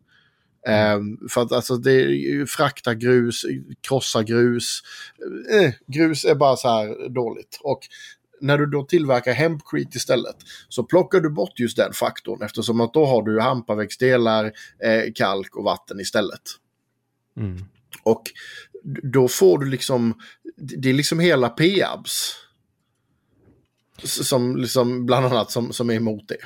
Mm. 0.68 1.18
för 1.30 1.42
att 1.42 1.52
alltså 1.52 1.78
det 1.78 2.50
frakta 2.50 2.94
grus, 2.94 3.46
krossa 3.88 4.24
grus. 4.24 4.82
Eh, 5.52 5.74
grus 5.88 6.26
är 6.26 6.36
bara 6.36 6.56
så 6.56 6.68
här 6.68 7.10
dåligt. 7.10 7.60
Och 7.64 7.80
när 8.44 8.58
du 8.58 8.66
då 8.66 8.84
tillverkar 8.84 9.34
hempcrete 9.34 9.98
istället 9.98 10.36
så 10.70 10.84
plockar 10.84 11.20
du 11.20 11.30
bort 11.30 11.60
just 11.60 11.78
den 11.78 11.94
faktorn 11.94 12.42
eftersom 12.42 12.82
att 12.82 12.94
då 12.94 13.06
har 13.06 13.24
du 13.24 13.42
hampaväxtdelar, 13.42 14.46
eh, 14.80 15.14
kalk 15.16 15.56
och 15.56 15.64
vatten 15.64 16.00
istället. 16.00 16.42
Mm. 17.38 17.66
Och 18.04 18.24
då 19.04 19.28
får 19.28 19.60
du 19.60 19.66
liksom, 19.66 20.14
det 20.56 20.90
är 20.90 20.94
liksom 20.94 21.20
hela 21.20 21.50
PABS. 21.50 22.36
Som 24.04 24.58
liksom 24.58 25.06
bland 25.06 25.26
annat 25.26 25.52
som, 25.52 25.74
som 25.74 25.90
är 25.90 25.94
emot 25.94 26.28
det. 26.28 26.38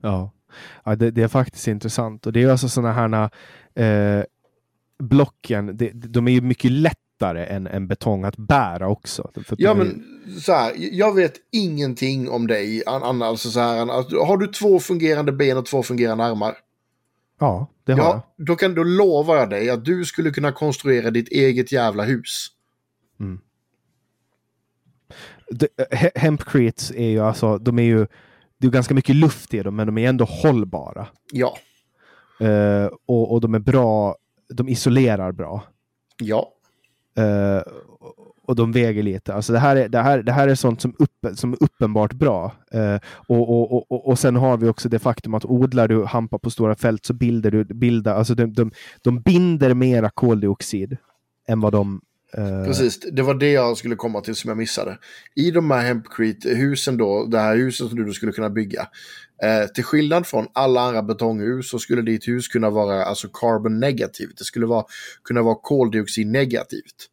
Ja, 0.00 0.32
ja 0.84 0.96
det, 0.96 1.10
det 1.10 1.22
är 1.22 1.28
faktiskt 1.28 1.68
intressant. 1.68 2.26
Och 2.26 2.32
det 2.32 2.42
är 2.42 2.48
alltså 2.48 2.68
sådana 2.68 2.92
här 2.92 3.30
eh, 3.74 4.24
blocken, 4.98 5.76
det, 5.76 5.90
de 5.92 6.28
är 6.28 6.32
ju 6.32 6.40
mycket 6.40 6.70
lätt 6.70 7.05
lättare 7.16 7.46
än, 7.46 7.66
än 7.66 7.86
betong 7.86 8.24
att 8.24 8.36
bära 8.36 8.88
också. 8.88 9.30
ja, 9.58 9.74
men 9.74 10.04
så 10.40 10.52
här, 10.52 10.74
jag 10.76 11.14
vet 11.14 11.34
ingenting 11.52 12.30
om 12.30 12.46
dig, 12.46 12.82
Anna. 12.86 13.26
Alltså 13.26 13.50
så 13.50 13.60
här, 13.60 13.90
alltså, 13.90 14.18
har 14.18 14.36
du 14.36 14.46
två 14.46 14.78
fungerande 14.78 15.32
ben 15.32 15.58
och 15.58 15.66
två 15.66 15.82
fungerande 15.82 16.24
armar? 16.24 16.54
Ja, 17.40 17.66
det 17.84 17.92
har 17.92 17.98
ja, 17.98 18.24
jag. 18.36 18.46
Då, 18.46 18.56
kan, 18.56 18.74
då 18.74 18.84
lovar 18.84 19.36
jag 19.36 19.50
dig 19.50 19.70
att 19.70 19.84
du 19.84 20.04
skulle 20.04 20.30
kunna 20.30 20.52
konstruera 20.52 21.10
ditt 21.10 21.28
eget 21.28 21.72
jävla 21.72 22.04
hus. 22.04 22.46
Mm. 23.20 23.40
Hempcretes 26.14 26.90
är 26.90 27.08
ju 27.08 27.20
alltså, 27.20 27.58
de 27.58 27.78
är 27.78 27.82
ju, 27.82 28.06
det 28.58 28.66
är 28.66 28.70
ganska 28.70 28.94
mycket 28.94 29.16
luft 29.16 29.54
i 29.54 29.62
dem, 29.62 29.76
men 29.76 29.86
de 29.86 29.98
är 29.98 30.08
ändå 30.08 30.24
hållbara. 30.24 31.06
Ja. 31.32 31.58
Uh, 32.40 32.88
och, 33.06 33.32
och 33.32 33.40
de 33.40 33.54
är 33.54 33.58
bra, 33.58 34.16
de 34.48 34.68
isolerar 34.68 35.32
bra. 35.32 35.64
Ja. 36.18 36.55
Uh, 37.18 37.62
och 38.46 38.56
de 38.56 38.72
väger 38.72 39.02
lite. 39.02 39.34
Alltså 39.34 39.52
det, 39.52 39.58
här 39.58 39.76
är, 39.76 39.88
det, 39.88 39.98
här, 39.98 40.22
det 40.22 40.32
här 40.32 40.48
är 40.48 40.54
sånt 40.54 40.80
som, 40.80 40.94
upp, 40.98 41.26
som 41.34 41.52
är 41.52 41.62
uppenbart 41.62 42.12
bra. 42.12 42.52
Uh, 42.74 42.98
och, 43.26 43.50
och, 43.50 43.92
och, 43.92 44.08
och 44.08 44.18
sen 44.18 44.36
har 44.36 44.56
vi 44.56 44.68
också 44.68 44.88
det 44.88 44.98
faktum 44.98 45.34
att 45.34 45.44
odlar 45.44 45.88
du 45.88 46.04
hampa 46.04 46.38
på 46.38 46.50
stora 46.50 46.74
fält 46.74 47.04
så 47.04 47.14
bildar 47.14 47.50
du, 47.50 47.64
bildar, 47.64 48.14
alltså 48.14 48.34
de, 48.34 48.52
de, 48.52 48.70
de 49.02 49.20
binder 49.20 49.74
mera 49.74 50.10
koldioxid 50.10 50.96
än 51.48 51.60
vad 51.60 51.72
de 51.72 52.00
Precis, 52.64 53.00
det 53.00 53.22
var 53.22 53.34
det 53.34 53.50
jag 53.50 53.76
skulle 53.76 53.96
komma 53.96 54.20
till 54.20 54.34
som 54.34 54.48
jag 54.48 54.56
missade. 54.56 54.98
I 55.34 55.50
de 55.50 55.70
här 55.70 55.84
Hempcrete-husen 55.84 56.96
då, 56.96 57.26
det 57.26 57.38
här 57.38 57.56
huset 57.56 57.88
som 57.88 58.04
du 58.04 58.12
skulle 58.12 58.32
kunna 58.32 58.50
bygga. 58.50 58.88
Eh, 59.42 59.66
till 59.66 59.84
skillnad 59.84 60.26
från 60.26 60.46
alla 60.52 60.80
andra 60.80 61.02
betonghus 61.02 61.70
så 61.70 61.78
skulle 61.78 62.02
ditt 62.02 62.28
hus 62.28 62.48
kunna 62.48 62.70
vara 62.70 63.04
alltså 63.04 63.28
carbon 63.32 63.80
negativt. 63.80 64.38
Det 64.38 64.44
skulle 64.44 64.66
vara, 64.66 64.84
kunna 65.24 65.42
vara 65.42 65.54
koldioxid 65.54 66.26
negativt. 66.26 67.10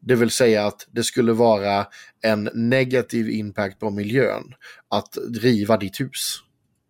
Det 0.00 0.14
vill 0.14 0.30
säga 0.30 0.66
att 0.66 0.86
det 0.90 1.04
skulle 1.04 1.32
vara 1.32 1.86
en 2.22 2.50
negativ 2.54 3.30
impact 3.30 3.78
på 3.78 3.90
miljön 3.90 4.54
att 4.88 5.18
riva 5.40 5.76
ditt 5.76 6.00
hus. 6.00 6.38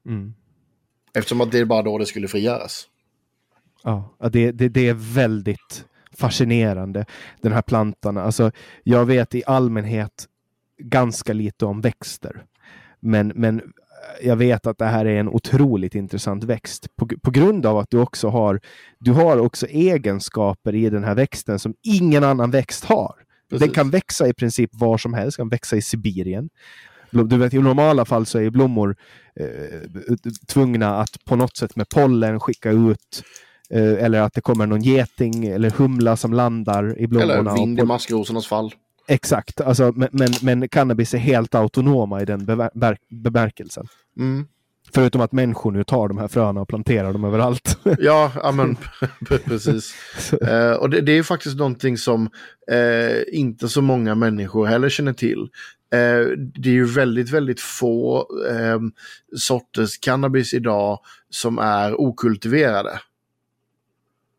Mm. 0.06 0.34
Eftersom 1.14 1.40
att 1.40 1.52
det 1.52 1.58
är 1.58 1.64
bara 1.64 1.82
då 1.82 1.98
det 1.98 2.06
skulle 2.06 2.28
frigöras. 2.28 2.86
Ja, 3.82 4.16
det, 4.32 4.52
det, 4.52 4.68
det 4.68 4.88
är 4.88 5.14
väldigt 5.14 5.84
fascinerande, 6.20 7.04
den 7.40 7.52
här 7.52 7.62
plantan. 7.62 8.16
Alltså, 8.16 8.50
jag 8.82 9.06
vet 9.06 9.34
i 9.34 9.42
allmänhet 9.46 10.26
ganska 10.78 11.32
lite 11.32 11.66
om 11.66 11.80
växter. 11.80 12.44
Men, 13.00 13.32
men 13.34 13.62
jag 14.22 14.36
vet 14.36 14.66
att 14.66 14.78
det 14.78 14.84
här 14.84 15.04
är 15.04 15.20
en 15.20 15.28
otroligt 15.28 15.94
intressant 15.94 16.44
växt 16.44 16.96
på, 16.96 17.08
på 17.22 17.30
grund 17.30 17.66
av 17.66 17.78
att 17.78 17.90
du 17.90 17.98
också 17.98 18.28
har, 18.28 18.60
du 18.98 19.12
har 19.12 19.38
också 19.38 19.66
egenskaper 19.66 20.74
i 20.74 20.90
den 20.90 21.04
här 21.04 21.14
växten 21.14 21.58
som 21.58 21.74
ingen 21.82 22.24
annan 22.24 22.50
växt 22.50 22.84
har. 22.84 23.14
Precis. 23.50 23.66
Den 23.66 23.74
kan 23.74 23.90
växa 23.90 24.28
i 24.28 24.34
princip 24.34 24.70
var 24.72 24.98
som 24.98 25.14
helst, 25.14 25.36
kan 25.36 25.48
växa 25.48 25.76
i 25.76 25.82
Sibirien. 25.82 26.48
Du 27.10 27.36
vet, 27.36 27.54
I 27.54 27.58
normala 27.58 28.04
fall 28.04 28.26
så 28.26 28.38
är 28.38 28.50
blommor 28.50 28.96
eh, 29.36 29.46
tvungna 30.46 30.96
att 30.96 31.24
på 31.24 31.36
något 31.36 31.56
sätt 31.56 31.76
med 31.76 31.88
pollen 31.88 32.40
skicka 32.40 32.70
ut 32.70 33.22
eh, 33.22 33.22
eller 33.70 34.20
att 34.20 34.34
det 34.34 34.40
kommer 34.40 34.66
någon 34.66 34.82
geting 34.82 35.46
eller 35.46 35.70
humla 35.70 36.16
som 36.16 36.32
landar 36.32 36.98
i 36.98 37.06
blommorna. 37.06 37.32
Eller 37.34 37.54
vind 37.54 37.80
i 37.80 37.82
maskrosornas 37.82 38.46
fall. 38.46 38.74
Exakt, 39.08 39.60
alltså, 39.60 39.92
men, 39.96 40.08
men, 40.12 40.30
men, 40.42 40.68
cannabis 40.68 41.14
är 41.14 41.18
helt 41.18 41.54
autonoma 41.54 42.22
i 42.22 42.24
den 42.24 42.44
bemär 42.44 42.96
bemärkelsen. 43.08 43.86
Mm. 44.18 44.46
Förutom 44.94 45.20
att 45.20 45.32
människor 45.32 45.72
nu 45.72 45.84
tar 45.84 46.08
de 46.08 46.18
här 46.18 46.28
fröna 46.28 46.60
och 46.60 46.68
planterar 46.68 47.12
dem 47.12 47.24
överallt. 47.24 47.78
ja, 47.98 48.32
amen, 48.42 48.76
precis. 49.44 49.94
uh, 50.32 50.72
och 50.72 50.90
det, 50.90 51.00
det, 51.00 51.12
är 51.12 51.22
faktiskt 51.22 51.56
någonting 51.56 51.96
som 51.96 52.30
uh, 52.72 53.22
inte 53.32 53.68
så 53.68 53.82
många 53.82 54.14
människor 54.14 54.66
heller 54.66 54.88
känner 54.88 55.12
till. 55.12 55.40
Uh, 55.94 56.36
det 56.36 56.68
är 56.68 56.74
ju 56.74 56.86
väldigt, 56.86 57.30
väldigt 57.30 57.60
få 57.60 58.26
ehm, 58.50 58.92
sorters 59.36 59.98
cannabis 59.98 60.54
idag 60.54 60.98
som 61.30 61.58
är 61.58 62.00
okultiverade. 62.00 63.00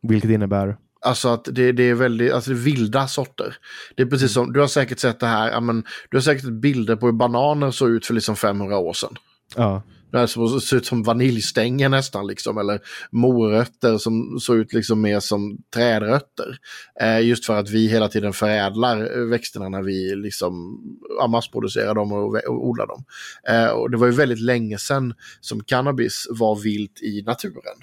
Vilket 0.02 0.32
innebär? 0.32 0.78
Alltså 1.06 1.30
att 1.30 1.46
det, 1.52 1.72
det 1.72 1.84
är 1.84 1.94
väldigt 1.94 2.34
alltså 2.34 2.54
vilda 2.54 3.08
sorter. 3.08 3.56
Det 3.96 4.04
är 4.04 4.08
precis 4.08 4.34
som, 4.34 4.54
du 4.54 4.60
har 4.60 4.68
säkert 4.68 5.00
sett 5.00 5.20
det 5.20 5.28
här, 5.28 5.62
men, 5.62 5.84
du 6.10 6.18
har 6.18 6.22
säkert 6.22 6.50
bilder 6.50 6.96
på 6.96 7.06
hur 7.06 7.14
bananer 7.14 7.72
såg 7.72 7.90
ut 7.90 8.06
för 8.06 8.14
liksom 8.14 8.36
500 8.36 8.78
år 8.78 8.94
sedan. 8.94 9.16
Ja. 9.56 9.84
Det 10.12 10.28
som 10.28 10.62
ser 10.62 10.78
ut 10.78 10.86
som 10.86 11.04
vaniljstänger 11.04 11.90
nästan 11.90 12.28
liksom, 12.28 12.58
eller 12.58 12.80
morötter 13.12 13.98
som 13.98 14.40
såg 14.40 14.58
ut 14.58 14.74
liksom 14.74 15.02
mer 15.02 15.20
som 15.20 15.58
trädrötter. 15.74 16.58
Eh, 17.02 17.22
just 17.22 17.46
för 17.46 17.60
att 17.60 17.70
vi 17.70 17.88
hela 17.88 18.08
tiden 18.08 18.34
förädlar 18.34 19.26
växterna 19.30 19.70
när 19.70 19.82
vi 19.82 20.16
liksom 20.16 20.82
massproducerar 21.30 21.96
dem 21.96 22.12
och, 22.12 22.36
och 22.36 22.68
odlar 22.68 22.88
dem. 22.88 23.04
Eh, 23.48 23.70
och 23.70 23.92
det 23.92 23.98
var 23.98 24.08
ju 24.08 24.14
väldigt 24.14 24.42
länge 24.42 24.78
sedan 24.78 25.14
som 25.42 25.64
cannabis 25.64 26.28
var 26.30 26.56
vilt 26.56 27.02
i 27.02 27.22
naturen. 27.26 27.78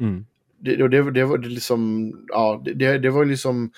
Mm. 0.00 0.26
Det, 0.64 0.88
det, 0.88 1.10
det, 1.10 1.24
var 1.24 1.38
liksom, 1.38 2.12
ja, 2.28 2.62
det, 2.64 2.98
det 2.98 3.10
var 3.10 3.24
liksom 3.24 3.70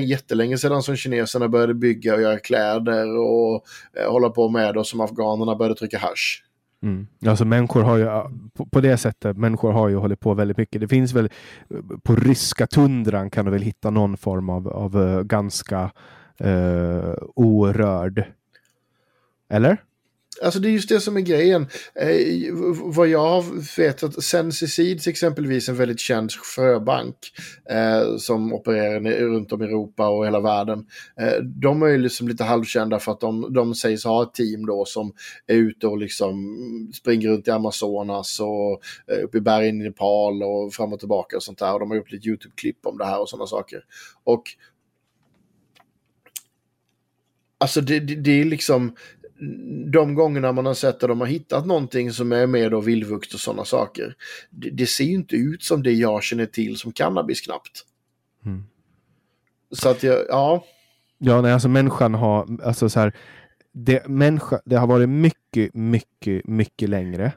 jättelänge 0.00 0.58
sedan 0.58 0.82
som 0.82 0.96
kineserna 0.96 1.48
började 1.48 1.74
bygga 1.74 2.14
och 2.14 2.22
göra 2.22 2.38
kläder 2.38 3.18
och 3.18 3.64
eh, 3.96 4.12
hålla 4.12 4.30
på 4.30 4.48
med 4.48 4.76
och 4.76 4.86
som 4.86 5.00
afghanerna 5.00 5.56
började 5.56 5.74
trycka 5.74 5.98
hash. 5.98 6.42
Mm. 6.82 7.06
Alltså 7.26 7.44
människor 7.44 7.82
har 7.82 7.96
ju, 7.96 8.04
på, 8.54 8.66
på, 8.66 8.80
det 8.80 8.96
sättet, 8.96 9.36
människor 9.36 9.72
har 9.72 9.88
ju 9.88 9.96
hållit 9.96 10.20
på 10.20 10.34
väldigt 10.34 10.56
mycket. 10.56 10.80
Det 10.80 10.88
finns 10.88 11.12
väl, 11.12 11.30
eh, 11.70 11.98
på 12.02 12.16
ryska 12.16 12.66
tundran 12.66 13.30
kan 13.30 13.44
du 13.44 13.50
väl 13.50 13.62
hitta 13.62 13.90
någon 13.90 14.16
form 14.16 14.50
av, 14.50 14.68
av 14.68 15.02
eh, 15.02 15.22
ganska 15.22 15.90
eh, 16.38 17.14
orörd. 17.34 18.24
Eller? 19.48 19.78
Alltså 20.42 20.60
det 20.60 20.68
är 20.68 20.70
just 20.70 20.88
det 20.88 21.00
som 21.00 21.16
är 21.16 21.20
grejen. 21.20 21.66
Eh, 21.94 22.52
vad 22.82 23.08
jag 23.08 23.44
vet 23.76 24.02
att 24.02 24.24
Sensicides 24.24 25.06
exempelvis 25.06 25.68
en 25.68 25.76
väldigt 25.76 26.00
känd 26.00 26.32
fröbank 26.32 27.16
eh, 27.70 28.16
som 28.16 28.52
opererar 28.52 29.00
runt 29.00 29.52
om 29.52 29.62
i 29.62 29.64
Europa 29.64 30.08
och 30.08 30.26
hela 30.26 30.40
världen. 30.40 30.86
Eh, 31.20 31.42
de 31.42 31.82
är 31.82 31.86
ju 31.86 31.98
liksom 31.98 32.28
lite 32.28 32.44
halvkända 32.44 32.98
för 32.98 33.12
att 33.12 33.20
de, 33.20 33.52
de 33.54 33.74
sägs 33.74 34.04
ha 34.04 34.22
ett 34.22 34.34
team 34.34 34.66
då 34.66 34.84
som 34.84 35.12
är 35.46 35.56
ute 35.56 35.86
och 35.86 35.98
liksom 35.98 36.58
springer 36.94 37.28
runt 37.28 37.48
i 37.48 37.50
Amazonas 37.50 38.40
och 38.40 38.80
eh, 39.12 39.24
uppe 39.24 39.38
i 39.38 39.40
bergen 39.40 39.80
i 39.80 39.84
Nepal 39.84 40.42
och 40.42 40.72
fram 40.72 40.92
och 40.92 40.98
tillbaka 40.98 41.36
och 41.36 41.42
sånt 41.42 41.58
där. 41.58 41.72
Och 41.74 41.80
de 41.80 41.90
har 41.90 41.96
gjort 41.96 42.12
lite 42.12 42.28
YouTube-klipp 42.28 42.86
om 42.86 42.98
det 42.98 43.04
här 43.04 43.20
och 43.20 43.28
sådana 43.28 43.46
saker. 43.46 43.84
Och 44.24 44.42
Alltså 47.62 47.80
det, 47.80 48.00
det, 48.00 48.14
det, 48.14 48.40
är 48.40 48.44
liksom, 48.44 48.96
de 49.92 50.14
gångerna 50.14 50.52
man 50.52 50.66
har 50.66 50.74
sett 50.74 51.02
att 51.02 51.08
de 51.08 51.20
har 51.20 51.26
hittat 51.26 51.66
någonting 51.66 52.12
som 52.12 52.32
är 52.32 52.46
med 52.46 52.70
då 52.70 52.80
vildvuxt 52.80 53.34
och 53.34 53.40
sådana 53.40 53.64
saker. 53.64 54.14
Det, 54.50 54.70
det, 54.70 54.86
ser 54.86 55.04
ju 55.04 55.14
inte 55.14 55.36
ut 55.36 55.62
som 55.62 55.82
det 55.82 55.92
jag 55.92 56.22
känner 56.22 56.46
till 56.46 56.76
som 56.76 56.92
cannabis 56.92 57.40
knappt. 57.40 57.84
Mm. 58.46 58.64
Så 59.70 59.88
att 59.88 60.02
jag, 60.02 60.18
ja. 60.28 60.64
Ja, 61.18 61.40
nej, 61.40 61.52
alltså 61.52 61.68
människan 61.68 62.14
har, 62.14 62.58
alltså 62.64 62.88
så 62.88 63.00
här, 63.00 63.12
det, 63.72 64.08
människa, 64.08 64.60
det 64.64 64.76
har 64.76 64.86
varit 64.86 65.08
mycket, 65.08 65.74
mycket, 65.74 66.46
mycket 66.46 66.88
längre. 66.88 67.32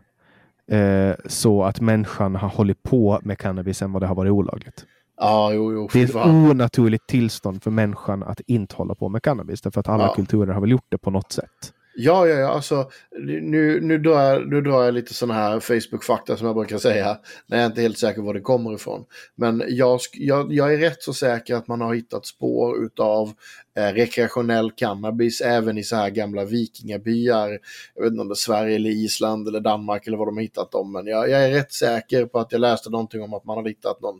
Eh, 0.72 1.16
så 1.26 1.64
att 1.64 1.82
människan 1.82 2.36
har 2.36 2.50
hållit 2.50 2.84
på 2.84 3.20
med 3.24 3.38
cannabis 3.38 3.82
än 3.82 3.92
vad 3.92 4.02
det 4.02 4.08
har 4.08 4.16
varit 4.16 4.32
olagligt. 4.32 4.86
Ja, 5.18 5.54
jo, 5.54 5.74
jo, 5.74 5.90
det 5.94 6.02
är 6.02 6.06
ett 6.06 6.16
onaturligt 6.16 7.08
tillstånd 7.08 7.64
för 7.64 7.72
människan 7.72 8.24
att 8.24 8.40
inte 8.40 8.76
hålla 8.76 8.96
på 8.96 9.10
med 9.10 9.24
cannabis. 9.24 9.62
Därför 9.62 9.80
att 9.80 9.90
alla 9.90 10.04
ja. 10.04 10.14
kulturer 10.16 10.54
har 10.54 10.62
väl 10.62 10.72
gjort 10.72 10.86
det 10.90 10.98
på 10.98 11.12
något 11.12 11.32
sätt. 11.32 11.74
Ja, 11.96 12.28
ja, 12.28 12.36
ja, 12.36 12.48
alltså 12.48 12.90
nu, 13.20 13.82
nu, 13.82 13.98
drar 13.98 14.22
jag, 14.22 14.48
nu 14.48 14.62
drar 14.62 14.84
jag 14.84 14.94
lite 14.94 15.14
sådana 15.14 15.34
här 15.34 15.60
Facebook-fakta 15.60 16.38
som 16.38 16.48
jag 16.48 16.56
brukar 16.56 16.78
säga 16.78 17.18
när 17.48 17.58
jag 17.58 17.66
inte 17.66 17.82
helt 17.82 17.98
säker 17.98 18.22
var 18.22 18.34
det 18.34 18.42
kommer 18.42 18.76
ifrån. 18.76 19.06
Men 19.36 19.64
jag, 19.68 20.00
jag, 20.14 20.54
jag 20.54 20.74
är 20.74 20.78
rätt 20.78 21.04
så 21.04 21.14
säker 21.14 21.56
att 21.56 21.68
man 21.68 21.82
har 21.82 21.94
hittat 21.94 22.26
spår 22.26 22.84
utav 22.86 23.34
eh, 23.78 23.94
rekreationell 23.94 24.72
cannabis 24.72 25.42
även 25.42 25.78
i 25.78 25.84
så 25.84 25.96
här 25.96 26.10
gamla 26.10 26.46
vikingabyar. 26.46 27.60
Jag 27.96 28.04
vet 28.04 28.12
inte 28.12 28.22
om 28.22 28.28
det 28.28 28.34
är 28.34 28.36
Sverige 28.36 28.76
eller 28.76 28.90
Island 28.90 29.48
eller 29.48 29.60
Danmark 29.60 30.08
eller 30.08 30.18
vad 30.18 30.28
de 30.28 30.38
har 30.38 30.44
hittat 30.44 30.72
dem. 30.72 30.92
Men 30.92 31.08
jag, 31.08 31.30
jag 31.30 31.44
är 31.44 31.52
rätt 31.52 31.74
säker 31.74 32.26
på 32.26 32.40
att 32.40 32.52
jag 32.52 32.62
läste 32.62 32.90
någonting 32.90 33.22
om 33.22 33.34
att 33.34 33.46
man 33.46 33.58
har 33.58 33.68
hittat 33.68 34.02
någon, 34.02 34.20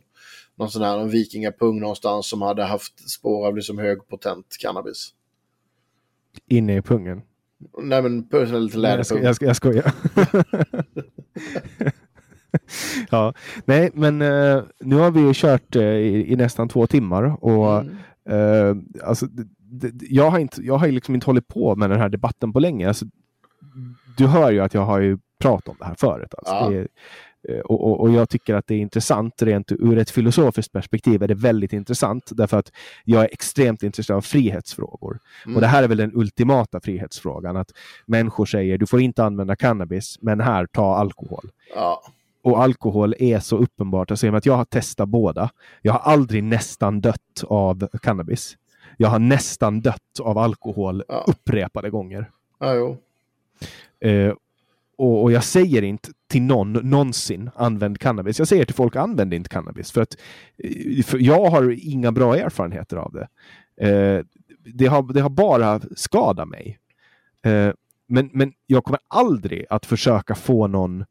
någon 0.58 0.70
sån 0.70 0.82
här 0.82 1.04
vikingapung 1.04 1.80
någonstans 1.80 2.28
som 2.28 2.42
hade 2.42 2.64
haft 2.64 3.10
spår 3.10 3.46
av 3.46 3.56
liksom 3.56 3.78
högpotent 3.78 4.56
cannabis. 4.60 5.10
Inne 6.48 6.76
i 6.76 6.82
pungen? 6.82 7.22
Nej 7.82 8.02
men 8.02 8.28
personal 8.28 8.70
jag, 8.72 9.06
ska, 9.06 9.22
jag, 9.22 9.36
ska, 9.36 9.46
jag 9.46 9.56
skojar. 9.56 9.92
ja, 13.10 13.34
nej 13.64 13.90
men 13.94 14.22
uh, 14.22 14.62
nu 14.80 14.96
har 14.96 15.10
vi 15.10 15.20
ju 15.20 15.32
kört 15.34 15.76
uh, 15.76 15.82
i, 15.82 16.32
i, 16.32 16.36
nästan 16.36 16.68
två 16.68 16.86
timmar 16.86 17.44
och 17.44 17.80
mm. 17.80 17.96
uh, 18.30 18.76
alltså, 19.04 19.26
jag 20.00 20.30
har, 20.30 20.38
inte, 20.38 20.62
jag 20.62 20.76
har 20.76 20.88
liksom 20.88 21.14
inte 21.14 21.26
hållit 21.26 21.48
på 21.48 21.76
med 21.76 21.90
den 21.90 22.00
här 22.00 22.08
debatten 22.08 22.52
på 22.52 22.60
länge. 22.60 22.88
Alltså, 22.88 23.06
du 24.16 24.26
hör 24.26 24.50
ju 24.50 24.60
att 24.60 24.74
jag 24.74 24.84
har 24.84 25.00
ju 25.00 25.18
pratat 25.40 25.68
om 25.68 25.76
det 25.78 25.84
här 25.84 25.94
förut. 25.98 26.34
Alltså. 26.38 26.54
Ja. 26.54 26.70
Det, 26.70 26.78
Eh, 26.78 26.86
och, 27.64 27.84
och, 27.84 28.00
och, 28.00 28.10
jag 28.10 28.28
tycker 28.28 28.54
att 28.54 28.66
det 28.66 28.74
är 28.74 28.78
intressant 28.78 29.42
rent 29.42 29.72
ur 29.72 29.98
ett 29.98 30.10
filosofiskt 30.10 30.72
perspektiv 30.72 31.22
är 31.22 31.28
det 31.28 31.34
väldigt 31.34 31.72
intressant 31.72 32.30
därför 32.30 32.56
att 32.56 32.72
jag 33.04 33.22
är 33.22 33.28
extremt 33.32 33.82
intresserad 33.82 34.16
av 34.16 34.22
frihetsfrågor. 34.22 35.18
Mm. 35.44 35.54
Och 35.56 35.60
det 35.60 35.66
här 35.66 35.82
är 35.82 35.88
väl 35.88 35.98
den 35.98 36.12
ultimata 36.14 36.80
frihetsfrågan 36.80 37.56
att 37.56 37.70
människor 38.06 38.46
säger 38.46 38.78
du 38.78 38.86
får 38.86 39.00
inte 39.00 39.24
använda 39.24 39.56
cannabis 39.56 40.18
men 40.20 40.40
här, 40.40 40.66
ta 40.66 40.96
alkohol. 40.96 41.50
Ja. 41.74 42.02
Och 42.42 42.62
alkohol 42.62 43.14
är 43.18 43.38
så 43.38 43.56
uppenbart. 43.56 44.10
Alltså, 44.10 44.34
att 44.34 44.46
jag 44.46 44.56
har 44.56 44.64
testat 44.64 45.08
båda. 45.08 45.50
Jag 45.82 45.92
har 45.92 46.12
aldrig 46.12 46.44
nästan 46.44 47.00
dött 47.00 47.44
av 47.44 47.88
cannabis. 48.02 48.56
Jag 48.96 49.08
har 49.08 49.18
nästan 49.18 49.80
dött 49.80 50.20
av 50.20 50.38
alkohol 50.38 51.02
ja. 51.08 51.24
upprepade 51.26 51.90
gånger. 51.90 52.30
Ja, 52.60 52.74
jo. 52.74 52.96
Eh, 54.08 54.34
och, 54.96 55.22
och, 55.22 55.32
jag 55.32 55.44
säger 55.44 55.82
inte 55.82 56.10
till 56.26 56.42
någon 56.42 56.72
någonsin 56.72 57.50
använd 57.54 58.00
cannabis. 58.00 58.38
Jag 58.38 58.48
säger 58.48 58.64
till 58.64 58.74
folk 58.74 58.96
använd 58.96 59.34
inte 59.34 59.48
cannabis 59.48 59.92
för 59.92 60.02
att 60.02 60.16
eh, 60.58 61.02
för 61.04 61.18
jag 61.18 61.50
har 61.50 61.76
inga 61.88 62.12
bra 62.12 62.36
erfarenheter 62.36 62.96
av 62.96 63.12
det. 63.12 63.28
Eh, 63.88 64.24
det, 64.64 64.86
har, 64.86 65.12
det 65.12 65.20
har 65.20 65.30
bara 65.30 65.80
skadat 65.96 66.48
mig. 66.48 66.78
Eh, 67.42 67.72
men, 68.06 68.30
men 68.32 68.52
jag 68.66 68.84
kommer 68.84 69.00
aldrig 69.08 69.66
att 69.70 69.86
försöka 69.86 70.34
få 70.34 70.66
någon 70.66 71.04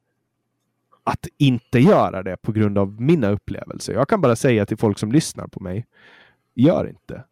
att 1.04 1.28
inte 1.38 1.80
göra 1.80 2.24
det 2.24 2.38
på 2.38 2.52
grund 2.52 2.78
av 2.78 3.02
mina 3.02 3.30
upplevelser. 3.30 3.94
Jag 3.94 4.08
kan 4.08 4.22
bara 4.22 4.36
säga 4.36 4.66
till 4.66 4.78
folk 4.78 5.00
som 5.00 5.12
lyssnar 5.12 5.48
på 5.48 5.60
mig, 5.60 5.86
gör 6.56 6.90
inte. 6.90 7.24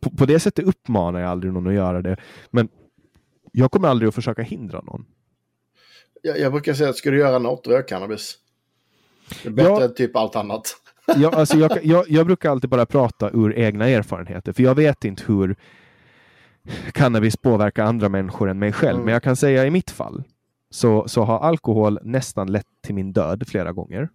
På, 0.00 0.10
på 0.10 0.26
det 0.26 0.40
sättet 0.40 0.64
uppmanar 0.64 1.20
jag 1.20 1.30
aldrig 1.30 1.52
någon 1.52 1.66
att 1.66 1.74
göra 1.74 2.02
det. 2.02 2.16
Men 2.50 2.68
jag 3.58 3.70
kommer 3.70 3.88
aldrig 3.88 4.08
att 4.08 4.14
försöka 4.14 4.42
hindra 4.42 4.80
någon. 4.80 5.04
Jag, 6.22 6.38
jag 6.38 6.52
brukar 6.52 6.74
säga 6.74 6.90
att 6.90 6.96
ska 6.96 7.10
du 7.10 7.18
göra 7.18 7.38
något, 7.38 7.66
rök 7.66 7.88
cannabis. 7.88 8.38
Det 9.42 9.48
är 9.48 9.52
bättre 9.52 9.70
ja, 9.70 9.84
än 9.84 9.94
typ 9.94 10.16
allt 10.16 10.36
annat. 10.36 10.76
ja, 11.16 11.30
alltså 11.36 11.56
jag, 11.56 11.84
jag, 11.84 12.04
jag, 12.08 12.26
brukar 12.26 12.50
alltid 12.50 12.70
bara 12.70 12.86
prata 12.86 13.30
ur 13.30 13.58
egna 13.58 13.88
erfarenheter, 13.88 14.52
för 14.52 14.62
jag 14.62 14.74
vet 14.74 15.04
inte 15.04 15.22
hur 15.26 15.56
cannabis 16.92 17.36
påverkar 17.36 17.84
andra 17.84 18.08
människor 18.08 18.48
än 18.48 18.58
mig 18.58 18.72
själv. 18.72 18.94
Mm. 18.94 19.04
Men 19.04 19.12
jag 19.12 19.22
kan 19.22 19.36
säga 19.36 19.66
i 19.66 19.70
mitt 19.70 19.90
fall 19.90 20.22
så, 20.70 21.08
så 21.08 21.22
har 21.22 21.38
alkohol 21.38 21.98
nästan 22.02 22.52
lett 22.52 22.66
till 22.82 22.94
min 22.94 23.12
död 23.12 23.48
flera 23.48 23.72
gånger. 23.72 24.08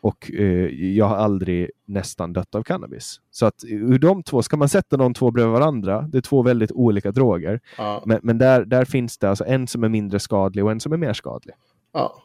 Och 0.00 0.30
eh, 0.32 0.94
jag 0.96 1.06
har 1.06 1.16
aldrig 1.16 1.70
nästan 1.86 2.32
dött 2.32 2.54
av 2.54 2.62
cannabis. 2.62 3.20
Så 3.30 3.46
att 3.46 3.64
ur 3.64 3.98
de 3.98 4.22
två, 4.22 4.42
ska 4.42 4.56
man 4.56 4.68
sätta 4.68 4.96
de 4.96 5.14
två 5.14 5.30
bredvid 5.30 5.52
varandra, 5.52 6.02
det 6.02 6.18
är 6.18 6.22
två 6.22 6.42
väldigt 6.42 6.72
olika 6.72 7.12
droger. 7.12 7.60
Ja. 7.78 8.02
Men, 8.06 8.20
men, 8.22 8.38
där, 8.38 8.64
där 8.64 8.84
finns 8.84 9.18
det 9.18 9.30
alltså 9.30 9.44
en 9.44 9.66
som 9.66 9.84
är 9.84 9.88
mindre 9.88 10.20
skadlig 10.20 10.64
och 10.64 10.70
en 10.70 10.80
som 10.80 10.92
är 10.92 10.96
mer 10.96 11.12
skadlig. 11.12 11.54
Ja. 11.92 12.22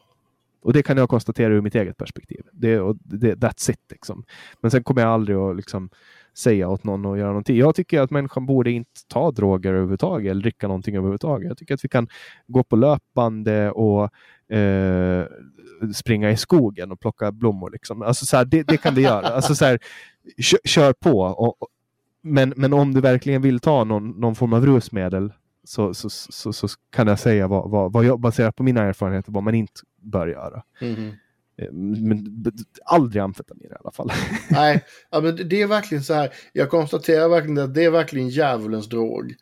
Och 0.62 0.72
det 0.72 0.82
kan 0.82 0.96
jag 0.96 1.08
konstatera 1.08 1.54
ur 1.54 1.60
mitt 1.60 1.74
eget 1.74 1.96
perspektiv. 1.96 2.40
Det, 2.52 2.80
och 2.80 2.96
det, 2.96 3.34
that's 3.34 3.70
it. 3.70 3.80
Liksom. 3.90 4.24
Men 4.60 4.70
sen 4.70 4.84
kommer 4.84 5.02
jag 5.02 5.10
aldrig 5.10 5.36
att 5.36 5.56
liksom, 5.56 5.90
säga 6.36 6.68
åt 6.68 6.84
någon 6.84 7.06
att 7.06 7.18
göra 7.18 7.28
någonting. 7.28 7.56
Jag 7.56 7.74
tycker 7.74 8.00
att 8.00 8.10
människan 8.10 8.46
borde 8.46 8.70
inte 8.70 9.00
ta 9.08 9.30
droger 9.30 9.70
överhuvudtaget 9.70 10.30
eller 10.30 10.42
dricka 10.42 10.68
någonting 10.68 10.96
överhuvudtaget. 10.96 11.48
Jag 11.48 11.58
tycker 11.58 11.74
att 11.74 11.84
vi 11.84 11.88
kan 11.88 12.08
gå 12.46 12.64
på 12.64 12.76
löpande 12.76 13.70
och 13.70 14.10
eh, 14.48 15.24
springa 15.94 16.30
i 16.30 16.36
skogen 16.36 16.92
och 16.92 17.00
plocka 17.00 17.32
blommor. 17.32 17.70
Liksom. 17.70 18.02
Alltså, 18.02 18.26
så 18.26 18.36
här, 18.36 18.44
det, 18.44 18.62
det, 18.62 18.76
kan 18.76 18.94
vi 18.94 19.02
göra. 19.02 19.28
Alltså, 19.28 19.54
så 19.54 19.64
här, 19.64 19.78
kör, 20.38 20.58
kör 20.64 20.92
på. 20.92 21.20
Och, 21.20 21.62
och, 21.62 21.68
men, 22.22 22.52
men 22.56 22.72
om 22.72 22.94
du 22.94 23.00
verkligen 23.00 23.42
vill 23.42 23.60
ta 23.60 23.84
någon, 23.84 24.10
någon 24.10 24.34
form 24.34 24.52
av 24.52 24.66
rusmedel 24.66 25.32
så, 25.64 25.94
så, 25.94 26.10
så, 26.10 26.52
så, 26.52 26.68
kan 26.90 27.06
jag 27.06 27.18
säga 27.18 27.48
vad, 27.48 27.70
vad, 27.70 27.92
vad 27.92 28.04
jag 28.04 28.20
baserat 28.20 28.56
på 28.56 28.62
mina 28.62 28.82
erfarenheter 28.82 29.32
vad 29.32 29.42
man 29.42 29.54
inte 29.54 29.80
bör 30.02 30.26
göra. 30.26 30.62
Mm. 30.80 31.12
Men 32.08 32.26
aldrig 32.84 33.22
amfetamin 33.22 33.70
i 33.70 33.74
alla 33.80 33.90
fall. 33.90 34.12
Nej, 34.50 34.84
ja, 35.10 35.20
men 35.20 35.48
det 35.48 35.62
är 35.62 35.66
verkligen 35.66 36.04
så 36.04 36.14
här. 36.14 36.30
Jag 36.52 36.70
konstaterar 36.70 37.28
verkligen 37.28 37.58
att 37.58 37.74
det 37.74 37.84
är 37.84 37.90
verkligen 37.90 38.28
djävulens 38.28 38.88
drog. 38.88 39.34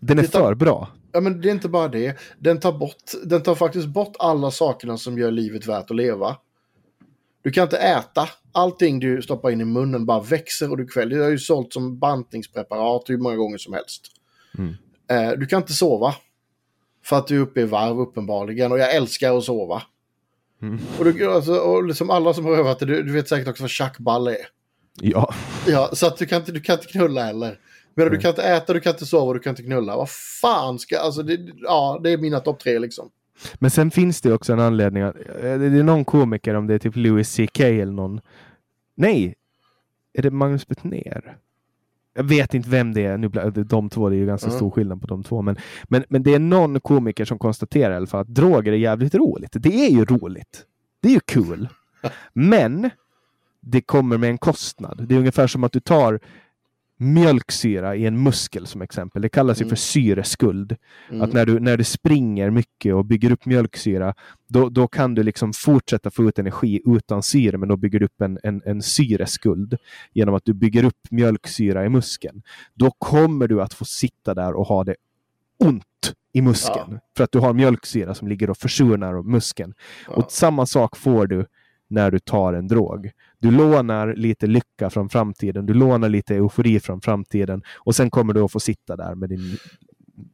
Den 0.00 0.18
är 0.18 0.22
för 0.22 0.54
bra. 0.54 0.88
Ja, 1.12 1.20
men 1.20 1.40
det 1.40 1.48
är 1.48 1.52
inte 1.52 1.68
bara 1.68 1.88
det. 1.88 2.18
Den 2.38 2.60
tar, 2.60 2.72
bort, 2.72 3.12
den 3.24 3.42
tar 3.42 3.54
faktiskt 3.54 3.86
bort 3.86 4.16
alla 4.18 4.50
sakerna 4.50 4.98
som 4.98 5.18
gör 5.18 5.30
livet 5.30 5.66
värt 5.66 5.90
att 5.90 5.96
leva. 5.96 6.36
Du 7.42 7.50
kan 7.50 7.62
inte 7.62 7.78
äta. 7.78 8.28
Allting 8.52 9.00
du 9.00 9.22
stoppar 9.22 9.50
in 9.50 9.60
i 9.60 9.64
munnen 9.64 10.06
bara 10.06 10.20
växer 10.20 10.70
och 10.70 10.76
du 10.76 10.86
kväljer. 10.86 11.18
Det 11.18 11.24
har 11.24 11.30
ju 11.30 11.38
sålt 11.38 11.72
som 11.72 11.98
bantningspreparat 11.98 13.02
hur 13.06 13.18
många 13.18 13.36
gånger 13.36 13.58
som 13.58 13.72
helst. 13.72 14.06
Mm. 14.58 14.74
Eh, 15.10 15.38
du 15.38 15.46
kan 15.46 15.62
inte 15.62 15.72
sova. 15.72 16.14
För 17.04 17.18
att 17.18 17.26
du 17.26 17.36
är 17.36 17.40
uppe 17.40 17.60
i 17.60 17.64
varv 17.64 18.00
uppenbarligen 18.00 18.72
och 18.72 18.78
jag 18.78 18.94
älskar 18.94 19.38
att 19.38 19.44
sova. 19.44 19.82
Mm. 20.62 20.80
Och, 20.98 21.04
du, 21.04 21.32
alltså, 21.32 21.54
och 21.54 21.84
liksom 21.84 22.10
alla 22.10 22.34
som 22.34 22.44
har 22.44 22.52
övat 22.52 22.78
det, 22.78 22.86
du, 22.86 23.02
du 23.02 23.12
vet 23.12 23.28
säkert 23.28 23.48
också 23.48 23.62
vad 23.62 23.70
tjackball 23.70 24.28
är. 24.28 24.36
Ja. 25.00 25.34
Ja, 25.66 25.90
så 25.92 26.06
att 26.06 26.16
du 26.16 26.26
kan 26.26 26.38
inte, 26.38 26.52
du 26.52 26.60
kan 26.60 26.74
inte 26.74 26.86
knulla 26.86 27.24
heller. 27.24 27.58
Men 27.94 28.10
du 28.10 28.18
kan 28.18 28.28
inte 28.30 28.42
äta, 28.42 28.72
du 28.72 28.80
kan 28.80 28.92
inte 28.92 29.06
sova, 29.06 29.32
du 29.32 29.38
kan 29.40 29.50
inte 29.50 29.62
knulla. 29.62 29.96
Vad 29.96 30.10
fan 30.40 30.78
ska, 30.78 30.98
alltså 30.98 31.22
det, 31.22 31.38
ja, 31.62 32.00
det 32.02 32.10
är 32.10 32.18
mina 32.18 32.40
topp 32.40 32.60
tre 32.60 32.78
liksom. 32.78 33.10
Men 33.54 33.70
sen 33.70 33.90
finns 33.90 34.20
det 34.20 34.32
också 34.32 34.52
en 34.52 34.60
anledning. 34.60 35.02
Att, 35.02 35.16
eh, 35.16 35.24
det 35.40 35.48
är 35.78 35.82
någon 35.82 36.04
komiker, 36.04 36.54
om 36.54 36.66
det 36.66 36.74
är 36.74 36.78
typ 36.78 36.96
Louis 36.96 37.36
CK 37.36 37.60
eller 37.60 37.92
någon. 37.92 38.20
Nej, 38.94 39.34
är 40.14 40.22
det 40.22 40.30
Magnus 40.30 40.66
Betnér? 40.68 41.36
Jag 42.14 42.24
vet 42.24 42.54
inte 42.54 42.68
vem 42.68 42.94
det 42.94 43.04
är. 43.04 43.18
Nu, 43.18 43.28
blir- 43.28 43.64
de 43.64 43.90
två, 43.90 44.08
det 44.08 44.16
är 44.16 44.18
ju 44.18 44.26
ganska 44.26 44.46
Mm. 44.46 44.56
stor 44.58 44.70
skillnad 44.70 45.00
på 45.00 45.06
de 45.06 45.22
två. 45.22 45.42
Men, 45.42 45.56
men, 45.84 46.04
men 46.08 46.22
det 46.22 46.34
är 46.34 46.38
någon 46.38 46.80
komiker 46.80 47.24
som 47.24 47.38
konstaterar 47.38 47.92
i 47.92 47.96
alla 47.96 48.06
fall 48.06 48.20
att 48.20 48.34
droger 48.34 48.72
är 48.72 48.76
jävligt 48.76 49.14
roligt. 49.14 49.50
Det 49.60 49.86
är 49.86 49.90
ju 49.90 50.04
roligt. 50.04 50.64
Det 51.02 51.08
är 51.08 51.12
ju 51.12 51.20
kul. 51.20 51.68
Men 52.32 52.90
det 53.60 53.80
kommer 53.80 54.18
med 54.18 54.30
en 54.30 54.38
kostnad. 54.38 55.04
Det 55.08 55.14
är 55.14 55.18
ungefär 55.18 55.46
som 55.46 55.64
att 55.64 55.72
du 55.72 55.80
tar 55.80 56.20
mjölksyra 57.02 57.96
i 57.96 58.06
en 58.06 58.22
muskel 58.22 58.66
som 58.66 58.82
exempel. 58.82 59.22
Det 59.22 59.28
kallas 59.28 59.60
ju 59.60 59.62
Mm. 59.62 59.68
för 59.68 59.76
syreskuld. 59.76 60.76
Mm. 61.10 61.22
Att 61.22 61.32
när 61.32 61.46
du, 61.46 61.60
när 61.60 61.76
du 61.76 61.84
springer 61.84 62.50
mycket 62.50 62.94
och 62.94 63.04
bygger 63.04 63.32
upp 63.32 63.46
mjölksyra, 63.46 64.14
då, 64.48 64.68
då 64.68 64.88
kan 64.88 65.14
du 65.14 65.22
liksom 65.22 65.52
fortsätta 65.52 66.10
få 66.10 66.24
ut 66.24 66.38
energi 66.38 66.80
utan 66.86 67.22
syre, 67.22 67.58
men 67.58 67.68
då 67.68 67.76
bygger 67.76 67.98
du 67.98 68.04
upp 68.04 68.20
en, 68.20 68.38
en, 68.42 68.62
en 68.64 68.82
syreskuld 68.82 69.76
genom 70.12 70.34
att 70.34 70.44
du 70.44 70.52
bygger 70.54 70.84
upp 70.84 71.00
mjölksyra 71.10 71.84
i 71.84 71.88
muskeln. 71.88 72.42
Då 72.74 72.90
kommer 72.90 73.48
du 73.48 73.62
att 73.62 73.74
få 73.74 73.84
sitta 73.84 74.34
där 74.34 74.52
och 74.52 74.66
ha 74.66 74.84
det 74.84 74.94
ont 75.58 75.84
i 76.32 76.42
muskeln. 76.42 76.98
För 77.16 77.24
att 77.24 77.32
du 77.32 77.38
har 77.38 77.52
mjölksyra 77.52 78.14
som 78.14 78.28
ligger 78.28 78.50
och 78.50 78.56
försurnar 78.58 79.22
muskeln. 79.22 79.74
Ja. 80.06 80.12
Och 80.12 80.32
samma 80.32 80.66
sak 80.66 80.96
får 80.96 81.26
du 81.26 81.46
när 81.92 82.10
du 82.10 82.18
tar 82.18 82.52
en 82.52 82.68
drog. 82.68 83.10
Du 83.38 83.50
lånar 83.50 84.14
lite 84.14 84.46
lycka 84.46 84.90
från 84.90 85.08
framtiden, 85.08 85.66
du 85.66 85.74
lånar 85.74 86.08
lite 86.08 86.34
eufori 86.34 86.80
från 86.80 87.00
framtiden 87.00 87.62
och 87.76 87.94
sen 87.94 88.10
kommer 88.10 88.32
du 88.34 88.40
att 88.40 88.52
få 88.52 88.60
sitta 88.60 88.96
där 88.96 89.14
med 89.14 89.28
din 89.28 89.56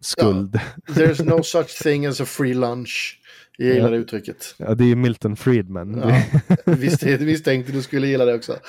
skuld. 0.01 0.61
There's 0.89 1.25
no 1.25 1.43
such 1.43 1.83
thing 1.83 2.07
as 2.07 2.21
a 2.21 2.25
free 2.25 2.55
lunch. 2.55 3.21
Jag 3.57 3.69
gillar 3.69 3.81
Ja. 3.87 3.91
det 3.91 3.97
uttrycket. 3.97 4.55
Ja, 4.59 4.75
det 4.75 4.85
är 4.91 4.97
Milton 4.97 5.37
Friedman. 5.37 6.03
Ja. 6.05 6.23
Visst, 6.65 7.03
visst 7.03 7.45
tänkte 7.45 7.73
du 7.73 7.83
skulle 7.83 8.07
gilla 8.07 8.25
det 8.25 8.35
också. 8.35 8.57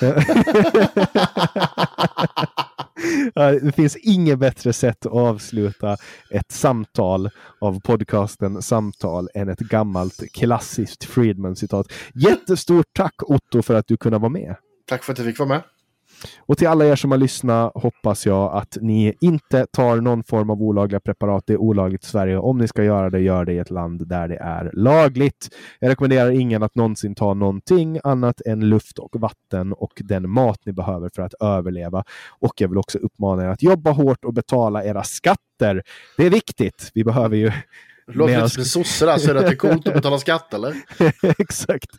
Det 3.34 3.74
finns 3.74 3.96
inget 3.96 4.38
bättre 4.38 4.72
sätt 4.72 5.06
att 5.06 5.12
avsluta 5.12 5.96
ett 6.30 6.52
samtal 6.52 7.30
av 7.60 7.80
podcasten 7.80 8.62
Samtal 8.62 9.28
än 9.34 9.48
ett 9.48 9.58
gammalt 9.58 10.32
klassiskt 10.32 11.04
Friedman-citat. 11.04 11.86
Jättestort 12.14 12.86
tack 12.92 13.14
Otto 13.22 13.62
för 13.62 13.74
att 13.74 13.86
du 13.86 13.96
kunde 13.96 14.18
vara 14.18 14.28
med. 14.28 14.56
Tack 14.86 15.04
för 15.04 15.12
att 15.12 15.18
jag 15.18 15.26
fick 15.26 15.38
vara 15.38 15.48
med. 15.48 15.62
Och 16.38 16.58
till 16.58 16.68
alla 16.68 16.84
er 16.84 16.96
som 16.96 17.10
har 17.10 17.18
lyssnat 17.18 17.72
hoppas 17.74 18.26
jag 18.26 18.52
att 18.52 18.78
ni 18.80 19.14
inte 19.20 19.66
tar 19.72 19.96
någon 19.96 20.24
form 20.24 20.50
av 20.50 20.62
olagliga 20.62 21.00
preparat. 21.00 21.44
Det 21.46 21.52
är 21.52 21.56
olagligt 21.60 22.04
i 22.04 22.06
Sverige. 22.06 22.38
Om 22.38 22.58
ni 22.58 22.68
ska 22.68 22.84
göra 22.84 23.10
det, 23.10 23.20
gör 23.20 23.44
det 23.44 23.52
i 23.52 23.58
ett 23.58 23.70
land 23.70 24.08
där 24.08 24.28
det 24.28 24.36
är 24.36 24.70
lagligt. 24.72 25.48
Jag 25.78 25.90
rekommenderar 25.90 26.30
ingen 26.30 26.62
att 26.62 26.74
någonsin 26.74 27.14
ta 27.14 27.34
någonting 27.34 27.98
annat 28.04 28.40
än 28.40 28.68
luft 28.68 28.98
och 28.98 29.20
vatten 29.20 29.72
och 29.72 29.92
den 29.96 30.30
mat 30.30 30.58
ni 30.64 30.72
behöver 30.72 31.10
för 31.14 31.22
att 31.22 31.34
överleva. 31.40 32.04
Och 32.40 32.60
jag 32.60 32.68
vill 32.68 32.78
också 32.78 32.98
uppmana 32.98 33.44
er 33.44 33.48
att 33.48 33.62
jobba 33.62 33.90
hårt 33.90 34.24
och 34.24 34.34
betala 34.34 34.84
era 34.84 35.02
skatter. 35.02 35.82
Det 36.16 36.26
är 36.26 36.30
viktigt. 36.30 36.90
Vi 36.94 37.04
behöver 37.04 37.36
ju 37.36 37.52
låter 38.14 38.36
lite 38.36 38.48
som 38.48 38.60
en 38.60 38.66
sosse 38.66 39.06
där, 39.06 39.18
så 39.18 39.30
är 39.30 39.34
det 39.34 39.40
att 39.40 39.46
det 39.46 39.52
är 39.52 39.56
coolt 39.56 39.88
att 39.88 39.94
betala 39.94 40.18
skatt 40.18 40.54
eller? 40.54 40.76
Exakt. 41.38 41.90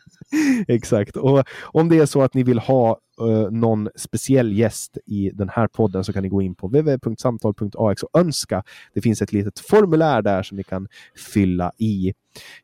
Exakt. 0.68 1.16
Och 1.16 1.44
om 1.62 1.88
det 1.88 1.98
är 1.98 2.06
så 2.06 2.22
att 2.22 2.34
ni 2.34 2.42
vill 2.42 2.58
ha 2.58 2.98
eh, 3.20 3.50
någon 3.50 3.88
speciell 3.96 4.52
gäst 4.52 4.98
i 5.06 5.30
den 5.30 5.48
här 5.48 5.66
podden 5.66 6.04
så 6.04 6.12
kan 6.12 6.22
ni 6.22 6.28
gå 6.28 6.42
in 6.42 6.54
på 6.54 6.66
www.samtal.ax 6.66 8.02
och 8.02 8.20
önska. 8.20 8.62
Det 8.94 9.00
finns 9.00 9.22
ett 9.22 9.32
litet 9.32 9.58
formulär 9.58 10.22
där 10.22 10.42
som 10.42 10.56
ni 10.56 10.64
kan 10.64 10.88
fylla 11.34 11.72
i. 11.78 12.12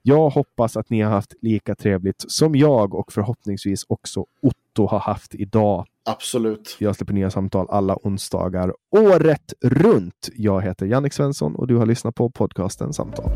Jag 0.03 0.31
hoppas 0.31 0.77
att 0.77 0.91
ni 0.91 1.01
har 1.01 1.11
haft 1.11 1.35
lika 1.43 1.75
trevligt 1.75 2.25
som 2.29 2.57
jag 2.57 2.95
och 2.95 3.13
förhoppningsvis 3.13 3.85
också 3.89 4.27
Otto 4.43 4.87
har 4.87 5.01
haft 5.01 5.35
idag. 5.35 5.87
Absolut. 6.09 6.77
Jag 6.79 6.97
släpper 6.97 7.13
nya 7.15 7.31
samtal 7.31 7.67
alla 7.71 7.97
onsdagar 8.03 8.75
året 8.97 9.53
runt. 9.61 10.29
Jag 10.33 10.63
heter 10.63 10.87
Jannik 10.87 11.13
Svensson 11.13 11.55
och 11.55 11.67
du 11.67 11.77
har 11.77 11.87
lyssnat 11.87 12.15
på 12.15 12.31
podcasten 12.31 12.93
Samtal. 12.93 13.31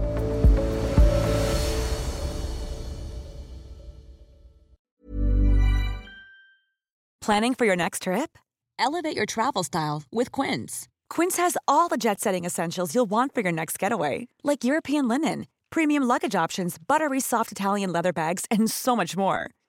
Planning 7.26 7.54
for 7.54 7.66
your 7.66 7.76
next 7.76 8.02
trip? 8.02 8.38
Elevate 8.78 9.16
your 9.16 9.26
travel 9.26 9.64
style 9.64 10.02
with 10.10 10.40
Quince. 10.40 10.88
Quince 11.16 11.42
has 11.42 11.56
all 11.68 11.88
the 11.88 11.96
jet 11.96 12.20
setting 12.20 12.46
essentials 12.46 12.94
you'll 12.94 13.10
want 13.10 13.34
for 13.34 13.42
your 13.42 13.52
next 13.52 13.82
getaway, 13.82 14.26
like 14.42 14.64
European 14.64 15.08
linen, 15.08 15.44
premium 15.70 16.02
luggage 16.08 16.44
options, 16.44 16.78
buttery 16.88 17.20
soft 17.20 17.52
Italian 17.52 17.92
leather 17.92 18.12
bags, 18.12 18.44
and 18.50 18.70
so 18.70 18.96
much 18.96 19.16
more. 19.16 19.46